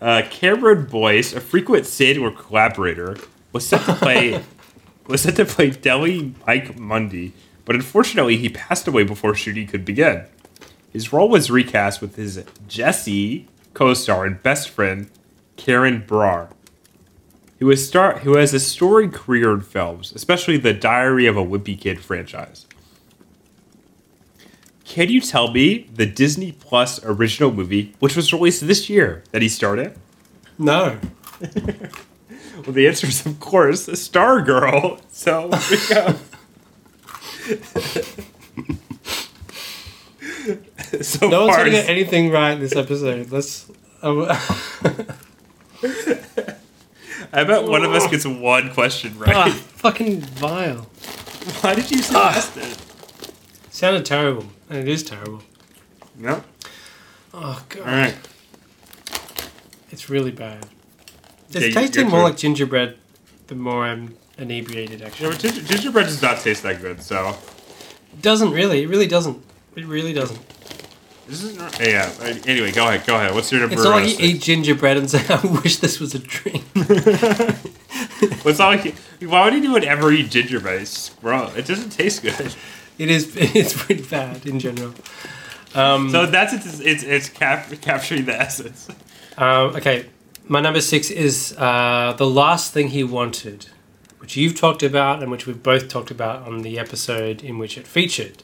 Uh, 0.00 0.22
Cameron 0.30 0.86
Boyce, 0.86 1.34
a 1.34 1.40
frequent 1.40 1.84
Sandler 1.84 2.34
collaborator, 2.34 3.18
was 3.52 3.66
set 3.66 3.84
to 3.84 3.94
play 3.94 4.42
was 5.06 5.22
set 5.22 5.36
to 5.36 5.44
play 5.44 5.70
Deli 5.70 6.34
Mike 6.46 6.78
Mundy, 6.78 7.32
but 7.64 7.74
unfortunately 7.74 8.36
he 8.36 8.48
passed 8.48 8.86
away 8.88 9.02
before 9.02 9.34
shooting 9.34 9.66
could 9.66 9.84
begin. 9.84 10.24
His 10.90 11.12
role 11.12 11.28
was 11.28 11.50
recast 11.50 12.00
with 12.00 12.16
his 12.16 12.44
Jessie 12.66 13.46
co-star 13.74 14.24
and 14.24 14.42
best 14.42 14.68
friend 14.68 15.08
Karan 15.56 16.02
Brar, 16.02 16.50
who 17.58 17.68
has 17.68 17.86
star 17.86 18.18
who 18.20 18.36
has 18.36 18.52
a 18.52 18.60
storied 18.60 19.12
career 19.12 19.52
in 19.52 19.60
films, 19.60 20.12
especially 20.12 20.56
the 20.56 20.74
Diary 20.74 21.26
of 21.26 21.36
a 21.36 21.44
Wimpy 21.44 21.80
Kid 21.80 22.00
franchise. 22.00 22.66
Can 24.84 25.08
you 25.08 25.20
tell 25.20 25.52
me 25.52 25.88
the 25.94 26.06
Disney 26.06 26.50
Plus 26.50 26.98
original 27.04 27.52
movie, 27.52 27.94
which 28.00 28.16
was 28.16 28.32
released 28.32 28.66
this 28.66 28.90
year, 28.90 29.22
that 29.30 29.40
he 29.40 29.48
starred 29.48 29.78
in? 29.78 29.94
No. 30.58 30.98
Well, 32.66 32.74
the 32.74 32.86
answer 32.86 33.06
is, 33.06 33.24
of 33.24 33.40
course, 33.40 33.86
Stargirl. 33.86 35.00
So 35.10 35.48
we 35.70 35.78
go. 35.88 36.14
so 41.02 41.28
No 41.28 41.46
one's 41.46 41.64
to 41.64 41.70
get 41.70 41.88
anything 41.88 42.30
right 42.30 42.54
this 42.54 42.74
episode. 42.76 43.30
Let's. 43.30 43.70
Uh, 44.02 44.26
I 47.32 47.44
bet 47.44 47.64
one 47.64 47.84
of 47.84 47.92
us 47.92 48.08
gets 48.10 48.26
one 48.26 48.70
question 48.72 49.16
right. 49.18 49.34
ah, 49.36 49.48
fucking 49.50 50.20
vile. 50.20 50.88
Why 51.60 51.74
did 51.74 51.90
you 51.90 52.02
suggest 52.02 52.56
it? 52.56 52.78
Sounded 53.70 54.04
terrible. 54.04 54.46
And 54.68 54.78
it 54.80 54.88
is 54.88 55.02
terrible. 55.02 55.42
No. 56.16 56.42
Oh, 57.32 57.64
God. 57.68 57.80
All 57.80 57.86
right. 57.86 58.16
It's 59.90 60.10
really 60.10 60.32
bad. 60.32 60.66
It's 61.50 61.66
Yeah, 61.66 61.72
tasting 61.72 62.08
more 62.08 62.22
like 62.22 62.36
gingerbread 62.36 62.96
the 63.46 63.54
more 63.54 63.84
I'm 63.84 64.16
inebriated, 64.38 65.00
Yeah, 65.00 65.06
actually. 65.06 65.30
but 65.30 65.38
ginger, 65.40 65.62
gingerbread 65.62 66.06
does 66.06 66.22
not 66.22 66.38
taste 66.40 66.62
that 66.64 66.80
good. 66.80 67.02
So 67.02 67.36
It 68.12 68.22
doesn't 68.22 68.50
really. 68.52 68.82
It 68.82 68.88
really 68.88 69.06
doesn't. 69.08 69.42
It 69.76 69.86
really 69.86 70.12
doesn't. 70.12 70.40
This 71.30 71.42
is 71.44 71.56
not, 71.56 71.78
yeah. 71.80 72.10
Anyway, 72.46 72.72
go 72.72 72.86
ahead. 72.88 73.06
Go 73.06 73.14
ahead. 73.16 73.34
What's 73.34 73.50
your 73.50 73.60
number? 73.62 73.74
It's 73.76 73.84
not 73.84 74.02
like 74.02 74.18
you 74.18 74.26
eat 74.28 74.42
gingerbread 74.42 74.96
and 74.96 75.10
say, 75.10 75.24
I 75.34 75.40
wish 75.62 75.76
this 75.78 75.98
was 76.00 76.14
a 76.14 76.18
drink. 76.18 76.64
What's 78.42 78.58
not 78.58 78.68
like? 78.84 78.94
you- 79.20 79.28
Why 79.28 79.44
would 79.44 79.54
anyone 79.54 79.84
ever 79.84 80.10
eat 80.12 80.30
gingerbread? 80.30 80.82
It's. 80.82 81.10
It 81.22 81.66
doesn't 81.66 81.90
taste 81.90 82.22
good. 82.22 82.54
It 82.98 83.10
is. 83.10 83.34
It's 83.36 83.80
pretty 83.82 84.02
bad 84.02 84.46
in 84.46 84.58
general. 84.60 84.92
Um, 85.74 86.10
So 86.10 86.26
that's 86.26 86.52
it's 86.52 86.80
it's, 86.80 87.02
it's 87.02 87.28
cap, 87.28 87.70
capturing 87.80 88.24
the 88.24 88.34
essence. 88.38 88.88
Um, 89.38 89.76
okay, 89.76 90.06
my 90.48 90.60
number 90.60 90.80
six 90.80 91.10
is 91.10 91.54
uh, 91.56 92.14
the 92.18 92.26
last 92.26 92.72
thing 92.72 92.88
he 92.88 93.04
wanted, 93.04 93.66
which 94.18 94.36
you've 94.36 94.58
talked 94.58 94.82
about 94.82 95.22
and 95.22 95.30
which 95.30 95.46
we've 95.46 95.62
both 95.62 95.88
talked 95.88 96.10
about 96.10 96.46
on 96.46 96.62
the 96.62 96.78
episode 96.78 97.42
in 97.42 97.58
which 97.58 97.78
it 97.78 97.86
featured. 97.86 98.42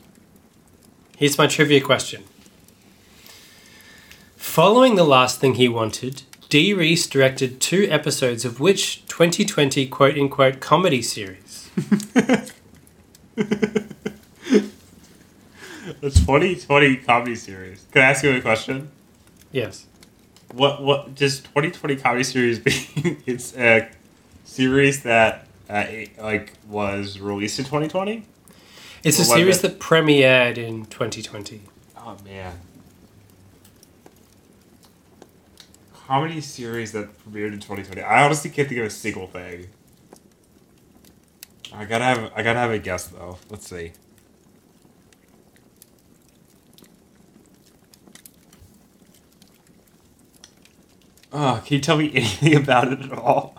Here's 1.18 1.36
my 1.38 1.46
trivia 1.46 1.80
question. 1.80 2.24
Following 4.51 4.94
the 4.94 5.05
last 5.05 5.39
thing 5.39 5.55
he 5.56 5.68
wanted, 5.68 6.23
Dee 6.48 6.73
Rees 6.73 7.06
directed 7.09 7.60
two 7.60 7.86
episodes 7.90 8.44
of 8.47 8.59
which 8.59 9.05
2020 9.06 9.86
quote 9.89 10.16
unquote 10.16 10.60
comedy 10.60 11.02
series? 11.02 11.68
The 16.01 16.10
2020 16.10 16.97
comedy 16.98 17.35
series. 17.36 17.85
Can 17.93 18.02
I 18.02 18.06
ask 18.06 18.23
you 18.24 18.31
a 18.31 18.40
question? 18.40 18.90
Yes. 19.52 19.86
What 20.52 20.82
what 20.82 21.14
does 21.14 21.40
2020 21.40 21.97
comedy 21.97 22.24
series 22.24 22.64
mean? 22.64 23.18
it's 23.27 23.56
a 23.56 23.89
series 24.44 25.02
that 25.05 25.47
uh, 25.70 25.85
it, 25.89 26.18
like 26.20 26.55
was 26.68 27.20
released 27.20 27.59
in 27.59 27.64
2020. 27.66 28.24
It's 29.05 29.18
a 29.18 29.24
series 29.24 29.60
the- 29.60 29.68
that 29.68 29.78
premiered 29.81 30.59
in 30.59 30.86
2020. 30.86 31.62
Oh 31.98 32.16
man. 32.24 32.59
Comedy 36.06 36.40
series 36.40 36.92
that 36.92 37.08
premiered 37.18 37.52
in 37.52 37.58
2020. 37.58 38.00
I 38.00 38.24
honestly 38.24 38.48
can't 38.48 38.68
think 38.68 38.78
of 38.78 38.86
a 38.86 38.90
single 38.90 39.26
thing. 39.26 39.66
I 41.72 41.84
gotta 41.84 42.04
have 42.04 42.32
I 42.36 42.42
gotta 42.44 42.60
have 42.60 42.70
a 42.70 42.78
guess 42.78 43.08
though. 43.08 43.38
Let's 43.50 43.68
see. 43.68 43.92
Oh, 51.32 51.60
can 51.66 51.74
you 51.74 51.80
tell 51.80 51.96
me 51.96 52.10
anything 52.14 52.54
about 52.54 52.92
it 52.92 53.00
at 53.00 53.12
all? 53.12 53.56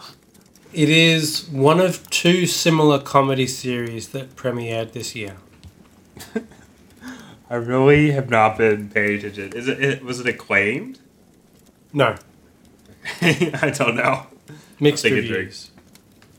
It 0.71 0.87
is 0.87 1.49
one 1.49 1.81
of 1.81 2.09
two 2.09 2.45
similar 2.45 2.99
comedy 2.99 3.47
series 3.47 4.09
that 4.09 4.37
premiered 4.37 4.93
this 4.93 5.15
year. 5.15 5.35
I 7.49 7.55
really 7.55 8.11
have 8.11 8.29
not 8.29 8.57
been 8.57 8.89
paying 8.89 9.17
attention. 9.17 9.51
Is 9.51 9.67
it, 9.67 9.83
it 9.83 10.03
was 10.03 10.21
it 10.21 10.27
acclaimed? 10.27 10.99
No, 11.91 12.15
I 13.21 13.71
don't 13.75 13.95
know. 13.95 14.27
mixed 14.79 15.03
Take 15.03 15.13
a 15.13 15.15
drink. 15.21 15.31
reviews. 15.31 15.71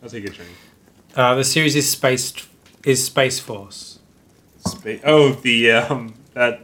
I'll 0.02 0.08
take 0.08 0.24
a 0.24 0.30
drink. 0.30 0.50
Uh, 1.14 1.34
the 1.34 1.44
series 1.44 1.74
is 1.76 1.88
Space 1.88 2.32
is 2.84 3.04
Space 3.04 3.38
Force. 3.40 3.98
Spa- 4.66 5.00
oh, 5.04 5.32
the 5.32 5.70
um 5.72 6.14
that 6.34 6.60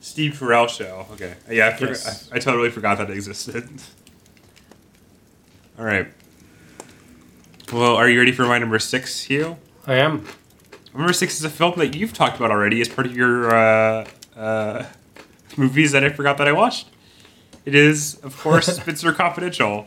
Steve 0.00 0.32
Carell 0.38 0.68
show. 0.68 1.06
Okay, 1.12 1.34
yeah, 1.50 1.68
I, 1.68 1.72
forgot, 1.74 1.90
Yes. 1.90 2.30
I, 2.32 2.36
I 2.36 2.38
totally 2.38 2.70
forgot 2.70 2.98
that 2.98 3.10
existed. 3.10 3.68
All 5.78 5.84
right. 5.84 6.08
Well, 7.72 7.96
are 7.96 8.08
you 8.08 8.18
ready 8.18 8.32
for 8.32 8.44
my 8.44 8.58
number 8.58 8.78
six, 8.78 9.22
Hugh? 9.22 9.56
I 9.86 9.94
am. 9.94 10.26
Number 10.94 11.12
six 11.14 11.36
is 11.36 11.44
a 11.44 11.50
film 11.50 11.72
that 11.78 11.94
you've 11.96 12.12
talked 12.12 12.36
about 12.36 12.50
already 12.50 12.80
as 12.82 12.88
part 12.88 13.06
of 13.06 13.16
your 13.16 13.54
uh, 13.54 14.06
uh, 14.36 14.84
movies 15.56 15.92
that 15.92 16.04
I 16.04 16.10
forgot 16.10 16.36
that 16.38 16.48
I 16.48 16.52
watched. 16.52 16.88
It 17.64 17.74
is, 17.74 18.18
of 18.22 18.38
course, 18.38 18.66
Spenser 18.78 19.12
Confidential, 19.12 19.86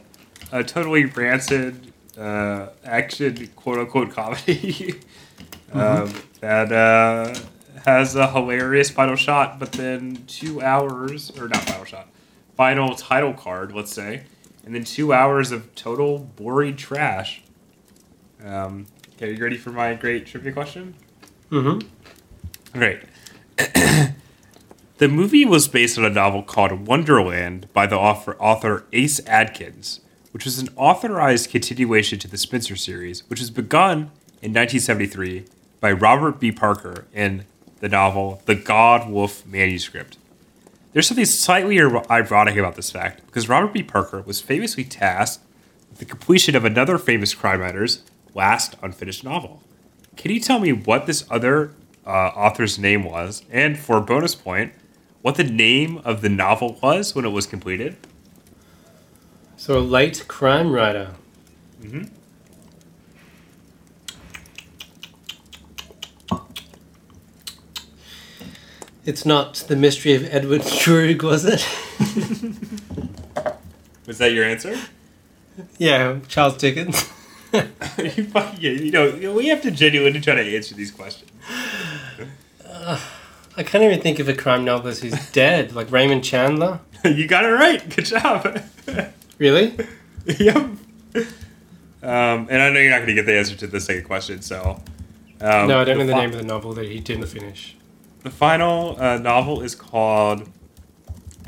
a 0.52 0.64
totally 0.64 1.06
rancid 1.06 1.92
uh, 2.18 2.68
action 2.84 3.48
quote 3.56 3.80
unquote 3.80 4.12
comedy 4.12 5.02
um, 5.74 6.14
that 6.40 6.72
uh, 6.72 7.38
has 7.86 8.16
a 8.16 8.32
hilarious 8.32 8.90
final 8.90 9.16
shot, 9.16 9.60
but 9.60 9.74
then 9.74 10.24
two 10.28 10.62
hours, 10.62 11.32
or 11.38 11.48
not 11.48 11.64
final 11.64 11.86
shot, 11.86 12.08
final 12.56 12.96
title 12.96 13.34
card, 13.34 13.74
let's 13.74 13.94
say, 13.94 14.24
and 14.66 14.74
then 14.74 14.84
two 14.84 15.14
hours 15.14 15.52
of 15.52 15.74
total 15.76 16.20
boring 16.20 16.76
trash. 16.76 17.44
Um, 18.44 18.86
okay, 19.16 19.34
you 19.34 19.44
ready 19.44 19.58
for 19.58 19.72
my 19.72 19.94
great 19.96 20.26
trivia 20.26 20.52
question? 20.52 20.96
Mm-hmm. 21.52 21.88
Great. 22.78 23.02
the 24.98 25.10
movie 25.10 25.44
was 25.44 25.68
based 25.68 25.98
on 25.98 26.06
a 26.06 26.10
novel 26.10 26.42
called 26.42 26.88
Wonderland 26.88 27.68
by 27.74 27.86
the 27.86 27.98
author, 27.98 28.38
author 28.40 28.86
Ace 28.94 29.20
Atkins, 29.28 30.00
which 30.32 30.46
was 30.46 30.58
an 30.58 30.70
authorized 30.78 31.50
continuation 31.50 32.18
to 32.20 32.30
the 32.30 32.38
Spenser 32.38 32.78
series, 32.78 33.30
which 33.30 33.42
was 33.42 33.50
begun 33.50 34.12
in 34.42 34.54
1973 34.54 35.46
by 35.82 35.92
Robert 35.92 36.40
B. 36.40 36.50
Parker 36.50 37.08
in 37.14 37.44
the 37.82 37.90
novel 37.90 38.42
The 38.46 38.56
Godwulf 38.56 39.46
Manuscript. 39.46 40.18
There's 40.94 41.08
something 41.08 41.26
slightly 41.26 41.78
ironic 41.78 42.56
about 42.56 42.76
this 42.76 42.90
fact 42.90 43.26
because 43.26 43.50
Robert 43.50 43.74
B. 43.74 43.84
Parker 43.84 44.22
was 44.22 44.40
famously 44.40 44.86
tasked 44.86 45.44
with 45.90 46.00
the 46.00 46.06
completion 46.06 46.56
of 46.56 46.64
another 46.64 46.98
famous 46.98 47.34
crime 47.34 47.60
writer's 47.60 48.04
last 48.34 48.76
unfinished 48.82 49.26
novel. 49.26 49.62
Can 50.16 50.32
you 50.32 50.40
tell 50.40 50.60
me 50.60 50.72
what 50.72 51.06
this 51.06 51.26
other 51.30 51.74
uh, 52.06 52.10
author's 52.10 52.80
name 52.80 53.04
was? 53.04 53.44
And 53.52 53.78
for 53.78 53.98
a 53.98 54.02
bonus 54.02 54.36
point, 54.36 54.72
what 55.26 55.38
the 55.38 55.44
name 55.44 56.00
of 56.06 56.22
the 56.22 56.30
novel 56.30 56.78
was 56.84 57.16
when 57.16 57.26
it 57.26 57.30
was 57.30 57.48
completed? 57.48 57.98
So 59.58 59.76
a 59.76 59.80
late 59.80 60.24
crime 60.28 60.72
writer. 60.72 61.16
Mhm. 61.82 62.12
It's 69.04 69.26
not 69.26 69.56
the 69.68 69.76
mystery 69.76 70.14
of 70.14 70.32
Edward 70.32 70.62
Drood, 70.80 71.24
was 71.24 71.44
it? 71.44 71.68
Was 74.06 74.20
that 74.20 74.32
your 74.32 74.46
answer? 74.46 74.78
yeah, 75.80 76.20
Charles 76.28 76.58
Dickens. 76.58 77.10
you, 77.98 78.26
fucking, 78.26 78.62
you 78.62 78.92
know, 78.92 79.34
we 79.34 79.48
have 79.48 79.64
to 79.64 79.72
genuinely 79.72 80.22
try 80.22 80.36
to 80.36 80.56
answer 80.56 80.76
these 80.76 80.92
questions. 80.92 81.32
I 83.58 83.64
can't 83.64 83.84
even 83.84 84.02
think 84.02 84.20
of 84.20 84.28
a 84.28 84.34
crime 84.36 84.66
novelist 84.66 85.02
who's 85.04 85.32
dead, 85.32 85.74
like 85.74 85.92
Raymond 85.92 86.24
Chandler. 86.24 86.80
you 87.06 87.28
got 87.28 87.46
it 87.46 87.50
right. 87.50 87.88
Good 87.96 88.06
job. 88.06 88.62
Really? 89.38 89.76
yep. 90.40 90.56
Um, 90.56 90.78
and 92.02 92.62
I 92.62 92.70
know 92.70 92.80
you're 92.80 92.90
not 92.92 92.98
going 93.00 93.08
to 93.08 93.14
get 93.14 93.26
the 93.26 93.38
answer 93.38 93.54
to 93.58 93.68
the 93.68 93.82
second 93.82 94.06
question, 94.06 94.42
so. 94.42 94.82
Um, 95.42 95.68
no, 95.68 95.82
I 95.82 95.84
don't 95.84 95.98
know 95.98 96.06
the 96.06 96.14
fi- 96.14 96.22
name 96.22 96.30
of 96.30 96.38
the 96.38 96.44
novel 96.46 96.72
that 96.76 96.86
he 96.86 97.02
didn't 97.02 97.26
finish. 97.28 97.76
The 98.24 98.30
final 98.30 98.96
uh, 98.98 99.18
novel 99.18 99.60
is 99.62 99.76
called 99.76 100.50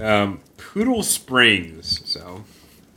um, 0.02 0.42
Poodle 0.58 1.02
Springs. 1.04 2.02
So, 2.04 2.44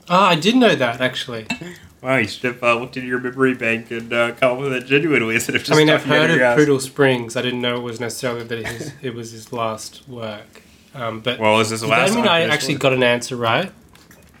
Ah, 0.09 0.27
I 0.31 0.35
did 0.35 0.55
know 0.57 0.75
that 0.75 0.99
actually. 0.99 1.47
wow, 2.01 2.17
you 2.17 2.27
should 2.27 2.43
have 2.43 2.63
uh, 2.63 2.75
looked 2.79 2.97
into 2.97 3.07
your 3.07 3.19
memory 3.19 3.53
bank 3.53 3.91
and 3.91 4.11
uh, 4.11 4.31
come 4.33 4.53
up 4.53 4.59
with 4.59 4.73
it 4.73 4.85
genuinely 4.85 5.35
instead 5.35 5.55
of 5.55 5.61
just. 5.63 5.71
I 5.71 5.75
mean, 5.77 5.89
I've 5.89 6.03
heard 6.03 6.31
of. 6.41 6.57
Poodle 6.57 6.79
Springs. 6.79 7.35
I 7.35 7.41
didn't 7.41 7.61
know 7.61 7.77
it 7.77 7.81
was 7.83 7.99
necessarily 7.99 8.43
that 8.43 8.65
his, 8.67 8.93
it 9.01 9.13
was 9.13 9.31
his 9.31 9.51
last 9.53 10.07
work. 10.07 10.61
Um, 10.93 11.21
but 11.21 11.39
Well, 11.39 11.59
is 11.61 11.69
this 11.69 11.81
the 11.81 11.87
did 11.87 11.95
that 11.95 12.15
mean 12.15 12.27
I 12.27 12.41
actually 12.41 12.73
one? 12.75 12.79
got 12.79 12.93
an 12.93 13.03
answer 13.03 13.35
right? 13.37 13.71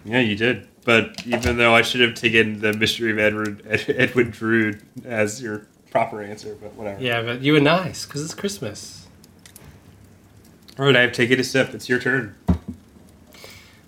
Yeah, 0.03 0.19
you 0.19 0.35
did. 0.35 0.67
But 0.83 1.25
even 1.27 1.57
though 1.57 1.75
I 1.75 1.83
should 1.83 2.01
have 2.01 2.15
taken 2.15 2.59
the 2.59 2.73
mystery 2.73 3.11
of 3.11 3.19
Edward 3.19 3.63
Ed, 3.67 3.85
Edwin 3.87 4.31
Drood 4.31 4.81
as 5.05 5.41
your 5.41 5.67
proper 5.91 6.21
answer, 6.23 6.57
but 6.61 6.73
whatever. 6.73 7.01
Yeah, 7.01 7.21
but 7.21 7.41
you 7.41 7.53
were 7.53 7.59
nice 7.59 8.05
because 8.05 8.23
it's 8.23 8.33
Christmas. 8.33 9.07
All 10.79 10.85
right, 10.85 10.95
I 10.95 11.01
have 11.01 11.11
taken 11.13 11.39
a 11.39 11.43
step. 11.43 11.73
It's 11.75 11.87
your 11.87 11.99
turn. 11.99 12.35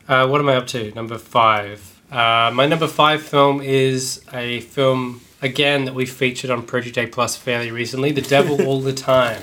Uh, 0.07 0.27
what 0.27 0.39
am 0.39 0.49
I 0.49 0.55
up 0.55 0.67
to? 0.67 0.91
Number 0.93 1.17
five. 1.17 1.92
Uh, 2.13 2.51
my 2.53 2.67
number 2.67 2.87
five 2.87 3.23
film 3.23 3.59
is 3.59 4.23
a 4.31 4.59
film 4.61 5.21
again 5.41 5.85
that 5.85 5.95
we 5.95 6.05
featured 6.05 6.51
on 6.51 6.63
Project 6.63 6.95
A 6.99 7.07
Plus 7.07 7.35
fairly 7.35 7.71
recently. 7.71 8.11
The 8.11 8.21
Devil 8.21 8.61
All 8.67 8.81
the 8.81 8.93
Time. 8.93 9.41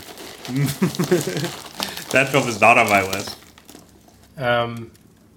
That 2.11 2.29
film 2.31 2.49
is 2.49 2.61
not 2.61 2.77
on 2.77 2.89
my 2.89 3.03
list. 3.03 3.37
Um, 4.37 4.91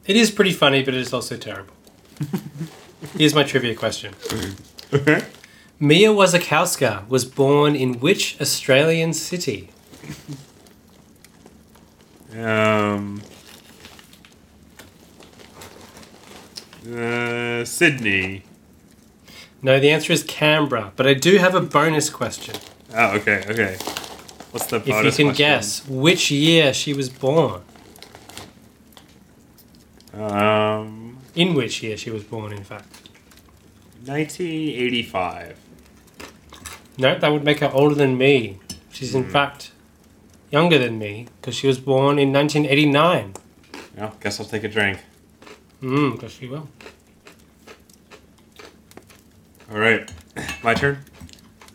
it 0.08 0.16
is 0.16 0.32
pretty 0.32 0.54
funny, 0.54 0.84
but 0.84 0.96
it 0.96 1.02
is 1.02 1.14
also 1.14 1.38
terrible. 1.38 1.76
Here's 3.18 3.36
my 3.36 3.44
trivia 3.44 3.76
question. 3.76 4.16
Mia 5.80 6.10
Wasikowska 6.10 7.08
was 7.08 7.26
born 7.26 7.76
in 7.76 8.00
which 8.00 8.42
Australian 8.42 9.14
city? 9.14 9.70
um. 12.36 13.22
Uh, 16.86 17.64
Sydney. 17.66 18.44
No, 19.62 19.80
the 19.80 19.90
answer 19.92 20.12
is 20.12 20.24
Canberra, 20.24 20.92
but 20.96 21.08
I 21.08 21.14
do 21.14 21.38
have 21.38 21.56
a 21.56 21.62
bonus 21.62 22.10
question. 22.10 22.56
Oh, 22.94 23.16
okay, 23.18 23.44
okay. 23.48 23.78
What's 24.52 24.68
the 24.68 24.80
bonus 24.80 25.14
If 25.14 25.20
you 25.20 25.26
can 25.26 25.26
question? 25.28 25.34
guess 25.36 25.88
which 25.88 26.30
year 26.32 26.74
she 26.74 26.94
was 26.94 27.10
born. 27.10 27.62
Um, 30.14 31.18
In 31.36 31.54
which 31.56 31.82
year 31.82 31.98
she 31.98 32.12
was 32.12 32.24
born, 32.24 32.52
in 32.54 32.64
fact. 32.64 33.10
1985. 34.06 35.58
No, 36.98 37.18
that 37.18 37.32
would 37.32 37.44
make 37.44 37.60
her 37.60 37.72
older 37.74 37.96
than 37.96 38.18
me. 38.18 38.60
She's 38.92 39.12
Hmm. 39.14 39.20
in 39.20 39.30
fact 39.30 39.72
younger 40.52 40.78
than 40.78 41.00
me 41.00 41.28
because 41.42 41.56
she 41.56 41.66
was 41.66 41.80
born 41.80 42.20
in 42.20 42.32
1989. 42.32 43.34
Well, 43.98 44.16
guess 44.22 44.40
I'll 44.40 44.46
take 44.46 44.64
a 44.64 44.68
drink. 44.68 45.00
She 46.30 46.48
will. 46.48 46.70
All 49.70 49.80
right, 49.80 50.10
my 50.64 50.74
turn. 50.74 51.04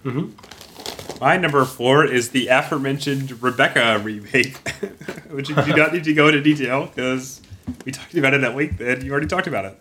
Mm-hmm. 0.03 1.21
My 1.21 1.37
number 1.37 1.65
four 1.67 2.07
is 2.07 2.31
the 2.31 2.47
aforementioned 2.49 3.43
Rebecca 3.43 4.01
remake, 4.03 4.57
which 5.31 5.51
you 5.51 5.57
do 5.57 5.75
not 5.75 5.93
need 5.93 6.05
to 6.05 6.15
go 6.15 6.29
into 6.29 6.41
detail 6.41 6.87
because 6.87 7.43
we 7.85 7.93
talked 7.93 8.15
about 8.15 8.33
it 8.33 8.41
that 8.41 8.55
week 8.55 8.81
and 8.81 9.03
you 9.03 9.11
already 9.11 9.27
talked 9.27 9.47
about 9.47 9.67
it. 9.67 9.79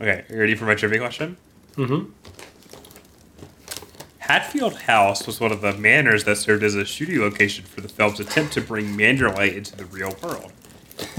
Okay, 0.00 0.24
are 0.28 0.34
you 0.34 0.40
ready 0.40 0.54
for 0.56 0.64
my 0.64 0.74
trivia 0.74 0.98
question? 0.98 1.36
Mm-hmm. 1.74 2.10
Hatfield 4.18 4.74
House 4.80 5.26
was 5.28 5.38
one 5.38 5.52
of 5.52 5.60
the 5.60 5.74
manors 5.74 6.24
that 6.24 6.38
served 6.38 6.64
as 6.64 6.74
a 6.74 6.84
shooting 6.84 7.20
location 7.20 7.64
for 7.64 7.80
the 7.80 7.88
film's 7.88 8.18
attempt 8.18 8.52
to 8.54 8.60
bring 8.60 8.96
Manderley 8.96 9.54
into 9.54 9.76
the 9.76 9.84
real 9.84 10.16
world. 10.22 10.52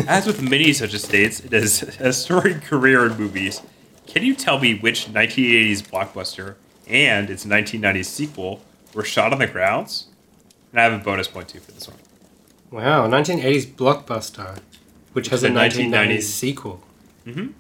As 0.08 0.26
with 0.26 0.42
many 0.42 0.74
such 0.74 0.94
estates, 0.94 1.40
it 1.40 1.52
has 1.54 1.82
a 2.00 2.14
storied 2.14 2.62
career 2.64 3.06
in 3.06 3.18
movies. 3.18 3.62
Can 4.08 4.24
you 4.24 4.34
tell 4.36 4.60
me 4.60 4.74
which 4.76 5.08
1980s 5.08 5.84
blockbuster 5.84 6.56
and 6.88 7.30
its 7.30 7.46
1990s 7.46 8.06
sequel 8.06 8.62
were 8.94 9.04
shot 9.04 9.34
on 9.34 9.40
the 9.40 9.48
grounds? 9.48 10.08
And 10.72 10.80
I 10.80 10.84
have 10.86 10.94
a 10.94 11.04
bonus 11.04 11.28
point 11.28 11.50
too 11.50 11.60
for 11.60 11.72
this 11.72 11.88
one. 11.88 11.98
Wow, 12.72 13.08
1980s 13.08 13.66
blockbuster, 13.76 14.60
which 15.14 15.30
has 15.30 15.44
a 15.44 15.48
the 15.50 15.54
1990s, 15.54 15.90
1990s. 15.92 16.22
sequel. 16.24 16.84
Mhm. 17.26 17.54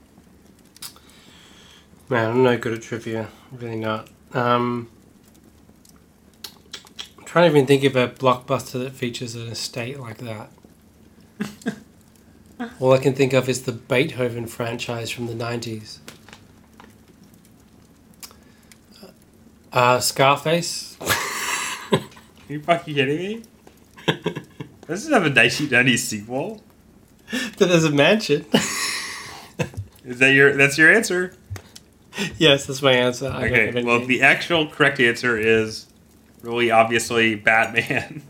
Man, 2.09 2.31
I'm 2.31 2.43
no 2.43 2.57
good 2.57 2.73
at 2.73 2.81
trivia. 2.81 3.27
Really 3.51 3.75
not. 3.77 4.07
Um, 4.33 4.89
I'm 7.17 7.25
trying 7.25 7.49
to 7.51 7.55
even 7.57 7.67
think 7.67 7.83
of 7.83 7.95
a 7.97 8.07
blockbuster 8.07 8.81
that 8.83 8.93
features 8.93 9.35
an 9.35 9.47
estate 9.47 9.99
like 9.99 10.17
that. 10.19 10.49
All 12.79 12.93
I 12.93 12.97
can 12.97 13.13
think 13.13 13.33
of 13.33 13.47
is 13.47 13.63
the 13.63 13.71
Beethoven 13.71 14.47
franchise 14.47 15.09
from 15.11 15.27
the 15.27 15.33
90s. 15.33 15.99
Uh, 19.71 19.99
Scarface. 19.99 20.97
Are 21.91 21.99
you 22.49 22.61
fucking 22.61 22.95
kidding 22.95 23.17
me? 23.17 23.43
This 24.87 25.09
have 25.09 25.25
a 25.25 25.29
1990s 25.29 25.97
sequel. 25.97 26.63
But 27.29 27.67
there's 27.67 27.83
a 27.83 27.91
mansion. 27.91 28.45
Is 30.05 30.19
that 30.19 30.31
your? 30.31 30.55
That's 30.55 30.77
your 30.77 30.89
answer? 30.89 31.33
yes, 32.37 32.65
that's 32.65 32.81
my 32.81 32.93
answer. 32.93 33.27
I 33.27 33.47
Okay. 33.47 33.83
Well, 33.83 34.05
the 34.05 34.21
actual 34.21 34.65
correct 34.67 35.01
answer 35.01 35.37
is 35.37 35.87
really 36.41 36.71
obviously 36.71 37.35
Batman. 37.35 38.23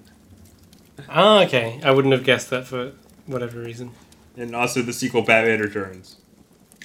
Ah, 1.07 1.43
okay. 1.43 1.79
I 1.83 1.91
wouldn't 1.91 2.11
have 2.11 2.23
guessed 2.23 2.49
that 2.49 2.65
for 2.65 2.93
whatever 3.27 3.59
reason. 3.59 3.91
And 4.37 4.55
also 4.55 4.81
the 4.81 4.93
sequel 4.93 5.23
Batman 5.23 5.59
Returns. 5.59 6.17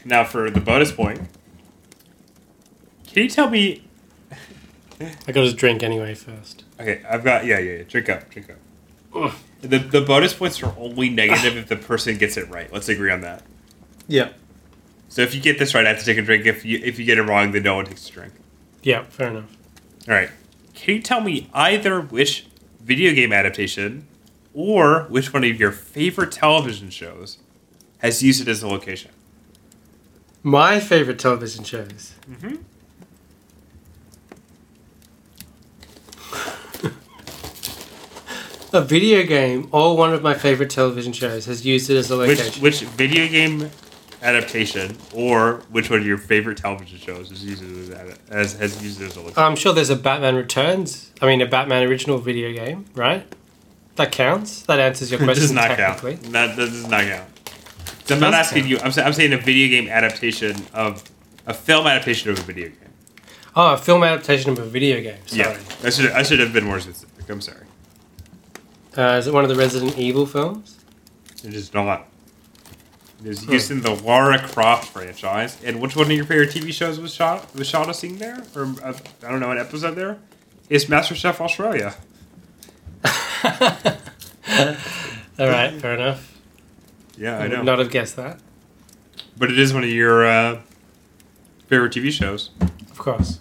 Now 0.04 0.24
for 0.24 0.50
the 0.50 0.60
bonus 0.60 0.90
point, 0.90 1.20
can 3.06 3.22
you 3.22 3.28
tell 3.28 3.50
me? 3.50 3.84
I 5.00 5.32
got 5.32 5.44
his 5.44 5.54
drink 5.54 5.82
anyway 5.82 6.14
first. 6.14 6.64
Okay, 6.80 7.02
I've 7.08 7.22
got 7.22 7.44
yeah 7.44 7.58
yeah, 7.58 7.78
yeah 7.78 7.82
drink 7.84 8.08
up 8.08 8.28
drink 8.30 8.50
up. 8.50 9.34
The, 9.60 9.78
the 9.78 10.00
bonus 10.00 10.32
points 10.32 10.62
are 10.62 10.74
only 10.78 11.10
negative 11.10 11.56
if 11.56 11.68
the 11.68 11.76
person 11.76 12.16
gets 12.16 12.36
it 12.36 12.48
right. 12.48 12.72
Let's 12.72 12.88
agree 12.88 13.12
on 13.12 13.20
that. 13.20 13.42
Yeah. 14.08 14.30
So 15.08 15.20
if 15.20 15.34
you 15.34 15.40
get 15.40 15.58
this 15.58 15.74
right, 15.74 15.84
I 15.84 15.90
have 15.90 15.98
to 15.98 16.04
take 16.04 16.16
a 16.16 16.22
drink. 16.22 16.46
If 16.46 16.64
you 16.64 16.80
if 16.82 16.98
you 16.98 17.04
get 17.04 17.18
it 17.18 17.22
wrong, 17.22 17.52
then 17.52 17.62
no 17.62 17.76
one 17.76 17.84
takes 17.84 18.08
a 18.08 18.12
drink. 18.12 18.32
Yeah, 18.82 19.04
fair 19.04 19.28
enough. 19.28 19.56
All 20.08 20.14
right. 20.14 20.30
Can 20.74 20.96
you 20.96 21.02
tell 21.02 21.20
me 21.20 21.48
either 21.52 22.00
which 22.00 22.46
video 22.80 23.12
game 23.14 23.32
adaptation 23.32 24.08
or 24.54 25.04
which 25.04 25.32
one 25.32 25.44
of 25.44 25.58
your 25.58 25.72
favorite 25.72 26.32
television 26.32 26.90
shows 26.90 27.38
has 27.98 28.22
used 28.22 28.42
it 28.42 28.48
as 28.48 28.62
a 28.62 28.68
location? 28.68 29.10
My 30.42 30.80
favorite 30.80 31.18
television 31.18 31.64
shows. 31.64 32.12
Mhm. 32.30 32.58
a 38.72 38.80
video 38.80 39.22
game 39.24 39.68
or 39.72 39.96
one 39.96 40.12
of 40.12 40.22
my 40.22 40.34
favorite 40.34 40.70
television 40.70 41.12
shows 41.12 41.46
has 41.46 41.64
used 41.64 41.90
it 41.90 41.96
as 41.96 42.10
a 42.10 42.16
location. 42.16 42.62
which 42.62 42.80
video 42.82 43.26
game 43.28 43.70
adaptation 44.22 44.96
or 45.12 45.62
which 45.70 45.90
one 45.90 46.00
of 46.00 46.06
your 46.06 46.18
favorite 46.18 46.56
television 46.56 46.98
shows 46.98 47.28
has 47.28 47.44
used 47.44 47.62
it 47.62 47.92
as, 47.92 48.18
as 48.30 48.52
has 48.58 48.82
used 48.82 49.00
it 49.00 49.06
as 49.06 49.16
a 49.16 49.20
location? 49.20 49.42
I'm 49.42 49.56
sure 49.56 49.72
there's 49.72 49.90
a 49.90 49.96
Batman 49.96 50.36
Returns. 50.36 51.10
I 51.20 51.26
mean, 51.26 51.40
a 51.40 51.46
Batman 51.46 51.86
original 51.88 52.18
video 52.18 52.52
game, 52.52 52.86
right? 52.94 53.26
That 53.96 54.12
counts. 54.12 54.62
That 54.62 54.80
answers 54.80 55.10
your 55.10 55.18
question 55.24 55.42
does 55.42 55.52
not 55.52 55.68
technically. 55.76 56.16
count. 56.16 56.32
That, 56.32 56.56
that 56.56 56.70
does 56.70 56.88
not 56.88 57.04
count. 57.04 57.28
So 58.06 58.14
I'm 58.14 58.20
not 58.20 58.34
asking 58.34 58.62
count. 58.62 58.70
you. 58.70 58.78
I'm, 58.78 59.06
I'm 59.06 59.12
saying 59.12 59.32
a 59.32 59.38
video 59.38 59.68
game 59.68 59.88
adaptation 59.88 60.56
of 60.72 61.04
a 61.46 61.54
film 61.54 61.86
adaptation 61.86 62.30
of 62.30 62.38
a 62.38 62.42
video 62.42 62.68
game. 62.68 62.78
Oh, 63.54 63.74
a 63.74 63.78
film 63.78 64.02
adaptation 64.02 64.50
of 64.50 64.58
a 64.58 64.64
video 64.64 65.00
game. 65.00 65.18
Sorry. 65.26 65.42
Yeah, 65.42 65.58
I 65.84 65.90
should 65.90 66.10
I 66.12 66.22
should 66.22 66.40
have 66.40 66.52
been 66.52 66.64
more 66.64 66.80
specific. 66.80 67.28
I'm 67.28 67.40
sorry. 67.40 67.66
Uh, 68.96 69.16
is 69.18 69.26
it 69.26 69.32
one 69.34 69.42
of 69.44 69.48
the 69.50 69.56
Resident 69.56 69.96
Evil 69.98 70.26
films? 70.26 70.78
It 71.44 71.54
is 71.54 71.72
not. 71.72 72.08
It 73.20 73.28
is 73.28 73.46
used 73.46 73.70
in 73.70 73.82
the 73.82 73.94
Lara 73.94 74.38
Croft 74.38 74.88
franchise. 74.88 75.56
And 75.64 75.80
which 75.80 75.94
one 75.96 76.06
of 76.06 76.12
your 76.12 76.24
favorite 76.24 76.50
TV 76.50 76.72
shows 76.72 76.98
was 76.98 77.14
shot 77.14 77.54
was 77.54 77.68
shot 77.68 77.88
a 77.88 77.94
scene 77.94 78.18
there, 78.18 78.42
or 78.56 78.64
uh, 78.82 78.94
I 79.24 79.30
don't 79.30 79.40
know 79.40 79.50
an 79.50 79.58
episode 79.58 79.94
there? 79.94 80.18
Is 80.68 80.86
MasterChef 80.86 81.40
Australia? 81.40 81.94
All 85.38 85.48
right, 85.48 85.72
fair 85.80 85.94
enough. 85.94 86.38
Yeah, 87.16 87.38
I 87.38 87.44
I 87.44 87.48
know. 87.48 87.56
would 87.58 87.66
not 87.66 87.78
have 87.78 87.90
guessed 87.90 88.16
that. 88.16 88.38
But 89.36 89.50
it 89.50 89.58
is 89.58 89.72
one 89.74 89.82
of 89.84 89.90
your 89.90 90.26
uh, 90.26 90.60
favorite 91.66 91.92
TV 91.92 92.10
shows. 92.12 92.50
Of 92.60 92.98
course. 92.98 93.40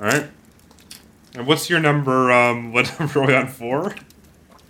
All 0.00 0.06
right. 0.06 0.28
And 1.34 1.46
what's 1.46 1.70
your 1.70 1.80
number? 1.80 2.30
Um, 2.32 2.72
what 2.74 2.98
number 2.98 3.20
are 3.22 3.26
we 3.26 3.34
on 3.34 3.48
four? 3.48 3.94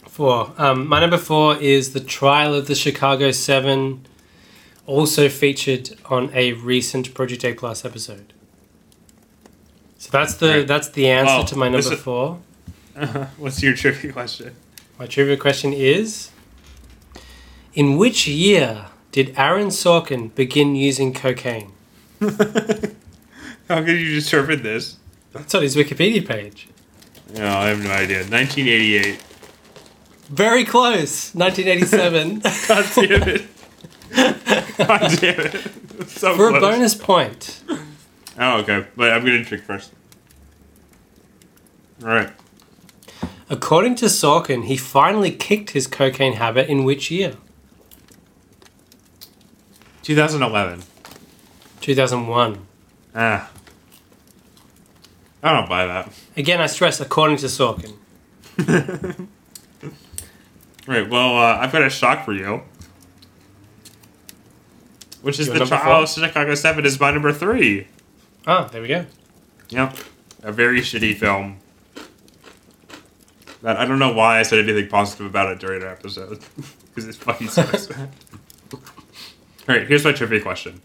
Four. 0.08 0.52
Um, 0.58 0.86
my 0.86 1.00
number 1.00 1.18
four 1.18 1.56
is 1.56 1.92
the 1.92 2.00
trial 2.00 2.54
of 2.54 2.66
the 2.66 2.74
Chicago 2.74 3.30
Seven, 3.30 4.04
also 4.86 5.28
featured 5.28 5.90
on 6.06 6.30
a 6.34 6.52
recent 6.52 7.14
Project 7.14 7.44
A 7.44 7.54
Plus 7.54 7.84
episode. 7.84 8.32
So 9.98 10.10
that's 10.10 10.34
the 10.34 10.48
Right. 10.48 10.66
that's 10.66 10.90
the 10.90 11.08
answer 11.08 11.32
Oh, 11.38 11.46
to 11.46 11.56
my 11.56 11.66
number 11.66 11.78
listen- 11.78 11.96
four. 11.96 12.40
What's 13.38 13.62
your 13.62 13.74
trivia 13.74 14.12
question? 14.12 14.54
My 14.98 15.06
trivia 15.06 15.36
question 15.36 15.72
is: 15.72 16.30
In 17.74 17.96
which 17.96 18.26
year 18.26 18.86
did 19.12 19.34
Aaron 19.36 19.68
Sorkin 19.68 20.34
begin 20.34 20.74
using 20.74 21.14
cocaine? 21.14 21.72
How 22.20 23.82
could 23.82 23.98
you 23.98 24.20
determine 24.20 24.62
this? 24.62 24.96
That's 25.32 25.54
on 25.54 25.62
his 25.62 25.76
Wikipedia 25.76 26.26
page. 26.26 26.68
No, 27.34 27.46
I 27.46 27.68
have 27.68 27.82
no 27.82 27.90
idea. 27.90 28.18
1988. 28.18 29.22
Very 30.28 30.64
close. 30.64 31.34
1987. 31.34 32.40
God 32.68 32.90
damn 32.94 33.28
it. 33.28 33.46
God 34.76 35.18
damn 35.20 35.40
it. 35.40 36.08
So 36.08 36.36
For 36.36 36.54
a 36.54 36.60
bonus 36.60 36.94
point. 36.94 37.62
Oh, 38.38 38.58
okay. 38.60 38.86
But 38.96 39.12
I'm 39.12 39.24
going 39.24 39.42
to 39.42 39.44
trick 39.44 39.62
first. 39.62 39.92
All 42.02 42.08
right. 42.10 42.30
According 43.52 43.96
to 43.96 44.06
Sorkin, 44.06 44.64
he 44.64 44.78
finally 44.78 45.30
kicked 45.30 45.70
his 45.72 45.86
cocaine 45.86 46.32
habit 46.32 46.70
in 46.70 46.84
which 46.84 47.10
year? 47.10 47.34
2011. 50.04 50.82
2001. 51.82 52.66
Ah. 53.14 53.50
I 55.42 55.52
don't 55.52 55.68
buy 55.68 55.84
that. 55.84 56.10
Again, 56.34 56.62
I 56.62 56.66
stress 56.66 56.98
according 56.98 57.36
to 57.38 57.46
Sorkin. 57.46 57.92
All 59.84 59.90
right. 60.86 61.10
Well, 61.10 61.36
uh, 61.36 61.58
I've 61.58 61.72
got 61.72 61.82
a 61.82 61.90
shock 61.90 62.24
for 62.24 62.32
you. 62.32 62.62
Which 65.20 65.38
is 65.38 65.48
Your 65.48 65.58
the 65.58 65.66
trial 65.66 66.04
of 66.04 66.08
Chicago 66.08 66.54
7 66.54 66.86
is 66.86 66.98
my 66.98 67.10
number 67.10 67.34
three. 67.34 67.86
Ah, 68.46 68.64
there 68.72 68.80
we 68.80 68.88
go. 68.88 69.04
Yep. 69.68 69.98
A 70.42 70.52
very 70.52 70.80
shitty 70.80 71.14
film. 71.14 71.58
That 73.62 73.76
I 73.76 73.84
don't 73.84 73.98
know 73.98 74.12
why 74.12 74.40
I 74.40 74.42
said 74.42 74.58
anything 74.58 74.88
positive 74.88 75.26
about 75.26 75.50
it 75.50 75.58
during 75.58 75.82
our 75.82 75.90
episode. 75.90 76.40
Because 76.94 77.08
it 77.08 77.14
fucking 77.14 77.48
sucks. 77.48 77.88
Alright, 79.66 79.88
here's 79.88 80.04
my 80.04 80.12
trivia 80.12 80.42
question. 80.42 80.82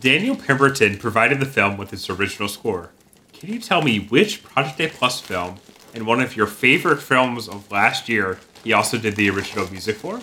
Daniel 0.00 0.34
Pemberton 0.34 0.96
provided 0.96 1.38
the 1.38 1.44
film 1.44 1.76
with 1.76 1.92
its 1.92 2.08
original 2.08 2.48
score. 2.48 2.90
Can 3.34 3.52
you 3.52 3.60
tell 3.60 3.82
me 3.82 3.98
which 3.98 4.42
Project 4.42 4.80
A 4.80 4.88
Plus 4.88 5.20
film 5.20 5.56
and 5.92 6.06
one 6.06 6.22
of 6.22 6.34
your 6.34 6.46
favorite 6.46 7.02
films 7.02 7.46
of 7.46 7.70
last 7.70 8.08
year 8.08 8.38
he 8.64 8.72
also 8.72 8.96
did 8.96 9.16
the 9.16 9.28
original 9.28 9.70
music 9.70 9.96
for? 9.96 10.22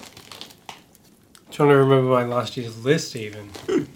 trying 1.58 1.70
to 1.70 1.78
remember 1.78 2.10
my 2.12 2.24
last 2.24 2.56
year's 2.56 2.86
list, 2.86 3.16
even. 3.16 3.50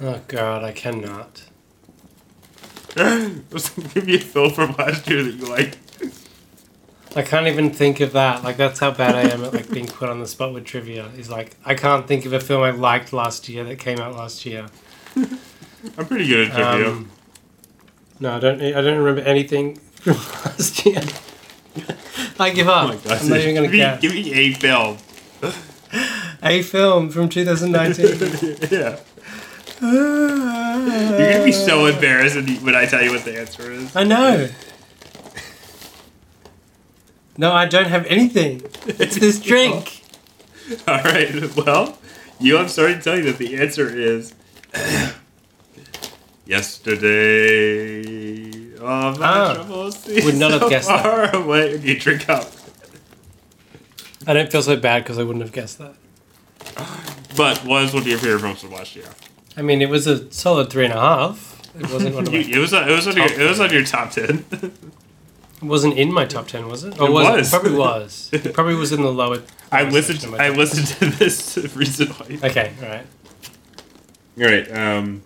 oh, 0.00 0.20
God, 0.26 0.64
I 0.64 0.72
cannot. 0.72 1.45
Give 3.94 4.06
me 4.06 4.14
a 4.14 4.18
film 4.18 4.52
from 4.52 4.74
last 4.76 5.06
year 5.06 5.22
that 5.22 5.34
you 5.34 5.46
like. 5.46 5.76
I 7.14 7.20
can't 7.20 7.46
even 7.46 7.70
think 7.70 8.00
of 8.00 8.12
that. 8.12 8.42
Like, 8.42 8.56
that's 8.56 8.80
how 8.80 8.90
bad 8.90 9.14
I 9.14 9.32
am 9.32 9.44
at, 9.44 9.52
like, 9.52 9.70
being 9.70 9.86
put 9.86 10.08
on 10.08 10.18
the 10.18 10.26
spot 10.26 10.54
with 10.54 10.64
trivia. 10.64 11.08
Is 11.18 11.28
like, 11.28 11.56
I 11.62 11.74
can't 11.74 12.08
think 12.08 12.24
of 12.24 12.32
a 12.32 12.40
film 12.40 12.62
I 12.62 12.70
liked 12.70 13.12
last 13.12 13.50
year 13.50 13.64
that 13.64 13.78
came 13.78 13.98
out 13.98 14.14
last 14.14 14.46
year. 14.46 14.68
I'm 15.16 16.06
pretty 16.06 16.26
good 16.26 16.48
at 16.48 16.54
trivia. 16.54 16.92
Um, 16.92 17.10
no, 18.18 18.36
I 18.36 18.40
don't. 18.40 18.62
I 18.62 18.80
don't 18.80 18.98
remember 18.98 19.28
anything 19.28 19.76
from 19.76 20.14
last 20.44 20.86
year. 20.86 21.02
I 22.38 22.50
give 22.50 22.68
up. 22.68 22.90
oh 22.90 22.96
god. 22.96 23.22
I'm 23.22 23.28
not 23.28 23.40
even 23.40 23.54
gonna 23.56 23.68
give, 23.68 24.12
me, 24.12 24.22
give 24.22 24.32
me 24.32 24.32
a 24.32 24.52
film. 24.54 24.96
A 26.42 26.62
film 26.62 27.10
from 27.10 27.28
2019. 27.28 28.56
yeah. 28.70 28.98
You're 29.80 31.32
gonna 31.32 31.44
be 31.44 31.52
so 31.52 31.86
embarrassed 31.86 32.36
when 32.62 32.74
I 32.74 32.86
tell 32.86 33.02
you 33.02 33.10
what 33.10 33.24
the 33.24 33.38
answer 33.38 33.70
is. 33.70 33.94
I 33.94 34.04
know. 34.04 34.48
No, 37.38 37.52
I 37.52 37.66
don't 37.66 37.86
have 37.88 38.06
anything. 38.06 38.62
It's 38.86 39.18
this 39.18 39.38
drink. 39.50 40.02
All 40.88 40.96
right. 41.02 41.54
Well, 41.56 41.98
you. 42.40 42.56
I'm 42.58 42.68
sorry 42.68 42.94
to 42.94 43.00
tell 43.00 43.16
you 43.16 43.24
that 43.24 43.36
the 43.38 43.56
answer 43.56 43.88
is 43.94 44.34
yesterday. 47.36 48.74
Oh, 48.78 49.18
my 49.18 49.26
Ah, 49.26 49.66
would 50.24 50.34
not 50.36 50.52
have 50.52 50.60
so 50.62 50.68
guessed 50.70 50.88
that. 50.88 51.02
far 51.02 51.34
away. 51.36 51.74
Okay, 51.76 51.94
drink 51.96 52.28
up. 52.28 52.50
I 54.26 54.32
don't 54.32 54.50
feel 54.50 54.62
so 54.62 54.76
bad 54.76 55.02
because 55.02 55.18
I 55.18 55.22
wouldn't 55.22 55.42
have 55.44 55.52
guessed 55.52 55.78
that. 55.78 55.94
But 57.36 57.64
was 57.64 57.92
one 57.92 58.02
of 58.02 58.08
your 58.08 58.18
favorite 58.18 58.40
films 58.40 58.60
from 58.60 58.72
last 58.72 58.96
year? 58.96 59.06
I 59.56 59.62
mean, 59.62 59.80
it 59.82 59.88
was 59.88 60.06
a 60.06 60.30
solid 60.32 60.70
three 60.70 60.84
and 60.84 60.94
a 60.94 61.00
half. 61.00 61.60
It 61.78 61.82
wasn't 61.92 62.14
one 62.14 62.26
of 62.26 62.32
You, 62.32 62.40
my, 62.40 62.56
it 62.56 62.58
was. 62.58 62.72
It 62.72 62.86
was 62.88 63.06
on 63.08 63.16
your. 63.16 63.26
It 63.32 63.48
was 63.48 63.60
on 63.60 63.72
your 63.72 63.84
top 63.84 64.10
ten. 64.10 64.44
it 64.52 64.72
wasn't 65.62 65.96
in 65.98 66.12
my 66.12 66.24
top 66.26 66.48
ten, 66.48 66.68
was 66.68 66.84
it? 66.84 66.98
Or 67.00 67.08
It 67.08 67.12
was, 67.12 67.24
was. 67.28 67.46
It 67.48 67.50
probably 67.50 67.78
was. 67.78 68.30
It 68.32 68.54
probably 68.54 68.74
was 68.74 68.92
in 68.92 69.02
the 69.02 69.12
lower. 69.12 69.42
I 69.72 69.84
listened. 69.84 70.20
section 70.20 70.34
of 70.34 70.38
my 70.38 70.46
I 70.46 70.48
listened 70.50 70.86
to 70.88 71.18
this 71.18 71.56
recently. 71.74 72.38
Okay, 72.42 72.72
all 72.82 72.88
right. 72.88 73.06
All 74.38 74.44
right. 74.44 74.72
Um, 74.72 75.22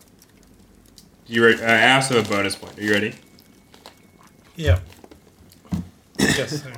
you 1.26 1.44
re- 1.44 1.54
uh, 1.60 1.64
I 1.64 1.72
asked 1.72 2.10
him 2.10 2.18
a 2.24 2.28
bonus 2.28 2.54
point. 2.56 2.78
Are 2.78 2.82
you 2.82 2.92
ready? 2.92 3.14
Yeah. 4.56 4.80
Yes. 6.18 6.62
sir. 6.62 6.72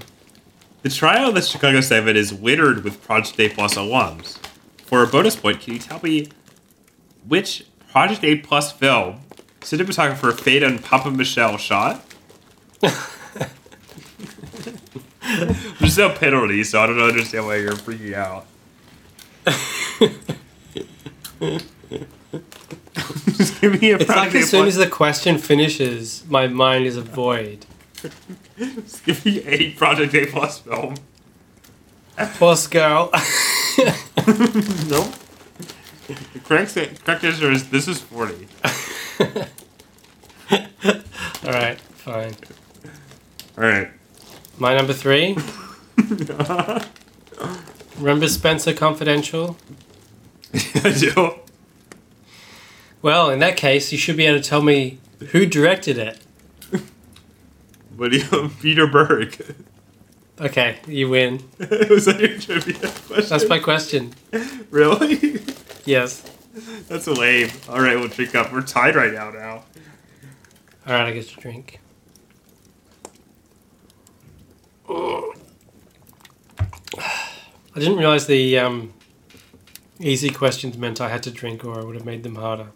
The 0.83 0.89
trial 0.89 1.29
of 1.29 1.35
the 1.35 1.43
Chicago 1.43 1.81
Seven 1.81 2.16
is 2.16 2.41
littered 2.41 2.85
with 2.85 3.03
Project 3.03 3.39
A 3.41 3.49
Plus 3.49 3.74
alums. 3.74 4.39
For 4.85 5.03
a 5.03 5.07
bonus 5.07 5.35
point, 5.37 5.61
can 5.61 5.74
you 5.74 5.79
tell 5.81 6.01
me 6.03 6.29
which 7.27 7.65
Project 7.90 8.24
A 8.24 8.36
Plus 8.36 8.73
film 8.73 9.20
cinematographer 9.61 10.32
Phedon 10.32 10.78
Papamichael 10.81 11.59
shot? 11.59 12.05
There's 15.81 15.99
no 15.99 16.11
penalty, 16.11 16.65
so 16.65 16.81
I 16.81 16.86
don't 16.86 16.99
understand 17.01 17.47
why 17.47 17.57
you're 17.57 17.73
freaking 17.73 18.15
out. 18.15 18.47
Give 23.61 23.81
me 23.81 23.93
a 23.93 23.97
It's 23.99 24.09
like 24.09 24.35
as 24.35 24.51
soon 24.51 24.66
as 24.66 24.77
the 24.77 24.89
question 24.89 25.39
finishes, 25.39 26.24
my 26.28 26.49
mind 26.49 26.86
is 26.86 26.97
a 26.97 27.03
void. 27.03 27.66
Give 29.05 29.24
me 29.24 29.43
a 29.44 29.70
Project 29.73 30.15
A 30.15 30.27
plus 30.27 30.59
film. 30.59 30.94
Plus 32.35 32.66
girl. 32.66 33.11
Nope. 34.89 35.12
The 36.32 36.39
correct, 36.40 36.74
correct 37.05 37.24
answer 37.24 37.51
is 37.51 37.70
this 37.70 37.89
is 37.89 38.01
40. 38.01 38.48
All 41.44 41.52
right, 41.52 41.80
fine. 41.80 42.34
All 43.56 43.64
right. 43.64 43.89
My 44.59 44.76
number 44.76 44.93
three. 44.93 45.36
Remember 47.98 48.26
Spenser 48.28 48.72
Confidential? 48.74 49.56
I 50.55 50.93
do. 50.98 51.39
Well, 53.01 53.30
in 53.30 53.39
that 53.40 53.56
case, 53.56 53.90
you 53.93 53.98
should 53.98 54.16
be 54.16 54.26
able 54.26 54.40
to 54.40 54.48
tell 54.48 54.62
me 54.62 54.98
who 55.30 55.47
directed 55.47 55.98
it. 55.98 56.18
You, 57.98 58.51
Peter 58.60 58.86
Berg? 58.86 59.55
Okay, 60.40 60.78
you 60.89 61.09
win. 61.09 61.44
was 61.59 62.06
that 62.06 62.18
your 62.18 62.39
trivia 62.39 62.74
question? 62.74 63.28
That's 63.28 63.48
my 63.48 63.59
question. 63.60 64.12
Really? 64.70 65.40
Yes. 65.85 66.23
That's 66.89 67.07
a 67.07 67.13
lame. 67.13 67.51
All 67.69 67.81
right, 67.81 67.97
we'll 67.99 68.09
drink 68.09 68.35
up. 68.35 68.53
We're 68.53 68.63
tied 68.63 68.95
right 68.95 69.13
now. 69.13 69.31
Now. 69.31 69.65
All 70.87 70.95
right, 70.95 71.07
I 71.09 71.13
get 71.13 71.27
to 71.29 71.41
drink. 71.41 71.81
I 77.75 77.79
didn't 77.79 77.97
realize 77.97 78.27
the 78.27 78.59
um, 78.59 78.93
easy 79.99 80.29
questions 80.31 80.77
meant 80.77 81.01
I 81.01 81.09
had 81.09 81.23
to 81.25 81.31
drink, 81.31 81.65
or 81.65 81.81
I 81.81 81.85
would 81.85 81.95
have 81.95 82.05
made 82.05 82.23
them 82.23 82.35
harder. 82.35 82.69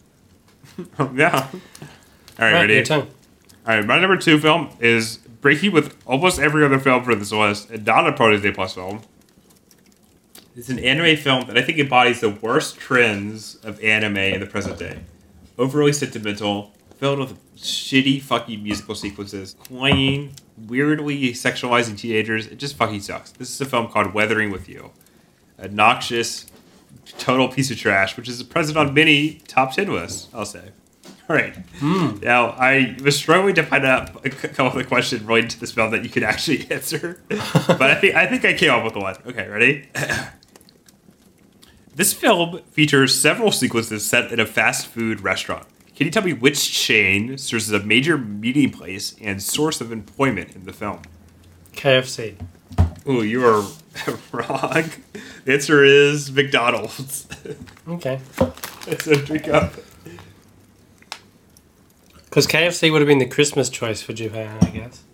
yeah. 1.15 1.49
All 1.53 1.61
right, 2.39 2.39
Right, 2.39 2.53
ready? 2.53 2.74
your 2.74 2.85
turn. 2.85 3.09
All 3.66 3.77
right, 3.77 3.85
my 3.85 3.99
number 3.99 4.16
two 4.16 4.39
film 4.39 4.70
is 4.81 5.19
breaking 5.41 5.73
with 5.73 5.97
almost 6.07 6.39
every 6.39 6.65
other 6.65 6.78
film 6.78 7.05
for 7.05 7.15
this 7.15 7.33
list, 7.33 7.70
and 7.70 7.85
not 7.85 8.07
a 8.07 8.12
Project 8.12 8.45
A 8.47 8.53
plus 8.53 8.74
film. 8.74 9.03
It's 10.57 10.70
an 10.70 10.78
anime 10.78 11.16
film 11.19 11.47
that 11.49 11.59
I 11.59 11.62
think 11.62 11.78
embodies 11.78 12.20
the 12.20 12.31
worst 12.31 12.78
trends 12.78 13.57
of 13.57 13.78
anime 13.85 14.16
in 14.16 14.41
the 14.41 14.47
present 14.47 14.78
day. 14.78 15.01
Overly 15.59 15.93
sentimental, 15.93 16.73
filled 16.97 17.19
with 17.19 17.57
shitty 17.57 18.23
fucking 18.23 18.62
musical 18.62 18.95
sequences, 18.95 19.55
cloying, 19.65 20.33
weirdly 20.66 21.33
sexualizing 21.33 21.99
teenagers. 21.99 22.47
It 22.47 22.57
just 22.57 22.74
fucking 22.77 23.01
sucks. 23.01 23.33
This 23.33 23.51
is 23.51 23.61
a 23.61 23.66
film 23.66 23.89
called 23.89 24.15
Weathering 24.15 24.51
with 24.51 24.66
You. 24.66 24.93
A 25.59 25.69
noxious, 25.69 26.47
total 27.19 27.49
piece 27.49 27.70
of 27.70 27.77
trash, 27.77 28.16
which 28.16 28.28
is 28.28 28.43
present 28.43 28.78
on 28.78 28.95
many 28.95 29.35
top 29.49 29.73
10 29.74 29.93
lists, 29.93 30.28
I'll 30.33 30.47
say. 30.47 30.70
All 31.28 31.37
right. 31.37 31.55
Hmm. 31.81 32.16
Now, 32.23 32.51
I 32.51 32.97
was 33.03 33.16
struggling 33.16 33.55
to 33.57 33.62
find 33.62 33.85
out 33.85 34.24
a 34.24 34.31
c- 34.31 34.49
come 34.49 34.69
up 34.69 34.74
with 34.74 34.87
a 34.87 34.89
question 34.89 35.27
related 35.27 35.51
to 35.51 35.61
this 35.61 35.73
film 35.73 35.91
that 35.91 36.03
you 36.03 36.09
could 36.09 36.23
actually 36.23 36.66
answer, 36.70 37.20
but 37.28 37.83
I 37.83 37.95
think 37.97 38.15
I 38.15 38.27
think 38.27 38.45
I 38.45 38.55
came 38.55 38.70
up 38.70 38.85
with 38.85 38.97
one. 38.97 39.16
Okay, 39.27 39.49
ready? 39.49 39.89
this 41.97 42.12
film 42.12 42.60
features 42.70 43.18
several 43.18 43.51
sequences 43.51 44.06
set 44.06 44.31
in 44.31 44.39
a 44.39 44.47
fast 44.47 44.86
food 44.86 45.23
restaurant. 45.23 45.66
Can 45.97 46.05
you 46.06 46.10
tell 46.10 46.23
me 46.23 46.35
which 46.35 46.70
chain 46.73 47.39
serves 47.39 47.73
as 47.73 47.82
a 47.82 47.85
major 47.85 48.18
meeting 48.18 48.70
place 48.70 49.16
and 49.20 49.43
source 49.43 49.81
of 49.81 49.90
employment 49.90 50.55
in 50.55 50.64
the 50.64 50.73
film? 50.74 51.01
KFC. 51.73 52.36
Ooh, 53.09 53.23
you 53.23 53.43
are 53.47 53.64
wrong. 54.32 54.90
The 55.44 55.52
answer 55.52 55.85
is 55.85 56.31
McDonald's. 56.31 57.27
Okay. 57.89 58.18
it's 58.89 59.06
a 59.06 59.14
drink 59.14 59.47
up. 59.47 59.73
Because 62.24 62.48
KFC 62.48 62.90
would 62.90 63.01
have 63.01 63.06
been 63.06 63.20
the 63.20 63.27
Christmas 63.27 63.70
choice 63.70 64.02
for 64.02 64.12
Japan, 64.12 64.59
I 64.60 64.70
guess. 64.70 65.05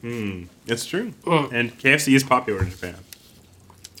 Hmm, 0.00 0.44
that's 0.64 0.86
true. 0.86 1.10
Mm. 1.24 1.52
And 1.52 1.78
KFC 1.78 2.14
is 2.14 2.22
popular 2.22 2.62
in 2.62 2.70
Japan. 2.70 2.94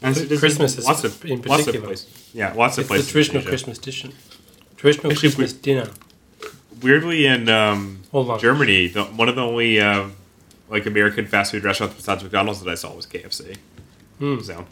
And 0.02 0.16
so 0.16 0.38
Christmas 0.38 0.78
is 0.78 0.84
lots 0.86 1.04
of, 1.04 1.24
in 1.24 1.42
Lots 1.42 1.60
of 1.62 1.66
particular. 1.66 1.86
places. 1.86 2.30
Yeah, 2.34 2.52
lots 2.54 2.78
of 2.78 2.82
It's 2.82 2.88
places. 2.88 3.06
the 3.06 3.12
traditional. 3.12 3.42
Christmas 3.42 3.78
dish. 3.78 4.06
Traditional 4.76 5.12
Actually, 5.12 5.28
Christmas 5.28 5.52
dinner. 5.52 5.88
Weirdly, 6.80 7.26
in 7.26 7.48
um, 7.48 8.02
on. 8.12 8.38
Germany, 8.40 8.88
the, 8.88 9.04
one 9.04 9.28
of 9.28 9.36
the 9.36 9.42
only 9.42 9.80
uh, 9.80 10.08
like 10.68 10.86
American 10.86 11.26
fast 11.26 11.52
food 11.52 11.62
restaurants 11.64 11.94
besides 11.96 12.22
McDonald's 12.22 12.60
that 12.62 12.70
I 12.70 12.74
saw 12.74 12.94
was 12.94 13.06
KFC. 13.06 13.56
Hmm. 14.18 14.40
So 14.40 14.66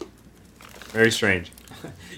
very 0.89 1.11
strange. 1.11 1.51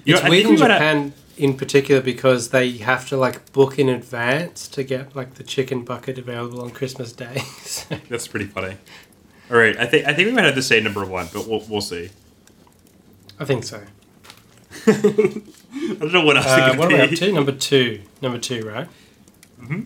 You 0.05 0.15
It's 0.15 0.23
know, 0.23 0.29
weird 0.29 0.45
in 0.45 0.51
we 0.51 0.57
Japan 0.57 1.13
in 1.37 1.53
particular 1.55 2.01
because 2.01 2.49
they 2.49 2.71
have 2.79 3.07
to 3.09 3.15
like 3.15 3.53
book 3.53 3.79
in 3.79 3.87
advance 3.87 4.67
to 4.69 4.83
get 4.83 5.15
like 5.15 5.35
the 5.35 5.43
chicken 5.43 5.85
bucket 5.85 6.17
available 6.17 6.61
on 6.61 6.71
Christmas 6.71 7.13
Day. 7.13 7.37
So- 7.63 7.95
That's 8.09 8.27
pretty 8.27 8.47
funny. 8.47 8.75
All 9.49 9.57
right, 9.57 9.77
I 9.77 9.85
think 9.85 10.05
I 10.07 10.13
think 10.13 10.27
we 10.27 10.33
might 10.33 10.43
have 10.45 10.55
to 10.55 10.61
say 10.61 10.81
number 10.81 11.05
one, 11.05 11.27
but 11.33 11.47
we'll 11.47 11.63
we'll 11.69 11.79
see. 11.81 12.09
I 13.39 13.45
think 13.45 13.63
so. 13.63 13.81
I 14.87 14.91
don't 14.91 16.13
know 16.13 16.23
what 16.25 16.37
else 16.37 16.45
Uh, 16.47 16.75
what 16.75 16.89
could 16.89 16.99
are 16.99 17.07
we 17.07 17.13
up 17.13 17.19
to? 17.19 17.31
Number 17.31 17.51
two. 17.51 18.01
Number 18.21 18.37
two, 18.39 18.67
right? 18.67 18.87
Mhm. 19.61 19.85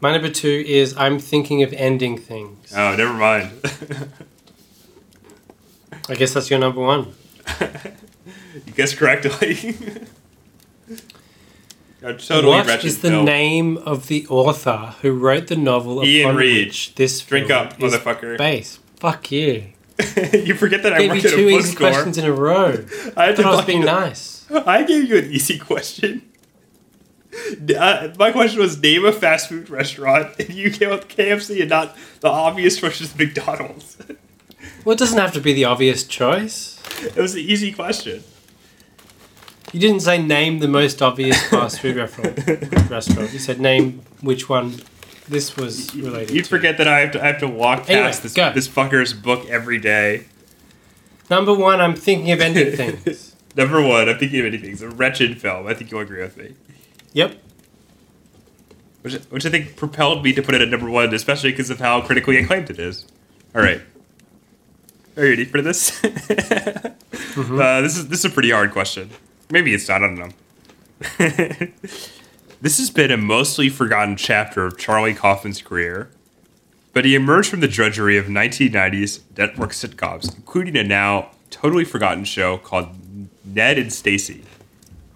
My 0.00 0.12
number 0.12 0.28
two 0.30 0.62
is 0.66 0.94
I'm 0.96 1.18
thinking 1.18 1.62
of 1.62 1.72
ending 1.72 2.18
things. 2.18 2.72
Oh, 2.76 2.94
never 2.96 3.12
mind. 3.14 3.50
I 6.08 6.14
guess 6.14 6.34
that's 6.34 6.50
your 6.50 6.58
number 6.60 6.80
one. 6.80 7.14
you 8.66 8.72
guessed 8.74 8.96
correctly. 8.96 9.76
Totally 12.02 12.46
what 12.46 12.66
wretched 12.66 12.84
is 12.86 13.00
the 13.00 13.08
film. 13.08 13.24
name 13.24 13.78
of 13.78 14.06
the 14.06 14.26
author 14.28 14.94
who 15.02 15.12
wrote 15.12 15.48
the 15.48 15.56
novel 15.56 16.00
Iain 16.02 16.20
upon 16.26 16.36
Reid. 16.36 16.66
which 16.68 16.94
this 16.94 17.20
Drink 17.22 17.50
up, 17.50 17.78
motherfucker. 17.78 18.38
based? 18.38 18.78
Fuck 19.00 19.32
you. 19.32 19.72
you 20.32 20.54
forget 20.54 20.82
that 20.82 20.92
I 20.92 21.08
worked 21.08 21.24
at 21.24 21.32
a 21.32 21.36
two 21.36 21.50
bookstore. 21.50 21.58
easy 21.58 21.76
questions 21.76 22.18
in 22.18 22.24
a 22.24 22.32
row. 22.32 22.84
I 23.16 23.26
had 23.26 23.36
to 23.36 23.42
thought 23.42 23.52
I 23.52 23.56
was 23.56 23.64
being 23.64 23.84
nice. 23.84 24.50
I 24.66 24.82
gave 24.82 25.08
you 25.08 25.16
an 25.18 25.30
easy 25.30 25.58
question. 25.58 26.22
Uh, 27.78 28.14
my 28.18 28.32
question 28.32 28.58
was 28.58 28.80
name 28.80 29.04
a 29.04 29.12
fast 29.12 29.50
food 29.50 29.68
restaurant, 29.68 30.34
and 30.38 30.54
you 30.54 30.70
came 30.70 30.90
up 30.90 31.00
with 31.00 31.08
KFC 31.08 31.60
and 31.60 31.68
not 31.68 31.94
the 32.20 32.28
obvious 32.28 32.78
choice 32.78 33.02
is 33.02 33.14
McDonald's. 33.14 33.98
Well, 34.86 34.94
it 34.94 34.98
doesn't 34.98 35.18
have 35.18 35.34
to 35.34 35.40
be 35.40 35.52
the 35.52 35.66
obvious 35.66 36.04
choice. 36.04 36.80
it 37.02 37.16
was 37.16 37.34
an 37.34 37.42
easy 37.42 37.72
question. 37.72 38.24
You 39.70 39.80
didn't 39.80 40.00
say 40.00 40.22
name 40.22 40.60
the 40.60 40.68
most 40.68 41.02
obvious 41.02 41.38
fast 41.48 41.80
food 41.80 41.96
restaurant. 41.96 42.38
restaurant. 42.88 43.32
You 43.34 43.38
said 43.38 43.60
name 43.60 44.00
which 44.22 44.48
one 44.48 44.80
this 45.28 45.56
was 45.56 45.94
related 45.94 46.34
You'd 46.34 46.44
to. 46.44 46.50
forget 46.50 46.78
that 46.78 46.88
I 46.88 47.00
have 47.00 47.12
to, 47.12 47.22
I 47.22 47.26
have 47.28 47.38
to 47.40 47.48
walk 47.48 47.88
Anyway, 47.90 48.06
past 48.06 48.22
this, 48.22 48.34
go. 48.34 48.52
this 48.52 48.68
fucker's 48.68 49.12
book 49.12 49.48
every 49.48 49.78
day. 49.78 50.26
Number 51.30 51.52
one, 51.54 51.80
I'm 51.80 51.94
thinking 51.94 52.30
of 52.32 52.40
ending 52.40 52.76
things. 52.76 53.34
Number 53.56 53.80
one, 53.82 54.08
I'm 54.08 54.18
thinking 54.18 54.40
of 54.40 54.46
anything. 54.46 54.70
It's 54.72 54.82
a 54.82 54.88
wretched 54.90 55.40
film. 55.40 55.66
I 55.66 55.74
think 55.74 55.90
you'll 55.90 56.00
agree 56.00 56.20
with 56.22 56.36
me. 56.36 56.54
Yep. 57.14 57.36
Which, 59.02 59.14
which 59.30 59.46
I 59.46 59.50
think 59.50 59.76
propelled 59.76 60.22
me 60.22 60.32
to 60.34 60.42
put 60.42 60.54
it 60.54 60.60
at 60.60 60.68
number 60.68 60.90
one, 60.90 61.14
especially 61.14 61.50
because 61.52 61.70
of 61.70 61.78
how 61.80 62.00
critically 62.02 62.36
acclaimed 62.38 62.70
it 62.70 62.78
is. 62.78 63.06
All 63.54 63.62
right. 63.62 63.80
Are 65.16 65.24
you 65.24 65.30
ready 65.30 65.44
for 65.46 65.62
this? 65.62 66.04
uh, 66.04 67.80
this 67.80 67.96
is 67.96 68.08
this 68.08 68.18
is 68.18 68.24
a 68.26 68.30
pretty 68.30 68.50
hard 68.50 68.72
question. 68.72 69.08
Maybe 69.50 69.72
it's 69.72 69.88
not. 69.88 70.02
I 70.02 70.06
don't 70.06 70.18
know. 70.18 70.28
this 72.60 72.78
has 72.78 72.90
been 72.90 73.10
a 73.10 73.16
mostly 73.16 73.68
forgotten 73.68 74.16
chapter 74.16 74.64
of 74.64 74.78
Charlie 74.78 75.14
Kaufman's 75.14 75.62
career, 75.62 76.10
but 76.92 77.04
he 77.04 77.14
emerged 77.14 77.50
from 77.50 77.60
the 77.60 77.68
drudgery 77.68 78.16
of 78.16 78.26
1990s 78.26 79.20
network 79.36 79.70
sitcoms, 79.70 80.34
including 80.34 80.76
a 80.76 80.82
now 80.82 81.30
totally 81.50 81.84
forgotten 81.84 82.24
show 82.24 82.58
called 82.58 82.88
Ned 83.44 83.78
and 83.78 83.92
Stacy. 83.92 84.42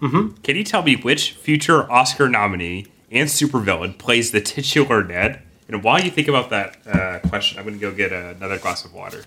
Mm-hmm. 0.01 0.41
Can 0.41 0.55
you 0.55 0.63
tell 0.63 0.83
me 0.83 0.95
which 0.95 1.33
future 1.33 1.91
Oscar 1.91 2.27
nominee 2.29 2.87
and 3.11 3.29
supervillain 3.29 3.97
plays 3.97 4.31
the 4.31 4.41
titular 4.41 5.03
Ned? 5.03 5.41
And 5.67 5.83
while 5.83 6.01
you 6.01 6.11
think 6.11 6.27
about 6.27 6.49
that 6.49 6.77
uh, 6.85 7.19
question, 7.27 7.57
I'm 7.57 7.65
going 7.65 7.79
to 7.79 7.81
go 7.81 7.95
get 7.95 8.11
another 8.11 8.57
glass 8.57 8.83
of 8.83 8.93
water. 8.93 9.23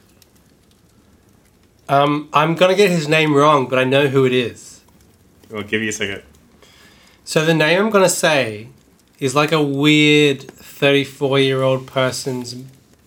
Um, 1.89 2.28
I'm 2.32 2.55
gonna 2.55 2.74
get 2.74 2.91
his 2.91 3.09
name 3.09 3.35
wrong, 3.35 3.69
but 3.69 3.78
I 3.78 3.85
know 3.85 4.09
who 4.09 4.24
it 4.24 4.32
is. 4.32 4.81
I'll 5.55 5.62
give 5.62 5.82
you 5.82 5.91
a 5.91 5.93
second. 5.93 6.23
So 7.24 7.44
the 7.44 7.55
name 7.55 7.80
I'm 7.80 7.90
gonna 7.90 8.09
say 8.09 8.68
is 9.18 9.34
like 9.34 9.52
a 9.52 9.62
weird 9.62 10.42
34 10.42 11.38
year 11.40 11.62
old 11.62 11.86
person's 11.86 12.56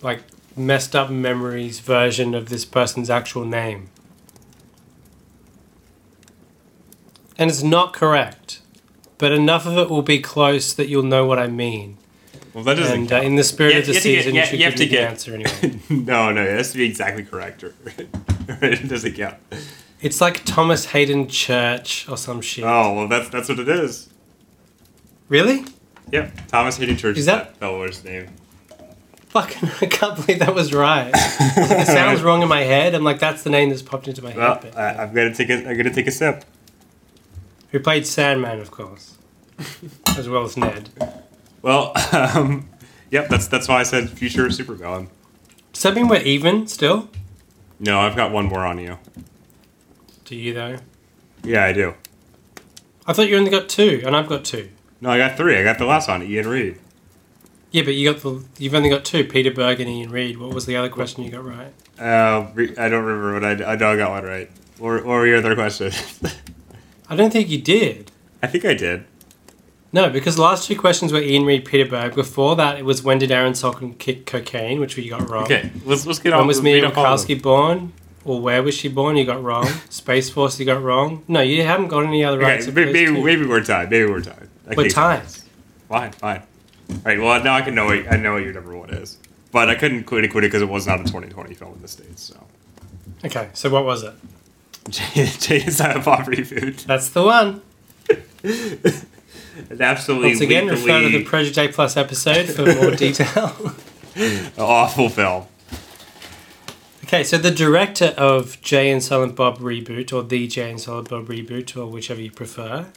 like 0.02 0.20
messed 0.56 0.96
up 0.96 1.10
memories 1.10 1.78
version 1.80 2.34
of 2.34 2.48
this 2.48 2.64
person's 2.64 3.10
actual 3.10 3.44
name. 3.44 3.90
And 7.40 7.48
it's 7.50 7.62
not 7.62 7.92
correct, 7.92 8.60
but 9.18 9.30
enough 9.30 9.64
of 9.66 9.78
it 9.78 9.88
will 9.88 10.02
be 10.02 10.20
close 10.20 10.72
that 10.74 10.88
you'll 10.88 11.04
know 11.04 11.24
what 11.24 11.38
I 11.38 11.46
mean. 11.46 11.96
Well, 12.52 12.64
that 12.64 12.74
doesn't. 12.74 13.02
And 13.02 13.12
uh, 13.12 13.16
in 13.20 13.36
the 13.36 13.44
spirit 13.44 13.74
You 13.74 13.80
of 13.80 13.86
the 13.86 13.92
have 13.94 14.02
to 14.02 14.08
get- 14.10 14.16
season, 14.24 14.34
you 14.34 14.58
you 14.58 14.64
have 14.64 14.74
to 14.74 14.86
get 14.86 14.90
the 14.90 15.08
answer 15.08 15.34
anyway. 15.34 15.80
no, 15.90 16.32
no, 16.32 16.42
it 16.42 16.56
has 16.56 16.72
to 16.72 16.78
be 16.78 16.84
exactly 16.84 17.22
correct. 17.22 17.62
Or, 17.62 17.72
it 18.48 18.88
doesn't 18.88 19.12
count. 19.12 19.36
It's 20.00 20.20
like 20.20 20.44
Thomas 20.44 20.86
Haden 20.86 21.28
Church 21.28 22.08
or 22.08 22.16
some 22.16 22.40
shit. 22.40 22.64
Oh 22.64 22.94
well, 22.94 23.08
that's 23.08 23.28
that's 23.30 23.48
what 23.48 23.58
it 23.58 23.68
is. 23.68 24.08
Really? 25.28 25.64
Yep, 26.12 26.48
Thomas 26.48 26.76
Haden 26.76 26.96
Church 26.96 27.18
Is 27.18 27.26
that- 27.26 27.48
that 27.54 27.56
fellow's 27.58 28.02
name. 28.04 28.28
Fucking, 29.28 29.68
I 29.82 29.86
can't 29.86 30.16
believe 30.16 30.38
that 30.38 30.54
was 30.54 30.72
right. 30.72 31.10
it 31.14 31.86
sounds 31.86 32.22
wrong 32.22 32.40
in 32.42 32.48
my 32.48 32.62
head. 32.62 32.94
I'm 32.94 33.04
like, 33.04 33.18
that's 33.18 33.42
the 33.42 33.50
name 33.50 33.68
that's 33.68 33.82
popped 33.82 34.08
into 34.08 34.22
my 34.22 34.34
Well, 34.34 34.54
head. 34.54 34.72
but- 34.72 34.78
I, 34.78 35.02
I'm 35.02 35.12
gonna 35.12 35.34
take 35.34 35.50
a 35.50 35.68
I'm 35.68 35.76
gonna 35.76 35.92
take 35.92 36.06
a 36.06 36.10
sip. 36.12 36.44
Who 37.72 37.80
played 37.80 38.06
Sandman, 38.06 38.60
of 38.60 38.70
course, 38.70 39.18
as 40.16 40.28
well 40.28 40.44
as 40.44 40.56
Ned. 40.56 40.88
Well, 41.60 41.92
um, 42.12 42.70
yep, 43.10 43.28
that's 43.28 43.48
that's 43.48 43.68
why 43.68 43.80
I 43.80 43.82
said 43.82 44.08
future 44.08 44.48
super 44.50 44.74
supervillain. 44.76 45.08
Does 45.74 45.82
that 45.82 45.94
mean 45.94 46.08
we're 46.08 46.22
even 46.22 46.66
still? 46.66 47.10
No, 47.78 48.00
I've 48.00 48.16
got 48.16 48.32
one 48.32 48.46
more 48.46 48.64
on 48.64 48.78
you. 48.78 48.96
Do 50.28 50.36
you 50.36 50.52
though? 50.52 50.76
Yeah, 51.42 51.64
I 51.64 51.72
do. 51.72 51.94
I 53.06 53.14
thought 53.14 53.30
you 53.30 53.36
only 53.38 53.50
got 53.50 53.70
two, 53.70 54.02
and 54.04 54.14
I've 54.14 54.28
got 54.28 54.44
two. 54.44 54.68
No, 55.00 55.08
I 55.08 55.16
got 55.16 55.38
three. 55.38 55.56
I 55.56 55.64
got 55.64 55.78
the 55.78 55.86
last 55.86 56.06
one, 56.06 56.20
Iain 56.20 56.46
Reid. 56.46 56.78
Yeah, 57.70 57.82
but 57.82 57.94
you 57.94 58.12
got 58.12 58.20
the 58.20 58.44
you've 58.58 58.74
only 58.74 58.90
got 58.90 59.06
two, 59.06 59.24
Peter 59.24 59.50
Berg 59.50 59.80
and 59.80 59.88
Iain 59.88 60.10
Reid. 60.10 60.36
What 60.36 60.52
was 60.52 60.66
the 60.66 60.76
other 60.76 60.90
question 60.90 61.24
you 61.24 61.30
got 61.30 61.46
right? 61.46 61.72
Uh, 61.98 62.46
I 62.76 62.90
don't 62.90 63.04
remember 63.04 63.32
what 63.32 63.44
I 63.44 63.72
I 63.72 63.76
know 63.76 63.92
I 63.92 63.96
got 63.96 64.10
one 64.10 64.24
right. 64.24 64.50
Or 64.78 64.96
what 64.96 65.06
were 65.06 65.26
your 65.26 65.38
other 65.38 65.54
questions? 65.54 66.20
I 67.08 67.16
don't 67.16 67.32
think 67.32 67.48
you 67.48 67.62
did. 67.62 68.12
I 68.42 68.48
think 68.48 68.66
I 68.66 68.74
did. 68.74 69.06
No, 69.94 70.10
because 70.10 70.36
the 70.36 70.42
last 70.42 70.66
two 70.66 70.76
questions 70.78 71.10
were 71.10 71.20
Iain 71.20 71.46
Reid, 71.46 71.64
Peter 71.64 71.88
Berg. 71.88 72.14
Before 72.14 72.54
that, 72.56 72.78
it 72.78 72.84
was 72.84 73.02
when 73.02 73.18
did 73.18 73.32
Aaron 73.32 73.54
Sorkin 73.54 73.96
kick 73.96 74.26
cocaine, 74.26 74.78
which 74.78 74.94
we 74.98 75.08
got 75.08 75.26
wrong. 75.30 75.44
Okay, 75.44 75.70
let's 75.86 76.04
let's 76.04 76.18
get 76.18 76.34
on. 76.34 76.40
When 76.40 76.48
was 76.48 76.60
Mia 76.60 76.74
read 76.74 76.84
off 76.84 76.98
all 76.98 77.06
of 77.06 77.26
them. 77.26 77.38
Mikowski 77.38 77.42
born? 77.42 77.94
Or 78.24 78.40
where 78.40 78.62
was 78.62 78.74
she 78.74 78.88
born? 78.88 79.16
You 79.16 79.24
got 79.24 79.42
wrong. 79.42 79.66
Space 79.90 80.28
Force, 80.30 80.58
you 80.58 80.66
got 80.66 80.82
wrong. 80.82 81.24
No, 81.28 81.40
you 81.40 81.62
haven't 81.62 81.88
got 81.88 82.04
any 82.04 82.24
other 82.24 82.38
right. 82.38 82.48
Okay, 82.50 82.56
except 82.56 82.74
maybe, 82.74 82.92
maybe, 82.92 83.22
maybe 83.22 83.46
we're 83.46 83.62
tied. 83.64 83.90
Maybe 83.90 84.10
we're 84.10 84.20
tied. 84.20 84.48
I 84.70 84.74
We're 84.74 84.88
tied. 84.90 85.22
Fine, 85.88 86.12
fine. 86.12 86.42
All 86.90 86.96
right. 87.04 87.18
Well, 87.18 87.42
now 87.42 87.54
I 87.54 87.62
can 87.62 87.74
know. 87.74 87.86
What, 87.86 88.10
I 88.12 88.16
know 88.16 88.34
what 88.34 88.42
your 88.42 88.52
number 88.52 88.76
one 88.76 88.90
is, 88.90 89.16
but 89.52 89.70
I 89.70 89.74
couldn't 89.74 90.04
quit 90.04 90.24
it, 90.24 90.32
because 90.32 90.60
it 90.60 90.68
was 90.68 90.86
not 90.86 91.00
a 91.00 91.04
2020 91.04 91.54
film 91.54 91.74
in 91.74 91.82
the 91.82 91.88
states. 91.88 92.22
So, 92.22 92.44
Okay, 93.24 93.48
so 93.52 93.70
what 93.70 93.84
was 93.84 94.02
it? 94.04 94.14
Jay 94.90 95.26
Jay 95.26 95.62
and 95.62 95.72
Silent 95.72 96.04
Bob 96.04 96.26
reboot. 96.26 96.84
That's 96.84 97.08
the 97.10 97.22
one. 97.22 97.62
An 99.70 99.82
absolutely 99.82 100.28
Once 100.30 100.40
again, 100.40 100.66
refer 100.68 101.00
to 101.02 101.08
the 101.08 101.24
Project 101.24 101.54
J 101.56 101.68
Plus 101.68 101.96
episode 101.96 102.46
for 102.48 102.64
more 102.64 102.90
detail. 102.94 103.74
awful 104.56 105.08
film. 105.08 105.46
Okay, 107.08 107.24
so 107.24 107.38
the 107.38 107.50
director 107.50 108.12
of 108.18 108.60
Jay 108.60 108.90
and 108.90 109.02
Silent 109.02 109.34
Bob 109.34 109.60
reboot, 109.60 110.12
or 110.12 110.22
the 110.22 110.46
Jay 110.46 110.70
and 110.70 110.78
Silent 110.78 111.08
Bob 111.08 111.26
reboot, 111.26 111.74
or 111.74 111.86
whichever 111.86 112.20
you 112.20 112.30
prefer, 112.30 112.88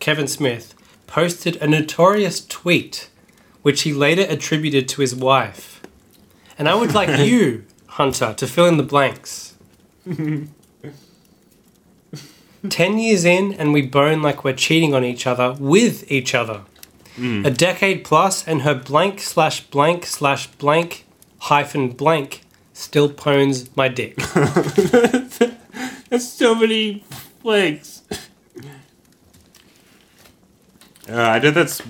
Kevin 0.00 0.26
Smith, 0.26 0.74
posted 1.06 1.56
a 1.56 1.66
notorious 1.66 2.44
tweet, 2.46 3.10
which 3.60 3.82
he 3.82 3.92
later 3.92 4.24
attributed 4.30 4.88
to 4.88 5.02
his 5.02 5.14
wife. 5.14 5.82
And 6.58 6.70
I 6.70 6.74
would 6.74 6.94
like 6.94 7.18
you, 7.26 7.66
Hunter, 7.86 8.32
to 8.32 8.46
fill 8.46 8.64
in 8.64 8.78
the 8.78 8.82
blanks. 8.82 9.56
Ten 12.70 12.98
years 12.98 13.26
in, 13.26 13.52
and 13.52 13.74
we 13.74 13.82
bone 13.82 14.22
like 14.22 14.42
we're 14.42 14.54
cheating 14.54 14.94
on 14.94 15.04
each 15.04 15.26
other 15.26 15.54
with 15.60 16.10
each 16.10 16.34
other. 16.34 16.62
Hmm. 17.16 17.44
A 17.44 17.50
decade 17.50 18.04
plus, 18.04 18.48
and 18.48 18.62
her 18.62 18.74
blank 18.74 19.20
slash 19.20 19.60
blank 19.64 20.06
slash 20.06 20.46
blank 20.46 21.04
hyphen 21.40 21.90
blank 21.90 22.43
still 22.74 23.08
pones 23.08 23.74
my 23.76 23.88
dick. 23.88 24.16
That's 26.10 26.28
so 26.28 26.54
many 26.54 27.02
flakes. 27.40 28.02
Uh, 31.08 31.20
I 31.20 31.38
did 31.38 31.54
that's 31.54 31.82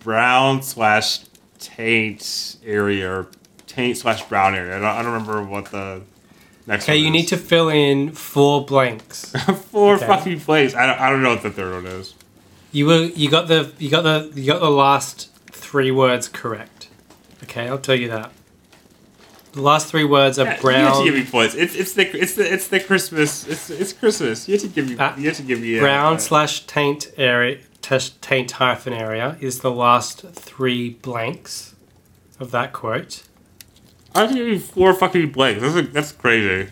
brown 0.00 0.62
slash 0.62 1.20
taint 1.58 2.56
area 2.64 3.10
or 3.10 3.28
taint 3.66 3.96
slash 3.96 4.22
brown 4.24 4.54
area. 4.54 4.76
I 4.76 4.78
don't, 4.80 4.88
I 4.88 5.02
don't 5.02 5.12
remember 5.12 5.42
what 5.44 5.66
the 5.72 6.02
next 6.66 6.84
Okay, 6.84 6.96
you 6.96 7.06
is. 7.06 7.12
need 7.12 7.26
to 7.28 7.36
fill 7.36 7.68
in 7.70 8.12
four 8.12 8.64
blanks. 8.64 9.32
four 9.70 9.96
Okay. 9.96 10.06
fucking 10.06 10.38
flakes. 10.38 10.74
I 10.74 10.86
don't, 10.86 11.00
I 11.00 11.10
don't 11.10 11.22
know 11.22 11.30
what 11.30 11.42
the 11.42 11.50
third 11.50 11.72
one 11.82 11.86
is. 11.86 12.14
You 12.72 12.86
were 12.86 13.02
you 13.06 13.28
got 13.28 13.48
the 13.48 13.72
you 13.78 13.90
got 13.90 14.02
the 14.02 14.30
you 14.40 14.46
got 14.46 14.60
the 14.60 14.70
last 14.70 15.28
three 15.50 15.90
words 15.90 16.28
correct. 16.28 16.86
Okay, 17.42 17.66
I'll 17.68 17.78
tell 17.78 17.96
you 17.96 18.08
that. 18.08 18.30
The 19.52 19.62
last 19.62 19.88
three 19.88 20.04
words 20.04 20.38
are 20.38 20.44
Yeah, 20.44 20.60
You 20.62 20.70
have 20.70 20.96
to 20.98 21.04
give 21.04 21.12
brown, 21.12 21.24
me 21.24 21.24
points. 21.24 21.54
It's 21.54 21.74
it's 21.74 21.92
the 21.94 22.16
it's 22.16 22.34
the 22.34 22.52
it's 22.52 22.68
the 22.68 22.80
Christmas. 22.80 23.46
It's 23.48 23.68
it's 23.70 23.92
Christmas. 23.92 24.48
You 24.48 24.54
have 24.54 24.62
to 24.62 24.68
give 24.68 24.88
me. 24.88 24.96
Ah, 24.98 25.16
you 25.16 25.26
have 25.26 25.36
to 25.38 25.42
give 25.42 25.60
me. 25.60 25.78
uh, 25.78 25.82
brown 25.82 26.14
uh, 26.14 26.18
slash 26.18 26.66
taint 26.66 27.12
area 27.16 27.58
taint 27.82 28.52
hyphen 28.52 28.92
area 28.92 29.36
is 29.40 29.60
the 29.60 29.70
last 29.70 30.20
three 30.20 30.90
blanks 30.90 31.74
of 32.38 32.50
that 32.52 32.72
quote. 32.72 33.24
I 34.14 34.20
have 34.20 34.30
to 34.30 34.36
give 34.36 34.46
you 34.46 34.58
four 34.60 34.94
fucking 34.94 35.32
blanks. 35.32 35.62
That's 35.62 35.88
that's 35.92 36.12
crazy. 36.12 36.70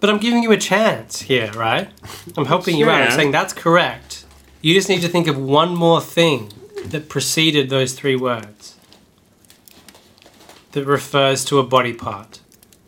But 0.00 0.10
I'm 0.10 0.18
giving 0.18 0.42
you 0.42 0.52
a 0.52 0.58
chance 0.58 1.22
here, 1.22 1.50
right? 1.52 1.88
I'm 2.36 2.44
helping 2.54 2.76
you 2.76 2.88
out. 2.88 3.02
I'm 3.02 3.10
saying 3.10 3.32
that's 3.32 3.52
correct. 3.52 4.24
You 4.62 4.72
just 4.74 4.88
need 4.88 5.02
to 5.02 5.08
think 5.08 5.26
of 5.26 5.38
one 5.38 5.74
more 5.74 6.00
thing 6.00 6.52
that 6.86 7.08
preceded 7.08 7.68
those 7.70 7.92
three 7.94 8.16
words 8.16 8.55
that 10.76 10.84
refers 10.84 11.42
to 11.46 11.58
a 11.58 11.62
body 11.62 11.94
part. 11.94 12.40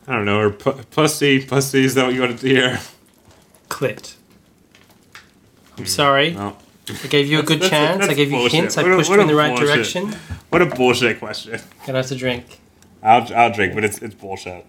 I 0.06 0.12
don't 0.12 0.26
know. 0.26 0.40
Or 0.40 0.50
pu- 0.50 0.82
pussy, 0.90 1.42
pussy. 1.44 1.84
Is 1.86 1.94
that 1.94 2.04
what 2.04 2.14
you 2.14 2.20
want 2.20 2.38
to 2.38 2.46
hear? 2.46 2.80
Clit. 3.70 4.14
I'm 5.78 5.86
sorry. 5.86 6.32
Hmm, 6.32 6.38
no. 6.38 6.56
I 7.02 7.06
gave 7.06 7.26
you 7.28 7.38
a 7.38 7.42
good 7.42 7.60
That's- 7.62 7.70
that's- 7.70 7.90
chance. 7.90 8.02
I 8.02 8.06
that's 8.08 8.16
gave 8.16 8.30
you 8.30 8.36
bullshit. 8.38 8.52
hints. 8.60 8.76
I 8.78 8.82
What 8.82 8.92
a- 8.92 8.96
pushed 8.96 9.08
what 9.10 9.14
you 9.16 9.20
a 9.20 9.22
in 9.22 9.28
the 9.28 9.34
right 9.34 9.48
bullshit. 9.56 9.74
direction. 9.74 10.16
What 10.50 10.60
a 10.62 10.66
bullshit 10.66 11.18
question. 11.18 11.60
Gonna 11.86 11.98
have 11.98 12.06
to 12.08 12.14
drink. 12.16 12.44
I'll 13.02 13.26
I'll 13.34 13.52
drink, 13.52 13.74
but 13.74 13.84
it's 13.84 13.98
it's 13.98 14.14
bullshit. 14.14 14.66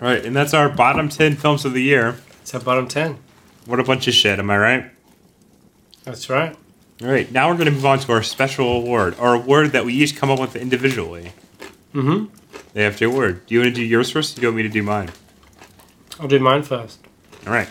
All 0.00 0.08
right, 0.08 0.24
and 0.24 0.34
that's 0.36 0.54
our 0.54 0.68
bottom 0.68 1.08
ten 1.08 1.34
films 1.36 1.64
of 1.64 1.72
the 1.72 1.82
year. 1.82 2.16
It's 2.42 2.54
our 2.54 2.60
bottom 2.60 2.86
10. 2.88 3.18
What 3.66 3.78
a 3.80 3.84
bunch 3.84 4.08
of 4.08 4.14
shit. 4.14 4.38
Am 4.40 4.50
I 4.50 4.58
right? 4.58 4.90
That's 6.04 6.28
right. 6.28 6.56
All 7.02 7.08
right, 7.08 7.30
now 7.32 7.48
we're 7.48 7.54
going 7.56 7.66
to 7.66 7.72
move 7.72 7.84
on 7.86 7.98
to 8.00 8.12
our 8.12 8.22
special 8.22 8.68
award, 8.76 9.16
our 9.18 9.34
award 9.34 9.72
that 9.72 9.84
we 9.84 9.92
each 9.94 10.16
come 10.16 10.30
up 10.30 10.38
with 10.38 10.54
individually. 10.54 11.32
Mm-hmm. 11.94 12.26
They 12.74 12.84
have 12.84 12.96
to 12.98 13.06
award. 13.06 13.44
Do 13.46 13.54
you 13.54 13.60
want 13.60 13.74
to 13.74 13.80
do 13.80 13.84
yours 13.84 14.10
first? 14.10 14.34
Or 14.34 14.40
do 14.40 14.42
you 14.42 14.48
want 14.48 14.56
me 14.58 14.62
to 14.62 14.68
do 14.68 14.82
mine? 14.82 15.10
I'll 16.20 16.28
do 16.28 16.38
mine 16.38 16.62
first. 16.62 17.00
All 17.46 17.52
right. 17.52 17.68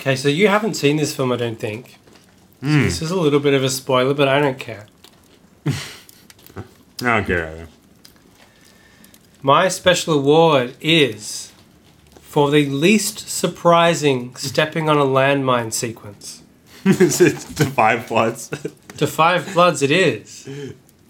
Okay, 0.00 0.14
so 0.14 0.28
you 0.28 0.46
haven't 0.46 0.74
seen 0.74 0.96
this 0.96 1.14
film, 1.14 1.32
I 1.32 1.36
don't 1.36 1.58
think. 1.58 1.98
So 2.62 2.68
Hmm. 2.68 2.82
this 2.84 3.02
is 3.02 3.10
a 3.10 3.16
little 3.20 3.40
bit 3.40 3.54
of 3.54 3.64
a 3.64 3.68
spoiler, 3.68 4.14
but 4.14 4.28
I 4.28 4.38
don't 4.40 4.58
care. 4.58 4.86
I 5.66 5.72
don't 7.00 7.26
care 7.26 7.48
either. 7.48 7.68
My 9.42 9.68
special 9.68 10.14
award 10.14 10.76
is 10.80 11.45
for 12.36 12.50
the 12.50 12.66
least 12.66 13.30
surprising 13.30 14.36
stepping 14.36 14.90
on 14.90 14.98
a 14.98 15.04
landmine 15.06 15.72
sequence. 15.72 16.42
it's 16.84 17.16
the 17.44 17.64
five 17.64 18.06
bloods. 18.08 18.50
Da 18.98 19.06
Five 19.06 19.54
Bloods, 19.54 19.80
it 19.80 19.90
is. 19.90 20.46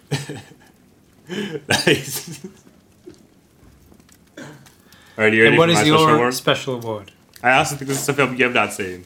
nice. 1.69 2.47
All 4.39 4.44
right, 5.16 5.32
you 5.35 5.43
ready 5.43 5.47
And 5.48 5.59
what 5.59 5.69
for 5.69 5.73
is 5.73 5.78
my 5.78 5.82
your 5.82 5.98
special 5.98 6.15
award? 6.15 6.35
special 6.35 6.74
award? 6.74 7.12
I 7.43 7.55
also 7.55 7.74
think 7.74 7.89
this 7.89 8.01
is 8.01 8.09
a 8.09 8.15
film 8.15 8.36
you 8.36 8.44
have 8.44 8.55
not 8.55 8.73
seen. 8.73 9.05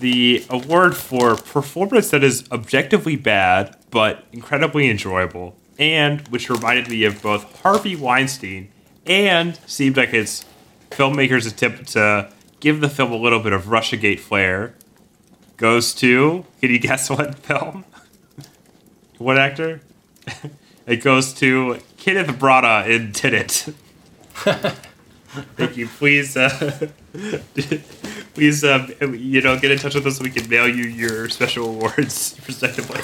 The 0.00 0.44
award 0.50 0.96
for 0.96 1.36
performance 1.36 2.10
that 2.10 2.24
is 2.24 2.50
objectively 2.50 3.14
bad 3.14 3.76
but 3.92 4.24
incredibly 4.32 4.90
enjoyable, 4.90 5.54
and 5.78 6.26
which 6.30 6.50
reminded 6.50 6.88
me 6.88 7.04
of 7.04 7.22
both 7.22 7.60
Harvey 7.62 7.94
Weinstein 7.94 8.72
and 9.06 9.56
seemed 9.68 9.96
like 9.96 10.12
its 10.12 10.44
filmmaker's 10.90 11.46
attempt 11.46 11.88
to 11.88 12.30
give 12.60 12.80
the 12.80 12.88
film 12.88 13.12
a 13.12 13.16
little 13.16 13.40
bit 13.40 13.52
of 13.52 13.64
Russiagate 13.66 14.20
flair, 14.20 14.74
goes 15.56 15.94
to. 15.94 16.44
Can 16.60 16.70
you 16.70 16.78
guess 16.78 17.10
what 17.10 17.34
film? 17.36 17.84
what 19.18 19.38
actor? 19.38 19.80
it 20.86 21.02
goes 21.02 21.32
to 21.34 21.80
Kenneth 21.96 22.28
Branagh 22.38 22.88
in 22.88 23.12
Tenet. 23.12 23.68
Thank 25.56 25.76
you. 25.76 25.86
Please, 25.86 26.36
uh, 26.36 26.88
please, 28.34 28.64
um, 28.64 28.92
you 29.14 29.42
know, 29.42 29.58
get 29.58 29.70
in 29.70 29.78
touch 29.78 29.94
with 29.94 30.06
us 30.06 30.16
so 30.16 30.24
we 30.24 30.30
can 30.30 30.48
mail 30.48 30.68
you 30.68 30.84
your 30.84 31.28
special 31.28 31.68
awards 31.68 32.40
respectively. 32.46 33.00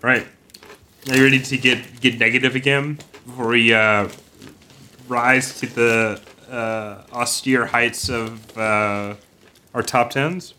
right. 0.00 0.26
Are 1.10 1.16
you 1.16 1.24
ready 1.24 1.40
to 1.40 1.58
get 1.58 2.00
get 2.00 2.18
negative 2.18 2.54
again 2.54 2.98
before 3.26 3.48
we 3.48 3.74
uh, 3.74 4.08
rise 5.08 5.58
to 5.60 5.66
the 5.66 6.20
uh, 6.50 7.02
austere 7.12 7.66
heights 7.66 8.08
of 8.08 8.56
uh, 8.56 9.14
our 9.74 9.82
top 9.82 10.10
tens? 10.10 10.54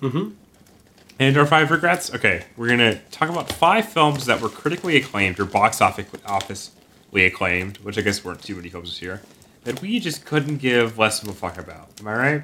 Mm-hmm. 0.00 0.30
And 1.18 1.36
our 1.36 1.46
five 1.46 1.70
regrets? 1.70 2.14
Okay, 2.14 2.44
we're 2.56 2.68
gonna 2.68 2.98
talk 3.10 3.28
about 3.28 3.52
five 3.52 3.86
films 3.86 4.24
that 4.26 4.40
were 4.40 4.48
critically 4.48 4.96
acclaimed 4.96 5.38
or 5.38 5.44
box 5.44 5.82
office 5.82 6.06
office 6.24 6.70
acclaimed, 7.14 7.76
which 7.78 7.98
I 7.98 8.00
guess 8.00 8.24
weren't 8.24 8.42
too 8.42 8.56
many 8.56 8.68
films 8.68 8.90
this 8.90 9.02
year, 9.02 9.20
that 9.64 9.82
we 9.82 10.00
just 10.00 10.24
couldn't 10.24 10.58
give 10.58 10.96
less 10.96 11.22
of 11.22 11.28
a 11.28 11.32
fuck 11.32 11.58
about. 11.58 11.88
Am 12.00 12.08
I 12.08 12.14
right? 12.14 12.42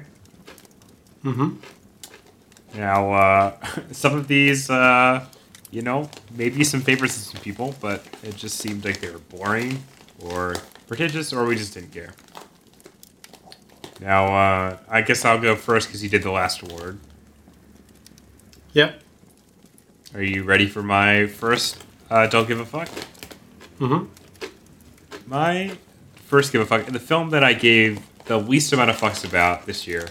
Mm-hmm. 1.23 2.77
Now, 2.77 3.13
uh, 3.13 3.57
some 3.91 4.15
of 4.15 4.27
these, 4.27 4.69
uh, 4.69 5.25
you 5.71 5.81
know, 5.81 6.09
maybe 6.35 6.63
some 6.63 6.81
favorites 6.81 7.17
of 7.17 7.23
some 7.23 7.41
people, 7.41 7.73
but 7.81 8.05
it 8.23 8.35
just 8.35 8.57
seemed 8.57 8.85
like 8.85 8.99
they 8.99 9.09
were 9.09 9.19
boring 9.19 9.83
or 10.21 10.55
pretentious, 10.87 11.33
or 11.33 11.45
we 11.45 11.55
just 11.55 11.73
didn't 11.73 11.91
care. 11.91 12.13
Now, 13.99 14.27
uh, 14.27 14.77
I 14.89 15.01
guess 15.01 15.25
I'll 15.25 15.39
go 15.39 15.55
first 15.55 15.87
because 15.87 16.03
you 16.03 16.09
did 16.09 16.23
the 16.23 16.31
last 16.31 16.61
award. 16.61 16.99
Yep. 18.73 19.01
Are 20.13 20.21
you 20.21 20.43
ready 20.43 20.67
for 20.67 20.83
my 20.83 21.27
first 21.27 21.83
uh, 22.09 22.27
Don't 22.27 22.47
Give 22.47 22.59
a 22.59 22.65
Fuck? 22.65 22.89
Mm-hmm. 23.79 24.05
My 25.27 25.77
first 26.25 26.51
give 26.51 26.61
a 26.61 26.65
fuck, 26.65 26.85
the 26.85 26.99
film 26.99 27.29
that 27.31 27.43
I 27.43 27.53
gave 27.53 28.01
the 28.25 28.37
least 28.37 28.71
amount 28.73 28.89
of 28.89 28.97
fucks 28.97 29.25
about 29.25 29.65
this 29.65 29.87
year 29.87 30.07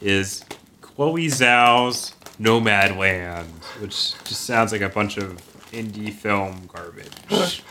is 0.00 0.44
Chloe 0.80 1.26
Zhao's 1.26 2.14
Nomadland, 2.38 3.46
which 3.80 4.12
just 4.24 4.42
sounds 4.42 4.72
like 4.72 4.80
a 4.80 4.88
bunch 4.88 5.16
of 5.16 5.40
indie 5.72 6.12
film 6.12 6.68
garbage. 6.72 7.10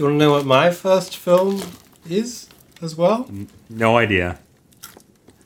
Do 0.00 0.04
you 0.06 0.12
want 0.12 0.20
to 0.20 0.24
know 0.24 0.32
what 0.32 0.46
my 0.46 0.70
first 0.70 1.18
film 1.18 1.60
is 2.08 2.48
as 2.80 2.96
well? 2.96 3.30
no 3.68 3.98
idea. 3.98 4.38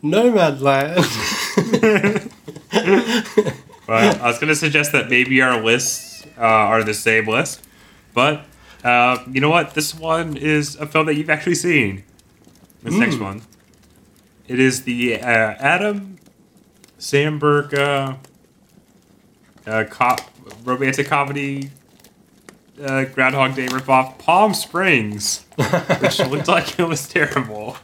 Nomadland. 0.01 0.95
But 3.85 4.17
I 4.23 4.29
was 4.29 4.39
going 4.39 4.51
to 4.51 4.55
suggest 4.55 4.93
that 4.93 5.11
maybe 5.11 5.43
our 5.43 5.61
lists 5.61 6.25
uh, 6.39 6.43
are 6.43 6.85
the 6.85 6.95
same 6.95 7.27
list. 7.27 7.65
But 8.15 8.47
uh, 8.85 9.25
you 9.29 9.41
know 9.41 9.51
what? 9.51 9.75
This 9.75 9.93
one 9.93 10.37
is 10.37 10.77
a 10.77 10.87
film 10.87 11.07
that 11.07 11.17
you've 11.17 11.31
actually 11.31 11.57
seen. 11.57 12.05
This 12.85 12.95
next 12.95 13.19
one. 13.19 13.43
It 14.47 14.61
is 14.61 14.85
the 14.85 15.21
uh, 15.21 15.27
Andy 15.27 16.17
Samberg 17.01 17.75
uh, 17.77 18.15
uh, 19.67 19.85
cop, 19.91 20.21
romantic 20.63 21.09
comedy 21.09 21.71
uh, 22.83 23.05
Groundhog 23.05 23.55
Day 23.55 23.67
ripoff, 23.67 24.19
Palm 24.19 24.55
Springs, 24.55 25.45
which 26.01 26.19
looked 26.21 26.49
like 26.49 26.79
it 26.79 26.85
was 26.85 27.07
terrible. 27.09 27.77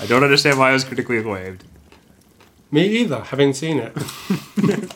I 0.00 0.06
don't 0.06 0.24
understand 0.24 0.58
why 0.58 0.70
it 0.70 0.74
was 0.74 0.84
critically 0.84 1.18
acclaimed. 1.18 1.64
Me 2.70 2.86
either. 2.86 3.20
Haven't 3.20 3.54
seen 3.54 3.78
it. 3.78 3.96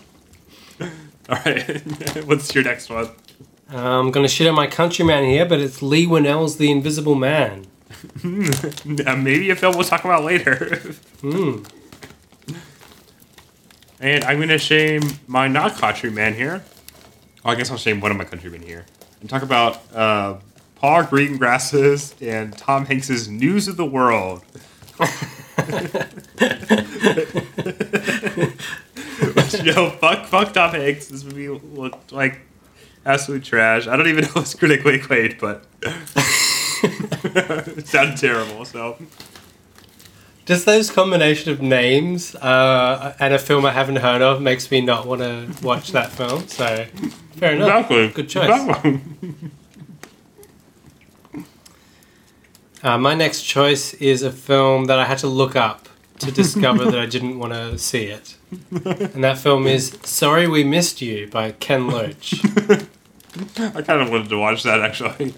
All 1.28 1.38
right, 1.46 2.24
what's 2.26 2.52
your 2.54 2.64
next 2.64 2.90
one? 2.90 3.08
I'm 3.68 4.10
gonna 4.10 4.26
shit 4.26 4.48
on 4.48 4.54
my 4.56 4.66
countryman 4.66 5.24
here, 5.24 5.46
but 5.46 5.60
it's 5.60 5.80
Leigh 5.80 6.06
Whannell's 6.06 6.56
The 6.56 6.72
Invisible 6.72 7.14
Man. 7.14 7.66
Uh, 8.24 9.16
maybe 9.16 9.50
a 9.50 9.56
film 9.56 9.74
we'll 9.74 9.84
talk 9.84 10.04
about 10.04 10.24
later. 10.24 10.78
Hmm. 11.20 11.62
and 14.00 14.24
I'm 14.24 14.40
gonna 14.40 14.58
shame 14.58 15.02
my 15.28 15.46
not 15.46 15.76
countryman 15.76 16.34
here. 16.34 16.64
Oh, 17.44 17.50
I 17.50 17.54
guess 17.54 17.70
I'll 17.70 17.76
shame 17.76 18.00
one 18.00 18.10
of 18.10 18.16
my 18.16 18.24
countrymen 18.24 18.62
here 18.62 18.86
and 19.20 19.28
talk 19.28 19.42
about 19.42 19.80
uh, 19.94 20.36
Paul 20.76 21.04
Greengrass's 21.04 22.14
and 22.20 22.56
Tom 22.56 22.86
Hanks's 22.86 23.28
News 23.28 23.68
of 23.68 23.76
the 23.76 23.84
World. 23.86 24.42
Which, 29.34 29.62
you 29.62 29.72
know, 29.72 29.90
fuck, 29.90 30.26
fuck 30.26 30.52
Tom 30.52 30.70
Hanks. 30.72 31.08
This 31.08 31.24
movie 31.24 31.48
looked 31.48 32.12
like 32.12 32.40
absolute 33.04 33.44
trash. 33.44 33.86
I 33.86 33.96
don't 33.96 34.08
even 34.08 34.24
know 34.24 34.30
if 34.30 34.36
it's 34.38 34.54
critically 34.54 34.96
acclaimed, 34.96 35.36
but 35.40 35.66
it 36.82 37.86
sounded 37.86 38.16
terrible. 38.16 38.64
So 38.64 38.96
Just 40.46 40.66
those 40.66 40.90
combination 40.90 41.52
of 41.52 41.60
names 41.62 42.34
uh, 42.36 43.14
and 43.20 43.34
a 43.34 43.38
film 43.38 43.64
I 43.66 43.70
haven't 43.72 43.96
heard 43.96 44.20
of 44.22 44.40
makes 44.42 44.70
me 44.70 44.80
not 44.80 45.06
want 45.06 45.20
to 45.20 45.48
watch 45.64 45.92
that 45.92 46.10
film. 46.10 46.48
So, 46.48 46.86
fair 47.36 47.54
enough. 47.54 47.90
exactly, 47.90 48.08
Good 48.08 48.28
choice. 48.28 48.48
Exactly. 48.60 49.00
Uh, 52.82 52.96
my 52.96 53.14
next 53.14 53.42
choice 53.42 53.92
is 53.94 54.22
a 54.22 54.32
film 54.32 54.86
that 54.86 54.98
I 54.98 55.04
had 55.04 55.18
to 55.18 55.26
look 55.26 55.54
up 55.54 55.88
to 56.20 56.32
discover 56.32 56.86
that 56.86 56.98
I 56.98 57.06
didn't 57.06 57.38
want 57.38 57.52
to 57.52 57.76
see 57.78 58.04
it. 58.04 58.36
And 58.70 59.22
that 59.22 59.38
film 59.38 59.66
is 59.66 59.98
Sorry 60.02 60.48
We 60.48 60.64
Missed 60.64 61.02
You 61.02 61.28
by 61.28 61.52
Ken 61.52 61.88
Loach. 61.88 62.42
I 63.58 63.82
kind 63.82 64.00
of 64.02 64.10
wanted 64.10 64.30
to 64.30 64.38
watch 64.38 64.62
that 64.62 64.80
actually. 64.80 65.34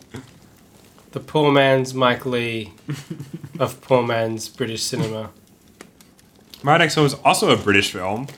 The 1.12 1.20
poor 1.20 1.52
man's 1.52 1.92
Mike 1.92 2.24
Leigh 2.24 2.72
of 3.58 3.82
poor 3.82 4.02
man's 4.02 4.48
British 4.48 4.82
cinema. 4.82 5.30
My 6.62 6.78
next 6.78 6.96
one 6.96 7.04
is 7.04 7.12
also 7.22 7.50
a 7.50 7.56
British 7.56 7.92
film. 7.92 8.28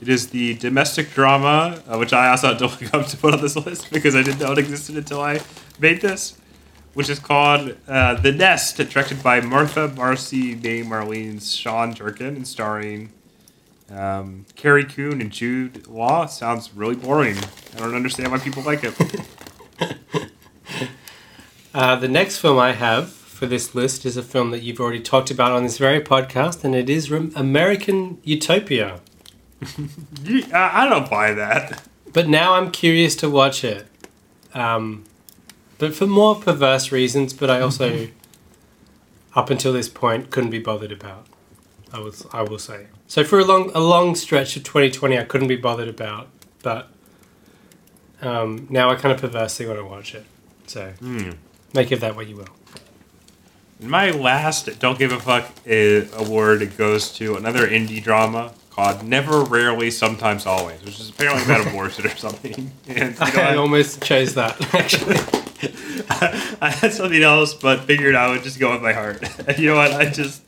It 0.00 0.08
is 0.08 0.30
the 0.30 0.54
domestic 0.54 1.12
drama, 1.12 1.80
uh, 1.86 1.98
which 1.98 2.12
I 2.12 2.28
also 2.30 2.48
had 2.48 2.58
to 2.58 2.66
look 2.66 2.92
up 2.92 3.06
to 3.06 3.16
put 3.16 3.34
on 3.34 3.40
this 3.40 3.54
list 3.54 3.92
because 3.92 4.16
I 4.16 4.22
didn't 4.24 4.40
know 4.40 4.50
it 4.50 4.58
existed 4.58 4.96
until 4.96 5.20
I 5.20 5.42
made 5.78 6.00
this, 6.00 6.36
which 6.94 7.08
is 7.08 7.20
called 7.20 7.76
uh, 7.86 8.14
The 8.14 8.32
Nest, 8.32 8.78
directed 8.78 9.22
by 9.22 9.40
Martha 9.40 9.86
Marcy 9.86 10.56
May 10.56 10.82
Marlene's 10.82 11.54
Sean 11.54 11.92
Durkin 11.92 12.34
and 12.34 12.48
starring 12.48 13.12
um, 13.92 14.44
Carrie 14.56 14.86
Coon 14.86 15.20
and 15.20 15.30
Jude 15.30 15.86
Law. 15.86 16.26
Sounds 16.26 16.74
really 16.74 16.96
boring. 16.96 17.36
I 17.76 17.78
don't 17.78 17.94
understand 17.94 18.32
why 18.32 18.38
people 18.38 18.64
like 18.64 18.82
it. 18.82 18.96
Uh, 21.74 21.96
the 21.96 22.08
next 22.08 22.38
film 22.38 22.58
I 22.58 22.72
have 22.72 23.10
for 23.10 23.46
this 23.46 23.74
list 23.74 24.04
is 24.04 24.16
a 24.16 24.22
film 24.22 24.50
that 24.50 24.62
you've 24.62 24.78
already 24.78 25.00
talked 25.00 25.30
about 25.30 25.52
on 25.52 25.62
this 25.62 25.78
very 25.78 26.00
podcast, 26.00 26.64
and 26.64 26.74
it 26.74 26.90
is 26.90 27.10
American 27.10 28.18
Utopia. 28.24 29.00
I 30.52 30.86
don't 30.88 31.08
buy 31.08 31.32
that. 31.32 31.82
But 32.12 32.28
now 32.28 32.54
I'm 32.54 32.70
curious 32.70 33.16
to 33.16 33.30
watch 33.30 33.64
it. 33.64 33.86
Um, 34.52 35.04
but 35.78 35.94
for 35.94 36.06
more 36.06 36.34
perverse 36.34 36.92
reasons, 36.92 37.32
but 37.32 37.48
I 37.48 37.60
also, 37.60 38.08
up 39.34 39.48
until 39.48 39.72
this 39.72 39.88
point, 39.88 40.30
couldn't 40.30 40.50
be 40.50 40.58
bothered 40.58 40.92
about. 40.92 41.26
I 41.90 42.00
was, 42.00 42.26
I 42.32 42.42
will 42.42 42.58
say. 42.58 42.86
So 43.06 43.24
for 43.24 43.38
a 43.38 43.44
long, 43.44 43.70
a 43.74 43.80
long 43.80 44.14
stretch 44.14 44.56
of 44.56 44.64
2020, 44.64 45.18
I 45.18 45.24
couldn't 45.24 45.48
be 45.48 45.56
bothered 45.56 45.88
about. 45.88 46.28
But 46.62 46.90
um, 48.20 48.66
now 48.70 48.90
I 48.90 48.94
kind 48.94 49.14
of 49.14 49.20
perversely 49.20 49.66
want 49.66 49.78
to 49.78 49.84
watch 49.84 50.14
it. 50.14 50.24
So 50.66 50.92
make 51.74 51.90
of 51.92 52.00
that 52.00 52.16
what 52.16 52.28
you 52.28 52.36
will. 52.36 52.48
My 53.80 54.10
last 54.10 54.78
Don't 54.78 54.98
Give 54.98 55.10
a 55.12 55.18
Fuck 55.18 55.50
uh, 55.68 56.22
award 56.24 56.76
goes 56.76 57.12
to 57.14 57.36
another 57.36 57.66
indie 57.66 58.02
drama 58.02 58.52
called 58.70 59.04
Never, 59.04 59.42
Rarely, 59.42 59.90
Sometimes, 59.90 60.46
Always, 60.46 60.82
which 60.84 61.00
is 61.00 61.10
apparently 61.10 61.44
about 61.44 61.66
abortion 61.66 62.06
or 62.06 62.16
something. 62.16 62.70
And 62.88 63.18
you 63.18 63.32
know, 63.36 63.42
I 63.42 63.56
almost 63.56 64.02
chose 64.02 64.34
that 64.34 64.60
actually. 64.74 65.16
I 66.60 66.70
had 66.70 66.92
something 66.92 67.22
else, 67.22 67.54
but 67.54 67.80
figured 67.80 68.14
I 68.14 68.30
would 68.30 68.42
just 68.42 68.58
go 68.58 68.72
with 68.72 68.82
my 68.82 68.92
heart. 68.92 69.22
You 69.58 69.68
know 69.68 69.76
what? 69.76 69.92
I 69.92 70.10
just, 70.10 70.42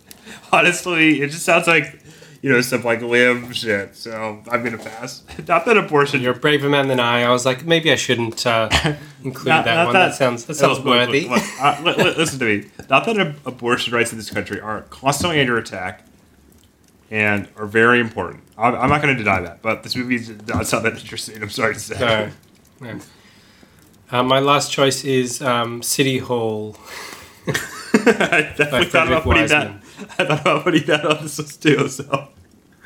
honestly, 0.53 1.23
it 1.23 1.31
just 1.31 1.45
sounds 1.45 1.67
like, 1.67 2.01
you 2.45 2.51
know, 2.53 2.61
stuff 2.61 2.85
like 2.85 3.01
limb 3.01 3.51
shit. 3.55 3.97
So 3.97 4.43
I'm 4.51 4.62
going 4.62 4.77
to 4.77 4.85
pass. 4.85 5.23
Not 5.49 5.65
that 5.65 5.79
abortion. 5.79 6.21
You're 6.21 6.35
a 6.35 6.39
braver 6.39 6.69
man 6.69 6.89
than 6.89 7.01
I. 7.01 7.23
I 7.23 7.31
was 7.31 7.47
like, 7.47 7.65
maybe 7.65 7.91
I 7.91 7.95
shouldn't 7.95 8.47
uh, 8.47 8.69
include 9.25 9.47
Not- 9.49 9.65
that 9.65 9.75
not 9.77 9.85
one. 9.87 9.95
that- 9.95 10.09
That, 10.11 10.15
sounds 10.15 10.45
that 10.45 10.55
sounds 10.57 10.77
Look, 10.81 10.85
look, 10.87 11.09
worthy. 11.09 11.23
look, 11.27 11.41
look, 11.41 11.62
uh, 11.62 11.81
li- 11.83 11.95
li- 12.05 12.15
listen 12.19 12.39
to 12.41 12.45
me. 12.45 12.66
Not 12.91 13.07
that 13.07 13.19
ab- 13.19 13.37
abortion 13.47 13.95
rights 13.95 14.12
in 14.12 14.19
this 14.19 14.29
country 14.31 14.61
are 14.61 14.83
constantly 14.91 15.41
under 15.41 15.57
attack 15.57 16.07
and 17.11 17.49
are 17.57 17.65
very 17.65 17.99
important. 17.99 18.43
I'm, 18.59 18.75
I'm 18.75 18.91
not 18.91 19.01
going 19.01 19.16
to 19.16 19.23
deny 19.25 19.41
that, 19.41 19.62
but 19.62 19.83
this 19.83 19.97
movie 19.97 20.16
is 20.16 20.29
not 20.47 20.66
that 20.66 20.99
interesting. 21.01 21.43
I'm 21.43 21.49
sorry 21.49 21.73
to 21.73 21.81
say. 21.81 21.97
So, 21.97 22.29
yeah. 22.83 22.99
Uh, 24.11 24.23
my 24.23 24.39
last 24.41 24.71
choice 24.71 25.03
is 25.03 25.41
um, 25.41 25.83
City 25.83 26.19
Hall. 26.19 26.77
I 27.95 28.53
definitely 28.55 28.65
By 28.81 28.85
thought 28.85 29.07
about 29.07 29.23
Frederick 29.23 29.23
putting 29.23 29.47
that. 29.49 29.66
Wiseman. 29.71 29.81
I 30.19 30.25
thought 30.27 30.41
about 30.43 30.65
putting 30.65 30.85
that 30.89 31.07
on 31.07 31.23
this 31.23 31.39
list 31.39 31.62
too. 31.62 31.89
So 31.89 32.29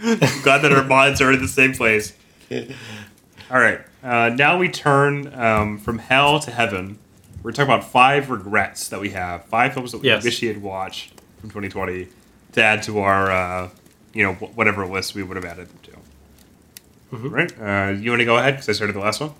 I'm 0.02 0.42
glad 0.42 0.58
that 0.62 0.72
our 0.72 0.84
minds 0.84 1.20
are 1.20 1.32
in 1.32 1.40
the 1.40 1.48
same 1.48 1.74
place. 1.74 2.12
All 2.50 3.58
right. 3.60 3.80
Uh, 4.02 4.28
now 4.30 4.58
we 4.58 4.68
turn 4.68 5.32
um, 5.34 5.78
from 5.78 5.98
hell 5.98 6.38
to 6.40 6.50
heaven. 6.50 6.98
We're 7.42 7.52
talking 7.52 7.72
about 7.72 7.84
five 7.90 8.30
regrets 8.30 8.88
that 8.88 9.00
we 9.00 9.10
have, 9.10 9.44
five 9.46 9.74
films 9.74 9.92
that 9.92 10.00
we 10.02 10.08
Yes. 10.08 10.24
wish 10.24 10.40
we 10.42 10.48
had 10.48 10.62
watched 10.62 11.12
from 11.40 11.50
2020 11.50 12.08
to 12.52 12.62
add 12.62 12.82
to 12.84 12.98
our, 13.00 13.30
uh, 13.30 13.68
you 14.12 14.22
know, 14.24 14.34
whatever 14.34 14.86
list 14.86 15.14
we 15.14 15.22
would 15.22 15.36
have 15.36 15.44
added 15.44 15.68
them 15.68 15.78
to. 15.82 17.16
Mhm. 17.16 17.30
Right? 17.32 17.52
Uh, 17.58 17.92
you 17.98 18.10
want 18.10 18.20
to 18.20 18.24
go 18.26 18.36
ahead 18.36 18.54
because 18.54 18.68
I 18.68 18.72
started 18.72 18.94
the 18.94 19.00
last 19.00 19.20
one. 19.20 19.32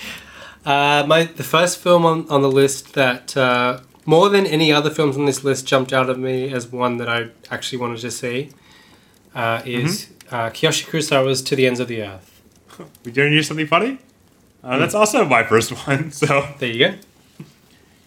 Uh, 0.66 1.02
my 1.09 1.24
the 1.24 1.43
first 1.43 1.78
film 1.78 2.05
on, 2.05 2.28
on 2.28 2.43
the 2.43 2.51
list 2.51 2.93
that 2.93 3.35
uh, 3.35 3.81
more 4.05 4.28
than 4.28 4.44
any 4.44 4.70
other 4.70 4.90
films 4.90 5.16
on 5.16 5.24
this 5.24 5.43
list 5.43 5.66
jumped 5.66 5.90
out 5.90 6.10
of 6.10 6.18
me 6.18 6.52
as 6.52 6.66
one 6.70 6.98
that 6.98 7.09
I 7.09 7.28
actually 7.51 7.78
wanted 7.78 8.01
to 8.01 8.10
see 8.10 8.51
uh, 9.35 9.62
is 9.65 10.09
uh, 10.31 10.51
Kiyoshi 10.51 10.86
Kurosawa's 10.89 11.43
To 11.43 11.57
the 11.57 11.66
Ends 11.66 11.81
of 11.81 11.89
the 11.89 12.02
Earth. 12.02 12.43
We 13.05 13.12
to 13.12 13.28
do 13.28 13.43
something 13.43 13.66
funny? 13.66 13.98
Uh, 14.65 14.78
that's 14.78 14.94
also 14.94 15.24
my 15.24 15.43
first 15.44 15.70
one. 15.86 16.11
So 16.23 16.47
There 16.59 16.69
you 16.70 16.78
go. 16.89 16.94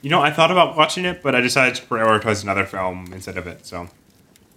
you 0.01 0.09
know, 0.09 0.21
I 0.21 0.31
thought 0.31 0.51
about 0.51 0.75
watching 0.75 1.05
it, 1.05 1.21
but 1.23 1.35
I 1.35 1.41
decided 1.41 1.75
to 1.75 1.81
prioritize 1.83 2.43
another 2.43 2.65
film 2.65 3.11
instead 3.13 3.37
of 3.37 3.45
it. 3.47 3.65
So 3.65 3.87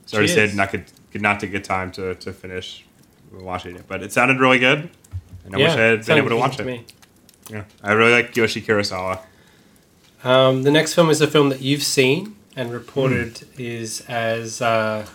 sorry, 0.07 0.27
Cheers. 0.27 0.51
said 0.51 0.57
not 0.57 0.71
could, 0.71 0.85
could 1.13 1.23
not 1.23 1.41
take 1.41 1.53
get 1.53 1.65
time 1.65 1.91
to, 1.93 2.15
to 2.15 2.33
finish 2.33 2.85
watching 3.33 3.77
it, 3.77 3.85
but 3.89 4.03
it 4.03 4.13
sounded 4.13 4.41
really 4.41 4.59
good, 4.59 4.89
and 5.45 5.55
I 5.55 5.59
wish 5.59 5.73
I 5.73 5.81
had 5.81 6.07
been 6.07 6.19
able 6.19 6.31
to 6.31 6.37
watch 6.37 6.53
decent 6.57 6.69
it. 6.71 6.73
me. 6.79 6.85
Yeah, 7.51 7.65
I 7.83 7.93
really 7.93 8.13
like 8.13 8.35
Yoshi 8.37 8.63
Kurosawa. 8.63 9.21
Um, 10.25 10.63
the 10.63 10.71
next 10.71 10.95
film 10.95 11.11
is 11.11 11.21
a 11.21 11.27
film 11.27 11.51
that 11.51 11.61
you've 11.61 11.83
seen 11.83 12.37
and 12.57 12.73
reported 12.73 13.39
Hmm. 13.39 13.61
is 13.63 14.01
as 14.09 14.61
uh, 14.63 15.07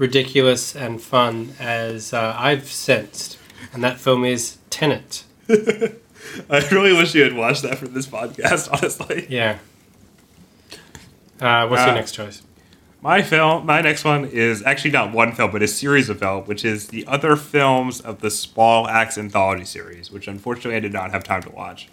ridiculous 0.00 0.74
and 0.74 1.00
fun 1.00 1.52
as 1.60 2.12
uh, 2.12 2.34
I've 2.36 2.66
sensed, 2.72 3.38
and 3.72 3.84
that 3.84 4.00
film 4.00 4.24
is 4.24 4.56
Tenet. 4.70 5.24
I 5.48 6.58
really 6.72 6.92
wish 6.92 7.14
you 7.14 7.22
had 7.22 7.34
watched 7.34 7.62
that 7.62 7.78
for 7.78 7.86
this 7.86 8.06
podcast. 8.06 8.68
Honestly, 8.72 9.26
Yeah. 9.28 9.58
Uh, 11.40 11.66
what's 11.68 11.82
Uh, 11.82 11.86
your 11.86 11.94
next 11.94 12.12
choice? 12.12 12.42
my 13.02 13.22
film, 13.22 13.64
my 13.66 13.80
next 13.80 14.04
one 14.04 14.24
is 14.26 14.62
actually 14.64 14.90
not 14.90 15.12
one 15.12 15.32
film, 15.32 15.50
but 15.50 15.62
a 15.62 15.68
series 15.68 16.08
of 16.08 16.18
films, 16.18 16.46
which 16.48 16.64
is 16.64 16.88
the 16.88 17.06
other 17.06 17.34
films 17.36 18.00
of 18.00 18.20
the 18.20 18.30
Small 18.30 18.86
Axe 18.88 19.16
anthology 19.18 19.64
series, 19.64 20.10
which 20.10 20.28
unfortunately 20.28 20.76
I 20.76 20.80
did 20.80 20.92
not 20.92 21.10
have 21.12 21.24
time 21.24 21.42
to 21.42 21.50
watch. 21.50 21.88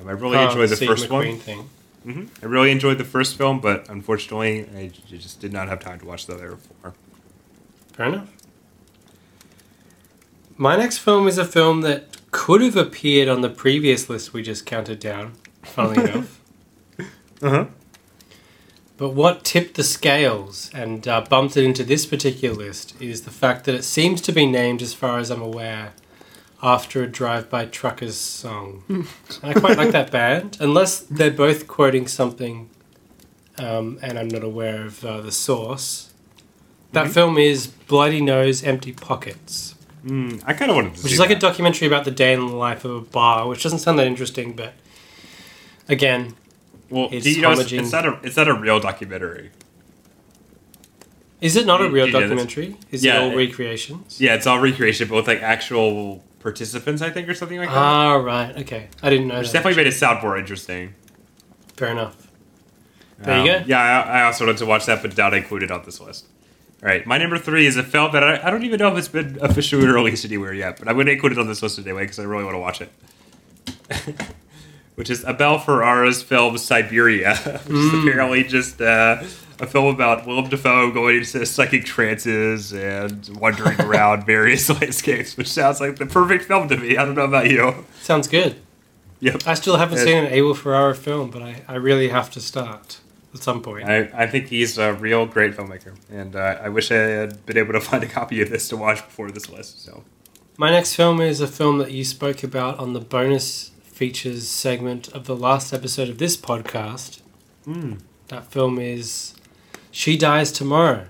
Um, 0.00 0.06
I 0.08 0.12
really 0.12 0.36
Oh, 0.38 0.48
enjoyed 0.48 0.68
the 0.68 0.76
Steve 0.76 0.88
first 0.88 1.08
McQueen 1.08 1.30
one. 1.30 1.38
Thing. 1.38 1.70
Hmm 2.06 2.26
I 2.40 2.46
really 2.46 2.70
enjoyed 2.70 2.98
the 2.98 3.04
first 3.04 3.36
film, 3.36 3.60
but 3.60 3.88
unfortunately, 3.88 4.68
I 4.76 4.86
j- 4.88 5.18
just 5.18 5.40
did 5.40 5.52
not 5.52 5.68
have 5.68 5.80
time 5.80 5.98
to 6.00 6.06
watch 6.06 6.26
the 6.26 6.34
other 6.34 6.56
four. 6.56 6.94
Fair 7.92 8.06
enough. 8.06 8.28
My 10.56 10.76
next 10.76 10.98
film 10.98 11.26
is 11.26 11.36
a 11.36 11.44
film 11.44 11.80
that 11.82 12.16
could 12.30 12.60
have 12.62 12.76
appeared 12.76 13.28
on 13.28 13.40
the 13.40 13.50
previous 13.50 14.08
list 14.08 14.32
we 14.32 14.42
just 14.42 14.64
counted 14.64 15.00
down, 15.00 15.32
funnily 15.64 16.04
enough. 16.10 16.40
Uh 17.42 17.50
huh. 17.50 17.64
But 18.96 19.10
what 19.10 19.44
tipped 19.44 19.74
the 19.74 19.84
scales 19.84 20.70
and 20.72 21.06
uh, 21.06 21.22
bumped 21.28 21.56
it 21.56 21.64
into 21.64 21.84
this 21.84 22.06
particular 22.06 22.54
list 22.56 22.94
is 23.02 23.22
the 23.22 23.30
fact 23.30 23.64
that 23.66 23.74
it 23.74 23.82
seems 23.84 24.20
to 24.22 24.32
be 24.32 24.46
named, 24.46 24.80
as 24.80 24.94
far 24.94 25.18
as 25.18 25.30
I'm 25.30 25.42
aware, 25.42 25.92
after 26.66 27.00
a 27.04 27.06
Drive 27.06 27.48
By 27.48 27.64
Truckers 27.66 28.16
song. 28.16 29.06
I 29.42 29.52
quite 29.54 29.78
like 29.78 29.92
that 29.92 30.10
band, 30.10 30.56
unless 30.60 30.98
they're 30.98 31.30
both 31.30 31.68
quoting 31.68 32.08
something 32.08 32.68
um, 33.58 33.98
and 34.02 34.18
I'm 34.18 34.28
not 34.28 34.42
aware 34.42 34.84
of 34.84 35.02
uh, 35.04 35.20
the 35.22 35.30
source. 35.32 36.12
That 36.92 37.06
Mhm. 37.06 37.10
film 37.14 37.38
is 37.38 37.68
Bloody 37.68 38.20
Nose, 38.20 38.62
Empty 38.64 38.92
Pockets, 38.92 39.72
Mm, 40.04 40.40
I 40.46 40.52
kind 40.52 40.70
of 40.70 40.76
wanted 40.76 40.94
to 40.94 41.02
which 41.02 41.12
is 41.14 41.18
like 41.18 41.30
a 41.30 41.38
documentary 41.38 41.88
about 41.88 42.04
the 42.04 42.12
day 42.12 42.32
in 42.32 42.38
the 42.38 42.54
life 42.54 42.84
of 42.84 42.92
a 42.92 43.00
bar, 43.00 43.48
which 43.48 43.60
doesn't 43.64 43.80
sound 43.80 43.98
that 43.98 44.06
interesting, 44.06 44.52
but 44.52 44.72
again, 45.88 46.34
well, 46.90 47.08
it's 47.10 47.26
you 47.26 47.42
know, 47.42 47.50
it's, 47.50 47.62
homagene- 47.62 47.80
it's 47.80 47.90
not 47.90 48.06
a 48.06 48.18
it's 48.22 48.36
not 48.36 48.46
a 48.46 48.54
real 48.54 48.78
documentary. 48.78 49.50
is 51.40 51.56
it 51.56 51.66
not 51.66 51.80
a 51.80 51.90
real 51.90 52.08
documentary? 52.08 52.76
Is 52.92 53.04
Yeah, 53.04 53.16
it 53.16 53.22
all 53.22 53.30
it- 53.32 53.36
recreations? 53.36 54.20
Yeah, 54.20 54.34
it's 54.36 54.46
all 54.46 54.60
recreation, 54.60 55.08
but 55.08 55.16
with 55.16 55.26
like 55.26 55.42
actual 55.42 56.22
participants, 56.40 57.02
I 57.02 57.10
think, 57.10 57.28
or 57.28 57.34
something 57.34 57.58
like 57.58 57.68
that. 57.68 57.76
Ah, 57.76 58.14
right. 58.16 58.56
Okay. 58.58 58.88
I 59.02 59.10
didn't 59.10 59.28
know 59.28 59.38
Which 59.38 59.48
that. 59.48 59.52
definitely 59.54 59.76
made 59.82 59.88
it 59.88 59.92
sound 59.96 60.22
more 60.22 60.36
interesting. 60.38 60.94
Fair 61.76 61.88
enough. 61.88 62.30
There 63.18 63.44
you 63.44 63.52
Um, 63.52 63.60
go. 63.62 63.64
Yeah, 63.66 63.80
I, 64.06 64.20
I 64.20 64.22
also 64.24 64.44
wanted 64.46 64.58
to 64.58 64.66
watch 64.66 64.86
that, 64.86 65.02
but 65.02 65.16
not 65.16 65.34
included 65.34 65.70
on 65.70 65.82
this 65.84 66.00
list. 66.00 66.26
All 66.82 66.88
right, 66.88 67.06
my 67.06 67.16
number 67.18 67.38
three 67.38 67.66
is 67.66 67.76
a 67.78 67.82
film 67.82 68.12
that 68.12 68.22
I, 68.22 68.46
I 68.46 68.50
don't 68.50 68.62
even 68.64 68.78
know 68.78 68.88
if 68.92 68.98
it's 68.98 69.08
been 69.08 69.38
officially 69.40 69.86
released 69.88 70.24
anywhere 70.26 70.52
yet, 70.52 70.78
but 70.78 70.88
I'm 70.88 70.94
going 70.94 71.06
to 71.06 71.12
include 71.12 71.32
it 71.32 71.38
on 71.38 71.46
this 71.46 71.62
list 71.62 71.78
anyway 71.78 72.02
because 72.04 72.18
I 72.18 72.24
really 72.24 72.44
want 72.44 72.54
to 72.54 72.58
watch 72.60 72.80
it. 72.82 72.90
which 74.94 75.10
is 75.10 75.24
Abel 75.24 75.58
Ferrara's 75.58 76.22
film 76.22 76.56
Siberia, 76.58 77.36
which 77.36 77.76
is 77.76 77.92
Mm. 77.92 78.08
apparently 78.08 78.44
just 78.44 78.80
uh, 78.80 79.22
a 79.58 79.66
film 79.66 79.86
about 79.94 80.26
Willem 80.26 80.48
Dafoe 80.48 80.90
going 80.90 81.16
into 81.16 81.44
psychic 81.46 81.84
trances 81.84 82.72
and 82.72 83.28
wandering 83.38 83.80
around 83.88 84.24
various 84.26 84.68
landscapes, 84.80 85.36
which 85.36 85.48
sounds 85.48 85.80
like 85.80 85.96
the 85.96 86.06
perfect 86.06 86.44
film 86.44 86.68
to 86.68 86.76
me. 86.76 86.96
I 86.96 87.04
don't 87.04 87.14
know 87.14 87.24
about 87.24 87.50
you. 87.50 87.84
Sounds 88.02 88.28
good. 88.28 88.56
Yep. 89.20 89.42
I 89.46 89.54
still 89.54 89.76
haven't 89.78 89.96
Yes. 89.98 90.04
seen 90.06 90.24
an 90.24 90.32
Abel 90.32 90.52
Ferrara 90.54 90.94
film, 90.94 91.30
but 91.30 91.42
I, 91.42 91.62
I 91.66 91.74
really 91.76 92.08
have 92.08 92.30
to 92.32 92.40
start 92.40 92.98
at 93.32 93.42
some 93.42 93.62
point. 93.62 93.88
I, 93.88 94.10
I 94.14 94.26
think 94.26 94.48
he's 94.48 94.76
a 94.76 94.92
real 94.92 95.24
great 95.26 95.54
filmmaker, 95.56 95.94
and 96.10 96.36
uh, 96.36 96.58
I 96.62 96.68
wish 96.68 96.90
I 96.90 96.96
had 96.96 97.46
been 97.46 97.56
able 97.56 97.72
to 97.72 97.80
find 97.90 98.04
a 98.04 98.06
copy 98.08 98.42
of 98.42 98.50
this 98.50 98.68
to 98.68 98.76
watch 98.76 98.98
before 99.04 99.30
this 99.30 99.48
list. 99.48 99.82
So, 99.84 100.04
My 100.58 100.70
next 100.70 100.94
film 100.94 101.20
is 101.22 101.40
a 101.40 101.46
film 101.46 101.78
that 101.78 101.92
you 101.92 102.04
spoke 102.04 102.42
about 102.42 102.78
on 102.78 102.92
the 102.92 103.00
bonus 103.00 103.70
features 103.84 104.46
segment 104.46 105.08
of 105.14 105.24
the 105.24 105.34
last 105.36 105.72
episode 105.72 106.10
of 106.10 106.18
this 106.18 106.36
podcast. 106.36 107.20
mm. 107.66 107.98
That 108.28 108.50
film 108.50 108.78
is 108.80 109.34
She 109.96 110.18
Dies 110.18 110.52
Tomorrow 110.52 111.06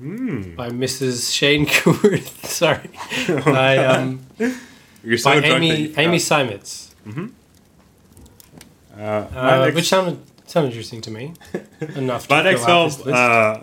Mm. 0.00 0.56
by 0.56 0.70
Mrs. 0.70 1.30
Shane 1.30 1.66
Carruth. 1.66 2.46
Sorry. 2.50 2.88
by 3.44 3.76
um, 3.92 4.24
you're 5.04 5.18
so 5.18 5.28
by 5.30 5.40
drunk 5.40 5.56
Amy 5.62 5.94
Amy 5.98 6.18
forgot. 6.18 6.48
Seimetz. 6.48 6.94
Uh, 8.96 9.00
Uh, 9.02 9.64
next, 9.66 9.74
which 9.74 9.88
sounded 9.90 10.18
sounded 10.46 10.68
interesting 10.68 11.02
to 11.02 11.10
me. 11.10 11.34
Enough 11.96 12.28
to 12.28 12.34
my 12.34 12.42
next 12.42 12.64
film 12.64 12.90
uh, 13.12 13.60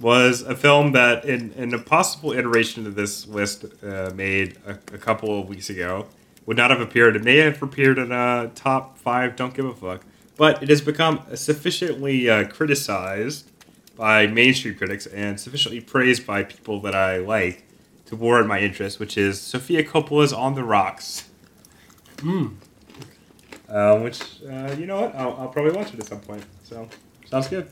was 0.00 0.42
a 0.42 0.56
film 0.56 0.90
that, 0.90 1.24
in, 1.24 1.52
in 1.52 1.72
a 1.72 1.78
possible 1.78 2.32
iteration 2.32 2.84
of 2.88 2.96
this 2.96 3.28
list, 3.28 3.64
uh, 3.84 4.10
made 4.12 4.56
a, 4.66 4.72
a 4.92 4.98
couple 4.98 5.40
of 5.40 5.48
weeks 5.48 5.70
ago, 5.70 6.08
would 6.46 6.56
not 6.56 6.70
have 6.70 6.80
appeared. 6.80 7.14
It 7.14 7.22
may 7.22 7.36
have 7.36 7.62
appeared 7.62 7.98
in 7.98 8.10
a 8.10 8.50
top 8.56 8.98
five. 8.98 9.36
Don't 9.36 9.54
give 9.54 9.66
a 9.66 9.74
fuck. 9.74 10.02
But 10.36 10.64
it 10.64 10.68
has 10.68 10.80
become 10.80 11.20
sufficiently 11.36 12.28
uh, 12.28 12.48
criticized 12.48 13.52
by 13.96 14.26
mainstream 14.26 14.74
critics 14.74 15.06
and 15.06 15.38
sufficiently 15.38 15.80
praised 15.80 16.26
by 16.26 16.44
people 16.44 16.80
that 16.80 16.94
I 16.94 17.18
like 17.18 17.64
to 18.06 18.16
warrant 18.16 18.48
my 18.48 18.60
interest, 18.60 18.98
which 18.98 19.16
is 19.16 19.40
Sofia 19.40 19.84
Coppola's 19.84 20.32
On 20.32 20.54
the 20.54 20.64
Rocks. 20.64 21.28
Hmm. 22.20 22.48
Uh, 23.68 23.98
which, 23.98 24.20
uh, 24.42 24.74
you 24.78 24.86
know 24.86 25.02
what? 25.02 25.14
I'll, 25.14 25.36
I'll 25.36 25.48
probably 25.48 25.72
watch 25.72 25.92
it 25.94 26.00
at 26.00 26.06
some 26.06 26.20
point. 26.20 26.44
So, 26.64 26.88
sounds 27.26 27.48
good. 27.48 27.70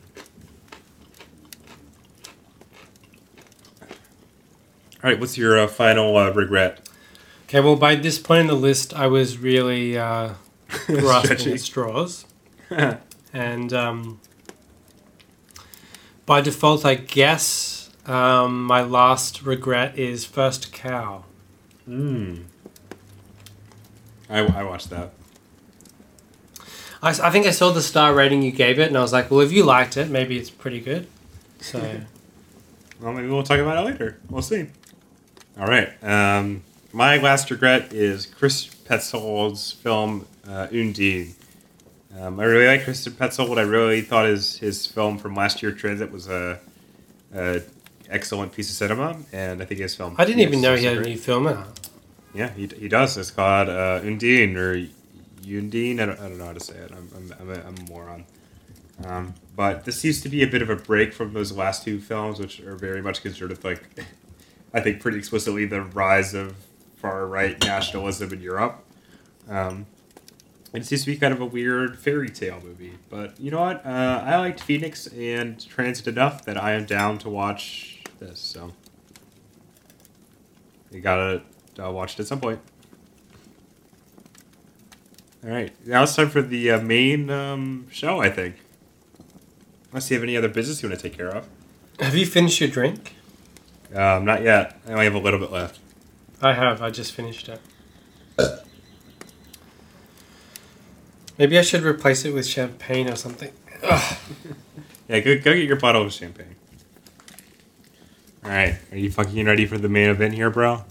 All 5.04 5.10
right, 5.10 5.18
what's 5.18 5.36
your 5.36 5.58
uh, 5.58 5.66
final 5.66 6.16
uh, 6.16 6.30
regret? 6.30 6.88
Okay, 7.44 7.60
well, 7.60 7.76
by 7.76 7.96
this 7.96 8.18
point 8.18 8.42
in 8.42 8.46
the 8.46 8.54
list, 8.54 8.94
I 8.94 9.08
was 9.08 9.36
really 9.36 9.98
uh, 9.98 10.34
grasping 10.86 11.52
at 11.52 11.60
straws. 11.60 12.26
And 13.34 13.72
um, 13.72 14.20
by 16.26 16.40
default, 16.40 16.84
I 16.84 16.94
guess 16.94 17.90
um, 18.06 18.64
my 18.64 18.82
last 18.82 19.42
regret 19.42 19.98
is 19.98 20.24
First 20.24 20.72
Cow. 20.72 21.24
mm. 21.88 22.44
I, 24.28 24.38
I 24.38 24.62
watched 24.62 24.88
that. 24.90 25.12
I, 27.02 27.10
I 27.10 27.30
think 27.30 27.46
I 27.46 27.50
saw 27.50 27.70
the 27.70 27.82
star 27.82 28.14
rating 28.14 28.42
you 28.42 28.52
gave 28.52 28.78
it, 28.78 28.88
and 28.88 28.96
I 28.96 29.02
was 29.02 29.12
like, 29.12 29.30
well, 29.30 29.40
if 29.40 29.52
you 29.52 29.64
liked 29.64 29.96
it, 29.96 30.08
maybe 30.08 30.38
it's 30.38 30.50
pretty 30.50 30.80
good. 30.80 31.06
So, 31.60 32.00
Well, 33.00 33.12
maybe 33.12 33.28
we'll 33.28 33.42
talk 33.42 33.58
about 33.58 33.84
it 33.84 33.90
later. 33.90 34.18
We'll 34.30 34.42
see. 34.42 34.66
All 35.58 35.66
right. 35.66 35.92
Um, 36.04 36.62
my 36.92 37.16
last 37.16 37.50
regret 37.50 37.92
is 37.92 38.26
Chris 38.26 38.64
Petzold's 38.66 39.72
film 39.72 40.26
uh, 40.46 40.68
Undine. 40.70 41.34
Um, 42.18 42.38
I 42.38 42.44
really 42.44 42.66
like 42.66 42.84
Chris 42.84 43.06
Petzold. 43.08 43.58
I 43.58 43.62
really 43.62 44.02
thought 44.02 44.26
is 44.26 44.58
his 44.58 44.86
film 44.86 45.18
from 45.18 45.34
last 45.34 45.62
year, 45.62 45.72
Transit, 45.72 46.12
was 46.12 46.28
a, 46.28 46.58
a 47.34 47.62
excellent 48.10 48.52
piece 48.52 48.68
of 48.68 48.76
cinema, 48.76 49.16
and 49.32 49.62
I 49.62 49.64
think 49.64 49.80
his 49.80 49.94
film. 49.94 50.14
I 50.18 50.24
didn't 50.24 50.40
even 50.40 50.60
know 50.60 50.76
he 50.76 50.84
had 50.84 50.98
a 50.98 51.02
new 51.02 51.16
film 51.16 51.46
out. 51.46 51.80
Yeah, 52.34 52.50
he, 52.50 52.66
he 52.66 52.88
does. 52.88 53.16
It's 53.16 53.30
called 53.30 53.68
uh, 53.68 54.00
Undine 54.02 54.56
or 54.56 54.86
Undine. 55.44 56.00
I 56.00 56.06
don't, 56.06 56.20
I 56.20 56.28
don't 56.28 56.38
know 56.38 56.46
how 56.46 56.52
to 56.52 56.60
say 56.60 56.74
it. 56.74 56.92
I'm, 56.92 57.08
I'm, 57.16 57.34
I'm, 57.40 57.50
a, 57.50 57.66
I'm 57.66 57.76
a 57.78 57.90
moron. 57.90 58.24
Um, 59.04 59.34
but 59.56 59.84
this 59.84 59.98
seems 59.98 60.20
to 60.22 60.28
be 60.28 60.42
a 60.42 60.46
bit 60.46 60.62
of 60.62 60.70
a 60.70 60.76
break 60.76 61.12
from 61.12 61.32
those 61.32 61.52
last 61.52 61.84
two 61.84 62.00
films, 62.00 62.38
which 62.38 62.60
are 62.60 62.76
very 62.76 63.02
much 63.02 63.22
considered 63.22 63.62
like, 63.64 63.82
I 64.74 64.80
think 64.80 65.00
pretty 65.00 65.18
explicitly 65.18 65.64
the 65.64 65.82
rise 65.82 66.34
of 66.34 66.54
far 66.96 67.26
right 67.26 67.58
nationalism 67.64 68.32
in 68.32 68.40
Europe. 68.40 68.84
Um, 69.48 69.86
it 70.72 70.86
seems 70.86 71.02
to 71.04 71.10
be 71.10 71.16
kind 71.16 71.34
of 71.34 71.40
a 71.40 71.44
weird 71.44 71.98
fairy 71.98 72.30
tale 72.30 72.60
movie. 72.62 72.94
But 73.10 73.38
you 73.38 73.50
know 73.50 73.60
what? 73.60 73.84
Uh, 73.84 74.22
I 74.24 74.38
liked 74.38 74.60
Phoenix 74.60 75.06
and 75.06 75.60
Transit 75.66 76.06
enough 76.06 76.44
that 76.46 76.56
I 76.56 76.72
am 76.72 76.86
down 76.86 77.18
to 77.18 77.28
watch 77.28 78.02
this. 78.18 78.40
So 78.40 78.72
you 80.90 81.00
gotta 81.00 81.42
uh, 81.82 81.90
watch 81.90 82.14
it 82.14 82.20
at 82.20 82.26
some 82.26 82.40
point. 82.40 82.60
All 85.44 85.50
right, 85.50 85.72
now 85.86 86.04
it's 86.04 86.14
time 86.14 86.30
for 86.30 86.40
the 86.40 86.70
uh, 86.70 86.80
main 86.80 87.28
um, 87.28 87.86
show. 87.90 88.20
I 88.20 88.30
think. 88.30 88.56
Unless 89.90 90.10
you 90.10 90.16
have 90.16 90.24
any 90.24 90.36
other 90.36 90.48
business 90.48 90.82
you 90.82 90.88
want 90.88 90.98
to 90.98 91.08
take 91.08 91.18
care 91.18 91.28
of. 91.28 91.46
Have 92.00 92.16
you 92.16 92.24
finished 92.24 92.60
your 92.60 92.70
drink? 92.70 93.14
Um, 93.94 94.24
not 94.24 94.42
yet. 94.42 94.80
I 94.86 94.92
only 94.92 95.04
have 95.04 95.14
a 95.14 95.18
little 95.18 95.38
bit 95.38 95.52
left. 95.52 95.80
I 96.40 96.54
have. 96.54 96.80
I 96.80 96.88
just 96.88 97.12
finished 97.12 97.50
it. 97.50 97.60
Maybe 101.38 101.58
I 101.58 101.62
should 101.62 101.82
replace 101.82 102.24
it 102.24 102.32
with 102.34 102.46
champagne 102.46 103.08
or 103.08 103.16
something. 103.16 103.52
Ugh. 103.82 104.16
Yeah, 105.08 105.18
go, 105.20 105.34
go 105.36 105.52
get 105.54 105.66
your 105.66 105.76
bottle 105.76 106.02
of 106.02 106.12
champagne. 106.12 106.54
All 108.42 108.50
right, 108.50 108.76
are 108.90 108.96
you 108.96 109.10
fucking 109.10 109.44
ready 109.44 109.66
for 109.66 109.76
the 109.76 109.88
main 109.88 110.08
event 110.08 110.32
here, 110.32 110.48
bro? 110.48 110.84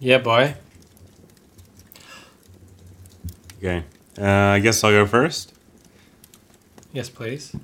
Yeah, 0.00 0.18
boy. 0.18 0.56
Okay. 3.58 3.84
Uh, 4.18 4.24
I 4.26 4.58
guess 4.58 4.84
I'll 4.84 4.90
go 4.90 5.06
first. 5.06 5.54
Yes, 6.92 7.08
please. 7.08 7.54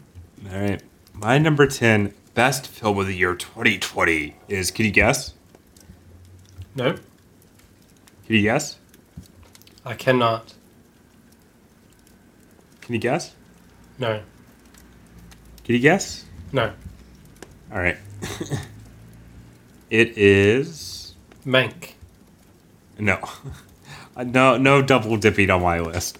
All 0.50 0.58
right. 0.58 0.82
My 1.12 1.36
number 1.36 1.66
10 1.66 2.14
best 2.34 2.66
film 2.66 2.98
of 2.98 3.06
the 3.06 3.14
year 3.14 3.34
2020 3.34 4.36
is, 4.48 4.70
can 4.70 4.86
you 4.86 4.90
guess? 4.90 5.34
No, 6.74 6.92
Can 6.92 7.02
you 8.36 8.42
guess? 8.42 8.78
I 9.84 9.94
cannot. 9.94 10.54
Can 12.90 12.94
you 12.96 13.00
guess? 13.02 13.36
No, 14.00 14.20
Can 15.62 15.74
you 15.76 15.78
guess? 15.80 16.24
no. 16.52 16.72
All 17.70 17.78
right. 17.78 17.96
it 19.90 20.18
is. 20.18 21.14
Mank. 21.46 21.92
No. 22.98 23.20
No, 24.26 24.56
no 24.58 24.82
double 24.82 25.16
dipping 25.16 25.48
on 25.50 25.62
my 25.62 25.78
list. 25.80 26.18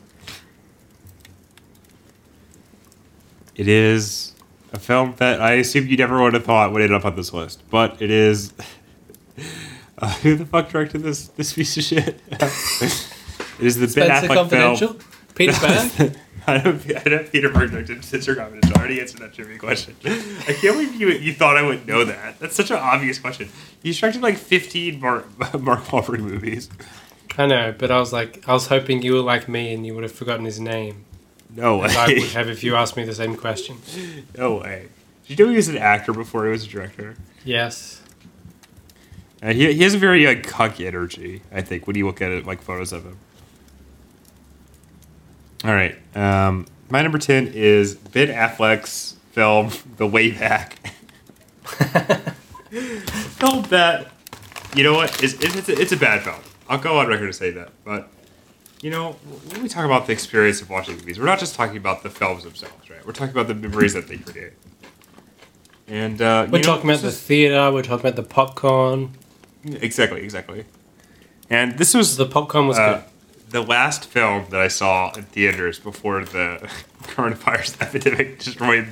It 3.57 3.67
is 3.69 4.33
a 4.73 4.79
film 4.79 5.15
that 5.19 5.41
I 5.43 5.55
assume 5.55 5.89
you 5.89 5.97
never 5.97 6.23
would 6.23 6.33
have 6.35 6.45
thought 6.45 6.73
would 6.73 6.81
end 6.83 6.95
up 6.95 7.05
on 7.05 7.17
this 7.17 7.33
list, 7.33 7.63
but 7.69 8.01
it 8.01 8.13
is. 8.13 8.53
Uh, 9.99 10.09
who 10.23 10.35
the 10.35 10.47
fuck 10.47 10.71
directed 10.71 11.03
this 11.03 11.29
this 11.29 11.53
piece 11.53 11.77
of 11.77 11.83
shit? 11.83 12.19
it 12.31 13.61
is 13.61 13.77
the 13.77 13.87
Ben 13.89 14.09
Affleck 14.09 14.35
Confidential. 14.35 14.95
film. 14.95 15.11
Peter 15.35 15.53
Berg. 15.61 16.17
I 16.47 16.59
don't, 16.59 16.83
I 17.07 17.11
know 17.11 17.25
Peter 17.31 17.49
Berg 17.51 17.71
directed 17.71 18.03
Spenser 18.05 18.35
Confidential. 18.35 18.77
I 18.77 18.81
already 18.81 19.01
answered 19.01 19.21
that 19.21 19.35
trivia 19.35 19.59
question. 19.59 19.95
I 20.05 20.53
can't 20.53 20.63
believe 20.77 20.95
you 20.95 21.09
you 21.11 21.33
thought 21.35 21.57
I 21.57 21.63
would 21.63 21.87
know 21.87 22.05
that. 22.05 22.39
That's 22.41 22.57
such 22.57 22.71
an 22.71 22.77
obvious 22.79 23.19
question. 23.19 23.49
He's 23.83 23.99
directed 23.99 24.23
like 24.23 24.37
15 24.37 25.01
Mark, 25.01 25.27
Mark 25.61 25.81
Wahlberg 25.85 26.21
movies. 26.21 26.71
I 27.39 27.47
know, 27.47 27.75
but 27.77 27.91
I 27.91 27.99
was 28.01 28.13
like, 28.13 28.47
I 28.49 28.53
was 28.53 28.67
hoping 28.69 29.03
you 29.03 29.15
were 29.15 29.21
like 29.21 29.49
me 29.49 29.73
and 29.73 29.87
you 29.87 29.95
would 29.95 30.03
have 30.03 30.13
forgotten 30.13 30.45
his 30.45 30.59
name, 30.61 31.05
No 31.55 31.83
as 31.83 31.97
I 31.97 32.07
would 32.09 32.17
way. 32.19 32.29
have 32.31 32.49
if 32.49 32.65
you 32.65 32.75
asked 32.75 32.97
me 32.97 33.05
the 33.05 33.15
same 33.15 33.37
question. 33.37 33.77
No 34.37 34.57
way. 34.57 34.89
Did 35.27 35.39
you 35.39 35.45
know 35.45 35.51
he 35.51 35.57
was 35.57 35.69
an 35.69 35.79
actor 35.79 36.13
before 36.13 36.45
he 36.47 36.51
was 36.51 36.65
a 36.65 36.69
director? 36.69 37.15
Yes. 37.45 38.03
And 39.43 39.57
he, 39.57 39.73
he 39.73 39.83
has 39.85 39.95
a 39.95 39.99
very 39.99 40.27
like 40.27 40.47
cocky 40.47 40.87
energy, 40.87 41.43
I 41.53 41.63
think, 41.63 41.87
when 41.87 41.97
you 41.97 42.05
look 42.07 42.21
at 42.21 42.31
it 42.33 42.47
like 42.47 42.61
photos 42.63 42.93
of 42.93 43.05
him. 43.05 43.17
All 45.65 45.73
right. 45.75 45.97
Um, 46.17 46.67
my 46.89 47.03
number 47.03 47.19
10 47.19 47.49
is 47.49 47.95
Ben 47.95 48.29
Affleck's 48.29 49.17
film, 49.33 49.71
The 49.97 50.07
Way 50.07 50.31
Back. 50.33 50.77
film 52.71 53.63
that, 53.65 54.09
you 54.75 54.83
know 54.85 54.95
what, 54.95 55.23
it's, 55.23 55.35
it's, 55.35 55.69
a, 55.69 55.81
it's 55.81 55.93
a 55.93 55.97
bad 55.97 56.23
film. 56.23 56.41
I'll 56.69 56.79
go 56.79 56.99
on 56.99 57.09
record 57.09 57.27
to 57.27 57.33
say 57.33 57.51
that. 57.51 57.71
But, 57.85 58.09
you 58.81 58.91
know, 58.91 59.13
when 59.51 59.63
we 59.63 59.69
talk 59.69 59.85
about 59.85 60.07
the 60.07 60.13
experience 60.13 60.63
of 60.63 60.71
watching 60.71 60.97
movies, 60.97 61.19
we're 61.19 61.27
not 61.27 61.39
just 61.39 61.55
talking 61.55 61.77
about 61.77 62.03
the 62.03 62.11
films 62.11 62.45
themselves, 62.45 62.89
right? 62.89 63.05
We're 63.05 63.13
talking 63.13 63.33
about 63.33 63.49
the 63.49 63.55
memories 63.55 63.95
that 63.95 64.09
they 64.09 64.17
create. 64.19 64.53
And, 65.89 66.23
uh, 66.23 66.47
We're 66.51 66.59
you 66.59 66.65
know, 66.65 66.75
talking 66.77 66.89
about 66.91 67.03
the 67.03 67.09
is- 67.09 67.21
theater. 67.21 67.71
We're 67.73 67.83
talking 67.83 68.07
about 68.07 68.17
the 68.17 68.23
popcorn. 68.23 69.11
Exactly, 69.65 70.23
exactly. 70.23 70.65
And 71.51 71.77
this 71.77 71.93
was 71.95 72.17
The 72.17 72.27
popcorn 72.27 72.69
was 72.69 72.79
uh, 72.79 73.03
the 73.51 73.63
last 73.63 74.07
film 74.07 74.47
that 74.51 74.61
I 74.61 74.69
saw 74.69 75.13
in 75.13 75.25
theaters 75.25 75.79
before 75.79 76.25
the 76.25 76.69
coronavirus 77.03 77.81
epidemic 77.83 78.39
destroyed 78.45 78.89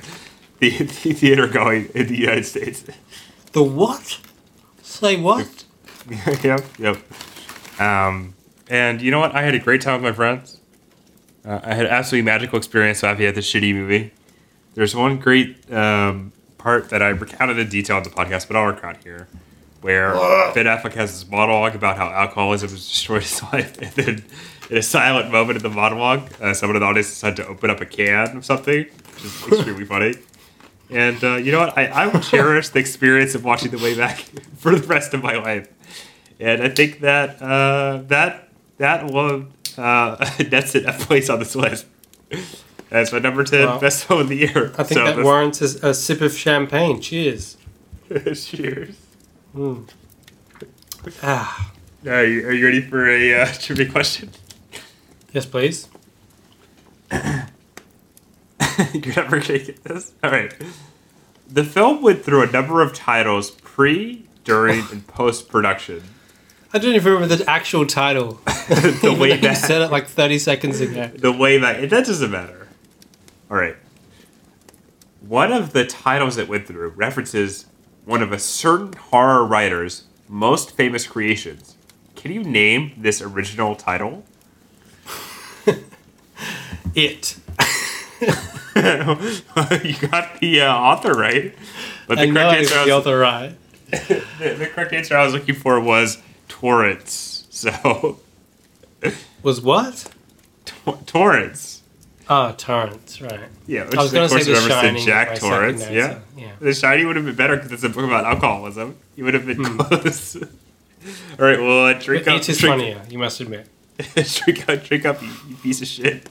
the, 0.59 0.69
the 0.69 1.13
theater 1.13 1.47
going 1.47 1.89
in 1.95 2.07
the 2.07 2.17
United 2.17 2.45
States. 2.45 2.83
The 3.53 3.63
what? 3.63 4.19
Say 4.83 5.19
what? 5.19 5.65
yep, 6.43 6.61
yep. 6.77 6.97
Um, 7.79 8.35
and 8.69 9.01
you 9.01 9.11
know 9.11 9.19
what? 9.19 9.33
I 9.33 9.41
had 9.41 9.55
a 9.55 9.59
great 9.59 9.81
time 9.81 10.01
with 10.01 10.11
my 10.11 10.15
friends. 10.15 10.59
Uh, 11.45 11.59
I 11.63 11.73
had 11.73 11.85
an 11.85 11.91
absolutely 11.91 12.25
magical 12.25 12.57
experience 12.57 13.01
laughing 13.01 13.25
at 13.25 13.35
this 13.35 13.51
shitty 13.51 13.73
movie. 13.73 14.11
There's 14.75 14.95
one 14.95 15.17
great 15.17 15.71
um, 15.73 16.33
part 16.57 16.89
that 16.89 17.01
I 17.01 17.09
recounted 17.09 17.57
in 17.57 17.69
detail 17.69 17.97
on 17.97 18.03
the 18.03 18.09
podcast, 18.09 18.47
but 18.47 18.57
I'll 18.57 18.65
recount 18.65 19.03
here, 19.03 19.27
where 19.81 20.13
Ben 20.53 20.65
Affleck 20.65 20.93
has 20.93 21.11
this 21.21 21.29
monologue 21.31 21.75
about 21.75 21.97
how 21.97 22.07
alcoholism 22.09 22.69
has 22.69 22.87
destroyed 22.87 23.23
his 23.23 23.41
life, 23.53 23.77
and 23.81 23.91
then 23.93 24.23
in 24.69 24.77
a 24.77 24.81
silent 24.81 25.31
moment 25.31 25.57
in 25.57 25.63
the 25.63 25.69
monologue, 25.69 26.29
uh, 26.41 26.53
someone 26.53 26.75
in 26.75 26.81
the 26.81 26.85
audience 26.87 27.07
decided 27.09 27.37
to 27.37 27.47
open 27.47 27.69
up 27.69 27.81
a 27.81 27.85
can 27.85 28.37
of 28.37 28.45
something, 28.45 28.85
which 28.85 29.23
is 29.25 29.47
extremely 29.47 29.85
funny. 29.93 30.13
And 30.91 31.23
uh, 31.23 31.35
you 31.35 31.51
know 31.51 31.59
what? 31.59 31.77
I, 31.77 31.85
I 31.85 32.07
will 32.07 32.19
cherish 32.19 32.69
the 32.69 32.79
experience 32.79 33.35
of 33.35 33.43
watching 33.45 33.69
The 33.71 33.77
Way 33.77 33.95
Back 33.95 34.17
for 34.57 34.75
the 34.75 34.85
rest 34.87 35.13
of 35.13 35.21
my 35.23 35.35
life. 35.37 35.67
And 36.39 36.63
I 36.63 36.69
think 36.69 37.01
that 37.01 37.41
uh, 37.41 38.01
that 38.07 38.49
that 38.77 39.03
uh, 39.77 40.15
that's 40.49 40.73
it. 40.75 40.85
That 40.85 40.99
place 41.01 41.29
on 41.29 41.39
this 41.39 41.55
list. 41.55 41.85
That's 42.89 43.11
my 43.11 43.19
number 43.19 43.43
ten 43.43 43.67
Wow. 43.67 43.79
best 43.79 44.05
film 44.05 44.21
of 44.21 44.29
the 44.29 44.37
year. 44.37 44.73
I 44.77 44.83
think 44.83 44.99
that 45.03 45.23
warrants 45.23 45.61
a, 45.61 45.89
a 45.89 45.93
sip 45.93 46.21
of 46.21 46.33
champagne. 46.35 47.01
Cheers. 47.01 47.57
Cheers. 48.35 48.95
Ah. 51.23 51.71
Are 52.07 52.23
you, 52.23 52.47
are 52.47 52.53
you 52.53 52.65
ready 52.65 52.81
for 52.81 53.07
a 53.09 53.41
uh, 53.41 53.47
trivia 53.59 53.89
question? 53.89 54.29
Yes, 55.33 55.45
please. 55.45 55.87
You're 57.11 59.15
never 59.15 59.39
gonna 59.39 59.59
get 59.59 59.83
this. 59.83 60.13
All 60.23 60.31
right. 60.31 60.53
The 61.47 61.63
film 61.63 62.01
went 62.01 62.23
through 62.23 62.43
a 62.43 62.51
number 62.51 62.81
of 62.81 62.93
titles 62.93 63.51
pre, 63.51 64.25
during, 64.43 64.85
and 64.91 65.05
post 65.07 65.49
production. 65.49 66.03
I 66.71 66.77
don't 66.77 66.93
even 66.93 67.13
remember 67.13 67.35
the 67.35 67.49
actual 67.49 67.87
title. 67.87 68.33
the 68.45 69.15
way 69.19 69.29
though 69.29 69.35
you 69.35 69.41
back. 69.41 69.57
said 69.57 69.81
it 69.81 69.91
like 69.91 70.07
30 70.07 70.39
seconds 70.39 70.79
ago. 70.79 71.07
the 71.07 71.31
way 71.31 71.59
back. 71.59 71.89
That 71.89 72.05
doesn't 72.05 72.29
matter. 72.29 72.67
All 73.49 73.57
right. 73.57 73.75
One 75.21 75.51
of 75.51 75.73
the 75.73 75.85
titles 75.85 76.37
it 76.37 76.47
went 76.47 76.67
through 76.67 76.89
references 76.89 77.65
one 78.09 78.23
of 78.23 78.31
a 78.31 78.39
certain 78.39 78.91
horror 78.93 79.45
writer's 79.45 80.05
most 80.27 80.71
famous 80.71 81.05
creations. 81.05 81.75
Can 82.15 82.31
you 82.31 82.43
name 82.43 82.91
this 82.97 83.21
original 83.21 83.75
title? 83.75 84.25
It. 86.95 87.37
you 88.19 88.25
got 90.07 90.39
the 90.39 90.61
uh, 90.61 90.73
author 90.73 91.13
right, 91.13 91.55
but 92.07 92.15
the 92.17 92.23
I 92.23 92.31
correct 92.31 92.61
it's 92.61 92.71
answer, 92.71 92.79
I 92.79 92.85
the 92.85 92.95
was, 92.95 93.05
other 93.05 93.19
right. 93.19 93.55
the, 93.91 94.25
the 94.57 94.67
correct 94.73 94.93
answer 94.93 95.15
I 95.15 95.23
was 95.23 95.33
looking 95.35 95.53
for 95.53 95.79
was 95.79 96.17
Torrance. 96.47 97.45
So 97.51 98.17
Was 99.43 99.61
what? 99.61 100.11
Tor- 100.65 100.97
Torrance. 101.05 101.68
Ah, 102.31 102.53
Torrance, 102.57 103.21
right. 103.21 103.39
Yeah, 103.65 103.85
which 103.85 103.95
I 103.97 104.03
was 104.03 104.13
of 104.13 104.13
going 104.13 104.29
to 104.29 104.39
say 104.39 104.51
course 104.51 104.63
The 104.63 104.69
Shining. 104.69 105.05
Jack 105.05 105.27
if 105.29 105.31
I 105.31 105.35
second 105.39 105.49
Torrance. 105.49 105.89
Yeah. 105.89 106.19
yeah. 106.37 106.51
The 106.59 106.73
Shiny 106.75 107.03
would 107.05 107.15
have 107.15 107.25
been 107.25 107.35
better 107.35 107.55
because 107.55 107.71
it's 107.71 107.83
a 107.83 107.89
book 107.89 108.03
about 108.05 108.23
alcoholism. 108.25 108.95
You 109.15 109.23
would 109.25 109.33
have 109.33 109.45
been 109.47 109.57
Hmm. 109.63 109.77
close. 109.79 110.35
All 111.39 111.45
right, 111.45 111.59
well, 111.59 111.85
uh, 111.87 111.93
drink 111.93 112.25
But 112.25 112.35
up. 112.35 112.41
it 112.41 112.49
is 112.49 112.57
drink, 112.59 112.73
funnier, 112.73 113.01
you 113.09 113.17
must 113.17 113.39
admit. 113.39 113.67
drink 114.15 114.69
up, 114.69 114.83
drink 114.83 115.05
up, 115.05 115.21
you, 115.23 115.29
you 115.47 115.55
piece 115.55 115.81
of 115.81 115.87
shit. 115.87 116.27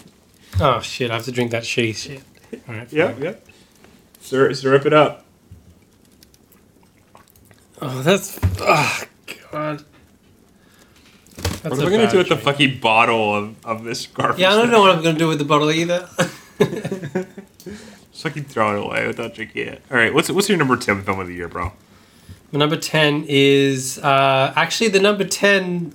Oh 0.60 0.80
shit, 0.80 1.10
I 1.10 1.14
have 1.14 1.24
to 1.24 1.32
drink 1.32 1.50
that 1.50 1.64
shitty 1.64 1.96
shit. 1.96 2.22
Alright, 2.68 2.92
Yeah, 2.92 3.14
yeah. 3.18 3.34
Sir, 4.20 4.52
syrup 4.54 4.86
it 4.86 4.92
up. 4.92 5.24
Oh, 7.80 8.02
that's. 8.02 8.38
Oh, 8.60 9.02
God. 9.52 9.84
That's 11.68 11.80
What 11.80 11.92
a 11.92 11.94
am 11.94 12.00
I 12.00 12.04
gonna 12.04 12.10
do 12.10 12.18
with 12.18 12.28
the 12.28 12.36
fucking 12.36 12.80
bottle 12.80 13.34
of, 13.34 13.66
of 13.66 13.84
this 13.84 14.06
garbage? 14.06 14.40
Yeah, 14.40 14.52
I 14.52 14.56
don't 14.56 14.70
know 14.70 14.80
what 14.80 14.90
I'm 14.90 15.02
going 15.02 15.16
to 15.16 15.18
do 15.18 15.28
with 15.28 15.38
the 15.38 15.44
bottle 15.44 15.70
either. 15.70 16.08
Just 16.58 18.22
fucking 18.22 18.44
throw 18.44 18.76
it 18.76 18.84
away 18.86 19.06
without 19.06 19.34
drinking 19.34 19.68
it. 19.68 19.82
All 19.90 19.96
right, 19.96 20.12
what's 20.12 20.30
what's 20.30 20.48
your 20.48 20.58
number 20.58 20.76
ten 20.76 21.02
film 21.02 21.20
of 21.20 21.26
the 21.26 21.34
year, 21.34 21.48
bro? 21.48 21.72
My 22.50 22.60
number 22.60 22.76
10 22.76 23.26
is 23.28 23.98
uh, 23.98 24.54
actually 24.56 24.88
the 24.88 25.00
number 25.00 25.22
10 25.22 25.92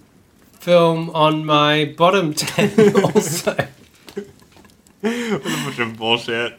film 0.59 1.09
on 1.09 1.45
my 1.47 1.93
bottom 1.97 2.31
10 2.35 2.95
also. 3.03 3.55
What 5.01 5.11
a 5.11 5.39
bunch 5.39 5.79
of 5.79 5.97
bullshit. 5.97 6.53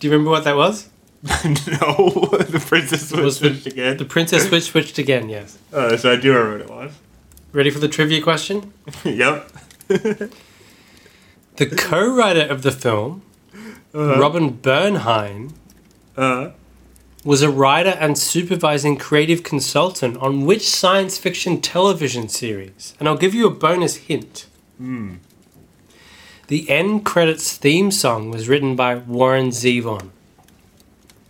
Do 0.00 0.06
you 0.06 0.12
remember 0.12 0.30
what 0.30 0.44
that 0.44 0.56
was? 0.56 0.88
no, 1.22 1.28
the 1.44 2.62
princess 2.66 3.12
It 3.12 3.16
was 3.16 3.24
was 3.24 3.36
switched 3.38 3.66
again. 3.66 3.96
The 3.96 4.04
Princess 4.04 4.48
Switch 4.48 4.64
switched 4.64 4.98
again, 4.98 5.28
yes. 5.28 5.58
Uh, 5.72 5.96
so 5.96 6.12
I 6.12 6.16
do 6.16 6.32
remember 6.32 6.72
what 6.72 6.84
it 6.84 6.86
was. 6.86 6.92
Ready 7.56 7.70
for 7.70 7.78
the 7.78 7.88
trivia 7.88 8.20
question? 8.20 8.74
yep. 9.04 9.50
The 11.56 11.64
co 11.64 12.14
writer 12.14 12.42
of 12.42 12.60
the 12.60 12.70
film, 12.70 13.22
Robin 13.94 14.58
Bernheim, 14.58 15.54
Uh, 16.18 16.50
was 17.24 17.40
a 17.40 17.48
writer 17.48 17.96
and 17.98 18.18
supervising 18.18 18.98
creative 18.98 19.42
consultant 19.42 20.18
on 20.18 20.44
which 20.44 20.68
science 20.68 21.16
fiction 21.16 21.62
television 21.62 22.28
series? 22.28 22.92
And 23.00 23.08
I'll 23.08 23.16
give 23.16 23.32
you 23.32 23.46
a 23.46 23.50
bonus 23.50 23.96
hint. 23.96 24.44
The 26.48 26.68
end 26.68 27.06
credits 27.06 27.56
theme 27.56 27.90
song 27.90 28.30
was 28.30 28.50
written 28.50 28.76
by 28.76 28.96
Warren 28.96 29.48
Zevon. 29.48 30.10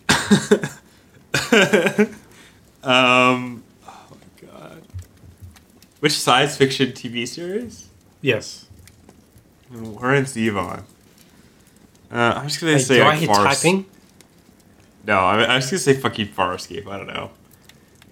Um. 2.82 3.55
Which 6.06 6.16
science 6.20 6.56
fiction 6.56 6.92
TV 6.92 7.26
series? 7.26 7.88
Yes. 8.20 8.66
Warren 9.74 10.22
Zevon. 10.22 10.84
Uh, 12.12 12.14
I'm 12.36 12.46
just 12.46 12.60
gonna 12.60 12.74
Hey, 12.74 12.78
say 12.78 12.96
do 12.98 13.02
I 13.02 13.06
like 13.08 13.18
hit 13.18 13.26
Fars- 13.26 13.60
typing? 13.60 13.86
No, 15.04 15.18
I'm, 15.18 15.40
I'm 15.50 15.60
just 15.60 15.72
gonna 15.72 15.80
say 15.80 15.94
fucking 15.94 16.28
Farscape. 16.28 16.86
I 16.86 16.98
don't 16.98 17.08
know. 17.08 17.30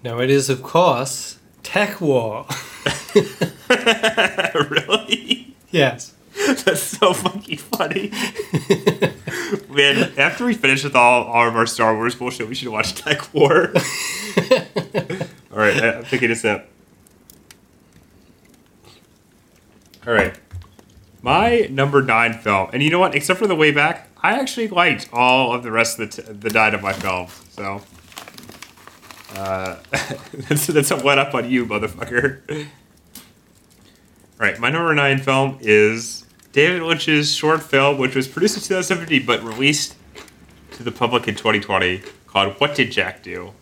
No, 0.03 0.19
it 0.19 0.29
is, 0.29 0.49
of 0.49 0.61
course, 0.61 1.37
TekWar. 1.63 2.49
really? 4.69 5.55
yes. 5.71 6.13
That's 6.65 6.81
so 6.81 7.13
fucking 7.13 7.59
funny. 7.59 8.11
Man, 9.73 10.11
after 10.17 10.45
we 10.45 10.53
finish 10.53 10.83
with 10.83 10.97
all, 10.97 11.23
all 11.23 11.47
of 11.47 11.55
our 11.55 11.65
Star 11.65 11.95
Wars 11.95 12.13
bullshit, 12.13 12.49
we 12.49 12.55
should 12.55 12.67
watch 12.67 12.93
TekWar. 12.93 13.73
all 15.53 15.57
right, 15.57 15.81
I- 15.81 15.93
I'm 15.99 16.03
taking 16.03 16.29
a 16.31 16.35
sip. 16.35 16.73
All 20.07 20.13
right. 20.13 20.37
My 21.21 21.67
number 21.71 22.03
nine 22.03 22.33
film, 22.33 22.69
and 22.71 22.83
you 22.83 22.91
know 22.91 22.99
what? 22.99 23.15
Except 23.15 23.39
for 23.39 23.47
the 23.47 23.55
way 23.55 23.71
back, 23.71 24.09
I 24.21 24.39
actually 24.39 24.67
liked 24.67 25.09
all 25.11 25.53
of 25.53 25.63
the 25.63 25.71
rest 25.71 25.99
of 25.99 26.11
the, 26.11 26.21
t- 26.21 26.31
the 26.31 26.49
nine 26.51 26.75
of 26.75 26.83
my 26.83 26.93
films. 26.93 27.31
So 27.49 27.81
uh, 29.35 29.77
that's 30.33 30.67
that's 30.67 30.91
a 30.91 30.97
one 30.97 31.17
up 31.17 31.33
on 31.33 31.49
you, 31.49 31.65
motherfucker. 31.65 32.41
All 32.49 32.65
right, 34.37 34.59
my 34.59 34.69
number 34.69 34.93
nine 34.93 35.17
film 35.19 35.57
is 35.61 36.25
David 36.51 36.83
Lynch's 36.83 37.33
short 37.33 37.63
film, 37.63 37.97
which 37.97 38.15
was 38.15 38.27
produced 38.27 38.57
in 38.57 38.61
2017 38.61 39.25
but 39.25 39.43
released 39.43 39.95
to 40.73 40.83
the 40.83 40.91
public 40.91 41.27
in 41.27 41.33
2020, 41.33 42.03
called 42.27 42.53
"What 42.59 42.75
Did 42.75 42.91
Jack 42.91 43.23
Do?" 43.23 43.53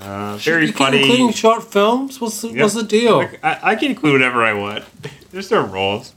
Uh, 0.00 0.36
very 0.36 0.66
You 0.66 0.72
funny. 0.72 1.00
Including 1.00 1.32
short 1.32 1.64
films? 1.64 2.20
What's 2.20 2.42
the, 2.42 2.48
Yep. 2.48 2.62
what's 2.62 2.74
the 2.74 2.82
deal? 2.82 3.28
I, 3.42 3.58
I 3.62 3.74
can 3.76 3.90
include 3.90 4.12
whatever 4.14 4.44
I 4.44 4.52
want. 4.52 4.84
There's 5.32 5.50
no 5.50 5.64
rules. 5.64 6.14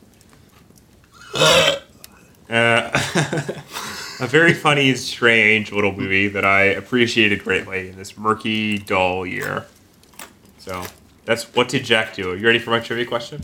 uh, 1.36 1.80
a 4.20 4.28
very 4.28 4.54
funny 4.54 4.90
and 4.90 5.00
strange 5.00 5.72
little 5.72 5.92
movie 5.94 6.28
that 6.28 6.44
I 6.44 6.64
appreciated 6.64 7.44
greatly 7.44 7.90
in 7.90 7.96
this 7.98 8.18
murky, 8.18 8.78
dull 8.78 9.26
year. 9.26 9.66
So 10.58 10.84
that's 11.26 11.44
what 11.56 11.70
did 11.70 11.86
Jack 11.86 12.16
do? 12.16 12.32
Are 12.32 12.36
You 12.36 12.46
ready 12.46 12.60
for 12.60 12.72
my 12.72 12.80
trivia 12.80 13.06
question? 13.06 13.44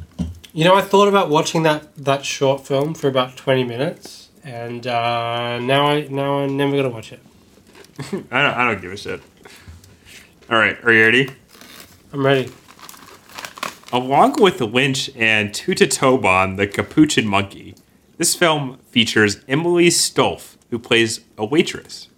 You 0.54 0.64
know, 0.66 0.76
I 0.76 0.82
thought 0.82 1.08
about 1.08 1.30
watching 1.30 1.64
that, 1.64 1.96
that 1.98 2.26
short 2.26 2.66
film 2.66 2.94
for 2.94 3.08
about 3.08 3.36
20 3.36 3.64
minutes, 3.66 4.30
and 4.44 4.88
uh, 4.88 5.60
now, 5.60 5.88
I, 5.88 6.08
now 6.08 6.40
I'm 6.40 6.56
never 6.56 6.72
going 6.72 6.84
to 6.84 6.90
watch 6.90 7.12
it. 7.12 7.20
I 8.32 8.42
don't. 8.42 8.54
I 8.54 8.66
don't 8.72 8.82
give 8.82 8.92
a 8.92 8.98
shit. 8.98 9.22
All 10.50 10.58
right, 10.60 10.78
are 10.84 10.94
you 10.94 11.04
ready? 11.04 11.30
I'm 12.14 12.26
ready. 12.26 12.52
Along 13.92 14.40
with 14.40 14.62
Lynch 14.62 15.10
and 15.16 15.52
Toototabon, 15.52 16.58
the 16.58 16.68
Capuchin 16.68 17.26
Monkey, 17.28 17.76
this 18.18 18.36
film 18.36 18.78
features 18.90 19.38
Emily 19.48 19.88
Stofle, 19.88 20.58
who 20.70 20.78
plays 20.78 21.22
a 21.38 21.46
waitress. 21.46 22.10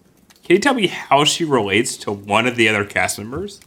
Can 0.44 0.56
you 0.56 0.60
tell 0.60 0.74
me 0.74 0.88
how 0.88 1.24
she 1.24 1.45
relates 1.45 1.95
to 1.98 2.12
one 2.12 2.48
of 2.48 2.56
the 2.58 2.68
other 2.68 2.84
cast 2.84 3.18
members? 3.18 3.62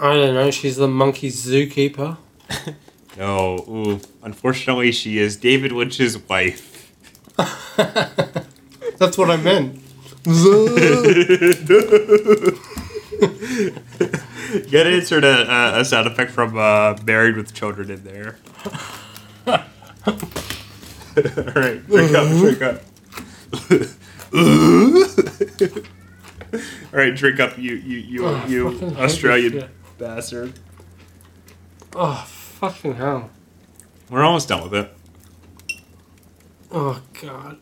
I 0.00 0.14
don't 0.14 0.34
know. 0.34 0.50
She's 0.50 0.76
the 0.76 0.88
monkey 0.88 1.30
zookeeper. 1.30 2.16
No, 3.16 3.56
ooh, 3.68 4.00
unfortunately, 4.22 4.92
she 4.92 5.18
is 5.18 5.36
David 5.36 5.72
Lynch's 5.72 6.16
wife. 6.16 6.92
That's 8.96 9.18
what 9.18 9.28
I 9.28 9.36
meant. 9.36 9.80
You 14.48 14.60
gotta 14.70 14.94
insert 14.94 15.24
a, 15.24 15.50
a, 15.50 15.80
a 15.80 15.84
sound 15.84 16.06
effect 16.06 16.30
from 16.30 16.56
uh, 16.56 16.96
Married 17.04 17.36
with 17.36 17.52
Children 17.52 17.90
in 17.90 18.02
there. 18.04 18.38
All 19.46 19.58
right, 21.54 21.86
drink 21.86 22.14
up, 22.14 22.28
drink 22.28 22.62
up. 22.62 22.80
All 26.92 26.98
right, 26.98 27.14
drink 27.14 27.40
up, 27.40 27.58
you 27.58 27.74
you 27.74 27.98
you 27.98 28.26
Oh, 28.26 28.46
you 28.46 28.70
fucking 28.70 28.88
hate 28.88 28.96
this 28.96 29.12
Australian 29.12 29.68
bastard. 29.98 30.58
Oh, 31.94 32.24
fucking 32.26 32.94
hell. 32.94 33.30
We're 34.10 34.24
almost 34.24 34.48
done 34.48 34.62
with 34.62 34.74
it. 34.74 34.90
Oh, 36.70 37.02
God. 37.20 37.58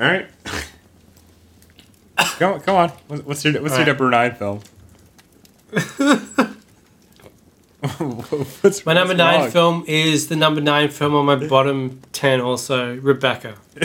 All 0.00 0.22
right. 2.18 2.26
come 2.38 2.54
on, 2.54 2.60
come 2.60 2.76
on. 2.76 2.88
What's 3.08 3.22
what's 3.24 3.44
your 3.44 3.62
what's 3.62 3.74
All 3.74 3.80
your 3.84 3.86
right. 3.86 3.98
number 3.98 4.10
nine 4.10 4.34
film? 4.34 4.60
what's, 8.62 8.86
My 8.86 8.94
number 8.94 9.14
what's 9.14 9.18
nine 9.18 9.50
film 9.50 9.84
is 9.86 10.28
the 10.28 10.36
number 10.36 10.60
nine 10.60 10.88
film 10.88 11.14
on 11.14 11.26
my 11.26 11.36
bottom 11.36 12.00
10 12.12 12.40
also, 12.40 12.96
Rebecca. 12.96 13.56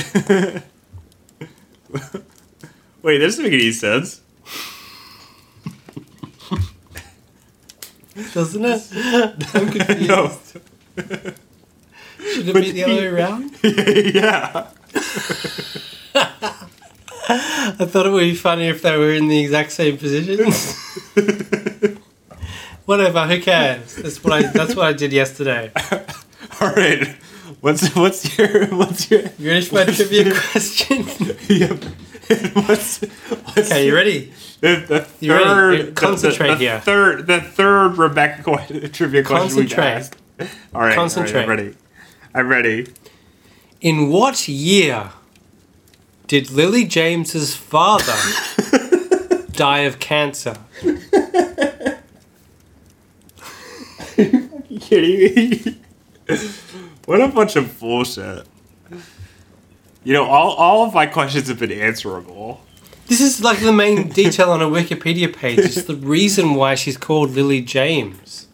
Wait, 3.01 3.17
that 3.17 3.25
doesn't 3.25 3.43
make 3.43 3.53
any 3.53 3.71
sense. 3.71 4.21
Doesn't 8.33 8.65
it? 8.65 8.87
I'm 9.55 9.71
confused. 9.71 10.07
no. 10.07 10.37
Should 12.33 12.49
it 12.49 12.55
be 12.55 12.71
the 12.71 12.83
other 12.83 12.95
way 12.95 13.07
around? 13.07 13.51
yeah. 13.63 14.67
I 17.29 17.85
thought 17.85 18.05
it 18.07 18.09
would 18.09 18.21
be 18.21 18.35
funny 18.35 18.67
if 18.67 18.81
they 18.81 18.97
were 18.97 19.13
in 19.13 19.27
the 19.27 19.39
exact 19.39 19.71
same 19.71 19.97
positions. 19.97 20.75
Whatever, 22.85 23.27
who 23.27 23.39
cares? 23.39 23.95
That's 23.97 24.23
what 24.23 24.33
I 24.33 24.41
that's 24.51 24.75
what 24.75 24.87
I 24.87 24.93
did 24.93 25.13
yesterday. 25.13 25.71
All 26.61 26.71
right. 26.73 27.07
What's 27.61 27.95
what's 27.95 28.35
your 28.37 28.65
what's 28.67 29.11
your 29.11 29.21
You 29.37 29.61
for 29.61 29.75
my 29.75 29.85
trivia 29.85 30.33
question? 30.33 30.97
yep. 31.49 31.83
what's, 32.65 33.01
what's 33.01 33.69
okay, 33.71 33.85
you 33.85 33.93
ready? 33.95 34.31
The, 34.61 34.75
the 34.87 35.07
You 35.19 35.33
ready? 35.33 35.43
third, 35.45 35.77
You 35.77 35.83
the- 35.83 35.91
concentrate 35.91 36.47
the, 36.49 36.53
the 36.55 36.59
here. 36.61 36.79
Third, 36.79 37.27
the 37.27 37.41
third 37.41 37.97
Rebecca 37.97 38.43
trivia 38.91 39.23
question 39.23 39.49
Concentrate. 39.67 39.83
asked. 39.85 40.15
All 40.73 40.81
right, 40.81 40.95
Concentrate. 40.95 41.43
All 41.43 41.47
right, 41.49 41.59
I'm 41.59 41.67
ready. 41.67 41.75
I'm 42.33 42.47
ready. 42.47 42.87
In 43.81 44.09
what 44.09 44.47
year 44.47 45.11
did 46.29 46.51
Lily 46.51 46.85
James's 46.85 47.55
father 47.55 48.15
die 49.51 49.79
of 49.79 49.99
cancer? 49.99 50.55
you 54.69 54.79
kidding 54.79 55.19
me? 55.35 55.77
what 57.05 57.19
a 57.19 57.27
bunch 57.29 57.55
of 57.55 57.79
bullshit. 57.79 58.45
You 60.03 60.13
know, 60.13 60.25
all, 60.25 60.51
all 60.53 60.85
of 60.85 60.93
my 60.93 61.07
questions 61.07 61.47
have 61.47 61.59
been 61.59 61.71
answerable. 61.71 62.61
This 63.07 63.21
is 63.21 63.41
like 63.43 63.59
the 63.59 63.73
main 63.73 64.09
detail 64.09 64.51
on 64.51 64.61
a 64.61 64.67
Wikipedia 64.67 65.35
page. 65.35 65.57
It's 65.59 65.81
the 65.83 65.95
reason 65.95 66.53
why 66.53 66.75
she's 66.75 66.95
called 66.95 67.31
Lily 67.31 67.61
James 67.61 68.47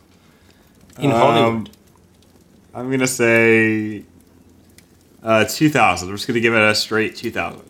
in 0.97 1.11
Um, 1.11 1.17
Hollywood. 1.19 1.69
I'm 2.73 2.89
gonna 2.89 3.05
say 3.05 4.05
uh, 5.25 5.43
2000. 5.45 6.07
I'm 6.07 6.15
just 6.15 6.27
gonna 6.27 6.39
give 6.39 6.53
it 6.53 6.61
a 6.61 6.73
straight 6.75 7.15
2000. 7.15 7.61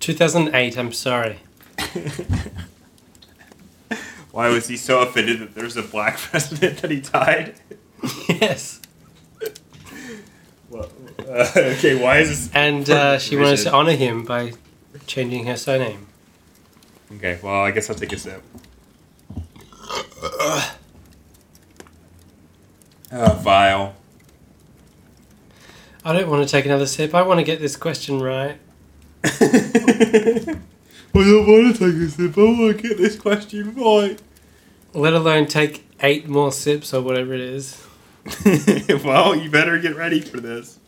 2008, 0.00 0.76
I'm 0.76 0.92
sorry. 0.92 1.38
Why 4.32 4.50
was 4.50 4.68
he 4.68 4.76
so 4.76 5.00
offended 5.00 5.40
that 5.40 5.54
there's 5.54 5.76
a 5.76 5.82
black 5.82 6.18
president 6.18 6.82
that 6.82 6.90
he 6.90 7.00
died? 7.00 7.54
Yes. 8.28 8.80
Well, 10.70 10.90
uh, 11.26 11.50
okay, 11.56 12.00
why 12.00 12.18
is 12.18 12.28
this? 12.28 12.54
And 12.54 12.88
uh, 12.88 13.18
she 13.18 13.36
wanted 13.36 13.56
to 13.60 13.72
honor 13.72 13.92
him 13.92 14.24
by 14.24 14.52
changing 15.06 15.46
her 15.46 15.56
surname. 15.56 16.06
Okay, 17.16 17.38
well, 17.42 17.62
I 17.62 17.70
guess 17.70 17.88
I'll 17.88 17.96
take 17.96 18.12
a 18.12 18.18
sip. 18.18 18.42
Uh, 23.10 23.34
vile. 23.40 23.96
I 26.08 26.14
don't 26.14 26.30
want 26.30 26.42
to 26.42 26.50
take 26.50 26.64
another 26.64 26.86
sip. 26.86 27.14
I 27.14 27.20
want 27.20 27.38
to 27.38 27.44
get 27.44 27.60
this 27.60 27.76
question 27.76 28.18
right. 28.18 28.58
I 29.24 29.28
don't 31.12 31.46
want 31.46 31.76
to 31.76 31.78
take 31.78 32.00
a 32.00 32.08
sip. 32.08 32.38
I 32.38 32.40
want 32.40 32.78
to 32.78 32.82
get 32.88 32.96
this 32.96 33.18
question 33.18 33.74
right. 33.74 34.18
Let 34.94 35.12
alone 35.12 35.44
take 35.48 35.86
eight 36.00 36.26
more 36.26 36.50
sips 36.50 36.94
or 36.94 37.02
whatever 37.02 37.34
it 37.34 37.40
is. 37.40 37.86
well, 39.04 39.36
you 39.36 39.50
better 39.50 39.78
get 39.78 39.96
ready 39.96 40.22
for 40.22 40.40
this. 40.40 40.78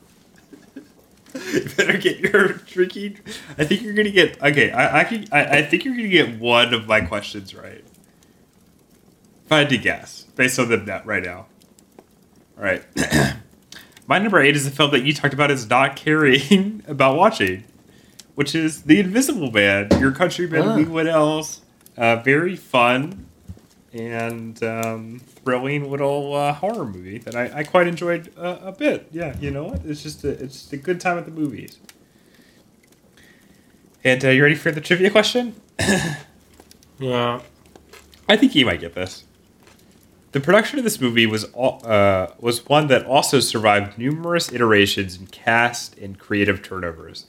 you 1.35 1.69
better 1.77 1.99
get 1.99 2.21
your 2.21 2.55
drinking. 2.55 3.19
I 3.59 3.67
think 3.67 3.83
you're 3.83 3.93
gonna 3.93 4.09
get 4.09 4.43
okay. 4.43 4.71
I 4.71 5.01
I, 5.01 5.05
can, 5.05 5.27
I 5.31 5.59
I 5.59 5.63
think 5.67 5.85
you're 5.85 5.97
gonna 5.97 6.09
get 6.09 6.41
one 6.41 6.73
of 6.73 6.87
my 6.87 7.03
questions 7.03 7.55
right. 7.55 7.85
If 9.45 9.53
I 9.53 9.59
had 9.59 9.69
to 9.69 9.77
guess, 9.77 10.23
based 10.35 10.59
on 10.59 10.71
the 10.71 10.79
net 10.79 11.05
right 11.05 11.23
now. 11.23 11.45
All 12.57 12.65
right. 12.65 12.83
my 14.11 14.19
number 14.19 14.41
eight 14.41 14.57
is 14.57 14.67
a 14.67 14.73
film 14.73 14.91
that 14.91 15.05
you 15.05 15.15
talked 15.15 15.33
about 15.33 15.53
as 15.53 15.71
not 15.71 15.95
caring 15.95 16.83
about 16.89 17.17
watching, 17.17 17.63
which 18.35 18.57
is 18.57 18.83
The 18.83 18.99
Invisible 18.99 19.53
Man. 19.53 19.89
Your 20.01 20.11
countryman 20.11 20.63
Ah. 20.63 20.75
Leigh 20.75 20.85
Whannell's 20.85 21.61
uh, 21.97 22.17
very 22.17 22.57
fun 22.57 23.29
and 23.93 24.61
um, 24.65 25.21
thrilling 25.21 25.89
little 25.89 26.35
uh, 26.35 26.53
horror 26.53 26.87
movie 26.87 27.19
that 27.19 27.37
I, 27.37 27.61
I 27.61 27.63
quite 27.63 27.87
enjoyed 27.87 28.33
uh, 28.37 28.59
a 28.63 28.73
bit. 28.73 29.07
Yeah, 29.13 29.37
you 29.39 29.53
know 29.53 29.65
what? 29.67 29.83
It's 29.85 30.03
just 30.03 30.25
a, 30.25 30.31
it's 30.31 30.55
just 30.55 30.73
a 30.73 30.77
good 30.77 31.01
time 31.01 31.17
at 31.17 31.25
the 31.25 31.31
movies. 31.31 31.79
And 34.03 34.25
uh, 34.25 34.31
you 34.31 34.43
ready 34.43 34.57
for 34.57 34.73
the 34.73 34.81
trivia 34.81 35.11
question? 35.11 35.55
Yeah. 36.99 37.41
I 38.29 38.37
think 38.37 38.55
you 38.55 38.67
might 38.67 38.81
get 38.81 38.95
this. 38.95 39.25
The 40.33 40.41
production 40.41 40.79
of 40.79 40.85
this 40.85 41.01
movie 41.01 41.27
was 41.27 41.45
uh, 41.55 42.33
was 42.39 42.65
one 42.67 42.87
that 42.87 43.05
also 43.05 43.41
survived 43.41 43.99
numerous 43.99 44.53
iterations 44.53 45.17
in 45.17 45.27
cast 45.27 45.99
and 45.99 46.19
creative 46.19 46.63
turnovers. 46.63 47.27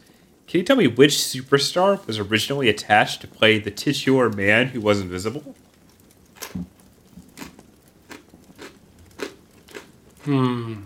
Can 0.47 0.59
you 0.59 0.65
tell 0.65 0.75
me 0.75 0.87
which 0.87 1.13
superstar 1.13 2.05
was 2.05 2.19
originally 2.19 2.69
attached 2.69 3.21
to 3.21 3.27
play 3.27 3.57
the 3.57 3.71
titular 3.71 4.29
man 4.29 4.67
who 4.67 4.81
was 4.81 4.99
invisible? 4.99 5.55
Hmm. 10.23 10.81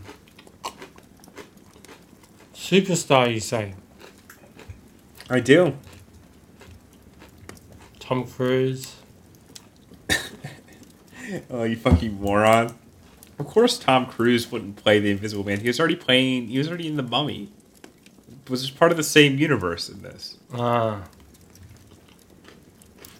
Superstar, 2.53 3.33
you 3.33 3.39
say? 3.41 3.75
I 5.29 5.39
do. 5.39 5.75
Tom 7.99 8.25
Cruise. 8.25 8.94
Oh, 11.49 11.63
you 11.63 11.75
fucking 11.75 12.19
moron! 12.21 12.75
Of 13.37 13.47
course, 13.47 13.77
Tom 13.77 14.05
Cruise 14.05 14.51
wouldn't 14.51 14.77
play 14.77 14.99
the 14.99 15.11
Invisible 15.11 15.43
Man. 15.43 15.59
He 15.59 15.67
was 15.67 15.79
already 15.79 15.95
playing. 15.95 16.47
He 16.47 16.57
was 16.57 16.67
already 16.67 16.87
in 16.87 16.95
the 16.95 17.03
Mummy. 17.03 17.51
Was 18.49 18.61
just 18.61 18.77
part 18.77 18.91
of 18.91 18.97
the 18.97 19.03
same 19.03 19.37
universe 19.37 19.89
in 19.89 20.03
this. 20.03 20.37
Ah. 20.53 21.03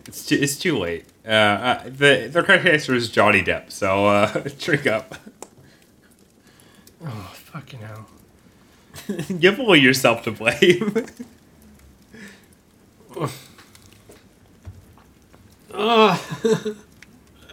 It's 0.08 0.26
too, 0.26 0.36
it's 0.40 0.56
too 0.58 0.78
late. 0.78 1.06
Uh, 1.26 1.30
uh, 1.32 1.84
the 1.86 2.30
the 2.32 2.44
correct 2.44 2.66
answer 2.66 2.94
is 2.94 3.10
Johnny 3.10 3.42
Depp. 3.42 3.72
So 3.72 4.06
uh, 4.06 4.28
drink 4.60 4.86
up. 4.86 5.16
Oh, 7.04 7.32
fucking 7.34 7.80
hell. 7.80 8.08
Give 9.40 9.60
all 9.60 9.76
yourself 9.76 10.24
to 10.24 10.32
blame. 10.32 11.06
Ah. 15.78 16.22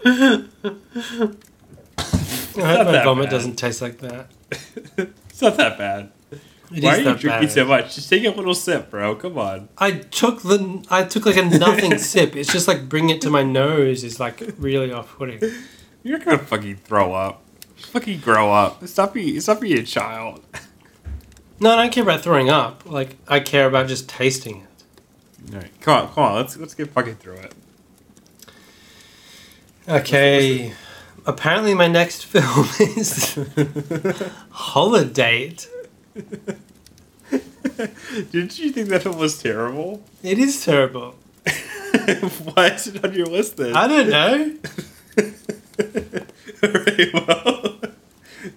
I 0.04 0.44
hope 2.54 2.56
not 2.56 2.86
my 2.86 3.04
vomit 3.04 3.26
bad. 3.26 3.30
doesn't 3.30 3.56
taste 3.56 3.82
like 3.82 3.98
that. 3.98 4.30
it's 4.96 5.42
not 5.42 5.56
that 5.56 5.78
bad. 5.78 6.12
It 6.74 6.82
Why 6.84 6.96
are 6.96 6.98
you 6.98 7.04
drinking 7.04 7.28
bad. 7.28 7.52
so 7.52 7.64
much? 7.66 7.94
Just 7.94 8.08
take 8.08 8.24
a 8.24 8.30
little 8.30 8.54
sip, 8.54 8.90
bro. 8.90 9.14
Come 9.14 9.38
on. 9.38 9.68
I 9.78 9.92
took 9.92 10.42
the 10.42 10.84
I 10.90 11.04
took 11.04 11.26
like 11.26 11.36
a 11.36 11.44
nothing 11.44 11.98
sip. 12.10 12.34
It's 12.34 12.50
just 12.52 12.66
like 12.66 12.88
bringing 12.88 13.16
it 13.16 13.20
to 13.22 13.30
my 13.30 13.42
nose 13.42 14.04
is 14.04 14.18
like 14.18 14.42
really 14.58 14.92
off 14.92 15.16
putting. 15.16 15.40
You're 16.02 16.18
gonna 16.18 16.38
fucking 16.38 16.76
throw 16.76 17.12
up. 17.14 17.42
Fucking 17.76 18.20
grow 18.20 18.52
up. 18.52 18.86
Stop 18.86 19.14
being 19.14 19.38
stop 19.40 19.60
being 19.60 19.78
a 19.78 19.82
child. 19.82 20.44
No, 21.60 21.70
I 21.72 21.76
don't 21.76 21.92
care 21.92 22.02
about 22.02 22.22
throwing 22.22 22.48
up. 22.48 22.84
Like 22.86 23.16
I 23.28 23.40
care 23.40 23.66
about 23.66 23.88
just 23.88 24.08
tasting 24.08 24.62
it. 24.62 25.54
All 25.54 25.60
right, 25.60 25.80
come 25.80 26.06
on, 26.06 26.14
come 26.14 26.24
on. 26.24 26.34
Let's 26.36 26.56
let's 26.56 26.74
get 26.74 26.90
fucking 26.90 27.16
through 27.16 27.34
it. 27.34 27.54
Okay. 29.88 30.72
Apparently 31.26 31.74
my 31.74 31.88
next 31.88 32.24
film 32.32 32.68
is 32.80 33.38
Holiday. 34.50 35.56
Didn't 38.30 38.59
you 38.59 38.70
think 38.70 38.88
that 38.88 39.02
film 39.02 39.18
was 39.18 39.40
terrible? 39.40 40.02
It 40.22 40.38
is 40.38 40.64
terrible. 40.64 41.14
Why 42.54 42.68
is 42.68 42.88
it 42.88 43.04
on 43.04 43.12
your 43.14 43.26
list 43.26 43.56
then? 43.56 43.76
I 43.76 43.86
don't 43.88 44.09
know. 44.09 44.56
Alright, 46.64 47.12
well, 47.12 47.80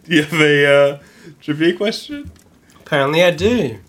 do 0.03 0.15
you 0.15 0.23
have 0.23 0.41
a 0.41 0.65
uh, 0.65 0.99
trivia 1.41 1.75
question? 1.75 2.31
Apparently 2.81 3.23
I 3.23 3.31
do. 3.31 3.79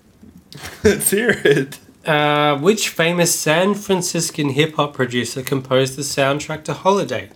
Let's 0.82 1.10
hear 1.10 1.30
it. 1.44 1.78
Uh, 2.06 2.56
which 2.58 2.88
famous 2.88 3.36
San 3.36 3.74
Franciscan 3.74 4.50
hip 4.50 4.76
hop 4.76 4.94
producer 4.94 5.42
composed 5.42 5.96
the 5.96 6.02
soundtrack 6.02 6.62
to 6.64 6.72
Holiday? 6.72 7.30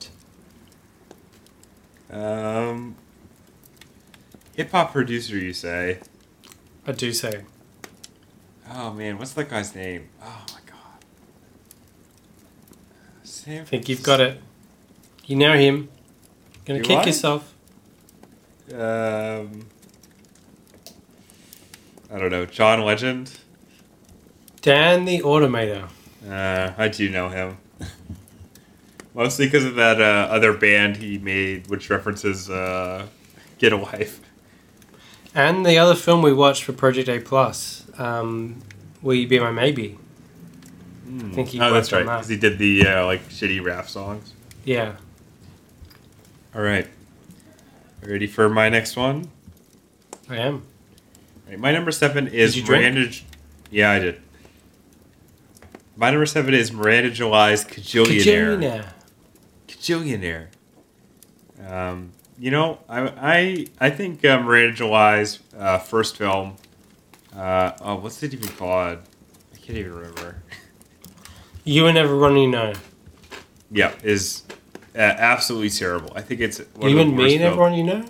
Um, 2.08 2.94
hip 4.54 4.70
hop 4.70 4.92
producer, 4.92 5.36
you 5.36 5.52
say? 5.52 5.98
I 6.86 6.92
do 6.92 7.12
say. 7.12 7.42
Oh 8.72 8.92
man, 8.92 9.18
what's 9.18 9.32
that 9.32 9.48
guy's 9.48 9.74
name? 9.74 10.08
Oh 10.22 10.44
my 10.52 10.60
god. 10.66 11.04
Sam 13.24 13.62
I 13.62 13.64
think 13.64 13.88
you've 13.88 14.04
got 14.04 14.20
it. 14.20 14.40
You 15.26 15.34
know 15.34 15.56
him. 15.56 15.88
Gonna 16.64 16.80
kick 16.80 16.98
I? 16.98 17.06
yourself. 17.06 17.52
Um, 18.72 19.66
I 22.12 22.18
don't 22.18 22.30
know. 22.30 22.46
John 22.46 22.82
Legend. 22.82 23.32
Dan 24.62 25.04
the 25.04 25.20
Automator. 25.20 25.88
Uh, 26.28 26.72
I 26.76 26.88
do 26.88 27.08
know 27.08 27.28
him. 27.28 27.56
Mostly 29.14 29.46
because 29.46 29.64
of 29.64 29.74
that 29.76 30.00
uh, 30.00 30.28
other 30.30 30.52
band 30.52 30.98
he 30.98 31.18
made, 31.18 31.68
which 31.68 31.88
references 31.90 32.50
uh, 32.50 33.06
"Get 33.58 33.72
a 33.72 33.76
Wife." 33.76 34.20
And 35.34 35.64
the 35.64 35.78
other 35.78 35.94
film 35.94 36.22
we 36.22 36.32
watched 36.32 36.64
for 36.64 36.72
Project 36.72 37.08
A 37.08 37.20
Plus, 37.20 37.86
um, 37.98 38.60
Will 39.02 39.14
You 39.14 39.28
Be 39.28 39.38
My 39.38 39.50
Maybe? 39.50 39.98
I 41.06 41.22
think 41.30 41.48
he 41.48 41.60
oh, 41.60 41.72
that's 41.72 41.90
right. 41.90 42.06
that. 42.06 42.16
Because 42.18 42.28
he 42.28 42.36
did 42.36 42.58
the 42.58 42.86
uh, 42.86 43.06
like 43.06 43.28
shitty 43.28 43.64
rap 43.64 43.88
songs. 43.88 44.32
Yeah. 44.64 44.96
All 46.54 46.62
right. 46.62 46.86
Ready 48.02 48.26
for 48.26 48.48
my 48.48 48.68
next 48.68 48.96
one? 48.96 49.28
I 50.28 50.36
am. 50.36 50.54
All 50.54 51.50
right, 51.50 51.58
my 51.58 51.72
number 51.72 51.90
seven 51.90 52.28
is 52.28 52.54
Did 52.54 52.60
you 52.60 52.66
drink? 52.66 52.94
Miranda. 52.94 53.16
Yeah, 53.70 53.90
I 53.90 53.98
did. 53.98 54.22
My 56.00 56.10
number 56.10 56.24
seven 56.24 56.54
is 56.54 56.72
Miranda 56.72 57.10
July's. 57.10 57.62
Kajillionaire. 57.62 58.86
Kajillionaire. 59.68 60.46
Um, 61.68 62.12
you 62.38 62.50
know, 62.50 62.78
I 62.88 63.00
I 63.20 63.66
I 63.78 63.90
think 63.90 64.24
uh, 64.24 64.40
Miranda 64.40 64.72
July's 64.74 65.40
uh, 65.58 65.76
first 65.78 66.16
film. 66.16 66.56
Uh, 67.36 67.72
oh, 67.82 67.96
what's 67.96 68.22
it 68.22 68.32
even 68.32 68.48
called? 68.48 69.00
I 69.52 69.56
can't 69.58 69.76
even 69.78 69.92
remember. 69.94 70.42
You 71.64 71.86
and 71.86 71.98
everyone 71.98 72.38
you 72.38 72.48
know. 72.48 72.72
Yeah, 73.70 73.92
is 74.02 74.44
uh, 74.96 75.00
absolutely 75.00 75.68
terrible. 75.68 76.10
I 76.16 76.22
think 76.22 76.40
it's 76.40 76.62
you 76.80 76.98
and 76.98 77.14
me 77.14 77.34
and 77.34 77.44
everyone 77.44 77.74
you 77.74 77.84
know? 77.84 78.06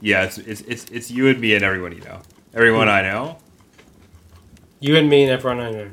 Yeah, 0.00 0.24
it's, 0.24 0.38
it's 0.38 0.60
it's 0.62 0.84
it's 0.86 1.08
you 1.08 1.28
and 1.28 1.40
me 1.40 1.54
and 1.54 1.64
everyone 1.64 1.92
you 1.92 2.00
know. 2.00 2.20
Everyone 2.52 2.88
Hmm. 2.88 2.94
I 2.94 3.02
know. 3.02 3.38
You 4.80 4.96
and 4.96 5.08
me 5.08 5.22
and 5.22 5.30
everyone 5.30 5.60
I 5.60 5.70
know. 5.70 5.90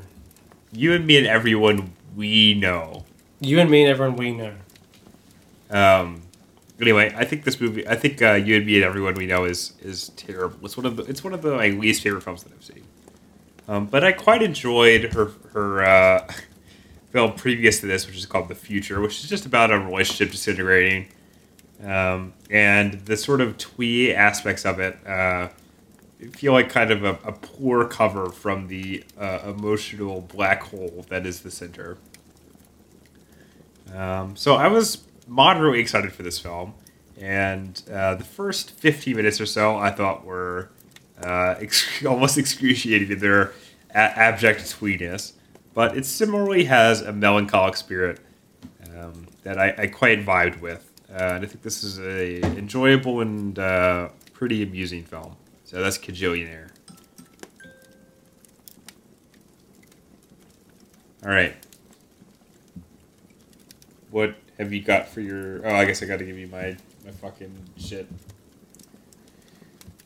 You 0.72 0.92
and 0.92 1.06
me 1.06 1.18
and 1.18 1.26
everyone 1.26 1.92
we 2.14 2.54
know. 2.54 3.04
You 3.40 3.60
and 3.60 3.70
me 3.70 3.82
and 3.82 3.90
everyone 3.90 4.16
we 4.16 4.32
know. 4.32 4.54
Um, 5.70 6.22
anyway, 6.80 7.12
I 7.16 7.24
think 7.24 7.44
this 7.44 7.60
movie. 7.60 7.86
I 7.86 7.96
think 7.96 8.22
uh, 8.22 8.32
you 8.32 8.56
and 8.56 8.66
me 8.66 8.76
and 8.76 8.84
everyone 8.84 9.14
we 9.14 9.26
know 9.26 9.44
is 9.44 9.72
is 9.82 10.10
terrible. 10.10 10.58
It's 10.64 10.76
one 10.76 10.86
of 10.86 10.96
the 10.96 11.04
it's 11.04 11.22
one 11.22 11.34
of 11.34 11.42
the 11.42 11.56
my 11.56 11.68
least 11.68 12.02
favorite 12.02 12.22
films 12.22 12.42
that 12.44 12.52
I've 12.52 12.64
seen. 12.64 12.84
Um, 13.68 13.86
but 13.86 14.04
I 14.04 14.12
quite 14.12 14.42
enjoyed 14.42 15.12
her 15.14 15.32
her 15.52 15.84
uh, 15.84 16.32
film 17.10 17.34
previous 17.34 17.80
to 17.80 17.86
this, 17.86 18.06
which 18.06 18.16
is 18.16 18.26
called 18.26 18.48
The 18.48 18.54
Future, 18.54 19.00
which 19.00 19.22
is 19.22 19.28
just 19.28 19.46
about 19.46 19.70
a 19.70 19.78
relationship 19.78 20.30
disintegrating, 20.30 21.08
um, 21.84 22.32
and 22.50 22.94
the 23.06 23.16
sort 23.16 23.40
of 23.40 23.58
twee 23.58 24.12
aspects 24.12 24.64
of 24.64 24.78
it. 24.78 24.98
Uh, 25.06 25.48
feel 26.18 26.52
like 26.52 26.70
kind 26.70 26.90
of 26.90 27.04
a, 27.04 27.18
a 27.24 27.32
poor 27.32 27.86
cover 27.86 28.30
from 28.30 28.68
the 28.68 29.04
uh, 29.18 29.40
emotional 29.46 30.22
black 30.22 30.62
hole 30.62 31.04
that 31.08 31.26
is 31.26 31.40
the 31.40 31.50
center. 31.50 31.98
Um, 33.94 34.36
so 34.36 34.54
I 34.54 34.68
was 34.68 35.04
moderately 35.26 35.80
excited 35.80 36.12
for 36.12 36.22
this 36.22 36.38
film, 36.38 36.74
and 37.20 37.80
uh, 37.92 38.14
the 38.14 38.24
first 38.24 38.72
15 38.72 39.16
minutes 39.16 39.40
or 39.40 39.46
so 39.46 39.76
I 39.76 39.90
thought 39.90 40.24
were 40.24 40.70
uh, 41.22 41.56
ex- 41.60 42.04
almost 42.04 42.38
excruciating 42.38 43.10
in 43.10 43.18
their 43.18 43.52
a- 43.90 43.96
abject 44.18 44.66
sweetness, 44.66 45.34
but 45.74 45.96
it 45.96 46.06
similarly 46.06 46.64
has 46.64 47.02
a 47.02 47.12
melancholic 47.12 47.76
spirit 47.76 48.20
um, 48.96 49.26
that 49.42 49.58
I, 49.58 49.74
I 49.76 49.86
quite 49.86 50.24
vibed 50.24 50.60
with, 50.60 50.90
uh, 51.10 51.34
and 51.34 51.44
I 51.44 51.46
think 51.46 51.62
this 51.62 51.84
is 51.84 51.98
a 52.00 52.42
enjoyable 52.56 53.20
and 53.20 53.58
uh, 53.58 54.08
pretty 54.32 54.62
amusing 54.62 55.04
film. 55.04 55.36
So 55.66 55.82
that's 55.82 55.98
Kajillionaire. 55.98 56.70
All 61.24 61.32
right. 61.32 61.56
What 64.12 64.36
have 64.58 64.72
you 64.72 64.80
got 64.80 65.08
for 65.08 65.20
your? 65.20 65.66
Oh, 65.66 65.74
I 65.74 65.84
guess 65.84 66.04
I 66.04 66.06
got 66.06 66.20
to 66.20 66.24
give 66.24 66.38
you 66.38 66.46
my 66.46 66.76
my 67.04 67.10
fucking 67.10 67.54
shit. 67.76 68.08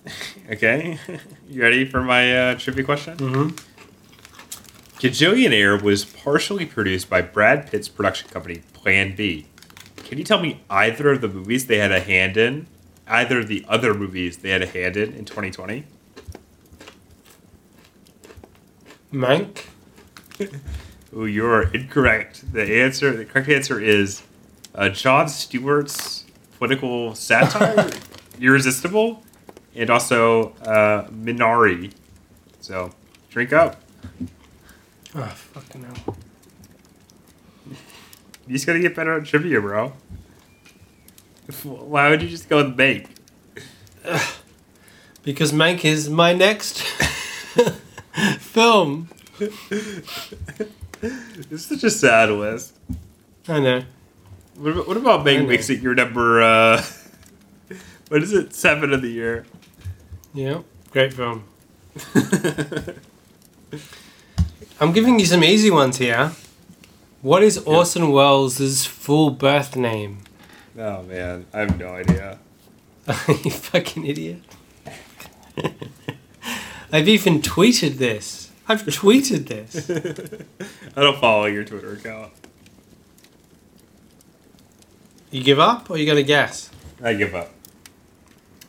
Okay, 0.50 0.98
you 1.48 1.62
ready 1.62 1.84
for 1.84 2.02
my 2.02 2.36
uh, 2.36 2.54
trivia 2.56 2.82
question? 2.82 3.16
Mm-hmm. 3.18 3.48
Kajillionaire 4.98 5.80
was 5.80 6.04
partially 6.04 6.66
produced 6.66 7.08
by 7.08 7.22
Brad 7.22 7.70
Pitt's 7.70 7.88
production 7.88 8.28
company 8.30 8.62
Plan 8.72 9.14
B. 9.14 9.46
Can 9.98 10.18
you 10.18 10.24
tell 10.24 10.40
me 10.40 10.62
either 10.68 11.12
of 11.12 11.20
the 11.20 11.28
movies 11.28 11.66
they 11.66 11.78
had 11.78 11.92
a 11.92 12.00
hand 12.00 12.36
in? 12.36 12.66
Either 13.10 13.40
of 13.40 13.48
the 13.48 13.64
other 13.68 13.92
movies 13.92 14.38
they 14.38 14.50
had 14.50 14.62
a 14.62 14.66
hand 14.66 14.96
in 14.96 15.12
in 15.12 15.24
2020? 15.24 15.84
Mank. 19.12 19.66
Ooh, 21.16 21.26
you're 21.26 21.62
incorrect. 21.74 22.52
The 22.52 22.62
answer, 22.82 23.10
the 23.16 23.24
correct 23.24 23.48
answer 23.48 23.80
is 23.80 24.22
uh, 24.76 24.88
Jon 24.90 25.28
Stewart's 25.28 26.24
political 26.58 27.16
satire, 27.16 27.90
Irresistible, 28.40 29.24
and 29.74 29.90
also 29.90 30.50
uh, 30.62 31.08
Minari. 31.08 31.92
So, 32.60 32.92
drink 33.28 33.52
up. 33.52 33.82
Oh 35.16 35.26
fucking 35.26 35.82
hell. 35.82 36.16
You 38.46 38.52
just 38.52 38.66
gotta 38.66 38.78
get 38.78 38.94
better 38.94 39.18
at 39.18 39.24
trivia, 39.24 39.60
bro. 39.60 39.92
Why 41.64 42.10
would 42.10 42.22
you 42.22 42.28
just 42.28 42.48
go 42.48 42.58
with 42.58 42.76
Mank? 42.76 43.06
Because 45.22 45.52
Mank 45.52 45.84
is 45.84 46.08
my 46.08 46.32
next 46.32 46.80
film. 48.38 49.10
It's 51.02 51.64
such 51.64 51.82
a 51.84 51.90
sad 51.90 52.30
list. 52.30 52.74
I 53.48 53.58
know. 53.58 53.82
What 54.56 54.70
about, 54.72 54.88
what 54.88 54.96
about 54.98 55.26
Mank 55.26 55.48
makes 55.48 55.70
it 55.70 55.80
your 55.80 55.94
number, 55.94 56.42
uh, 56.42 56.82
what 58.08 58.22
is 58.22 58.32
it, 58.34 58.54
seven 58.54 58.92
of 58.92 59.00
the 59.00 59.08
year? 59.08 59.46
Yeah. 60.34 60.60
Great 60.90 61.14
film. 61.14 61.44
I'm 64.80 64.92
giving 64.92 65.18
you 65.18 65.26
some 65.26 65.42
easy 65.42 65.70
ones 65.70 65.96
here. 65.98 66.32
What 67.22 67.42
is 67.42 67.58
Orson 67.58 68.10
Welles' 68.12 68.84
full 68.86 69.30
birth 69.30 69.76
name? 69.76 70.18
Oh, 70.78 71.02
man. 71.02 71.46
I 71.52 71.60
have 71.60 71.78
no 71.78 71.88
idea. 71.88 72.38
you 73.28 73.50
fucking 73.50 74.06
idiot. 74.06 74.42
I've 76.92 77.08
even 77.08 77.40
tweeted 77.40 77.98
this. 77.98 78.50
I've 78.68 78.82
tweeted 78.82 79.48
this. 79.48 79.90
I 80.96 81.00
don't 81.00 81.18
follow 81.20 81.46
your 81.46 81.64
Twitter 81.64 81.92
account. 81.92 82.32
You 85.30 85.42
give 85.42 85.58
up 85.58 85.90
or 85.90 85.96
you 85.96 86.06
gonna 86.06 86.22
guess? 86.22 86.70
I 87.02 87.14
give 87.14 87.34
up. 87.34 87.50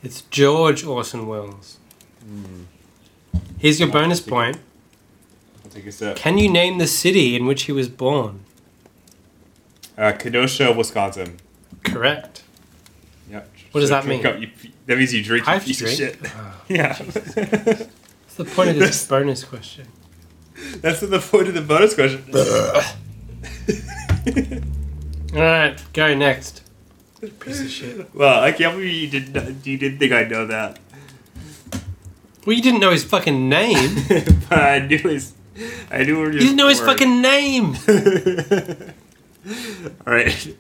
It's 0.04 0.22
George 0.24 0.84
Orson 0.84 1.28
Welles. 1.28 1.78
Here's 3.58 3.80
your 3.80 3.90
bonus 3.90 4.20
point. 4.20 4.58
I'll 5.64 5.72
take 5.72 5.86
a 5.86 5.92
sip. 5.92 6.16
Can 6.16 6.38
you 6.38 6.50
name 6.50 6.78
the 6.78 6.88
city 6.88 7.36
in 7.36 7.46
which 7.46 7.64
he 7.64 7.72
was 7.72 7.90
born? 7.90 8.46
Uh, 9.98 10.12
Kenosha, 10.14 10.72
Wisconsin. 10.72 11.38
Correct. 11.84 12.44
Yep. 13.30 13.50
What 13.72 13.82
does 13.82 13.90
that 13.90 14.06
mean? 14.06 14.26
up, 14.26 14.40
you, 14.40 14.50
that 14.86 14.98
means 14.98 15.14
you 15.14 15.24
drink, 15.24 15.48
I 15.48 15.54
you 15.56 15.60
have 15.60 15.66
to 15.66 15.72
of 15.72 15.78
drink. 15.78 15.98
shit. 15.98 16.18
Oh, 16.26 16.62
Yeah. 16.70 16.96
What's 16.98 18.36
the 18.36 18.46
point 18.46 18.70
of 18.72 18.80
this 18.80 19.06
bonus 19.08 19.44
question? 19.44 19.88
That's 20.78 21.00
the 21.00 21.20
point 21.20 21.48
of 21.48 21.54
the 21.54 21.62
bonus 21.62 21.96
question. 21.96 22.24
Alright, 25.34 25.82
go 25.94 26.14
next. 26.16 26.62
Piece 27.40 27.62
of 27.62 27.70
shit. 27.70 28.14
well, 28.16 28.42
I 28.44 28.52
can't 28.52 28.76
believe 28.76 29.14
you 29.14 29.20
didn't, 29.20 29.66
you 29.66 29.78
didn't 29.78 30.00
think 30.00 30.12
I'd 30.12 30.30
know 30.30 30.46
that. 30.48 30.80
Well, 32.46 32.56
you 32.56 32.62
didn't 32.62 32.80
know 32.80 32.92
his 32.92 33.04
fucking 33.04 33.48
name. 33.48 33.96
but 34.50 34.58
I 34.60 34.80
knew 34.80 34.98
his. 34.98 35.34
I 35.92 36.04
knew 36.04 36.18
where 36.20 36.32
You 36.32 36.40
didn't 36.40 36.56
know 36.56 36.70
his 36.70 36.80
fucking 36.80 37.22
name. 37.22 37.76
All 40.06 40.14
right. 40.14 40.56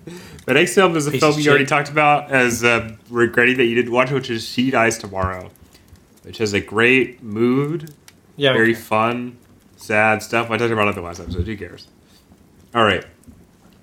The 0.45 0.53
next 0.53 0.73
film 0.73 0.95
is 0.95 1.05
a 1.07 1.11
Piece 1.11 1.21
film 1.21 1.39
you 1.39 1.49
already 1.49 1.65
talked 1.65 1.89
about 1.89 2.31
as 2.31 2.63
uh, 2.63 2.95
regretting 3.09 3.57
that 3.57 3.65
you 3.65 3.75
didn't 3.75 3.91
watch, 3.91 4.11
which 4.11 4.29
is 4.29 4.47
She 4.47 4.71
Dies 4.71 4.97
Tomorrow, 4.97 5.51
which 6.23 6.39
has 6.39 6.53
a 6.53 6.61
great 6.61 7.21
mood, 7.21 7.93
Yeah. 8.37 8.53
very 8.53 8.71
okay. 8.71 8.79
fun, 8.81 9.37
sad 9.77 10.23
stuff. 10.23 10.49
I 10.49 10.57
talked 10.57 10.71
about 10.71 10.87
it 10.87 10.95
the 10.95 11.01
last 11.01 11.19
episode. 11.19 11.45
Who 11.45 11.55
cares? 11.57 11.87
All 12.73 12.83
right. 12.83 13.03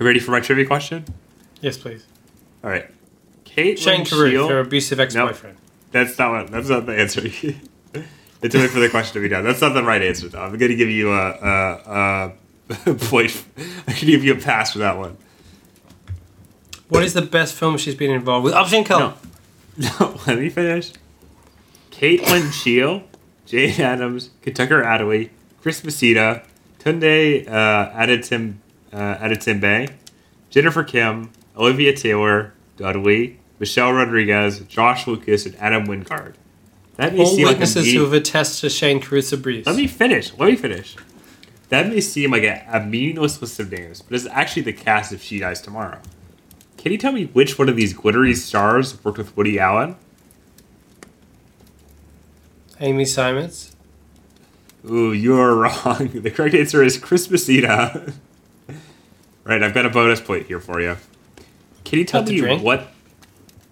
You 0.01 0.07
ready 0.07 0.19
for 0.19 0.33
my 0.33 0.41
trivia 0.41 0.67
question? 0.67 1.05
Yes, 1.61 1.77
please. 1.77 2.05
All 2.65 2.71
right. 2.71 2.91
Kate 3.45 3.79
Shane 3.79 4.05
Carruth, 4.05 4.49
her 4.51 4.61
abusive 4.61 5.01
ex-boyfriend. 5.01 5.57
That's 5.91 6.19
not 6.19 6.31
what. 6.33 6.51
That's 6.51 6.69
not 6.69 6.87
the 6.87 6.97
answer. 6.97 7.23
it's 8.43 8.55
wait 8.55 8.71
for 8.71 8.79
the 8.79 8.89
question 8.89 9.15
to 9.15 9.21
be 9.21 9.29
done. 9.29 9.43
That's 9.45 9.61
not 9.61 9.75
the 9.75 9.83
right 9.83 10.03
answer, 10.03 10.29
though. 10.29 10.41
I'm 10.43 10.57
going 10.59 10.71
to 10.71 10.77
give 10.77 10.91
you 10.91 11.13
a, 11.13 11.31
a, 11.31 11.73
a 12.27 12.33
point. 13.09 13.45
I 13.87 13.93
can 13.93 14.07
give 14.09 14.25
you 14.25 14.33
a 14.35 14.37
pass 14.37 14.73
for 14.73 14.79
that 14.81 14.99
one. 14.99 15.17
What 16.89 17.03
is 17.05 17.15
the 17.15 17.23
best 17.23 17.55
film 17.55 17.77
she's 17.77 17.95
been 17.95 18.11
involved 18.11 18.45
with? 18.45 18.55
Upstream 18.55 18.85
Color. 18.85 19.15
No, 20.01 20.19
let 20.27 20.41
me 20.41 20.49
finish. 20.49 20.91
Kate 21.93 22.21
Lyn 22.23 22.51
Sheil, 22.51 23.05
Jane 23.47 23.81
Adams, 23.81 24.31
Kentucker 24.43 24.85
Audley, 24.85 25.31
Chris 25.63 25.85
Messina, 25.85 26.43
Tunde 26.81 27.47
uh, 27.47 27.91
Adetim, 27.93 28.55
uh, 28.93 29.17
Adetimbe, 29.19 29.93
Jennifer 30.51 30.83
Kim, 30.83 31.31
Olivia 31.57 31.95
Taylor, 31.95 32.55
Dudley, 32.77 33.39
Michelle 33.61 33.93
Rodriguez, 33.93 34.59
Josh 34.61 35.07
Lucas, 35.07 35.47
and 35.47 35.55
Adam 35.61 35.87
Wingard. 35.87 36.35
That 36.97 37.15
may 37.15 37.21
All 37.21 37.27
seem 37.27 37.45
like 37.47 37.53
witnesses 37.55 37.87
medi- 37.87 37.97
who 37.99 38.03
have 38.03 38.13
attested 38.15 38.61
to 38.63 38.71
Shane 38.77 39.01
Carruth's 39.01 39.33
abuse. 39.33 39.65
Let 39.67 39.77
me 39.77 39.87
finish. 39.87 40.37
Let 40.37 40.51
me 40.51 40.57
finish. 40.57 40.97
That 41.69 41.89
may 41.89 42.01
seem 42.01 42.31
like 42.31 42.45
a, 42.45 42.65
a 42.73 42.81
meaningless 42.81 43.41
list 43.41 43.61
of 43.61 43.71
names, 43.71 44.01
but 44.03 44.15
it's 44.15 44.27
actually 44.27 44.63
the 44.63 44.73
cast 44.73 45.13
of 45.13 45.23
She 45.23 45.39
Dies 45.39 45.61
Tomorrow. 45.61 46.01
Can 46.79 46.93
you 46.93 46.99
tell 46.99 47.13
me 47.13 47.27
which 47.27 47.59
one 47.59 47.69
of 47.69 47.77
these 47.77 47.93
glittery 47.93 48.35
stars 48.35 49.03
worked 49.05 49.19
with 49.19 49.37
Woody 49.37 49.59
Allen? 49.59 49.97
Amy 52.81 53.05
Seimetz. 53.05 53.75
Ooh, 54.89 55.13
you're 55.13 55.55
wrong. 55.63 56.09
The 56.15 56.31
correct 56.31 56.55
answer 56.55 56.83
is 56.83 56.97
Chris 56.97 57.31
Messina. 57.31 58.13
right, 59.45 59.63
I've 59.63 59.75
got 59.75 59.85
a 59.85 59.91
bonus 59.91 60.21
point 60.21 60.47
here 60.47 60.61
for 60.61 60.81
you. 60.81 60.97
Can 61.85 61.99
you 61.99 62.05
tell 62.05 62.23
me 62.23 62.39
drink? 62.39 62.63
what? 62.63 62.89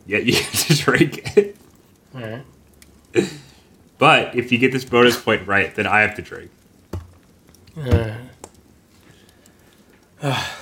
Yeah, 0.06 0.18
you 0.24 0.34
have 0.34 0.66
to 0.66 0.76
drink 0.76 1.36
it. 1.36 1.56
Alright. 2.14 2.44
But 3.98 4.34
if 4.34 4.52
you 4.52 4.58
get 4.58 4.72
this 4.72 4.84
bonus 4.84 5.20
point 5.20 5.46
right, 5.46 5.74
then 5.74 5.86
I 5.86 6.00
have 6.00 6.16
to 6.16 6.22
drink. 6.22 6.50
Uh, 7.76 8.16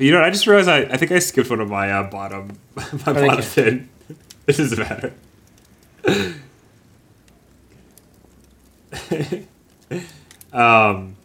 You 0.00 0.12
know, 0.12 0.20
what 0.20 0.28
I 0.28 0.30
just 0.30 0.46
realized 0.46 0.68
I, 0.70 0.78
I 0.94 0.96
think 0.96 1.12
I 1.12 1.18
skipped 1.18 1.50
one 1.50 1.60
of 1.60 1.68
my 1.68 1.92
uh, 1.92 2.04
bottom 2.04 2.58
my 2.74 3.12
bottom 3.12 3.42
fin. 3.42 3.90
This 4.46 4.56
doesn't 4.56 4.78
matter. 4.78 5.12
um. 10.54 11.16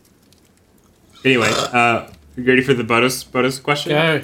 Anyway, 1.24 1.50
uh, 1.54 2.10
you 2.36 2.44
ready 2.44 2.62
for 2.62 2.74
the 2.74 2.84
bonus 2.84 3.24
bonus 3.24 3.60
question? 3.60 3.94
go. 3.94 4.20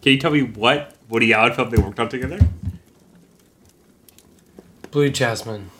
Can 0.00 0.12
you 0.12 0.18
tell 0.18 0.30
me 0.30 0.42
what 0.42 0.94
Woody 1.08 1.32
Allen 1.32 1.54
film 1.54 1.70
they 1.70 1.78
worked 1.82 1.98
on 1.98 2.08
together? 2.08 2.38
Blue 4.92 5.10
Jasmine. 5.10 5.70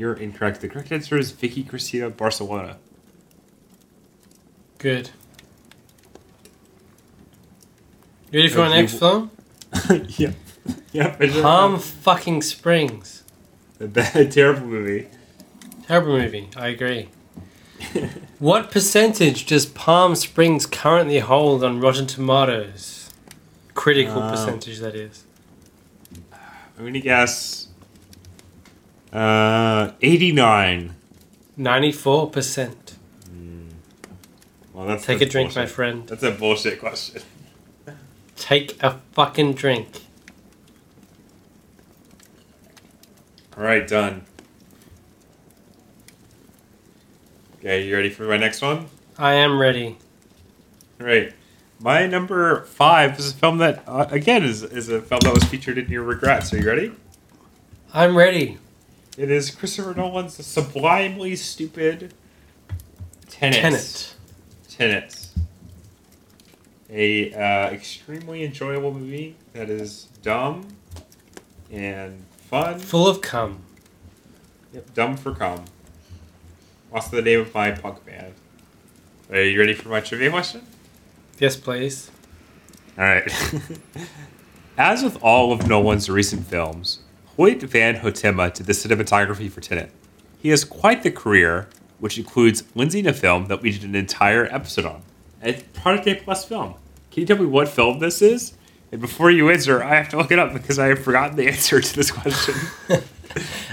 You're 0.00 0.14
incorrect. 0.14 0.62
The 0.62 0.68
correct 0.70 0.90
answer 0.92 1.18
is 1.18 1.30
Vicky 1.30 1.62
Cristina 1.62 2.08
Barcelona. 2.08 2.78
Good. 4.78 5.10
You 8.32 8.38
ready 8.40 8.48
for 8.48 8.60
my 8.60 8.68
next 8.80 8.98
film? 8.98 9.30
yep. 10.16 10.36
Yep. 10.92 11.20
Palm 11.42 11.78
fucking 11.78 12.40
Springs. 12.40 13.24
A 13.78 13.88
bad, 13.88 14.32
terrible 14.32 14.68
movie. 14.68 15.08
Terrible 15.86 16.16
movie. 16.16 16.48
I 16.56 16.68
agree. 16.68 17.10
what 18.38 18.70
percentage 18.70 19.44
does 19.44 19.66
Palm 19.66 20.14
Springs 20.14 20.64
currently 20.64 21.18
hold 21.18 21.62
on 21.62 21.78
Rotten 21.78 22.06
Tomatoes? 22.06 23.10
Critical 23.74 24.22
Um, 24.22 24.30
percentage, 24.30 24.78
that 24.78 24.94
is. 24.94 25.24
I'm 26.78 26.86
gonna 26.86 27.00
guess. 27.00 27.59
Uh, 29.12 29.92
89. 30.00 30.94
94%. 31.58 32.74
Well, 34.72 34.86
that's 34.86 35.04
Take 35.04 35.18
that's 35.18 35.28
a 35.28 35.32
drink, 35.32 35.56
my 35.56 35.66
friend. 35.66 36.08
That's 36.08 36.22
a 36.22 36.30
bullshit 36.30 36.80
question. 36.80 37.22
Take 38.36 38.82
a 38.82 38.98
fucking 39.12 39.52
drink. 39.52 40.04
All 43.58 43.64
right, 43.64 43.86
done. 43.86 44.24
Okay, 47.58 47.86
you 47.86 47.94
ready 47.94 48.08
for 48.08 48.22
my 48.22 48.38
next 48.38 48.62
one? 48.62 48.86
I 49.18 49.34
am 49.34 49.60
ready. 49.60 49.98
All 50.98 51.06
right. 51.06 51.34
My 51.78 52.06
number 52.06 52.62
five 52.64 53.18
is 53.18 53.32
a 53.32 53.34
film 53.34 53.58
that, 53.58 53.82
uh, 53.86 54.06
again, 54.10 54.44
is, 54.44 54.62
is 54.62 54.88
a 54.88 55.02
film 55.02 55.20
that 55.24 55.34
was 55.34 55.44
featured 55.44 55.76
in 55.76 55.90
your 55.90 56.04
regrets. 56.04 56.54
Are 56.54 56.58
you 56.58 56.66
ready? 56.66 56.92
I'm 57.92 58.16
ready. 58.16 58.56
It 59.18 59.30
is 59.30 59.50
Christopher 59.50 59.94
Nolan's 59.94 60.44
sublimely 60.44 61.36
stupid 61.36 62.14
Tenet. 63.28 63.60
Tenet. 63.60 64.14
Tenet. 64.68 65.26
A 66.90 67.32
uh, 67.32 67.70
extremely 67.70 68.44
enjoyable 68.44 68.92
movie 68.92 69.36
that 69.52 69.70
is 69.70 70.08
dumb 70.22 70.68
and 71.70 72.24
fun. 72.48 72.78
Full 72.78 73.06
of 73.06 73.20
cum. 73.20 73.62
Yep, 74.72 74.94
dumb 74.94 75.16
for 75.16 75.34
cum. 75.34 75.64
Also 76.92 77.16
the 77.16 77.22
name 77.22 77.40
of 77.40 77.54
my 77.54 77.70
punk 77.72 78.04
band. 78.04 78.34
Are 79.30 79.42
you 79.42 79.58
ready 79.58 79.74
for 79.74 79.88
my 79.88 80.00
trivia 80.00 80.30
question? 80.30 80.62
Yes, 81.38 81.56
please. 81.56 82.10
All 82.98 83.04
right. 83.04 83.30
As 84.78 85.02
with 85.02 85.22
all 85.22 85.52
of 85.52 85.68
Nolan's 85.68 86.10
recent 86.10 86.46
films, 86.46 87.00
Hoyt 87.40 87.62
Van 87.62 87.96
Hoytema 87.96 88.52
did 88.52 88.66
the 88.66 88.74
cinematography 88.74 89.50
for 89.50 89.62
Tenet. 89.62 89.90
He 90.42 90.50
has 90.50 90.62
quite 90.62 91.02
the 91.02 91.10
career, 91.10 91.70
which 91.98 92.18
includes 92.18 92.64
lensing 92.76 93.06
a 93.06 93.14
film 93.14 93.46
that 93.46 93.62
we 93.62 93.72
did 93.72 93.82
an 93.82 93.94
entire 93.94 94.44
episode 94.54 94.84
on. 94.84 95.00
A 95.42 95.54
Project 95.72 96.06
A 96.06 96.14
Plus 96.16 96.44
film. 96.44 96.74
Can 97.10 97.22
you 97.22 97.26
tell 97.26 97.38
me 97.38 97.46
what 97.46 97.68
film 97.68 97.98
this 97.98 98.20
is? 98.20 98.52
And 98.92 99.00
before 99.00 99.30
you 99.30 99.48
answer, 99.48 99.82
I 99.82 99.94
have 99.94 100.10
to 100.10 100.18
look 100.18 100.30
it 100.30 100.38
up 100.38 100.52
because 100.52 100.78
I 100.78 100.88
have 100.88 101.02
forgotten 101.02 101.36
the 101.36 101.48
answer 101.48 101.80
to 101.80 101.96
this 101.96 102.10
question. 102.10 102.56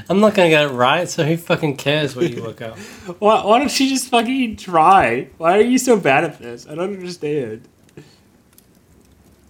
I'm 0.09 0.21
not 0.21 0.33
gonna 0.33 0.47
get 0.47 0.63
it 0.63 0.69
right, 0.71 1.09
so 1.09 1.25
who 1.25 1.35
fucking 1.35 1.75
cares 1.75 2.15
what 2.15 2.29
you 2.29 2.41
look 2.41 2.61
up? 2.61 2.77
why, 3.19 3.43
why 3.43 3.59
don't 3.59 3.79
you 3.81 3.89
just 3.89 4.07
fucking 4.07 4.55
try? 4.55 5.27
Why 5.37 5.57
are 5.57 5.61
you 5.61 5.77
so 5.77 5.99
bad 5.99 6.23
at 6.23 6.39
this? 6.39 6.65
I 6.69 6.75
don't 6.75 6.93
understand. 6.93 7.67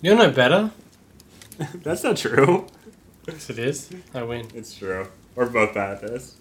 You're 0.02 0.16
no 0.16 0.32
better. 0.32 0.72
That's 1.84 2.04
not 2.04 2.18
true. 2.18 2.66
Yes, 3.28 3.50
it 3.50 3.60
is. 3.60 3.90
I 4.14 4.24
win. 4.24 4.48
It's 4.56 4.76
true. 4.76 5.08
We're 5.36 5.48
both 5.50 5.74
bad 5.74 5.96
at 5.96 6.02
this. 6.02 6.36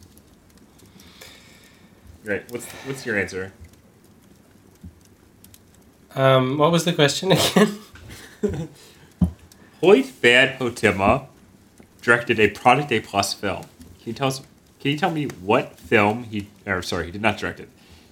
Great. 2.25 2.51
What's 2.51 2.67
what's 2.87 3.05
your 3.07 3.19
answer? 3.19 3.53
Um, 6.15 6.59
what 6.59 6.73
was 6.73 6.85
the 6.85 6.93
question 6.93 7.33
again? 7.33 7.79
Hoyt 9.83 10.07
Van 10.07 10.57
Hoytema 10.59 11.27
directed 12.01 12.41
a 12.41 12.49
Project 12.51 12.91
A 12.93 13.01
Plus 13.01 13.35
film. 13.35 13.63
Can 13.63 14.07
you 14.07 14.13
tell 14.13 14.29
us? 14.29 14.41
Can 14.81 14.93
you 14.93 14.99
tell 14.99 15.11
me 15.11 15.25
what 15.43 15.79
film 15.79 16.25
he? 16.25 16.49
Or 16.67 16.83
sorry, 16.83 17.07
he 17.07 17.11
did 17.13 17.21
not 17.23 17.37
direct 17.39 17.61
it. 17.61 17.69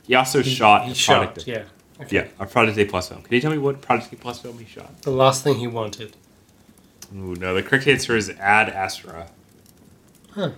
He 0.07 0.15
also 0.15 0.43
shot 0.43 0.85
He 0.87 0.93
a 0.93 0.95
shot. 0.95 1.35
Product. 1.35 1.47
Yeah. 1.47 1.65
Okay. 2.01 2.17
Yeah, 2.17 2.27
a 2.41 2.47
Project 2.47 2.77
A 2.79 2.85
Plus 2.85 3.09
film. 3.09 3.23
Can 3.23 3.33
you 3.35 3.41
tell 3.41 3.53
me 3.53 3.59
what 3.59 3.81
Project 3.81 4.13
A 4.13 4.17
Plus 4.17 4.41
film 4.41 4.59
he 4.59 4.65
shot? 4.65 5.03
The 5.03 5.11
last 5.13 5.45
thing 5.45 5.57
he 5.57 5.69
wanted. 5.69 6.17
Ooh, 7.13 7.35
no. 7.35 7.55
The 7.55 7.63
correct 7.63 7.87
answer 7.87 8.17
is 8.17 8.31
Ad 8.31 8.69
Astra. 8.69 9.29
Huh. 10.33 10.51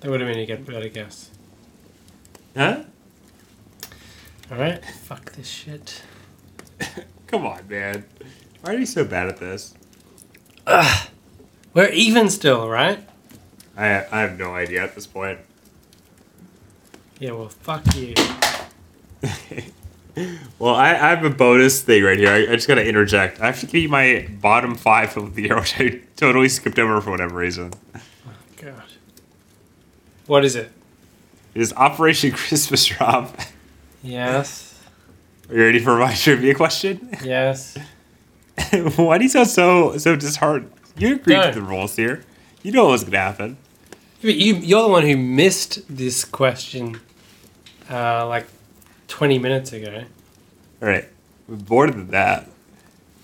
That 0.00 0.10
would 0.10 0.20
have 0.20 0.28
been 0.28 0.38
a 0.38 0.46
good 0.46 0.66
better 0.66 0.88
guess. 0.88 1.30
Huh? 2.56 2.84
All 4.50 4.58
right. 4.58 4.84
Fuck 4.84 5.32
this 5.32 5.46
shit. 5.48 6.02
Come 7.26 7.46
on, 7.46 7.68
man. 7.68 8.04
Why 8.62 8.74
are 8.74 8.78
you 8.78 8.86
so 8.86 9.04
bad 9.04 9.28
at 9.28 9.36
this? 9.38 9.74
We're 11.74 11.90
even 11.90 12.28
still, 12.28 12.68
right? 12.68 12.98
I 13.76 14.04
I 14.10 14.20
have 14.20 14.38
no 14.38 14.54
idea 14.54 14.82
at 14.82 14.94
this 14.94 15.06
point. 15.06 15.38
Yeah. 17.18 17.32
Well, 17.32 17.48
fuck 17.48 17.82
you. 17.94 18.14
Well, 20.58 20.74
I, 20.74 20.90
I 20.90 21.10
have 21.10 21.24
a 21.24 21.30
bonus 21.30 21.82
thing 21.82 22.02
right 22.02 22.18
here. 22.18 22.30
I, 22.30 22.52
I 22.52 22.56
just 22.56 22.68
gotta 22.68 22.86
interject. 22.86 23.40
I 23.40 23.46
have 23.46 23.60
to 23.60 23.66
give 23.66 23.82
you 23.82 23.88
my 23.88 24.28
bottom 24.40 24.74
five 24.74 25.16
of 25.16 25.34
the 25.34 25.42
year, 25.42 25.56
which 25.58 25.74
I 25.80 26.00
totally 26.16 26.48
skipped 26.48 26.78
over 26.78 27.00
for 27.00 27.10
whatever 27.10 27.36
reason. 27.36 27.72
Oh, 27.94 28.00
God. 28.56 28.82
What 30.26 30.44
is 30.44 30.56
it? 30.56 30.70
It 31.54 31.62
is 31.62 31.72
Operation 31.74 32.30
Christmas 32.32 32.84
Drop. 32.86 33.36
Yes. 34.02 34.78
Are 35.48 35.54
you 35.56 35.62
ready 35.64 35.78
for 35.80 35.96
my 35.98 36.14
trivia 36.14 36.54
question? 36.54 37.08
Yes. 37.24 37.76
Why 38.96 39.18
do 39.18 39.24
you 39.24 39.30
sound 39.30 39.48
so 39.48 39.96
so 39.98 40.14
disheartened? 40.16 40.70
You 40.96 41.14
agreed 41.14 41.34
No. 41.36 41.50
to 41.50 41.60
the 41.60 41.66
rules 41.66 41.96
here. 41.96 42.24
You 42.62 42.72
know 42.72 42.84
what 42.84 42.92
was 42.92 43.04
gonna 43.04 43.16
happen. 43.18 43.56
But 44.22 44.34
you, 44.34 44.56
you're 44.56 44.82
the 44.82 44.88
one 44.88 45.02
who 45.06 45.16
missed 45.16 45.80
this 45.88 46.24
question, 46.26 47.00
uh, 47.90 48.28
like 48.28 48.46
twenty 49.10 49.38
minutes 49.38 49.72
ago. 49.72 50.04
All 50.80 50.88
right, 50.88 51.04
we're 51.46 51.56
bored 51.56 51.90
of 51.90 52.10
that. 52.12 52.48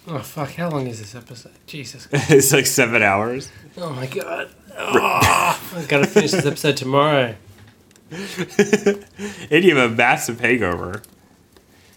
Oh 0.06 0.18
fuck! 0.18 0.52
How 0.52 0.68
long 0.68 0.86
is 0.86 0.98
this 0.98 1.14
episode? 1.14 1.52
Jesus. 1.66 2.06
it's 2.12 2.52
like 2.52 2.66
seven 2.66 3.02
hours. 3.02 3.50
Oh 3.78 3.90
my 3.90 4.06
god. 4.06 4.50
Oh, 4.78 5.70
I've 5.74 5.88
got 5.88 6.00
to 6.00 6.06
finish 6.06 6.32
this 6.32 6.44
episode 6.44 6.76
tomorrow. 6.76 7.34
and 8.10 9.64
you 9.64 9.74
have 9.74 9.90
a 9.90 9.94
massive 9.94 10.40
hangover. 10.40 11.02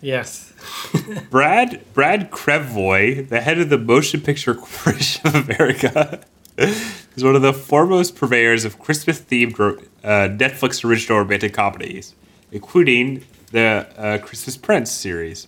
Yes. 0.02 0.54
Brad 1.30 1.84
Brad 1.94 2.32
Krevoy, 2.32 3.28
the 3.28 3.42
head 3.42 3.60
of 3.60 3.70
the 3.70 3.78
Motion 3.78 4.22
Picture 4.22 4.56
Corporation 4.56 5.28
of 5.28 5.36
America, 5.36 6.22
is 6.58 7.24
one 7.24 7.36
of 7.36 7.42
the 7.42 7.54
foremost 7.54 8.16
purveyors 8.16 8.66
of 8.66 8.80
Christmas-themed 8.80 9.60
uh, 10.04 10.08
Netflix 10.30 10.84
original 10.84 11.20
romantic 11.20 11.54
comedies, 11.54 12.16
including 12.52 13.26
the 13.52 13.88
uh, 13.98 14.18
Christmas 14.20 14.58
Prince 14.58 14.92
series. 14.92 15.48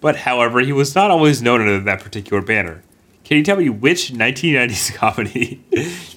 But, 0.00 0.16
however, 0.16 0.60
he 0.60 0.72
was 0.72 0.94
not 0.94 1.10
always 1.10 1.42
known 1.42 1.60
under 1.60 1.80
that 1.80 2.00
particular 2.02 2.40
banner. 2.42 2.82
Can 3.24 3.36
you 3.38 3.42
tell 3.42 3.56
me 3.56 3.68
which 3.68 4.12
1990s 4.12 4.94
comedy 4.94 5.62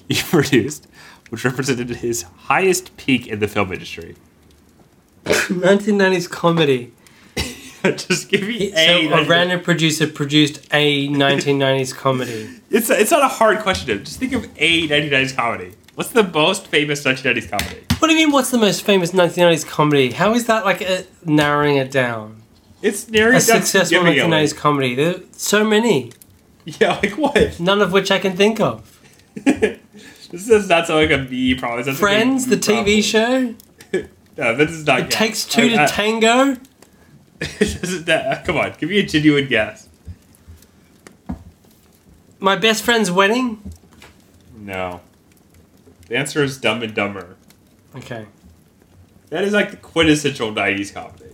he 0.08 0.14
produced, 0.22 0.86
which 1.30 1.44
represented 1.44 1.90
his 1.90 2.22
highest 2.22 2.96
peak 2.96 3.26
in 3.26 3.40
the 3.40 3.48
film 3.48 3.72
industry? 3.72 4.16
1990s 5.24 6.28
comedy. 6.30 6.92
Just 7.84 8.28
give 8.28 8.42
me 8.42 8.70
So 8.70 8.76
a. 8.78 9.08
a 9.08 9.24
random 9.26 9.60
producer 9.60 10.06
produced 10.06 10.64
a 10.72 11.08
1990s 11.08 11.92
comedy. 11.94 12.48
It's 12.70 12.88
it's 12.90 13.10
not 13.10 13.22
a 13.24 13.28
hard 13.28 13.58
question. 13.58 13.86
To 13.98 14.04
just 14.04 14.20
think 14.20 14.32
of 14.34 14.44
a 14.56 14.88
1990s 14.88 15.34
comedy. 15.34 15.72
What's 15.94 16.10
the 16.10 16.22
most 16.22 16.66
famous 16.68 17.04
1990s 17.04 17.50
comedy? 17.50 17.80
What 17.98 18.08
do 18.08 18.14
you 18.14 18.18
mean? 18.26 18.32
What's 18.32 18.50
the 18.50 18.58
most 18.58 18.82
famous 18.82 19.12
1990s 19.12 19.66
comedy? 19.66 20.12
How 20.12 20.32
is 20.34 20.46
that 20.46 20.64
like 20.64 20.80
a, 20.80 21.04
narrowing 21.24 21.76
it 21.76 21.90
down? 21.90 22.42
It's 22.80 23.08
narrowing 23.08 23.34
A 23.34 23.38
it 23.38 23.46
down 23.46 23.58
successful 23.62 23.98
significantly. 23.98 24.38
1990s 24.38 24.56
comedy. 24.56 24.94
There 24.94 25.10
are 25.16 25.20
so 25.32 25.64
many, 25.64 26.12
Yeah, 26.64 26.98
like 27.02 27.18
what? 27.18 27.60
none 27.60 27.82
of 27.82 27.92
which 27.92 28.10
I 28.10 28.18
can 28.18 28.36
think 28.36 28.60
of. 28.60 29.00
This 30.32 30.46
does 30.46 30.66
not 30.66 30.86
sound 30.86 31.00
like 31.00 31.10
a 31.10 31.22
B. 31.22 31.54
Probably 31.54 31.82
That's 31.82 31.98
Friends, 31.98 32.46
the 32.46 32.56
TV 32.56 33.02
show. 33.04 33.54
No, 34.38 34.54
this 34.56 34.70
is 34.70 34.86
not. 34.86 35.00
It 35.00 35.10
takes 35.10 35.44
two 35.44 35.68
to 35.68 35.86
tango. 35.86 36.56
this 37.38 37.82
is 37.82 38.06
not, 38.06 38.26
uh, 38.26 38.42
come 38.42 38.56
on, 38.56 38.72
give 38.78 38.88
me 38.88 38.98
a 39.00 39.02
genuine 39.02 39.46
guess. 39.46 39.90
My 42.40 42.56
best 42.56 42.82
friend's 42.82 43.10
wedding. 43.10 43.60
No. 44.56 45.02
The 46.08 46.16
answer 46.16 46.42
is 46.42 46.58
Dumb 46.58 46.82
and 46.82 46.94
Dumber. 46.94 47.36
Okay. 47.96 48.26
That 49.30 49.44
is 49.44 49.52
like 49.52 49.70
the 49.70 49.76
quintessential 49.76 50.52
90s 50.52 50.92
comedy. 50.92 51.24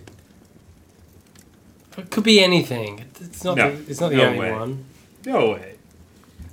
It 1.97 2.11
could 2.11 2.25
be 2.25 2.41
anything. 2.41 3.05
It's 3.21 3.43
not. 3.43 3.57
No, 3.57 3.75
the, 3.75 3.91
it's 3.91 4.01
not 4.01 4.11
the 4.11 4.19
no 4.19 4.25
only 4.27 4.39
way. 4.39 4.53
one. 4.53 4.85
No 5.27 5.51
way. 5.51 5.75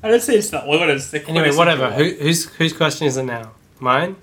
I 0.02 0.10
didn't 0.10 0.24
say 0.24 0.36
it's 0.38 0.52
not 0.52 0.66
one. 0.68 0.90
It's 0.90 1.12
the 1.12 1.24
Anyway, 1.28 1.56
whatever. 1.56 1.92
Who, 1.92 2.04
whose 2.04 2.46
whose 2.56 2.74
question 2.74 3.06
is 3.08 3.18
it 3.18 3.24
now? 3.24 3.52
Mine. 3.80 4.16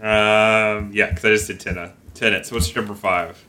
Um, 0.00 0.90
yeah, 0.92 1.08
because 1.10 1.24
I 1.24 1.28
just 1.30 1.46
did 1.48 1.60
Tenet. 1.60 1.92
Tenet. 2.14 2.46
So 2.46 2.54
what's 2.54 2.72
your 2.72 2.84
number 2.84 2.98
five? 2.98 3.44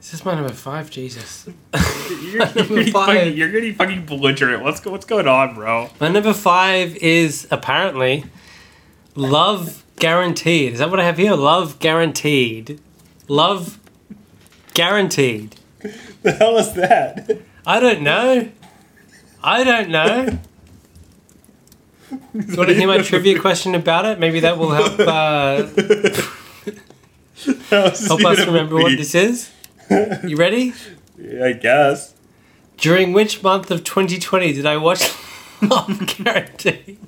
This 0.00 0.06
is 0.06 0.12
this 0.12 0.24
my 0.24 0.34
number 0.34 0.52
five? 0.52 0.90
Jesus. 0.90 1.46
You're, 2.24 2.38
Number 2.46 2.62
getting 2.68 2.92
five. 2.92 3.16
fucking, 3.18 3.36
you're 3.36 3.50
getting 3.52 3.74
fucking 3.74 4.06
belligerent. 4.06 4.62
What's 4.62 4.84
what's 4.84 5.04
going 5.04 5.28
on, 5.28 5.54
bro? 5.54 5.90
My 6.00 6.08
number 6.08 6.32
five 6.32 6.96
is 6.96 7.46
apparently 7.50 8.24
love 9.14 9.84
guaranteed. 9.96 10.72
Is 10.72 10.78
that 10.78 10.90
what 10.90 11.00
I 11.00 11.04
have 11.04 11.18
here? 11.18 11.34
Love 11.34 11.78
guaranteed. 11.78 12.80
Love 13.28 13.78
guaranteed. 14.74 15.56
The 16.22 16.32
hell 16.32 16.58
is 16.58 16.74
that? 16.74 17.40
I 17.66 17.80
don't 17.80 18.02
know. 18.02 18.50
I 19.42 19.64
don't 19.64 19.88
know. 19.88 20.38
Do 22.10 22.18
you 22.34 22.56
want 22.56 22.68
to 22.68 22.74
hear 22.74 22.86
my 22.86 22.98
trivia 22.98 23.38
question 23.40 23.74
about 23.74 24.04
it? 24.04 24.18
Maybe 24.18 24.40
that 24.40 24.58
will 24.58 24.70
help 24.70 25.00
uh, 25.00 25.66
help 27.70 28.24
us 28.26 28.46
remember 28.46 28.74
what 28.76 28.98
this 28.98 29.14
is. 29.14 29.50
You 29.90 30.36
ready? 30.36 30.72
Yeah, 31.18 31.46
I 31.46 31.52
guess. 31.52 32.14
During 32.76 33.12
which 33.12 33.42
month 33.42 33.70
of 33.70 33.84
2020 33.84 34.52
did 34.52 34.64
I 34.66 34.76
watch 34.76 35.12
Love 35.62 36.06
Guaranteed? 36.06 36.98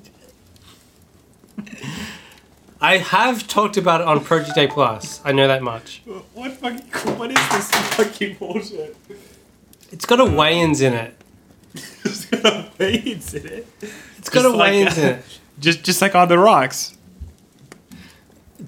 I 2.81 2.97
have 2.97 3.47
talked 3.47 3.77
about 3.77 4.01
it 4.01 4.07
on 4.07 4.23
Project 4.23 4.57
A 4.57 4.67
Plus. 4.67 5.21
I 5.23 5.31
know 5.31 5.47
that 5.47 5.63
much. 5.63 6.01
What 6.33 6.51
fucking? 6.53 7.17
What 7.17 7.31
is 7.31 7.49
this 7.49 7.71
fucking 7.71 8.35
bullshit? 8.35 8.95
It's 9.91 10.05
got 10.05 10.19
a 10.19 10.23
Wayans 10.25 10.81
in 10.85 10.93
it. 10.93 11.15
It's 11.73 12.25
got 12.25 12.45
a 12.45 12.69
Wayans 12.77 13.33
in 13.33 13.45
it. 13.47 13.67
It's 14.17 14.29
got 14.29 14.41
Just 14.41 14.53
a 14.53 14.57
like- 14.57 14.73
Wayans 14.73 14.97
in 14.97 15.03
it. 15.05 15.25
Just 15.59 15.83
just 15.83 16.01
like 16.01 16.13
on 16.15 16.27
the 16.27 16.37
rocks. 16.37 16.97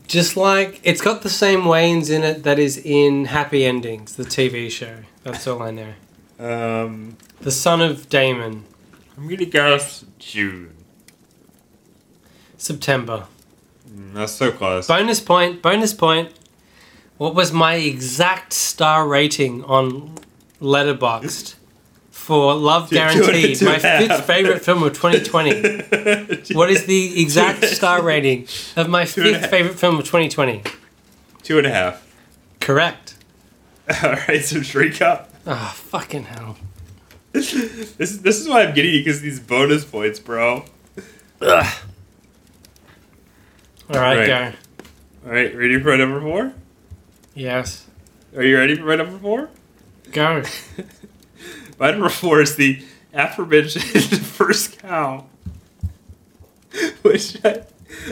Just 0.07 0.37
like 0.37 0.79
it's 0.83 1.01
got 1.01 1.21
the 1.23 1.29
same 1.29 1.61
Wayans 1.61 2.09
in 2.11 2.23
it 2.23 2.43
that 2.43 2.59
is 2.59 2.77
in 2.77 3.25
Happy 3.25 3.65
Endings, 3.65 4.15
the 4.15 4.23
TV 4.23 4.69
show. 4.69 4.97
That's 5.23 5.47
all 5.47 5.61
I 5.63 5.71
know. 5.71 5.93
Um, 6.39 7.17
The 7.41 7.51
son 7.51 7.81
of 7.81 8.07
Damon, 8.09 8.65
I'm 9.17 9.27
gonna 9.27 9.45
guess 9.45 10.05
June. 10.19 10.71
September. 12.57 13.25
Mm, 13.89 14.13
That's 14.13 14.33
so 14.33 14.51
close. 14.51 14.87
Bonus 14.87 15.19
point, 15.19 15.61
bonus 15.61 15.93
point. 15.93 16.31
What 17.17 17.33
was 17.33 17.51
my 17.51 17.75
exact 17.75 18.53
star 18.53 19.07
rating 19.07 19.63
on 19.63 20.15
Letterboxd 20.61 21.55
for 22.25 22.55
Love 22.55 22.89
Two- 22.89 22.95
two 22.95 23.01
and 23.01 23.11
a- 23.19 23.23
Guaranteed, 23.23 23.61
my 23.61 23.77
fifth 23.79 24.25
favorite 24.25 24.63
film 24.65 24.81
of 24.83 24.93
2020? 24.93 26.53
What 26.55 26.69
is 26.71 26.85
the 26.85 27.21
exact 27.21 27.63
star 27.65 28.01
rating 28.01 28.47
of 28.75 28.89
my 28.89 29.05
fifth 29.05 29.47
favorite 29.49 29.77
film 29.77 29.99
of 29.99 30.05
2020? 30.05 30.63
Two 31.43 31.57
and 31.59 31.67
a 31.67 31.69
half. 31.69 32.01
Correct. 32.59 33.15
All 34.03 34.13
right, 34.27 34.43
so 34.43 34.59
drink 34.61 35.01
up. 35.01 35.29
Ah, 35.45 35.73
fucking 35.75 36.23
hell. 36.23 36.57
This 37.33 37.53
is 37.53 38.21
this 38.21 38.39
is 38.39 38.47
why 38.47 38.63
I'm 38.63 38.73
getting 38.73 38.91
you 38.95 39.01
because 39.01 39.21
these 39.21 39.39
bonus 39.39 39.85
points, 39.85 40.19
bro. 40.19 40.65
Ugh. 41.41 41.73
All 43.89 43.99
right, 43.99 44.17
Right. 44.17 44.27
go. 44.27 44.53
All 45.27 45.31
right, 45.31 45.55
ready 45.55 45.79
for 45.79 45.95
number 45.97 46.19
four? 46.21 46.53
Yes. 47.35 47.85
Are 48.35 48.41
you 48.43 48.57
ready 48.57 48.75
for 48.75 48.95
number 48.97 49.19
four? 49.19 49.49
Go. 50.11 50.41
My 51.77 51.91
number 51.91 52.09
four 52.09 52.41
is 52.41 52.55
the 52.55 52.83
aforementioned 53.13 53.83
first 54.25 54.79
cow, 54.79 55.25
which 57.01 57.43
I, 57.43 57.63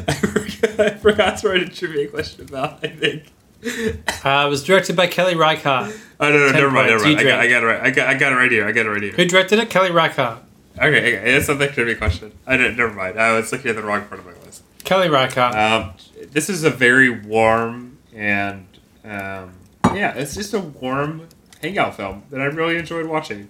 I, 0.07 0.13
forgot, 0.13 0.79
I 0.79 0.89
forgot 0.91 1.37
to 1.39 1.49
write 1.49 1.63
a 1.63 1.69
trivia 1.69 2.07
question 2.07 2.45
about. 2.45 2.83
I 2.83 2.87
think. 2.87 3.31
Uh, 3.65 4.43
it 4.45 4.49
was 4.49 4.63
directed 4.63 4.95
by 4.95 5.07
Kelly 5.07 5.35
Reichardt. 5.35 5.95
Oh 6.19 6.29
no 6.29 6.37
no 6.37 6.51
never 6.51 6.71
mind 6.71 6.89
never 6.89 7.03
mind. 7.03 7.19
I 7.19 7.23
got, 7.23 7.39
I 7.39 7.47
got 7.47 7.63
it 7.63 7.65
right. 7.65 7.81
I 7.81 7.89
got 7.91 8.07
I 8.09 8.13
got 8.15 8.33
it 8.33 8.35
right 8.35 8.51
here. 8.51 8.67
I 8.67 8.71
got 8.71 8.85
it 8.85 8.89
right 8.89 9.01
here. 9.01 9.13
Who 9.13 9.25
directed 9.25 9.59
it? 9.59 9.69
Kelly 9.69 9.91
Reichardt. 9.91 10.43
Okay 10.77 11.17
okay 11.17 11.31
that's 11.31 11.47
not 11.47 11.59
the 11.59 11.67
trivia 11.67 11.95
question. 11.95 12.33
I 12.45 12.57
didn't. 12.57 12.77
Never 12.77 12.93
mind. 12.93 13.19
I 13.19 13.33
was 13.33 13.51
looking 13.51 13.69
at 13.69 13.75
the 13.77 13.83
wrong 13.83 14.05
part 14.05 14.19
of 14.19 14.25
my 14.25 14.33
list. 14.45 14.63
Kelly 14.83 15.07
Reichardt. 15.07 15.55
Um, 15.55 15.93
this 16.31 16.49
is 16.49 16.65
a 16.65 16.69
very 16.69 17.09
warm 17.09 17.97
and 18.13 18.67
um, 19.05 19.53
yeah, 19.93 20.13
it's 20.13 20.35
just 20.35 20.53
a 20.53 20.59
warm 20.59 21.27
hangout 21.63 21.95
film 21.95 22.23
that 22.29 22.39
I 22.41 22.45
really 22.45 22.77
enjoyed 22.77 23.07
watching. 23.07 23.47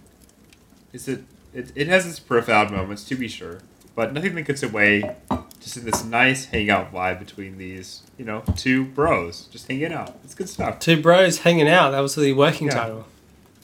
Is 0.93 1.07
it? 1.07 1.23
It, 1.53 1.71
it 1.75 1.87
has 1.87 2.07
its 2.07 2.19
profound 2.19 2.71
moments 2.71 3.03
to 3.05 3.15
be 3.15 3.27
sure, 3.27 3.59
but 3.95 4.13
nothing 4.13 4.35
that 4.35 4.43
gets 4.43 4.63
away. 4.63 5.15
Just 5.59 5.77
in 5.77 5.85
this 5.85 6.03
nice 6.03 6.45
hangout 6.45 6.91
vibe 6.91 7.19
between 7.19 7.57
these, 7.57 8.03
you 8.17 8.25
know, 8.25 8.43
two 8.57 8.83
bros 8.83 9.45
just 9.51 9.67
hanging 9.67 9.93
out. 9.93 10.13
It's 10.25 10.35
good 10.35 10.49
stuff. 10.49 10.79
Two 10.79 11.01
bros 11.01 11.39
hanging 11.39 11.69
out. 11.69 11.91
That 11.91 12.01
was 12.01 12.15
the 12.15 12.33
working 12.33 12.67
Yeah. 12.67 12.73
title. 12.73 13.05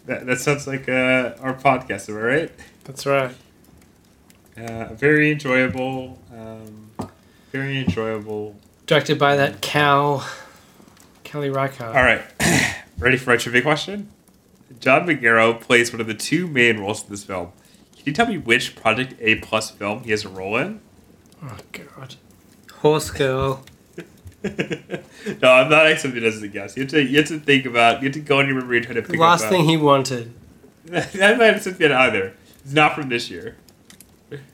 That, 0.05 0.25
that 0.25 0.39
sounds 0.39 0.65
like 0.65 0.87
uh, 0.87 1.33
our 1.41 1.53
podcast, 1.53 2.07
am 2.09 2.15
I 2.15 2.19
right? 2.21 2.51
That's 2.85 3.05
right. 3.05 3.35
Uh, 4.57 4.93
very 4.93 5.31
enjoyable. 5.31 6.17
Um, 6.33 6.89
very 7.51 7.79
enjoyable 7.79 8.55
Directed 8.85 9.19
by 9.19 9.35
that 9.35 9.61
cow, 9.61 10.25
Kelly 11.23 11.49
Reichardt. 11.49 11.95
All 11.95 12.01
right, 12.03 12.21
ready 12.97 13.17
for 13.17 13.31
my 13.31 13.37
trivia 13.37 13.61
question? 13.61 14.09
John 14.79 15.07
Magaro 15.07 15.59
plays 15.59 15.91
one 15.91 15.99
of 16.01 16.07
the 16.07 16.13
two 16.13 16.47
main 16.47 16.79
roles 16.79 17.03
in 17.03 17.09
this 17.09 17.23
film. 17.23 17.51
Can 17.95 18.03
you 18.05 18.13
tell 18.13 18.27
me 18.27 18.37
which 18.37 18.75
Project 18.75 19.15
A 19.19 19.35
plus 19.35 19.71
film 19.71 20.03
he 20.03 20.11
has 20.11 20.23
a 20.25 20.29
role 20.29 20.57
in? 20.57 20.79
Oh 21.43 21.57
god. 21.71 22.15
Horse 22.77 23.09
girl. 23.11 23.63
no, 24.43 25.51
I'm 25.51 25.69
not 25.69 25.87
accepting 25.87 26.23
it 26.23 26.23
as 26.23 26.41
a 26.41 26.47
guess. 26.47 26.77
You 26.77 26.83
have 26.83 26.91
to, 26.91 27.03
you 27.03 27.17
have 27.17 27.27
to 27.27 27.39
think 27.39 27.65
about. 27.65 28.01
You 28.01 28.07
have 28.07 28.13
to 28.13 28.21
go 28.21 28.39
on 28.39 28.47
your 28.47 28.55
memory 28.55 28.77
and 28.77 28.85
try 28.85 28.95
to 28.95 29.01
pick 29.01 29.19
Last 29.19 29.43
up. 29.45 29.49
thing 29.49 29.65
he 29.65 29.75
wanted. 29.75 30.33
I'm 30.93 31.37
not 31.37 31.55
accepting 31.55 31.87
it 31.87 31.91
either. 31.91 32.33
It's 32.63 32.73
not 32.73 32.95
from 32.95 33.09
this 33.09 33.29
year. 33.29 33.57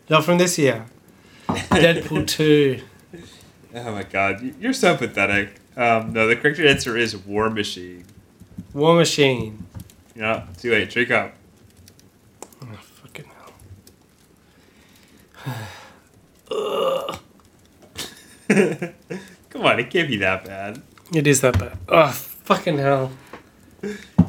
Not 0.09 0.25
from 0.25 0.37
this 0.39 0.57
year. 0.57 0.85
Deadpool 1.47 2.25
2. 2.27 2.81
Oh 3.75 3.91
my 3.91 4.03
god, 4.03 4.41
You- 4.41 4.55
you're 4.59 4.73
so 4.73 4.95
pathetic. 4.97 5.59
Um, 5.77 6.13
no, 6.13 6.27
the 6.27 6.35
correct 6.35 6.59
answer 6.59 6.97
is 6.97 7.15
War 7.17 7.49
Machine. 7.49 8.05
War 8.73 8.95
Machine. 8.95 9.64
Yeah, 10.15 10.45
too 10.57 10.71
late. 10.71 10.89
Drink 10.89 11.11
up. 11.11 11.35
Oh, 12.61 12.79
fucking 12.81 13.25
hell. 15.45 17.19
Come 19.49 19.65
on, 19.65 19.79
it 19.79 19.89
can't 19.89 20.07
be 20.07 20.17
that 20.17 20.45
bad. 20.45 20.81
It 21.13 21.27
is 21.27 21.41
that 21.41 21.59
bad. 21.59 21.77
Oh, 21.89 22.11
fucking 22.11 22.77
hell. 22.77 23.11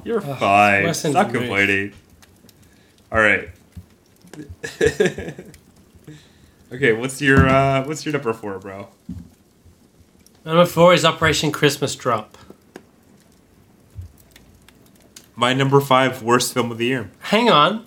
You're 0.04 0.18
Ugh, 0.18 0.38
fine. 0.38 0.92
Stop 0.94 1.32
complaining. 1.32 1.92
All 3.12 3.20
right. 3.20 3.50
okay, 6.72 6.92
what's 6.92 7.20
your 7.22 7.48
uh, 7.48 7.84
what's 7.86 8.04
your 8.04 8.12
number 8.12 8.32
four, 8.32 8.58
bro? 8.58 8.88
Number 10.44 10.66
four 10.66 10.92
is 10.94 11.04
Operation 11.04 11.50
Christmas 11.52 11.94
Drop. 11.94 12.36
My 15.36 15.52
number 15.52 15.80
five 15.80 16.22
worst 16.22 16.54
film 16.54 16.70
of 16.72 16.78
the 16.78 16.86
year. 16.86 17.10
Hang 17.20 17.50
on. 17.50 17.84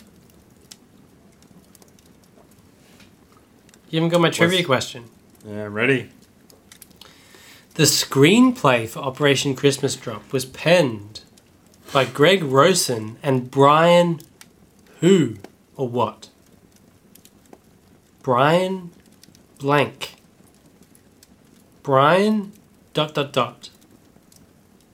You 3.89 3.97
haven't 3.99 4.09
got 4.09 4.21
my 4.21 4.29
trivia 4.29 4.59
What's- 4.59 4.67
question. 4.67 5.05
Yeah, 5.47 5.65
I'm 5.65 5.73
ready. 5.73 6.09
The 7.73 7.83
screenplay 7.83 8.87
for 8.87 8.99
Operation 8.99 9.55
Christmas 9.55 9.95
Drop 9.95 10.31
was 10.31 10.45
penned 10.45 11.21
by 11.91 12.05
Greg 12.05 12.43
Rosen 12.43 13.17
and 13.23 13.49
Brian 13.49 14.19
who 14.99 15.37
or 15.75 15.87
what? 15.87 16.29
Brian 18.21 18.91
blank. 19.57 20.15
Brian 21.81 22.51
dot 22.93 23.15
dot 23.15 23.31
dot. 23.33 23.69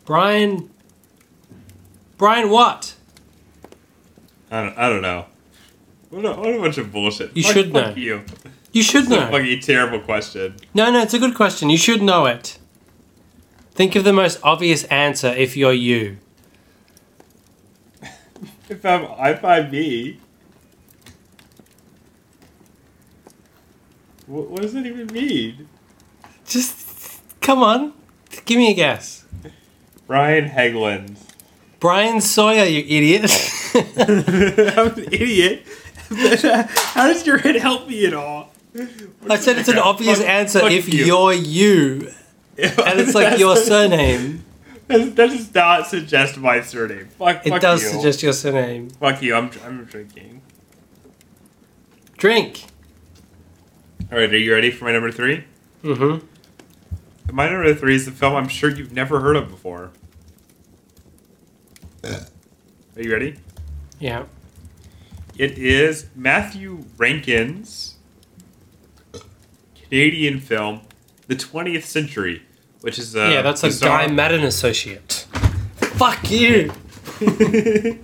Brian 0.05 0.69
Brian 2.17 2.49
what? 2.49 2.95
I 4.51 4.63
don't, 4.63 4.77
I 4.77 4.89
don't 4.89 5.01
know. 5.01 5.25
What 6.09 6.25
a, 6.25 6.33
what 6.39 6.53
a 6.55 6.59
bunch 6.59 6.77
of 6.77 6.91
bullshit. 6.91 7.35
You 7.35 7.43
Fuck- 7.43 7.53
should 7.53 7.71
fuck 7.73 7.95
know. 7.95 8.01
You. 8.01 8.23
You 8.71 8.83
should 8.83 9.09
know. 9.09 9.29
fucking 9.31 9.59
terrible 9.61 9.99
question. 9.99 10.55
No, 10.73 10.91
no, 10.91 11.01
it's 11.01 11.13
a 11.13 11.19
good 11.19 11.35
question. 11.35 11.69
You 11.69 11.77
should 11.77 12.01
know 12.01 12.25
it. 12.25 12.57
Think 13.71 13.95
of 13.95 14.03
the 14.03 14.13
most 14.13 14.39
obvious 14.43 14.83
answer 14.85 15.27
if 15.29 15.57
you're 15.57 15.73
you. 15.73 16.17
If 18.67 18.83
I'm 18.83 19.03
if 19.19 19.45
I'm 19.45 19.69
me, 19.69 20.19
what, 24.25 24.49
what 24.49 24.61
does 24.63 24.73
that 24.73 24.85
even 24.85 25.07
mean? 25.13 25.67
Just 26.47 27.21
come 27.41 27.61
on. 27.61 27.93
Give 28.45 28.57
me 28.57 28.71
a 28.71 28.73
guess. 28.73 29.25
Brian 30.07 30.49
Hegland. 30.49 31.17
Brian 31.85 32.19
Sawyer, 32.19 32.63
you 32.65 32.79
idiot. 32.79 33.29
I'm 33.75 34.87
an 34.97 35.03
idiot. 35.13 35.63
How 36.09 37.05
does 37.13 37.27
your 37.27 37.37
head 37.37 37.57
help 37.57 37.87
me 37.87 38.07
at 38.07 38.13
all? 38.15 38.49
I 39.29 39.35
said 39.37 39.59
it's 39.59 39.69
an 39.69 39.77
obvious 39.77 40.17
Fuck- 40.17 40.27
answer 40.27 40.59
fuck 40.61 40.71
if 40.71 40.91
you. 40.91 41.05
you're 41.05 41.33
you. 41.33 42.11
And 42.57 42.99
it's 42.99 43.13
like 43.13 43.37
your 43.37 43.55
surname. 43.69 44.43
That 44.87 45.15
that 45.15 45.29
does 45.29 45.53
not 45.53 45.85
suggest 45.85 46.37
my 46.37 46.61
surname. 46.61 47.07
Fuck, 47.19 47.45
It 47.45 47.51
fuck 47.51 47.61
does 47.61 47.83
you. 47.83 47.89
suggest 47.89 48.23
your 48.23 48.33
surname. 48.33 48.89
Fuck 48.89 49.21
you. 49.21 49.35
I'm 49.35 49.51
I'm 49.63 49.85
drinking. 49.85 50.41
Drink. 52.17 52.63
All 54.11 54.17
right, 54.17 54.33
are 54.33 54.37
you 54.37 54.51
ready 54.51 54.71
for 54.71 54.85
my 54.85 54.91
number 54.91 55.11
three? 55.11 55.43
Mm-hmm. 55.83 56.25
My 57.35 57.47
number 57.47 57.75
three 57.75 57.93
is 57.93 58.07
a 58.07 58.11
film 58.11 58.33
I'm 58.33 58.47
sure 58.47 58.71
you've 58.71 58.91
never 58.93 59.19
heard 59.19 59.35
of 59.35 59.49
before. 59.51 59.91
Are 62.05 63.01
you 63.01 63.11
ready? 63.11 63.35
Yeah. 63.99 64.25
It 65.37 65.57
is 65.57 66.07
Matthew 66.15 66.85
Rankin's 66.97 67.95
Canadian 69.83 70.39
film, 70.39 70.81
The 71.27 71.35
20th 71.35 71.83
Century, 71.83 72.43
which 72.81 72.97
is 72.99 73.15
a 73.15 73.31
yeah, 73.31 73.41
that's 73.41 73.63
a 73.63 73.67
bizarre- 73.67 74.05
Guy 74.07 74.11
Maddin 74.13 74.43
associate. 74.43 75.25
Fuck 75.77 76.29
you. 76.31 76.71
okay, 77.21 78.01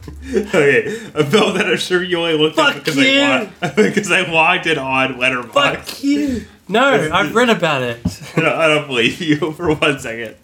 a 1.13 1.25
film 1.25 1.57
that 1.57 1.65
I'm 1.67 1.77
sure 1.77 2.01
you 2.01 2.17
only 2.17 2.37
looked 2.37 2.55
Fuck 2.55 2.77
up 2.77 2.85
because 2.85 2.97
you. 2.97 3.19
I 3.21 3.51
wa- 3.61 3.71
because 3.75 4.09
I 4.11 4.21
logged 4.29 4.67
it 4.67 4.77
on 4.77 5.15
Letterboxd. 5.15 5.51
Fuck 5.53 6.03
you. 6.03 6.45
No, 6.69 7.09
I've 7.11 7.35
read 7.35 7.49
about 7.49 7.81
it. 7.81 7.99
I, 8.37 8.41
don't, 8.41 8.45
I 8.55 8.67
don't 8.67 8.87
believe 8.87 9.19
you 9.21 9.51
for 9.51 9.73
one 9.73 9.99
second. 9.99 10.35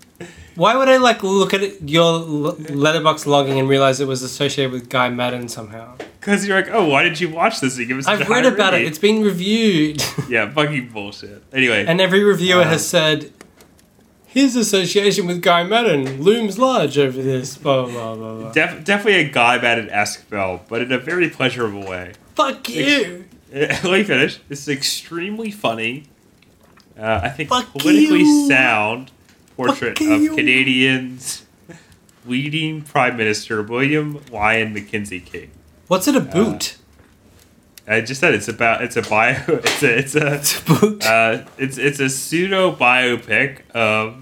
Why 0.58 0.76
would 0.76 0.90
I 0.90 0.98
like 0.98 1.22
look 1.22 1.54
at 1.54 1.62
it, 1.62 1.78
your 1.88 2.20
Letterboxd 2.24 3.28
logging 3.28 3.60
and 3.60 3.70
realize 3.70 4.00
it 4.00 4.08
was 4.08 4.24
associated 4.24 4.72
with 4.72 4.90
Guy 4.90 5.10
Maddin 5.10 5.48
somehow? 5.50 5.96
Because 6.20 6.48
you're 6.48 6.58
like, 6.60 6.70
oh, 6.72 6.86
why 6.90 7.04
did 7.04 7.20
you 7.20 7.30
watch 7.30 7.62
this? 7.62 7.78
You 7.78 7.86
give 7.86 8.00
us 8.00 8.08
I've 8.08 8.28
read 8.28 8.46
about 8.46 8.74
it. 8.74 8.82
It's 8.82 8.98
been 8.98 9.22
reviewed. 9.24 10.04
yeah, 10.30 10.52
fucking 10.52 10.90
bullshit. 10.90 11.44
Anyway, 11.54 11.86
and 11.86 12.02
every 12.02 12.24
reviewer 12.24 12.64
Um, 12.64 12.68
has 12.70 12.88
said, 12.88 13.32
his 14.26 14.56
association 14.56 15.28
with 15.28 15.42
Guy 15.44 15.64
Maddin 15.64 16.22
looms 16.22 16.58
large 16.58 16.98
over 16.98 17.22
this. 17.22 17.56
Blah, 17.58 17.86
blah, 17.86 18.16
blah, 18.16 18.36
blah. 18.40 18.52
def- 18.52 18.84
definitely 18.84 19.22
a 19.22 19.30
guy 19.30 19.58
Maddin 19.60 19.90
esque 19.90 20.22
film, 20.26 20.62
but 20.68 20.82
in 20.82 20.92
a 20.92 20.98
very 20.98 21.30
pleasurable 21.30 21.88
way. 21.88 22.14
Fuck 22.36 22.68
you. 22.70 23.26
Let 23.54 23.84
me 23.84 24.04
finish. 24.04 24.40
This 24.50 24.62
is 24.62 24.70
extremely 24.70 25.52
funny. 25.52 26.06
Uh, 27.00 27.22
I 27.24 27.30
think 27.30 27.50
Fuck 27.50 27.72
politically 27.74 28.22
you. 28.22 28.48
sound 28.48 29.12
portrait 29.58 30.00
of. 30.00 30.36
Canadians 30.36 31.46
leading 32.26 32.82
Prime 32.82 33.18
Minister 33.18 33.62
William 33.62 34.22
Lyon 34.32 34.74
Mackenzie 34.74 35.20
King. 35.20 35.52
What's 35.88 36.08
it 36.08 36.16
a 36.16 36.22
boot? 36.22 36.78
I 37.88 38.02
just 38.02 38.20
said 38.20 38.34
it's 38.34 38.50
about 38.50 38.84
it's 38.84 38.98
a 38.98 39.02
bio 39.02 39.42
it's 39.48 39.84
a 39.84 39.98
it's 39.98 40.16
a 40.16 40.34
it's 40.36 40.60
a 40.60 40.64
boot. 40.66 41.06
uh, 41.06 41.46
it's 41.58 41.78
it's 41.78 42.00
a 42.00 42.10
pseudo 42.10 42.76
biopic 42.76 43.70
of 43.72 44.16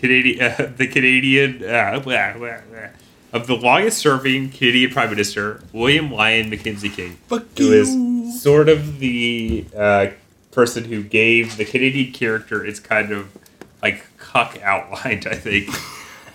Canadian 0.00 0.42
uh, 0.42 0.72
the 0.76 0.86
Canadian 0.86 1.62
uh, 1.62 2.00
blah, 2.00 2.32
blah, 2.32 2.60
blah, 2.70 2.88
of 3.32 3.46
the 3.46 3.54
longest 3.54 3.98
serving 3.98 4.50
Canadian 4.50 4.90
Prime 4.90 5.10
Minister 5.10 5.62
William 5.72 6.10
Lyon 6.10 6.48
Mackenzie 6.48 6.88
King. 6.88 7.18
Fuck 7.28 7.44
who 7.58 7.72
is 7.72 8.42
sort 8.42 8.70
of 8.70 8.98
the 8.98 9.66
uh, 9.76 10.06
person 10.50 10.84
who 10.84 11.02
gave 11.02 11.58
the 11.58 11.66
Canadian 11.66 12.12
character 12.12 12.64
its 12.64 12.80
kind 12.80 13.12
of 13.12 13.36
like 13.82 14.04
cuck 14.16 14.58
outlined, 14.62 15.26
I 15.26 15.34
think. 15.34 15.68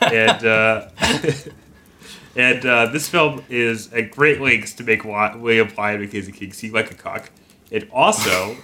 and 0.01 0.45
uh, 0.45 0.89
and 2.35 2.65
uh, 2.65 2.85
this 2.87 3.07
film 3.07 3.43
is 3.49 3.91
at 3.93 4.11
great 4.11 4.41
lengths 4.41 4.73
to 4.73 4.83
make 4.83 5.03
William 5.03 5.69
Lyon 5.77 6.01
Mackenzie 6.01 6.31
King 6.31 6.51
seem 6.51 6.73
like 6.73 6.91
a 6.91 6.95
cuck. 6.95 7.31
It 7.71 7.89
also 7.91 8.57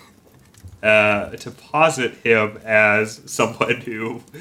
uh, 0.82 1.30
to 1.30 1.52
posit 1.52 2.16
him 2.18 2.60
as 2.64 3.22
someone 3.26 3.78
who. 3.78 4.22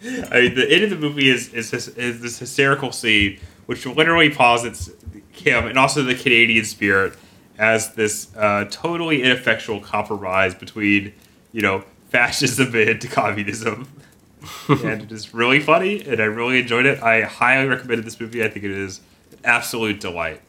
I 0.00 0.40
mean, 0.42 0.54
the 0.54 0.66
end 0.70 0.84
of 0.84 0.90
the 0.90 0.96
movie 0.96 1.28
is 1.28 1.52
is 1.52 1.72
is 1.72 2.20
this 2.20 2.38
hysterical 2.38 2.92
scene, 2.92 3.40
which 3.66 3.84
literally 3.84 4.30
posits 4.30 4.90
him 5.32 5.66
and 5.66 5.78
also 5.78 6.02
the 6.02 6.14
Canadian 6.14 6.64
spirit 6.64 7.14
as 7.58 7.94
this 7.94 8.28
uh, 8.36 8.64
totally 8.70 9.22
ineffectual 9.22 9.80
compromise 9.80 10.54
between, 10.54 11.12
you 11.52 11.60
know, 11.60 11.82
fascism 12.10 12.74
and 12.74 13.00
communism. 13.10 13.88
and 14.68 15.02
it 15.02 15.12
is 15.12 15.34
really 15.34 15.60
funny, 15.60 16.00
and 16.06 16.20
I 16.20 16.24
really 16.24 16.60
enjoyed 16.60 16.86
it. 16.86 17.02
I 17.02 17.22
highly 17.22 17.68
recommended 17.68 18.06
this 18.06 18.20
movie. 18.20 18.42
I 18.44 18.48
think 18.48 18.64
it 18.64 18.70
is 18.70 19.00
an 19.32 19.38
absolute 19.44 20.00
delight. 20.00 20.40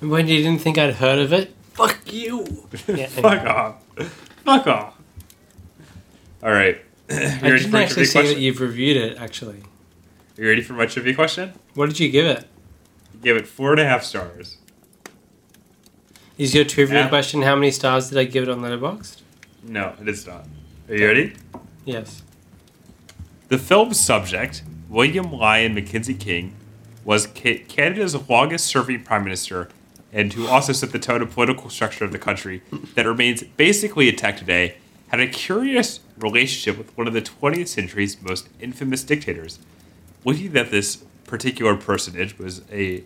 When 0.00 0.26
you 0.26 0.38
didn't 0.42 0.60
think 0.60 0.78
I'd 0.78 0.94
heard 0.94 1.18
of 1.20 1.32
it? 1.32 1.54
Fuck 1.74 2.12
you. 2.12 2.66
Yeah, 2.88 3.06
Fuck 3.06 3.44
off. 3.46 3.82
Fuck 4.44 4.66
off. 4.66 4.94
All 6.42 6.50
right. 6.50 6.80
you 7.10 7.16
I 7.16 7.20
ready 7.20 7.40
didn't 7.58 7.62
for 7.62 7.68
my 7.70 7.82
actually 7.84 8.06
trivia 8.06 8.06
see 8.06 8.18
that 8.18 8.24
question? 8.24 8.40
you've 8.42 8.60
reviewed 8.60 8.96
it, 8.96 9.16
actually. 9.18 9.62
You 10.36 10.48
ready 10.48 10.62
for 10.62 10.72
my 10.72 10.86
trivia 10.86 11.14
question? 11.14 11.52
What 11.74 11.86
did 11.86 12.00
you 12.00 12.10
give 12.10 12.26
it? 12.26 12.46
Give 13.22 13.36
it 13.36 13.46
four 13.46 13.70
and 13.70 13.80
a 13.80 13.84
half 13.84 14.02
stars. 14.02 14.56
Is 16.42 16.56
your 16.56 16.64
trivia 16.64 17.08
question 17.08 17.42
how 17.42 17.54
many 17.54 17.70
stars 17.70 18.08
did 18.08 18.18
I 18.18 18.24
give 18.24 18.42
it 18.42 18.48
on 18.48 18.62
Letterboxd? 18.62 19.20
No, 19.62 19.94
it 20.00 20.08
is 20.08 20.26
not. 20.26 20.44
Are 20.88 20.96
you 20.96 21.06
ready? 21.06 21.34
Yes. 21.84 22.24
The 23.46 23.58
film's 23.58 24.00
subject, 24.00 24.64
William 24.88 25.30
Lyon 25.30 25.72
Mackenzie 25.72 26.14
King, 26.14 26.56
was 27.04 27.28
Ca- 27.28 27.62
Canada's 27.68 28.28
longest 28.28 28.66
serving 28.66 29.04
prime 29.04 29.22
minister 29.22 29.68
and 30.12 30.32
who 30.32 30.48
also 30.48 30.72
set 30.72 30.90
the 30.90 30.98
tone 30.98 31.22
of 31.22 31.30
political 31.30 31.70
structure 31.70 32.04
of 32.04 32.10
the 32.10 32.18
country 32.18 32.62
that 32.96 33.06
remains 33.06 33.44
basically 33.44 34.08
intact 34.08 34.40
today, 34.40 34.74
had 35.10 35.20
a 35.20 35.28
curious 35.28 36.00
relationship 36.18 36.76
with 36.76 36.96
one 36.98 37.06
of 37.06 37.12
the 37.12 37.22
20th 37.22 37.68
century's 37.68 38.20
most 38.20 38.48
infamous 38.58 39.04
dictators. 39.04 39.60
Looking 40.24 40.50
that 40.54 40.72
this 40.72 41.04
particular 41.24 41.76
personage 41.76 42.36
was 42.36 42.62
a 42.72 43.04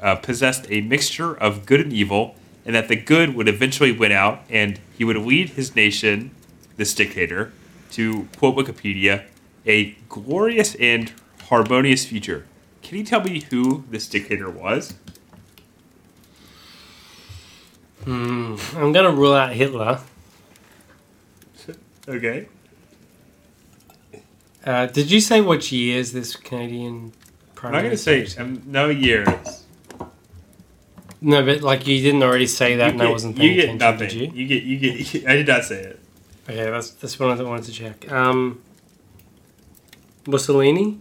uh, 0.00 0.14
possessed 0.14 0.64
a 0.70 0.80
mixture 0.82 1.36
of 1.36 1.66
good 1.66 1.80
and 1.80 1.92
evil, 1.92 2.36
and 2.68 2.74
that 2.74 2.88
the 2.88 2.96
good 2.96 3.34
would 3.34 3.48
eventually 3.48 3.92
win 3.92 4.12
out, 4.12 4.42
and 4.50 4.78
he 4.98 5.02
would 5.02 5.16
lead 5.16 5.48
his 5.48 5.74
nation, 5.74 6.30
this 6.76 6.94
dictator, 6.94 7.50
to 7.92 8.28
quote 8.36 8.56
Wikipedia, 8.56 9.24
a 9.64 9.92
glorious 10.10 10.74
and 10.74 11.10
harmonious 11.46 12.04
future. 12.04 12.44
Can 12.82 12.98
you 12.98 13.04
tell 13.04 13.22
me 13.22 13.40
who 13.50 13.84
this 13.90 14.06
dictator 14.06 14.50
was? 14.50 14.92
Hmm. 18.04 18.56
I'm 18.76 18.92
going 18.92 19.06
to 19.06 19.12
rule 19.12 19.34
out 19.34 19.52
Hitler. 19.52 20.00
Okay. 22.06 22.48
Uh, 24.64 24.86
did 24.86 25.10
you 25.10 25.20
say 25.20 25.42
which 25.42 25.70
years 25.70 26.12
this 26.12 26.36
Canadian 26.36 27.12
Prime 27.54 27.74
I'm 27.74 27.82
not 27.82 27.82
going 27.82 27.98
to 27.98 28.10
Minister 28.10 28.34
say 28.34 28.42
um, 28.42 28.62
no 28.64 28.88
years. 28.88 29.66
No, 31.20 31.44
but 31.44 31.62
like 31.62 31.86
you 31.86 32.00
didn't 32.00 32.22
already 32.22 32.46
say 32.46 32.76
that, 32.76 32.84
you 32.86 32.90
and 32.90 32.98
get, 33.00 33.08
I 33.08 33.10
wasn't 33.10 33.36
you 33.38 33.42
paying 33.42 33.56
get 33.56 33.64
attention. 33.76 33.78
nothing. 33.78 34.08
Did 34.08 34.36
you? 34.36 34.42
You 34.42 34.46
get 34.46 34.62
you 34.62 34.78
get. 34.78 35.26
I 35.28 35.36
did 35.36 35.48
not 35.48 35.64
say 35.64 35.80
it. 35.82 36.00
Okay, 36.48 36.70
that's 36.70 36.90
that's 36.90 37.18
one 37.18 37.38
I 37.38 37.42
wanted 37.42 37.64
to 37.64 37.72
check. 37.72 38.10
Um, 38.10 38.62
Mussolini. 40.26 40.98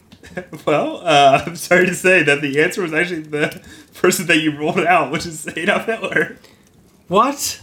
well, 0.66 1.00
uh, 1.04 1.42
I'm 1.46 1.56
sorry 1.56 1.86
to 1.86 1.94
say 1.94 2.22
that 2.22 2.40
the 2.42 2.62
answer 2.62 2.82
was 2.82 2.92
actually 2.92 3.20
the 3.22 3.62
person 3.94 4.26
that 4.26 4.38
you 4.38 4.56
rolled 4.56 4.80
out, 4.80 5.10
which 5.12 5.24
is 5.26 5.46
Adolf 5.56 5.86
Hitler. 5.86 6.36
What? 7.08 7.60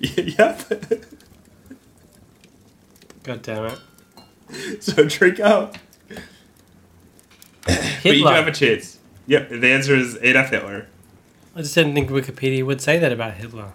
yep. 0.00 0.62
God 3.24 3.42
damn 3.42 3.72
it! 4.50 4.82
so 4.82 5.04
drink 5.04 5.40
up. 5.40 5.76
But 7.66 8.04
you 8.04 8.12
do 8.12 8.18
Hitler. 8.18 8.32
have 8.34 8.46
a 8.46 8.52
chance. 8.52 8.95
Yep. 9.26 9.48
The 9.48 9.68
answer 9.68 9.94
is 9.94 10.18
Adolf 10.22 10.50
Hitler. 10.50 10.86
I 11.54 11.62
just 11.62 11.74
didn't 11.74 11.94
think 11.94 12.10
Wikipedia 12.10 12.64
would 12.64 12.80
say 12.80 12.98
that 12.98 13.12
about 13.12 13.34
Hitler. 13.34 13.72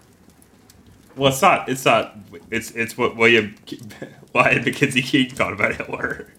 Well, 1.15 1.31
it's 1.31 1.41
not. 1.41 1.67
It's 1.67 1.83
not. 1.85 2.15
It's 2.49 2.71
it's 2.71 2.97
what 2.97 3.17
William 3.17 3.55
Lyon 4.33 4.63
Mackenzie 4.65 5.01
King 5.01 5.29
thought 5.29 5.53
about 5.53 5.75
Hitler. 5.75 6.31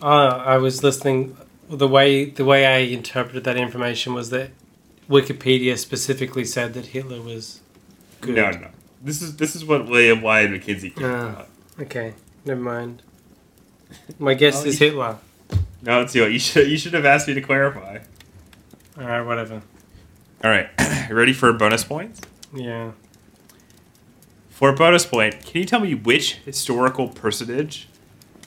Oh, 0.00 0.08
I 0.08 0.56
was 0.56 0.82
listening. 0.82 1.36
The 1.68 1.88
way 1.88 2.26
the 2.26 2.44
way 2.44 2.66
I 2.66 2.78
interpreted 2.78 3.44
that 3.44 3.56
information 3.56 4.14
was 4.14 4.30
that 4.30 4.50
Wikipedia 5.08 5.76
specifically 5.76 6.44
said 6.44 6.74
that 6.74 6.86
Hitler 6.86 7.20
was 7.20 7.60
good. 8.20 8.36
No, 8.36 8.50
no. 8.50 8.68
This 9.02 9.20
is 9.20 9.36
this 9.36 9.54
is 9.54 9.64
what 9.64 9.86
William 9.86 10.22
Lyon 10.22 10.52
Mackenzie 10.52 10.90
King 10.90 11.04
ah, 11.04 11.32
thought. 11.32 11.48
Okay, 11.80 12.14
never 12.44 12.60
mind. 12.60 13.02
My 14.18 14.34
guess 14.34 14.64
Oh, 14.64 14.68
is 14.68 14.78
Hitler. 14.78 15.18
No, 15.82 16.00
it's 16.02 16.14
you. 16.14 16.24
You 16.24 16.38
should 16.38 16.68
you 16.68 16.78
should 16.78 16.94
have 16.94 17.04
asked 17.04 17.28
me 17.28 17.34
to 17.34 17.42
clarify. 17.42 17.98
All 18.96 19.04
right, 19.04 19.22
whatever. 19.22 19.62
All 20.44 20.50
right. 20.50 20.68
you 21.08 21.14
ready 21.14 21.32
for 21.32 21.52
bonus 21.52 21.82
points? 21.82 22.20
Yeah. 22.54 22.92
For 24.50 24.68
a 24.68 24.72
bonus 24.72 25.04
point, 25.04 25.44
can 25.44 25.62
you 25.62 25.66
tell 25.66 25.80
me 25.80 25.94
which 25.94 26.34
historical 26.36 27.08
personage 27.08 27.88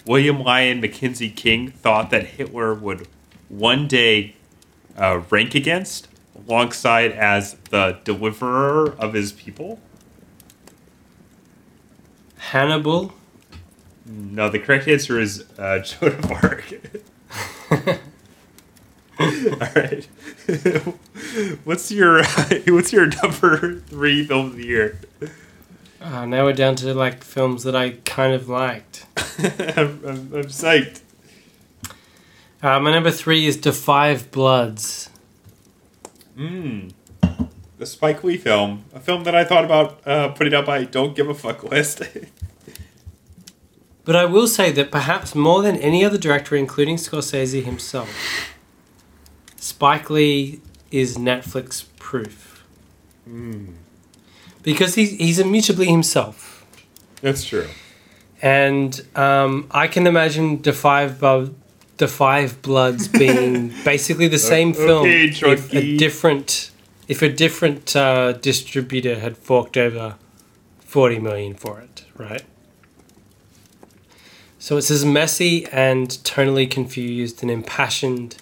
William 0.05 0.39
Lyon 0.41 0.79
Mackenzie 0.79 1.29
King 1.29 1.69
thought 1.69 2.11
that 2.11 2.25
Hitler 2.25 2.73
would 2.73 3.09
one 3.49 3.89
day 3.89 4.35
uh, 4.97 5.21
rank 5.29 5.53
against 5.53 6.07
alongside 6.47 7.11
as 7.11 7.55
the 7.71 7.99
deliverer 8.05 8.95
of 8.97 9.13
his 9.13 9.33
people? 9.33 9.81
Hannibal. 12.37 13.13
No, 14.05 14.49
the 14.49 14.59
correct 14.59 14.87
answer 14.87 15.19
is 15.19 15.43
uh, 15.59 15.79
Joan 15.83 16.13
of 16.13 16.31
Arc. 16.31 16.73
All 19.19 19.57
right. 19.75 20.07
what's 21.63 21.91
your 21.91 22.23
what's 22.67 22.93
your 22.93 23.07
number 23.07 23.79
three 23.81 24.23
film 24.25 24.47
of 24.47 24.55
the 24.55 24.65
year? 24.65 24.99
Uh, 25.99 26.25
now 26.25 26.45
we're 26.45 26.53
down 26.53 26.75
to 26.75 26.93
like 26.93 27.23
films 27.23 27.63
that 27.63 27.75
I 27.75 27.91
kind 28.05 28.33
of 28.33 28.47
liked. 28.47 29.05
I'm, 29.17 30.05
I'm, 30.05 30.33
I'm 30.33 30.45
psyched. 30.45 31.01
Uh, 32.61 32.79
my 32.79 32.91
number 32.91 33.11
three 33.11 33.45
is 33.47 33.57
Five 33.57 34.31
Bloods. 34.31 35.09
Mm. 36.37 36.93
The 37.77 37.85
Spike 37.85 38.23
Lee 38.23 38.37
film, 38.37 38.85
a 38.93 38.99
film 38.99 39.23
that 39.23 39.35
I 39.35 39.43
thought 39.43 39.65
about 39.65 40.01
uh, 40.07 40.29
putting 40.29 40.53
up 40.53 40.67
my 40.67 40.83
don't 40.83 41.15
give 41.15 41.29
a 41.29 41.33
fuck 41.33 41.63
list. 41.63 42.03
But 44.05 44.15
I 44.15 44.25
will 44.25 44.47
say 44.47 44.71
that 44.71 44.89
perhaps 44.89 45.35
more 45.35 45.61
than 45.61 45.75
any 45.75 46.05
other 46.05 46.17
director, 46.17 46.55
including 46.55 46.95
Scorsese 46.95 47.63
himself, 47.63 48.09
Spike 49.77 50.09
Lee 50.09 50.59
is 50.89 51.17
Netflix 51.17 51.85
proof. 51.99 52.65
Because 54.63 54.95
he's, 54.95 55.11
he's 55.11 55.37
immutably 55.37 55.85
himself. 55.85 56.65
That's 57.21 57.43
true. 57.43 57.67
And 58.41 58.99
um, 59.15 59.67
I 59.69 59.87
can 59.87 60.07
imagine 60.07 60.63
Five, 60.63 61.19
Bu- 61.19 61.53
The 61.97 62.07
Five 62.07 62.63
Bloods 62.63 63.07
being 63.07 63.71
basically 63.85 64.27
the 64.27 64.39
same 64.39 64.69
okay, 64.69 65.29
film 65.29 65.53
if 65.53 65.71
a 65.71 65.97
different 65.97 66.71
if 67.07 67.21
a 67.21 67.29
different 67.29 67.95
uh, 67.95 68.31
distributor 68.31 69.19
had 69.19 69.37
forked 69.37 69.77
over 69.77 70.15
forty 70.79 71.19
million 71.19 71.53
for 71.53 71.79
it, 71.81 72.03
right? 72.15 72.43
So 74.57 74.75
it's 74.77 74.89
as 74.89 75.05
messy 75.05 75.67
and 75.67 76.09
tonally 76.09 76.69
confused 76.69 77.43
and 77.43 77.51
impassioned 77.51 78.37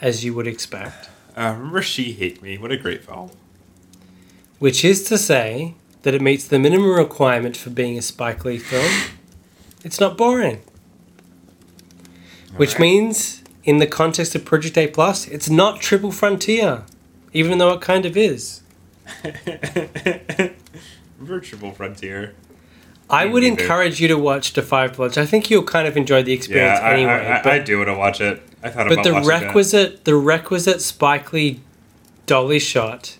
as 0.00 0.24
you 0.24 0.34
would 0.34 0.46
expect. 0.46 1.08
Uh, 1.36 1.54
remember 1.56 1.82
She 1.82 2.12
Hate 2.12 2.42
Me? 2.42 2.56
What 2.58 2.72
a 2.72 2.76
great 2.76 3.04
film. 3.04 3.30
Which 4.58 4.84
is 4.84 5.04
to 5.04 5.18
say 5.18 5.74
that 6.02 6.14
it 6.14 6.22
meets 6.22 6.46
the 6.46 6.58
minimum 6.58 6.94
requirement 6.94 7.56
for 7.56 7.70
being 7.70 7.98
a 7.98 8.02
Spike 8.02 8.44
Lee 8.44 8.58
film. 8.58 8.90
It's 9.84 10.00
not 10.00 10.16
boring. 10.16 10.62
Which 12.56 12.70
Alright. 12.70 12.80
means, 12.80 13.42
in 13.64 13.78
the 13.78 13.86
context 13.86 14.34
of 14.34 14.44
Project 14.44 14.78
A 14.78 14.86
Plus, 14.86 15.28
it's 15.28 15.50
not 15.50 15.80
Triple 15.80 16.12
Frontier, 16.12 16.84
even 17.32 17.58
though 17.58 17.72
it 17.72 17.80
kind 17.80 18.06
of 18.06 18.16
is. 18.16 18.62
Triple 21.42 21.72
Frontier? 21.72 22.34
I 23.08 23.26
would 23.26 23.44
encourage 23.44 24.00
you 24.00 24.08
to 24.08 24.18
watch 24.18 24.52
The 24.54 24.62
Five 24.62 24.96
Bloods. 24.96 25.16
I 25.16 25.26
think 25.26 25.50
you'll 25.50 25.62
kind 25.62 25.86
of 25.86 25.96
enjoy 25.96 26.22
the 26.22 26.32
Yeah, 26.32 26.36
experience 26.36 26.80
I, 26.80 26.92
anyway. 26.92 27.12
I, 27.12 27.38
I, 27.38 27.42
but 27.42 27.52
I 27.52 27.58
do 27.60 27.78
want 27.78 27.88
to 27.88 27.94
watch 27.94 28.20
it. 28.20 28.42
I 28.62 28.70
thought 28.70 28.88
but 28.88 28.92
about 28.94 29.04
the 29.04 29.12
watching 29.14 29.30
it. 29.30 29.46
requisite 29.46 30.04
the 30.04 30.16
requisite 30.16 30.80
Spike 30.82 31.32
Lee 31.32 31.60
dolly 32.26 32.58
shot 32.58 33.16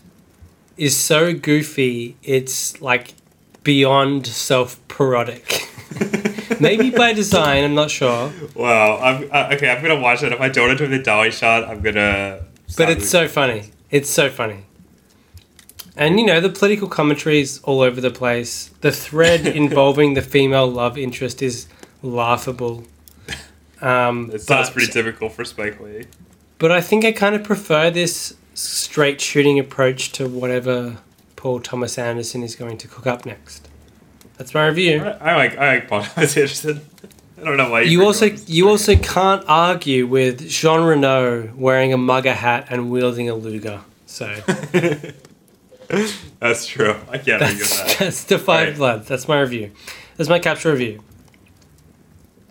is 0.76 0.96
so 0.96 1.32
goofy. 1.32 2.16
It's 2.24 2.80
like 2.80 3.14
beyond 3.62 4.26
self 4.26 4.80
parodic. 4.88 5.68
Maybe 6.60 6.90
by 6.90 7.12
design, 7.12 7.64
I'm 7.64 7.74
not 7.74 7.90
sure. 7.90 8.32
Well, 8.54 8.98
I'm 9.02 9.28
uh, 9.32 9.50
okay. 9.54 9.70
I'm 9.70 9.82
gonna 9.82 10.00
watch 10.00 10.22
it. 10.22 10.32
If 10.32 10.40
I 10.40 10.48
don't 10.48 10.70
enjoy 10.70 10.88
the 10.88 10.98
dolly 10.98 11.30
shot, 11.30 11.64
I'm 11.64 11.80
gonna. 11.80 12.44
But 12.76 12.90
it's 12.90 13.08
so 13.08 13.28
funny. 13.28 13.70
It's 13.90 14.10
so 14.10 14.30
funny. 14.30 14.65
And 15.96 16.20
you 16.20 16.26
know, 16.26 16.40
the 16.40 16.50
political 16.50 16.88
commentary 16.88 17.40
is 17.40 17.60
all 17.64 17.80
over 17.80 18.00
the 18.00 18.10
place. 18.10 18.70
The 18.82 18.92
thread 18.92 19.46
involving 19.62 20.14
the 20.14 20.22
female 20.22 20.66
love 20.66 20.98
interest 20.98 21.42
is 21.42 21.66
laughable. 22.02 22.84
Um, 23.80 24.30
It 24.32 24.40
sounds 24.42 24.68
but- 24.68 24.74
pretty 24.74 24.92
typical 24.92 25.28
for 25.28 25.44
Spike 25.44 25.80
Lee. 25.80 26.04
But 26.58 26.72
I 26.72 26.80
think 26.80 27.04
I 27.04 27.12
kind 27.12 27.34
of 27.34 27.44
prefer 27.44 27.90
this 27.90 28.34
straight 28.54 29.20
shooting 29.20 29.58
approach 29.58 30.12
to 30.12 30.26
whatever 30.26 30.96
Paul 31.36 31.60
Thomas 31.60 31.98
Anderson 31.98 32.42
is 32.42 32.56
going 32.56 32.78
to 32.78 32.88
cook 32.88 33.06
up 33.06 33.26
next. 33.26 33.68
That's 34.38 34.54
my 34.54 34.66
review. 34.66 35.02
I, 35.04 35.32
I 35.32 35.36
like 35.36 35.58
I 35.58 35.74
like 35.74 35.88
Paul 35.88 36.02
Thomas 36.02 36.34
Anderson. 36.42 36.80
I 37.38 37.44
don't 37.44 37.58
know 37.58 37.70
why 37.70 37.82
You 37.82 37.98
bring 37.98 38.06
also 38.06 38.26
you 38.46 38.68
also 38.70 38.96
can't 38.96 39.44
argue 39.46 40.06
with 40.06 40.48
Jean 40.48 40.80
Reno 40.84 41.52
wearing 41.56 41.92
a 41.92 41.98
mugger 41.98 42.32
hat 42.32 42.68
and 42.70 42.90
wielding 42.90 43.28
a 43.28 43.34
Luger. 43.34 43.80
So 44.06 44.34
That's 46.40 46.66
true. 46.66 46.96
I 47.08 47.18
can't 47.18 47.42
argue 47.42 47.58
that's, 47.58 47.82
that. 47.82 47.96
that's 47.98 48.24
the 48.24 48.38
five 48.38 48.68
Right. 48.68 48.76
blood. 48.76 49.06
That's 49.06 49.28
my 49.28 49.40
review. 49.40 49.70
That's 50.16 50.28
my 50.28 50.38
capture 50.38 50.72
review. 50.72 51.02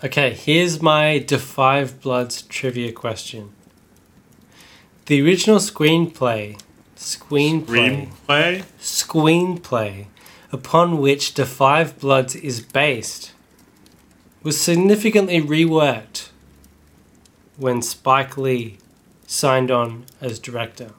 Okay, 0.03 0.33
here's 0.33 0.81
my 0.81 1.19
Da 1.19 1.37
Five 1.37 2.01
Bloods 2.01 2.43
trivia 2.43 2.91
question. 2.91 3.51
The 5.07 5.21
original 5.21 5.57
screenplay, 5.59 6.59
screenplay, 6.95 8.09
Screenplay. 8.27 8.63
screenplay 8.79 10.05
upon 10.51 10.97
which 10.99 11.33
The 11.33 11.45
Five 11.45 11.99
Bloods 11.99 12.35
is 12.35 12.61
based 12.61 13.31
was 14.43 14.59
significantly 14.59 15.41
reworked 15.41 16.29
when 17.57 17.81
Spike 17.81 18.37
Lee 18.37 18.77
signed 19.27 19.71
on 19.71 20.05
as 20.21 20.37
director. 20.39 20.91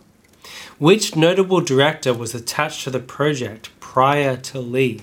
Which 0.79 1.17
notable 1.17 1.61
director 1.61 2.13
was 2.13 2.35
attached 2.35 2.85
to 2.85 2.91
the 2.91 3.01
project 3.01 3.71
prior 3.81 4.37
to 4.37 4.61
Lee? 4.61 5.01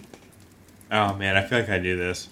Oh 0.92 1.16
man, 1.16 1.36
I 1.36 1.44
feel 1.44 1.60
like 1.60 1.70
I 1.70 1.80
knew 1.80 1.98
this. 1.98 2.30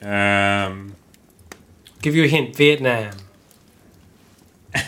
Um, 0.00 0.94
Give 2.00 2.14
you 2.14 2.24
a 2.24 2.28
hint 2.28 2.54
Vietnam. 2.54 3.14
uh, 4.74 4.80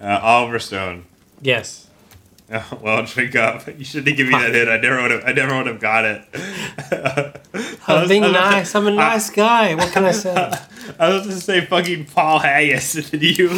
Oliver 0.00 0.58
Stone. 0.58 1.06
Yes. 1.40 1.88
Oh, 2.54 2.78
well, 2.82 3.04
drink 3.06 3.34
up. 3.34 3.66
You 3.78 3.84
shouldn't 3.84 4.16
give 4.16 4.26
me 4.28 4.32
that 4.32 4.52
hint. 4.54 4.68
I 4.68 4.76
never 4.78 5.00
would 5.02 5.10
have. 5.10 5.24
I 5.24 5.32
never 5.32 5.56
would 5.56 5.66
have 5.66 5.80
got 5.80 6.04
it. 6.04 6.22
I 6.34 7.32
I'm 7.94 8.00
was- 8.02 8.08
being 8.08 8.24
I 8.24 8.30
nice. 8.30 8.74
I'm 8.74 8.86
a 8.86 8.90
nice 8.90 9.30
guy. 9.30 9.74
What 9.74 9.92
can 9.92 10.04
I 10.04 10.12
say? 10.12 10.34
I 10.98 11.08
was 11.08 11.22
going 11.22 11.36
to 11.36 11.40
say 11.40 11.64
fucking 11.64 12.06
Paul 12.06 12.40
Haggis, 12.40 13.12
and 13.12 13.22
you, 13.22 13.48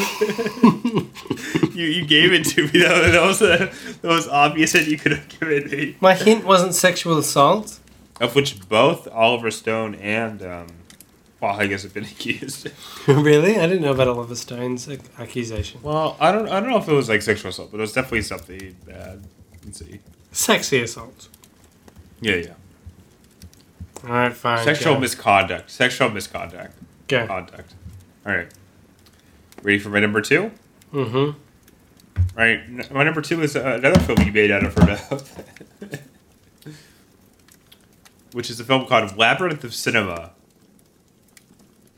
you, 1.74 1.84
you 1.86 2.06
gave 2.06 2.32
it 2.32 2.44
to 2.46 2.62
me. 2.64 2.80
That 2.82 3.02
was, 3.02 3.12
that 3.12 3.26
was 3.26 3.38
the, 3.38 3.96
the 4.02 4.08
most 4.08 4.28
obvious 4.28 4.72
hint 4.72 4.88
you 4.88 4.98
could 4.98 5.12
have 5.12 5.28
given 5.40 5.70
me. 5.70 5.96
My 6.00 6.14
hint 6.14 6.44
wasn't 6.44 6.74
sexual 6.74 7.18
assault. 7.18 7.80
Of 8.20 8.34
which 8.36 8.68
both 8.68 9.08
Oliver 9.08 9.50
Stone 9.50 9.96
and 9.96 10.42
um, 10.42 10.66
Paul 11.44 11.58
Haggis 11.58 11.82
have 11.82 11.92
been 11.92 12.04
accused. 12.04 12.70
really? 13.06 13.58
I 13.58 13.66
didn't 13.66 13.82
know 13.82 13.90
about 13.90 14.08
Oliver 14.08 14.34
Stone's 14.34 14.88
ac- 14.88 15.02
accusation. 15.18 15.78
Well, 15.82 16.16
I 16.18 16.32
don't. 16.32 16.48
I 16.48 16.58
don't 16.58 16.70
know 16.70 16.78
if 16.78 16.88
it 16.88 16.92
was 16.94 17.10
like 17.10 17.20
sexual 17.20 17.50
assault, 17.50 17.70
but 17.70 17.76
it 17.76 17.80
was 17.82 17.92
definitely 17.92 18.22
something 18.22 18.74
bad. 18.86 19.26
Let's 19.62 19.80
see. 19.80 20.00
Sexy 20.32 20.80
assault. 20.80 21.28
Yeah, 22.22 22.36
yeah. 22.36 22.52
All 24.04 24.10
right, 24.10 24.32
fine. 24.32 24.64
Sexual 24.64 24.94
go. 24.94 25.00
misconduct. 25.00 25.70
Sexual 25.70 26.08
misconduct. 26.12 26.78
Go. 27.08 27.26
Conduct. 27.26 27.74
All 28.24 28.34
right. 28.34 28.48
Ready 29.62 29.78
for 29.78 29.90
my 29.90 30.00
number 30.00 30.22
two? 30.22 30.50
Mm-hmm. 30.94 31.16
All 31.18 31.34
right. 32.34 32.90
My 32.90 33.04
number 33.04 33.20
two 33.20 33.42
is 33.42 33.54
uh, 33.54 33.80
another 33.82 34.00
film 34.00 34.22
you 34.22 34.32
made 34.32 34.50
out 34.50 34.64
of 34.64 34.72
heard 34.78 34.98
of, 35.10 35.28
which 38.32 38.48
is 38.48 38.58
a 38.60 38.64
film 38.64 38.86
called 38.86 39.14
Labyrinth 39.18 39.62
of 39.62 39.74
Cinema. 39.74 40.30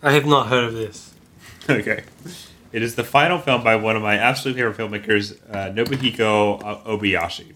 I 0.02 0.12
have 0.12 0.26
not 0.26 0.48
heard 0.48 0.64
of 0.64 0.74
this. 0.74 1.12
Okay. 1.68 2.04
It 2.70 2.82
is 2.82 2.94
the 2.94 3.02
final 3.02 3.38
film 3.40 3.64
by 3.64 3.74
one 3.74 3.96
of 3.96 4.02
my 4.02 4.16
absolute 4.16 4.54
favorite 4.54 4.76
filmmakers, 4.76 5.36
uh, 5.50 5.72
Nobuhiko 5.72 6.84
Obayashi, 6.84 7.54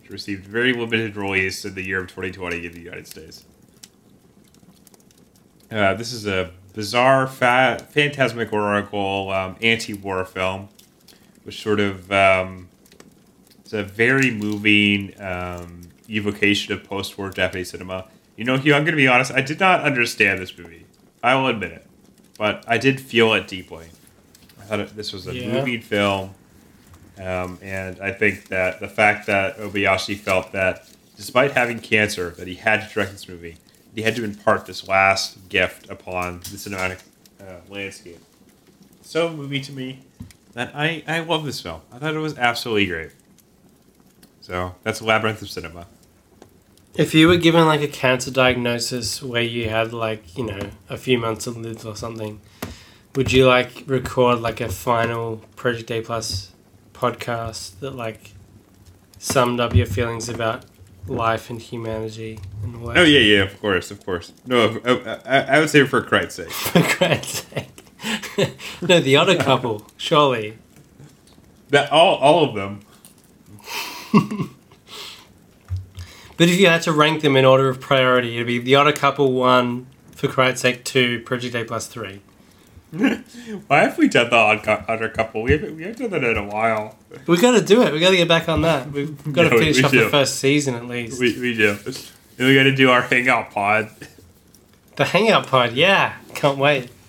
which 0.00 0.10
received 0.10 0.44
very 0.44 0.72
limited 0.72 1.14
release 1.14 1.64
in 1.64 1.76
the 1.76 1.82
year 1.82 2.00
of 2.00 2.08
2020 2.08 2.66
in 2.66 2.72
the 2.72 2.80
United 2.80 3.06
States. 3.06 3.44
Uh, 5.70 5.94
this 5.94 6.12
is 6.12 6.26
a 6.26 6.50
bizarre, 6.72 7.28
fa- 7.28 7.86
phantasmagorical 7.90 9.30
um, 9.30 9.56
anti-war 9.62 10.24
film, 10.24 10.68
which 11.44 11.62
sort 11.62 11.78
of 11.78 12.10
um, 12.10 12.68
it's 13.60 13.72
a 13.72 13.84
very 13.84 14.32
moving 14.32 15.12
um, 15.20 15.82
evocation 16.08 16.72
of 16.72 16.82
post-war 16.82 17.30
Japanese 17.30 17.70
cinema. 17.70 18.06
You 18.36 18.44
know, 18.44 18.56
Hugh, 18.56 18.74
I'm 18.74 18.82
going 18.82 18.94
to 18.94 18.96
be 18.96 19.06
honest. 19.08 19.30
I 19.32 19.42
did 19.42 19.60
not 19.60 19.82
understand 19.82 20.40
this 20.40 20.56
movie. 20.58 20.85
I 21.26 21.34
will 21.34 21.48
admit 21.48 21.72
it, 21.72 21.84
but 22.38 22.62
I 22.68 22.78
did 22.78 23.00
feel 23.00 23.32
it 23.34 23.48
deeply. 23.48 23.88
I 24.60 24.62
thought 24.62 24.78
it, 24.78 24.94
this 24.96 25.12
was 25.12 25.26
a 25.26 25.34
Yeah. 25.34 25.78
film, 25.80 26.30
um, 27.18 27.58
and 27.60 27.98
I 28.00 28.12
think 28.12 28.46
that 28.46 28.78
the 28.78 28.86
fact 28.86 29.26
that 29.26 29.58
Obayashi 29.58 30.16
felt 30.16 30.52
that, 30.52 30.86
despite 31.16 31.50
having 31.50 31.80
cancer, 31.80 32.30
that 32.38 32.46
he 32.46 32.54
had 32.54 32.86
to 32.86 32.94
direct 32.94 33.10
this 33.10 33.28
movie, 33.28 33.56
he 33.92 34.02
had 34.02 34.14
to 34.14 34.22
impart 34.22 34.66
this 34.66 34.86
last 34.86 35.48
gift 35.48 35.90
upon 35.90 36.38
the 36.40 36.56
cinematic 36.58 37.00
uh, 37.40 37.56
landscape. 37.68 38.20
So 39.02 39.32
movie 39.32 39.60
to 39.62 39.72
me 39.72 39.98
that 40.52 40.70
I 40.76 41.02
I 41.08 41.18
love 41.20 41.44
this 41.44 41.60
film. 41.60 41.80
I 41.90 41.98
thought 41.98 42.14
it 42.14 42.18
was 42.18 42.38
absolutely 42.38 42.86
great. 42.86 43.10
So 44.42 44.76
that's 44.84 45.02
Labyrinth 45.02 45.42
of 45.42 45.50
Cinema. 45.50 45.88
If 46.98 47.12
you 47.12 47.28
were 47.28 47.36
given 47.36 47.66
like 47.66 47.82
a 47.82 47.88
cancer 47.88 48.30
diagnosis 48.30 49.22
where 49.22 49.42
you 49.42 49.68
had 49.68 49.92
like, 49.92 50.38
you 50.38 50.44
know, 50.44 50.70
a 50.88 50.96
few 50.96 51.18
months 51.18 51.44
to 51.44 51.50
live 51.50 51.84
or 51.84 51.94
something, 51.94 52.40
would 53.14 53.32
you 53.32 53.46
like 53.46 53.84
record 53.86 54.40
like 54.40 54.62
a 54.62 54.70
final 54.70 55.42
Project 55.56 55.90
A 55.90 56.00
Plus 56.00 56.52
podcast 56.94 57.80
that 57.80 57.90
like 57.90 58.32
summed 59.18 59.60
up 59.60 59.74
your 59.74 59.84
feelings 59.84 60.30
about 60.30 60.64
life 61.06 61.50
and 61.50 61.60
humanity 61.60 62.40
and 62.62 62.76
all 62.76 62.86
that? 62.88 62.96
Oh 62.98 63.04
yeah, 63.04 63.20
yeah, 63.20 63.42
of 63.42 63.60
course, 63.60 63.90
of 63.90 64.02
course. 64.04 64.32
No, 64.46 64.80
I, 64.82 65.20
I, 65.26 65.40
I 65.56 65.60
would 65.60 65.68
say 65.68 65.84
for 65.84 66.00
Christ's 66.00 66.36
sake. 66.36 66.50
For 66.50 66.82
Christ's 66.82 67.46
sake. 67.48 67.76
no, 68.80 69.00
the 69.00 69.16
other 69.18 69.36
couple, 69.36 69.86
surely. 69.98 70.56
That 71.68 71.92
all 71.92 72.16
all 72.16 72.48
of 72.48 72.54
them. 72.54 72.80
But 76.36 76.48
if 76.48 76.60
you 76.60 76.66
had 76.66 76.82
to 76.82 76.92
rank 76.92 77.22
them 77.22 77.36
in 77.36 77.44
order 77.44 77.68
of 77.68 77.80
priority, 77.80 78.34
it'd 78.34 78.46
be 78.46 78.58
the 78.58 78.76
other 78.76 78.92
couple 78.92 79.32
one, 79.32 79.86
for 80.12 80.28
Christ's 80.28 80.62
sake 80.62 80.84
two, 80.84 81.20
Project 81.20 81.54
A 81.54 81.64
Plus 81.64 81.86
three. 81.86 82.20
Why 82.90 83.80
have 83.82 83.98
we 83.98 84.08
done 84.08 84.30
the 84.30 84.36
odd 84.36 84.62
couple? 85.14 85.42
We 85.42 85.52
haven't 85.52 85.76
we 85.76 85.82
haven't 85.82 86.10
done 86.10 86.20
that 86.22 86.30
in 86.30 86.36
a 86.36 86.44
while. 86.46 86.96
We've 87.26 87.40
got 87.40 87.52
to 87.58 87.62
do 87.64 87.82
it. 87.82 87.92
We've 87.92 88.00
got 88.00 88.10
to 88.10 88.16
get 88.16 88.28
back 88.28 88.48
on 88.48 88.62
that. 88.62 88.90
We've 88.90 89.16
got 89.32 89.44
to 89.44 89.50
No, 89.50 89.58
finish 89.58 89.82
off 89.82 89.90
do. 89.90 90.04
the 90.04 90.10
first 90.10 90.36
season 90.36 90.74
at 90.74 90.86
least. 90.86 91.18
We 91.20 91.38
we 91.38 91.54
do. 91.54 91.76
And 92.38 92.46
we 92.48 92.54
got 92.54 92.64
to 92.64 92.74
do 92.74 92.90
our 92.90 93.02
hangout 93.02 93.50
pod. 93.50 93.90
The 94.96 95.04
Hangout 95.04 95.46
Pod, 95.46 95.72
yeah. 95.74 96.16
Can't 96.34 96.58
wait. 96.58 96.88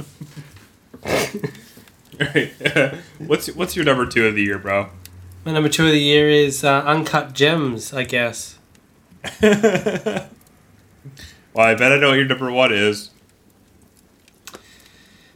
Right. 2.19 2.51
what's 3.19 3.47
what's 3.55 3.75
your 3.75 3.85
number 3.85 4.05
two 4.07 4.25
of 4.27 4.33
the 4.35 4.41
year, 4.43 4.57
bro? 4.57 4.89
My 5.45 5.51
number 5.53 5.69
two 5.69 5.85
of 5.85 5.91
the 5.91 5.99
year 6.01 6.27
is 6.29 6.63
uh, 6.63 6.81
Uncut 6.85 7.33
Gems, 7.33 7.93
I 7.93 8.03
guess. 8.03 8.56
Well, 9.41 10.29
I 11.55 11.75
bet 11.75 11.91
I 11.91 11.97
know 11.97 12.09
what 12.09 12.15
your 12.15 12.25
number 12.25 12.51
one 12.51 12.73
is. 12.73 13.11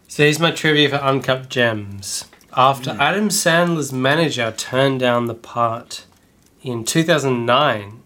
So 0.08 0.24
here's 0.24 0.40
my 0.40 0.52
trivia 0.52 0.90
for 0.90 0.98
Uncut 0.98 1.50
Gems. 1.50 2.26
After 2.53 2.94
hmm. 2.94 3.02
Adam 3.02 3.30
Sandler's 3.30 3.94
manager 3.94 4.53
turned 4.56 5.00
down 5.00 5.28
the 5.28 5.34
part 5.34 6.06
in 6.61 6.84
2009, 6.84 8.02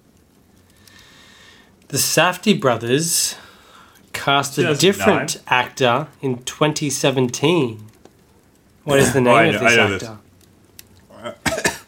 the 1.87 1.97
Safdie 1.97 2.59
brothers 2.59 3.35
cast 4.13 4.57
a 4.57 4.75
different 4.75 5.41
actor 5.47 6.07
in 6.21 6.43
2017. 6.43 7.85
What 8.83 8.99
is 8.99 9.13
the 9.13 9.21
name 9.21 9.33
Oh, 9.33 9.37
I 9.37 9.43
of 9.45 9.59
this 9.59 9.75
know 9.75 9.89
this. 9.89 10.03
actor? 10.03 10.19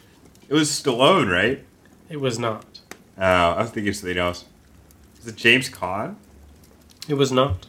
It 0.48 0.54
was 0.54 0.70
Stallone, 0.70 1.30
right? 1.30 1.62
It 2.08 2.22
was 2.22 2.38
not. 2.38 2.77
Oh, 3.18 3.22
I 3.24 3.62
was 3.62 3.70
thinking 3.70 3.92
something 3.92 4.16
else. 4.18 4.44
Is 5.20 5.26
it 5.26 5.36
James 5.36 5.68
Caan? 5.68 6.14
It 7.08 7.14
was 7.14 7.32
not. 7.32 7.66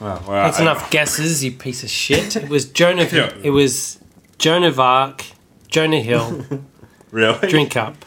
Well, 0.00 0.22
well, 0.26 0.44
That's 0.44 0.58
I- 0.58 0.62
enough 0.62 0.90
guesses, 0.90 1.44
you 1.44 1.52
piece 1.52 1.82
of 1.84 1.90
shit. 1.90 2.36
It 2.36 2.48
was 2.48 2.64
Jonah. 2.70 3.04
Yeah. 3.12 3.32
It 3.42 3.50
was 3.50 3.98
Joan 4.38 4.64
of 4.64 4.80
Arc, 4.80 5.24
Jonah 5.68 6.00
Hill, 6.00 6.44
Really? 7.12 7.48
Drink 7.48 7.76
Up. 7.76 8.04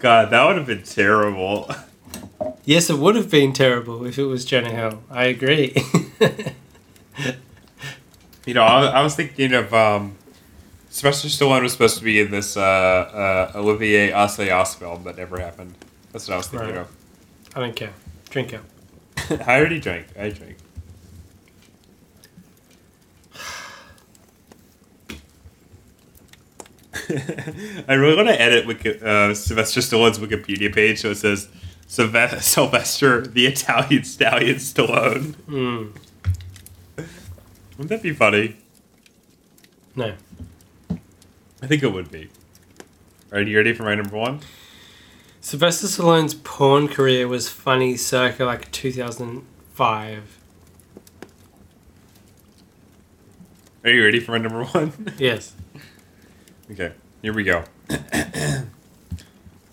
God, 0.00 0.30
that 0.30 0.44
would 0.46 0.56
have 0.56 0.66
been 0.66 0.82
terrible. 0.82 1.70
Yes, 2.64 2.90
it 2.90 2.98
would 2.98 3.14
have 3.16 3.30
been 3.30 3.52
terrible 3.52 4.04
if 4.06 4.18
it 4.18 4.24
was 4.24 4.44
Jonah 4.44 4.70
Hill. 4.74 5.02
I 5.10 5.24
agree. 5.26 5.74
You 8.46 8.54
know, 8.54 8.62
I, 8.62 8.86
I 8.86 9.02
was 9.02 9.14
thinking 9.14 9.52
of 9.52 9.74
um, 9.74 10.16
Sylvester 10.98 11.28
Stallone 11.28 11.62
was 11.62 11.70
supposed 11.70 11.96
to 11.98 12.02
be 12.02 12.18
in 12.18 12.32
this 12.32 12.56
uh, 12.56 12.60
uh, 12.60 13.52
Olivier 13.54 14.10
Assayas 14.10 14.74
film 14.74 15.04
that 15.04 15.16
never 15.16 15.38
happened. 15.38 15.76
That's 16.10 16.26
what 16.26 16.34
I 16.34 16.36
was 16.38 16.48
thinking 16.48 16.74
Right. 16.74 16.86
I 17.54 17.60
don't 17.60 17.76
care. 17.76 17.92
Drink 18.30 18.52
Up. 18.54 18.64
of. 19.30 19.40
I 19.48 19.60
already 19.60 19.78
drank. 19.78 20.06
I 20.18 20.30
drank. 20.30 20.56
I 27.88 27.94
really 27.94 28.16
want 28.16 28.26
to 28.28 28.40
edit 28.40 28.66
Wiki, 28.66 29.00
uh, 29.00 29.34
Sylvester 29.34 29.80
Stallone's 29.80 30.18
Wikipedia 30.18 30.74
page 30.74 31.00
so 31.00 31.10
it 31.12 31.16
says 31.16 31.48
Sylve- 31.86 32.42
Sylvester 32.42 33.24
the 33.24 33.46
Italian 33.46 34.02
Stallion 34.02 34.56
Stallone. 34.56 35.34
Mm, 35.48 35.92
Wouldn't 37.76 37.88
that 37.88 38.02
be 38.02 38.12
funny? 38.12 38.56
no. 39.94 40.12
I 41.62 41.66
think 41.66 41.82
it 41.82 41.92
would 41.92 42.10
be. 42.10 42.28
Are 43.32 43.40
you 43.40 43.56
ready 43.56 43.72
for 43.72 43.82
my 43.82 43.94
number 43.94 44.16
one? 44.16 44.40
Sylvester 45.40 45.86
Stallone's 45.86 46.34
porn 46.34 46.88
career 46.88 47.26
was 47.28 47.48
funny 47.48 47.96
circa 47.96 48.44
like 48.44 48.70
2005. 48.70 50.38
Are 53.84 53.90
you 53.90 54.04
ready 54.04 54.20
for 54.20 54.32
my 54.32 54.38
number 54.38 54.64
one? 54.64 54.92
Yes. 55.18 55.54
okay, 56.70 56.92
here 57.22 57.32
we 57.32 57.44
go. 57.44 57.64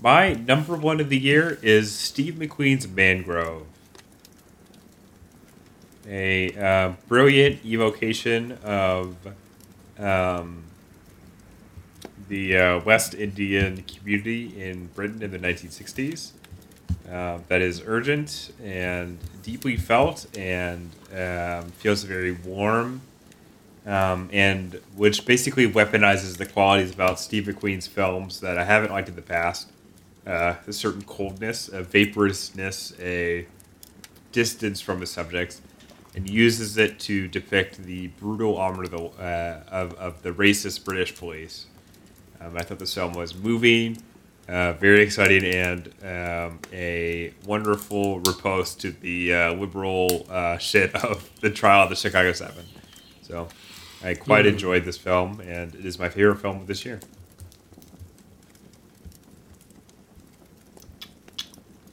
my 0.01 0.33
number 0.33 0.75
one 0.75 0.99
of 0.99 1.09
the 1.09 1.17
year 1.17 1.59
is 1.61 1.93
Steve 1.93 2.35
McQueen's 2.35 2.87
Mangrove. 2.87 3.65
A 6.07 6.55
uh, 6.55 6.93
brilliant 7.07 7.65
evocation 7.65 8.59
of 8.63 9.15
um, 9.97 10.64
the 12.27 12.57
uh, 12.57 12.79
West 12.79 13.13
Indian 13.13 13.83
community 13.83 14.61
in 14.61 14.87
Britain 14.87 15.21
in 15.21 15.31
the 15.31 15.39
1960s. 15.39 16.31
Uh, 17.11 17.39
that 17.49 17.61
is 17.61 17.83
urgent 17.85 18.51
and 18.63 19.19
deeply 19.43 19.77
felt 19.77 20.25
and 20.35 20.89
um, 21.15 21.69
feels 21.71 22.03
very 22.03 22.31
warm 22.31 23.01
um, 23.85 24.29
and 24.33 24.79
which 24.95 25.25
basically 25.25 25.71
weaponizes 25.71 26.37
the 26.37 26.45
qualities 26.45 26.91
about 26.91 27.19
Steve 27.19 27.45
McQueen's 27.45 27.87
films 27.87 28.39
that 28.39 28.57
I 28.57 28.63
haven't 28.63 28.91
liked 28.91 29.09
in 29.09 29.15
the 29.15 29.21
past. 29.21 29.69
Uh, 30.25 30.55
a 30.65 30.73
certain 30.73 31.03
coldness, 31.03 31.67
a 31.67 31.83
vaporousness, 31.83 32.99
a 32.99 33.45
distance 34.31 34.81
from 34.81 34.99
the 34.99 35.05
subjects, 35.05 35.61
and 36.15 36.27
uses 36.27 36.77
it 36.77 36.99
to 37.01 37.27
depict 37.27 37.83
the 37.83 38.07
brutal 38.07 38.57
armor 38.57 38.83
of 38.83 38.91
the, 38.91 39.03
uh, 39.03 39.61
of, 39.69 39.93
of 39.93 40.23
the 40.23 40.31
racist 40.31 40.83
British 40.83 41.15
police. 41.15 41.67
Um, 42.45 42.57
I 42.57 42.63
thought 42.63 42.79
this 42.79 42.93
film 42.93 43.13
was 43.13 43.33
moving, 43.33 43.97
uh, 44.47 44.73
very 44.73 45.01
exciting, 45.01 45.43
and 45.45 45.87
um, 46.03 46.59
a 46.71 47.33
wonderful 47.45 48.19
riposte 48.19 48.81
to 48.81 48.91
the 48.91 49.33
uh, 49.33 49.53
liberal 49.53 50.25
uh, 50.29 50.57
shit 50.57 50.93
of 50.95 51.29
the 51.41 51.49
trial 51.49 51.83
of 51.83 51.89
the 51.89 51.95
Chicago 51.95 52.31
Seven. 52.33 52.65
So 53.21 53.47
I 54.03 54.13
quite 54.13 54.45
Hmm. 54.45 54.49
enjoyed 54.53 54.83
this 54.85 54.97
film, 54.97 55.39
and 55.39 55.73
it 55.73 55.85
is 55.85 55.97
my 55.97 56.09
favorite 56.09 56.37
film 56.39 56.57
of 56.57 56.67
this 56.67 56.85
year. 56.85 56.99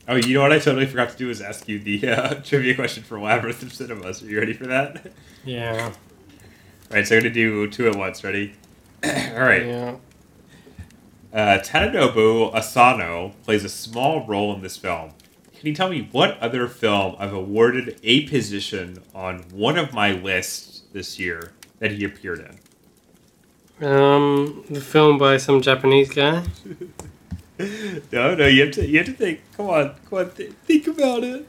Oh, 0.09 0.17
you 0.17 0.35
know 0.35 0.43
what 0.43 0.53
I 0.53 0.59
totally 0.59 0.87
forgot 0.87 1.11
to 1.11 1.17
do 1.17 1.31
is 1.31 1.41
ask 1.41 1.69
you 1.69 1.79
the 1.79 2.09
uh, 2.11 2.35
trivia 2.43 2.75
question 2.75 3.03
for 3.05 3.19
Labyrinth 3.21 3.63
of 3.63 3.73
Cinemas. 3.73 4.23
Are 4.23 4.27
you 4.27 4.39
ready 4.39 4.53
for 4.53 4.67
that? 4.67 5.07
Yeah. 5.45 5.93
All 6.91 6.97
right, 6.97 7.07
so 7.07 7.17
I'm 7.17 7.23
going 7.23 7.33
to 7.33 7.41
do 7.41 7.71
two 7.71 7.89
at 7.89 7.97
once. 7.97 8.23
Ready? 8.23 8.53
All 9.05 9.11
right. 9.41 9.65
Yeah. 9.65 9.97
Uh, 11.33 11.59
Tadanobu 11.59 12.53
Asano 12.55 13.33
plays 13.45 13.65
a 13.65 13.69
small 13.69 14.27
role 14.27 14.55
in 14.55 14.61
this 14.63 14.77
film. 14.77 15.13
Can 15.59 15.69
you 15.69 15.75
tell 15.75 15.89
me 15.89 16.09
what 16.13 16.39
other 16.41 16.69
film 16.69 17.17
I've 17.19 17.33
awarded 17.33 17.99
a 18.03 18.29
position 18.29 19.03
on 19.15 19.45
one 19.53 19.79
of 19.79 19.95
my 19.95 20.13
lists 20.13 20.83
this 20.93 21.19
year 21.19 21.53
that 21.79 21.93
he 21.93 22.05
appeared 22.05 22.41
in? 22.41 22.59
Um, 23.89 24.65
the 24.69 24.81
film 24.81 25.19
by 25.19 25.37
some 25.39 25.61
Japanese 25.63 26.11
guy. 26.11 26.43
No, 28.11 28.35
no, 28.35 28.47
you 28.49 28.63
have 28.63 28.73
to, 28.75 28.87
you 28.89 28.99
have 28.99 29.07
to 29.07 29.13
think. 29.13 29.41
Come 29.57 29.69
on, 29.69 29.95
come 30.09 30.19
on, 30.21 30.31
th- 30.33 30.51
think 30.65 30.87
about 30.89 31.23
it. 31.23 31.47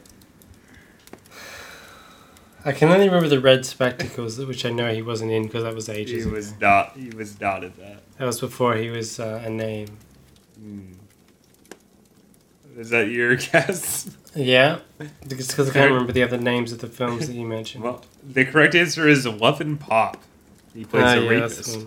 I 2.64 2.72
can 2.72 2.88
only 2.88 3.06
remember 3.06 3.28
the 3.28 3.40
red 3.40 3.66
spectacles, 3.66 4.38
which 4.38 4.64
I 4.64 4.70
know 4.70 4.92
he 4.92 5.02
wasn't 5.02 5.30
in 5.32 5.44
because 5.44 5.64
that 5.64 5.74
was 5.74 5.88
ages. 5.88 6.10
He 6.10 6.16
ages 6.20 6.26
was 6.32 6.48
ago. 6.52 6.58
not, 6.60 6.96
he 6.96 7.10
was 7.10 7.40
not 7.40 7.62
in 7.64 7.72
that. 7.78 8.02
That 8.18 8.24
was 8.24 8.40
before 8.40 8.76
he 8.76 8.88
was 8.90 9.20
uh, 9.20 9.42
a 9.44 9.50
name. 9.50 9.88
Hmm. 10.58 10.92
Is 12.76 12.90
that 12.90 13.08
your 13.08 13.36
guess? 13.52 14.10
Yeah, 14.34 14.78
because 15.28 15.70
I 15.70 15.72
can't 15.72 15.92
remember 15.92 16.12
the 16.12 16.22
other 16.24 16.38
names 16.38 16.72
of 16.72 16.80
the 16.80 16.88
films 16.88 17.28
that 17.28 17.34
you 17.34 17.46
mentioned. 17.46 17.84
Well, 17.84 18.02
the 18.26 18.44
correct 18.44 18.74
answer 18.74 19.06
is 19.08 19.26
Love 19.26 19.60
and 19.60 19.78
Pop. 19.78 20.20
He 20.74 20.84
plays 20.84 21.04
Ah, 21.04 21.12
a 21.14 21.20
yeah, 21.22 21.28
rapist. 21.30 21.86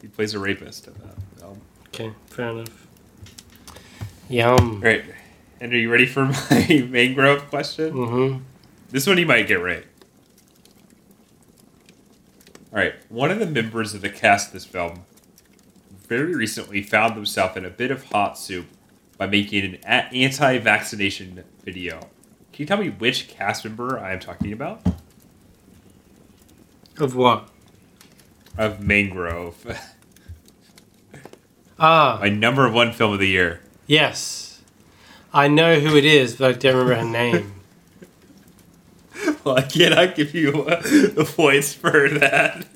He 0.00 0.08
plays 0.08 0.32
a 0.32 0.38
rapist 0.38 0.86
in 0.86 0.94
that 0.94 1.40
film. 1.40 1.60
Okay, 1.88 2.12
fair 2.28 2.48
enough. 2.50 2.86
Yum. 4.30 4.80
Great. 4.80 5.04
And 5.60 5.72
are 5.72 5.76
you 5.76 5.90
ready 5.90 6.06
for 6.06 6.24
my 6.50 6.86
mangrove 6.88 7.48
question? 7.50 7.92
Mm-hmm. 7.92 8.42
This 8.90 9.06
one 9.06 9.18
you 9.18 9.26
might 9.26 9.46
get 9.46 9.60
right. 9.60 9.84
All 12.76 12.82
right. 12.82 12.94
One 13.08 13.30
of 13.30 13.38
the 13.38 13.46
members 13.46 13.94
of 13.94 14.02
the 14.02 14.10
cast 14.10 14.48
of 14.48 14.52
this 14.52 14.66
film 14.66 15.04
very 16.06 16.34
recently 16.34 16.82
found 16.82 17.14
himself 17.14 17.56
in 17.56 17.64
a 17.64 17.70
bit 17.70 17.90
of 17.90 18.04
hot 18.10 18.38
soup 18.38 18.66
by 19.16 19.26
making 19.26 19.76
an 19.76 19.80
anti-vaccination 20.12 21.42
video. 21.64 22.00
Can 22.52 22.62
you 22.62 22.66
tell 22.66 22.76
me 22.76 22.90
which 22.90 23.28
cast 23.28 23.64
member 23.64 23.98
I 23.98 24.12
am 24.12 24.20
talking 24.20 24.52
about? 24.52 24.82
Of 26.98 27.16
what? 27.16 27.48
Of 28.58 28.80
Mangrove, 28.80 29.54
Ah, 31.78 32.18
my 32.20 32.28
number 32.28 32.70
one 32.70 32.92
film 32.92 33.14
of 33.14 33.18
the 33.18 33.28
year. 33.28 33.62
yes. 33.86 34.60
I 35.32 35.48
know 35.48 35.80
who 35.80 35.96
it 35.96 36.04
is, 36.06 36.36
but 36.36 36.54
I 36.54 36.58
don't 36.58 36.76
remember 36.76 36.94
her 36.94 37.04
name. 37.04 37.52
Well, 39.44 39.56
I 39.58 39.62
cannot 39.62 40.16
give 40.16 40.34
you 40.34 40.64
uh, 40.64 40.80
the 40.82 41.30
points 41.36 41.72
for 41.72 42.08
that. 42.08 42.66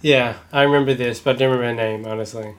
Yeah, 0.00 0.38
I 0.52 0.62
remember 0.62 0.94
this, 0.94 1.20
but 1.20 1.36
I 1.36 1.38
don't 1.40 1.50
remember 1.56 1.82
her 1.82 1.88
name, 1.88 2.06
honestly. 2.06 2.54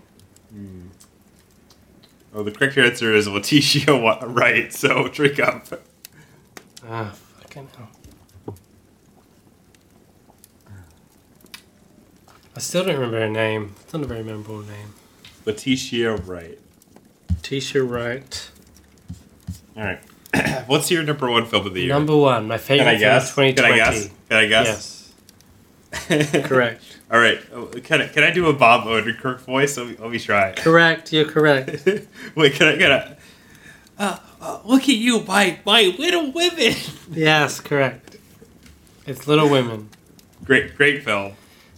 Oh, 2.36 2.42
the 2.44 2.52
correct 2.52 2.78
answer 2.78 3.14
is 3.14 3.28
Letitia 3.28 3.96
Wa- 3.98 4.24
Wright. 4.26 4.72
So 4.74 5.08
drink 5.08 5.40
up. 5.40 5.68
Ah, 6.88 7.14
fucking 7.40 7.70
hell. 7.78 8.56
I 12.56 12.60
still 12.60 12.86
don't 12.86 12.96
remember 12.96 13.20
her 13.20 13.30
name. 13.30 13.74
It's 13.82 13.94
not 13.94 14.04
a 14.04 14.06
very 14.08 14.24
memorable 14.24 14.60
name. 14.62 14.94
Letitia 15.46 16.16
Wright. 16.16 16.60
Tisha 17.42 17.88
Wright. 17.88 18.50
All 19.76 19.84
right. 19.84 20.00
What's 20.68 20.90
your 20.90 21.04
number 21.04 21.30
one 21.30 21.46
film 21.46 21.68
of 21.68 21.74
the 21.74 21.82
year? 21.82 21.90
Number 21.94 22.16
one, 22.18 22.48
my 22.48 22.58
Can 22.58 22.66
favorite 22.66 22.88
I 22.88 22.92
film 22.98 23.00
guess? 23.00 23.30
of 23.30 23.36
Can 23.36 23.44
I 23.44 23.52
2020. 23.52 23.76
guess? 23.76 24.10
Can 24.30 24.38
I 24.38 24.46
guess? 24.48 25.14
Yes, 26.10 26.48
correct. 26.48 26.84
All 27.12 27.20
right. 27.20 27.40
Oh, 27.54 27.66
Can 27.68 28.02
I, 28.02 28.08
can 28.08 28.24
I 28.24 28.32
do 28.32 28.48
a 28.48 28.54
Bob 28.54 28.86
Odenkirk 28.86 29.42
voice? 29.42 29.78
Let 29.78 29.88
me, 29.88 29.96
let 30.00 30.10
me 30.10 30.18
try 30.18 30.50
it. 30.50 30.56
Correct, 30.58 31.14
you're 31.14 31.26
correct. 31.30 31.88
Wait, 32.36 32.54
can 32.54 32.68
I 32.68 32.76
get 32.76 32.92
a? 32.92 33.18
Uh, 34.00 34.18
uh, 34.42 34.60
look 34.66 34.84
at 34.84 34.88
you, 34.96 35.22
my 35.24 35.60
my 35.66 35.94
Little 36.00 36.32
Women. 36.32 36.74
Yes, 37.12 37.60
correct. 37.60 38.18
It's 39.06 39.28
Little 39.28 39.50
Women. 39.50 39.90
Great, 40.44 40.76
great 40.76 41.04
film. 41.04 41.34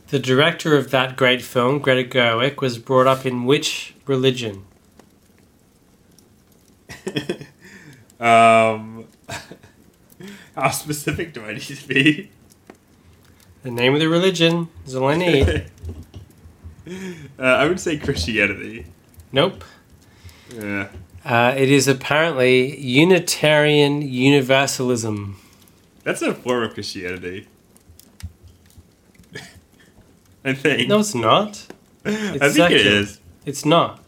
The 0.08 0.20
director 0.20 0.78
of 0.78 0.92
that 0.92 1.18
great 1.18 1.42
film, 1.42 1.80
Greta 1.80 2.08
Gerwig, 2.08 2.62
was 2.62 2.78
brought 2.78 3.08
up 3.08 3.26
in 3.26 3.44
which 3.46 3.96
religion? 4.06 4.64
Um, 8.20 9.08
how 10.56 10.70
specific 10.72 11.34
do 11.34 11.44
I 11.44 11.54
need 11.54 11.62
to 11.62 11.88
be? 11.88 12.32
The 13.64 13.72
name 13.72 13.94
of 13.94 14.00
the 14.00 14.08
religion 14.08 14.70
is 14.86 14.96
all 14.96 15.08
I 15.08 15.16
need. 15.18 15.66
uh, 16.88 17.42
I 17.42 17.68
would 17.68 17.80
say 17.80 17.98
Christianity. 17.98 18.86
nope. 19.32 19.64
Yeah. 20.54 20.90
Uh, 21.26 21.56
it 21.58 21.72
is 21.72 21.88
apparently 21.88 22.78
Unitarian 22.80 24.04
Universalism. 24.04 25.40
That's 26.04 26.22
a 26.22 26.36
form 26.36 26.62
of 26.64 26.76
Christianity. 26.76 27.48
I 30.46 30.54
think. 30.54 30.88
No, 30.88 31.00
it's 31.00 31.16
not. 31.16 31.66
I 32.06 32.50
think 32.50 32.70
it 32.70 32.86
is. 32.86 33.20
It's 33.44 33.66
not. 33.66 34.00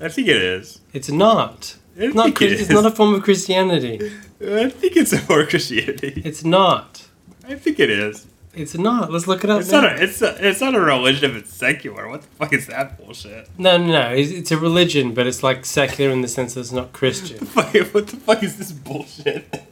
I 0.00 0.08
think 0.08 0.28
it 0.28 0.36
is. 0.36 0.80
It's 0.92 1.10
not. 1.10 1.76
It's 1.96 2.14
not. 2.14 2.40
it 2.42 2.52
It's 2.60 2.70
not 2.70 2.86
a 2.86 2.90
form 2.90 3.14
of 3.14 3.22
Christianity. 3.22 4.12
I 4.40 4.68
think 4.68 4.96
it's 4.96 5.12
a 5.12 5.18
form 5.18 5.40
of 5.42 5.48
Christianity. 5.48 6.22
It's 6.24 6.44
not. 6.44 7.06
I 7.46 7.54
think 7.54 7.78
it 7.78 7.90
is. 7.90 8.26
It's 8.56 8.76
not. 8.76 9.10
Let's 9.10 9.26
look 9.26 9.42
it 9.42 9.50
up. 9.50 9.60
It's 9.60 9.70
now. 9.70 9.82
not 9.82 9.98
a. 9.98 10.02
It's 10.02 10.22
a. 10.22 10.48
It's 10.48 10.60
not 10.60 10.74
a 10.74 10.80
religion 10.80 11.30
if 11.30 11.36
it's 11.36 11.52
secular. 11.52 12.08
What 12.08 12.22
the 12.22 12.28
fuck 12.28 12.52
is 12.52 12.66
that 12.68 12.98
bullshit? 12.98 13.48
No, 13.58 13.76
no, 13.76 13.86
no. 13.86 14.10
It's, 14.10 14.30
it's 14.30 14.50
a 14.52 14.56
religion, 14.58 15.12
but 15.12 15.26
it's 15.26 15.42
like 15.42 15.64
secular 15.64 16.12
in 16.12 16.20
the 16.20 16.28
sense 16.28 16.54
that 16.54 16.60
it's 16.60 16.72
not 16.72 16.92
Christian. 16.92 17.38
Fuck, 17.46 17.74
what 17.92 18.06
the 18.06 18.16
fuck 18.16 18.42
is 18.42 18.56
this 18.56 18.70
bullshit? 18.70 19.62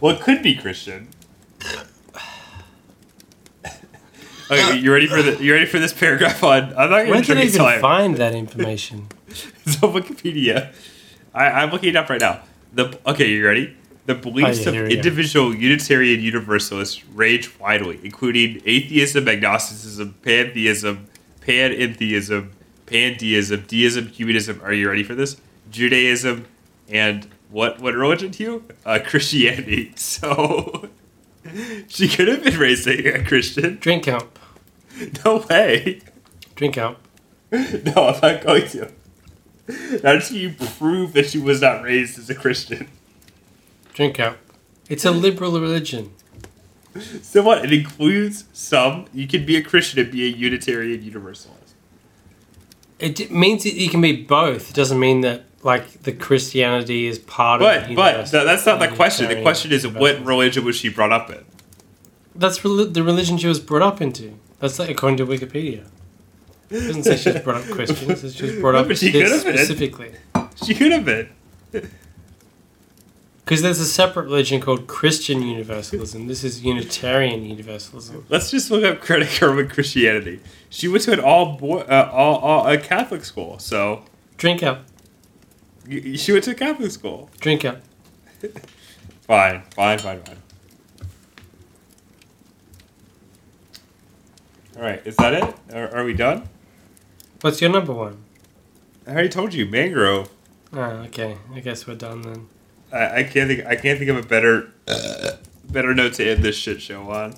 well, 0.00 0.14
it 0.16 0.20
could 0.20 0.42
be 0.42 0.54
Christian. 0.54 1.08
Okay, 4.50 4.76
you 4.78 4.92
ready 4.92 5.06
for 5.06 5.22
the? 5.22 5.42
You 5.42 5.54
ready 5.54 5.64
for 5.64 5.78
this 5.78 5.94
paragraph 5.94 6.44
on? 6.44 6.74
I'm 6.76 6.90
not 6.90 7.06
going 7.06 7.22
to 7.22 7.22
did 7.22 7.26
try 7.26 7.36
I 7.36 7.44
to 7.44 7.70
even 7.70 7.80
find 7.80 8.16
that 8.18 8.34
information? 8.34 9.08
It's 9.66 9.82
on 9.82 9.92
Wikipedia. 9.92 10.74
I, 11.34 11.46
I'm 11.46 11.70
looking 11.70 11.90
it 11.90 11.96
up 11.96 12.10
right 12.10 12.20
now. 12.20 12.42
The 12.72 12.98
okay, 13.06 13.30
you 13.30 13.44
ready? 13.44 13.76
The 14.06 14.14
beliefs 14.14 14.66
of 14.66 14.74
individual 14.74 15.54
Unitarian 15.54 16.20
Universalists 16.20 17.06
range 17.08 17.52
widely, 17.60 18.00
including 18.02 18.60
atheism, 18.66 19.28
agnosticism, 19.28 20.14
pantheism, 20.22 21.06
panentheism, 21.40 22.50
pandeism, 22.86 23.66
deism, 23.68 24.08
humanism. 24.08 24.60
Are 24.64 24.72
you 24.72 24.88
ready 24.88 25.04
for 25.04 25.14
this? 25.14 25.36
Judaism, 25.70 26.46
and 26.88 27.28
what 27.50 27.80
what 27.80 27.94
religion 27.94 28.32
to 28.32 28.42
you? 28.42 28.64
Uh, 28.84 28.98
Christianity. 29.04 29.92
So 29.96 30.88
she 31.88 32.08
could 32.08 32.28
have 32.28 32.42
been 32.42 32.58
raised 32.58 32.86
a 32.86 33.20
a 33.20 33.24
Christian. 33.24 33.76
Drink 33.76 34.08
up. 34.08 34.38
No 35.24 35.44
way. 35.48 36.00
Drink 36.54 36.78
up. 36.78 37.00
No, 37.50 38.08
I'm 38.08 38.20
not 38.20 38.42
going 38.44 38.66
to. 38.68 38.90
Not 40.02 40.16
until 40.16 40.36
you 40.36 40.54
prove 40.78 41.12
that 41.12 41.30
she 41.30 41.38
was 41.38 41.60
not 41.60 41.82
raised 41.82 42.18
as 42.18 42.30
a 42.30 42.34
Christian. 42.34 42.88
Drink 43.94 44.18
up. 44.20 44.38
It's 44.88 45.04
a 45.04 45.10
liberal 45.10 45.60
religion. 45.60 46.12
So 47.22 47.42
what? 47.42 47.64
It 47.64 47.72
includes 47.72 48.44
some. 48.52 49.06
You 49.12 49.26
can 49.26 49.46
be 49.46 49.56
a 49.56 49.62
Christian 49.62 50.00
and 50.00 50.12
be 50.12 50.24
a 50.24 50.36
Unitarian 50.36 51.02
Universalist. 51.02 51.74
It 52.98 53.30
means 53.30 53.64
that 53.64 53.74
you 53.74 53.88
can 53.88 54.00
be 54.00 54.12
both. 54.12 54.70
It 54.70 54.76
doesn't 54.76 55.00
mean 55.00 55.22
that 55.22 55.44
like 55.62 56.02
the 56.02 56.12
Christianity 56.12 57.06
is 57.06 57.18
part 57.18 57.62
of. 57.62 57.66
But 57.66 57.88
the 57.88 57.94
but 57.94 58.12
th- 58.26 58.44
that's 58.44 58.66
not 58.66 58.78
the 58.80 58.88
question. 58.88 59.28
The 59.28 59.42
question 59.42 59.72
is 59.72 59.86
what 59.86 60.24
religion 60.24 60.64
was 60.64 60.76
she 60.76 60.88
brought 60.88 61.12
up 61.12 61.30
in? 61.30 61.44
That's 62.34 62.58
the 62.58 63.02
religion 63.02 63.38
she 63.38 63.46
was 63.46 63.60
brought 63.60 63.82
up 63.82 64.00
into. 64.00 64.38
That's 64.58 64.78
like 64.78 64.90
according 64.90 65.16
to 65.18 65.26
Wikipedia. 65.26 65.86
It 66.72 66.86
doesn't 66.86 67.02
say 67.04 67.16
she's 67.16 67.40
brought 67.42 67.62
up 67.62 67.68
Christian. 67.68 68.10
It 68.10 68.18
says 68.18 68.34
she 68.34 68.44
was 68.44 68.56
brought 68.56 68.74
up 68.74 68.88
but 68.88 68.98
she 68.98 69.10
this 69.10 69.22
could 69.22 69.32
have 69.32 69.44
been. 69.44 69.56
specifically. 69.58 70.12
She 70.64 70.74
could 70.74 70.92
have 70.92 71.04
been. 71.04 71.28
Because 73.44 73.60
there's 73.60 73.80
a 73.80 73.84
separate 73.86 74.24
religion 74.24 74.60
called 74.60 74.86
Christian 74.86 75.42
Universalism. 75.42 76.28
This 76.28 76.44
is 76.44 76.62
Unitarian 76.64 77.44
Universalism. 77.44 78.24
Let's 78.28 78.50
just 78.50 78.70
look 78.70 78.84
up 78.84 79.00
Greta 79.00 79.24
Gerwig 79.26 79.70
Christianity. 79.70 80.40
She 80.70 80.88
went 80.88 81.02
to 81.04 81.12
an 81.12 81.20
all 81.20 81.56
boy, 81.56 81.80
uh, 81.80 82.08
all, 82.12 82.38
all 82.38 82.66
a 82.66 82.78
Catholic 82.78 83.24
school. 83.24 83.58
So 83.58 84.04
Drink 84.38 84.62
up. 84.62 84.84
she 85.88 86.32
went 86.32 86.44
to 86.44 86.52
a 86.52 86.54
Catholic 86.54 86.90
school. 86.92 87.28
Drink 87.40 87.64
up. 87.64 87.80
Fine, 89.26 89.62
fine, 89.76 89.98
fine, 89.98 90.20
fine. 90.22 90.36
All 94.76 94.82
right, 94.82 95.00
is 95.06 95.16
that 95.16 95.32
it? 95.34 95.54
Are, 95.72 95.96
are 95.96 96.04
we 96.04 96.12
done? 96.12 96.48
What's 97.42 97.60
your 97.60 97.70
number 97.70 97.92
one? 97.92 98.22
I 99.04 99.10
already 99.10 99.28
told 99.28 99.52
you, 99.52 99.66
Mangrove. 99.66 100.30
Oh, 100.72 100.80
okay. 100.80 101.38
I 101.52 101.58
guess 101.58 101.88
we're 101.88 101.96
done 101.96 102.22
then. 102.22 102.46
I, 102.92 103.18
I 103.18 103.22
can't 103.24 103.48
think. 103.48 103.66
I 103.66 103.74
can't 103.74 103.98
think 103.98 104.10
of 104.10 104.16
a 104.16 104.22
better, 104.22 104.72
better 105.68 105.92
note 105.92 106.14
to 106.14 106.30
end 106.30 106.44
this 106.44 106.54
shit 106.54 106.80
show 106.80 107.10
on. 107.10 107.34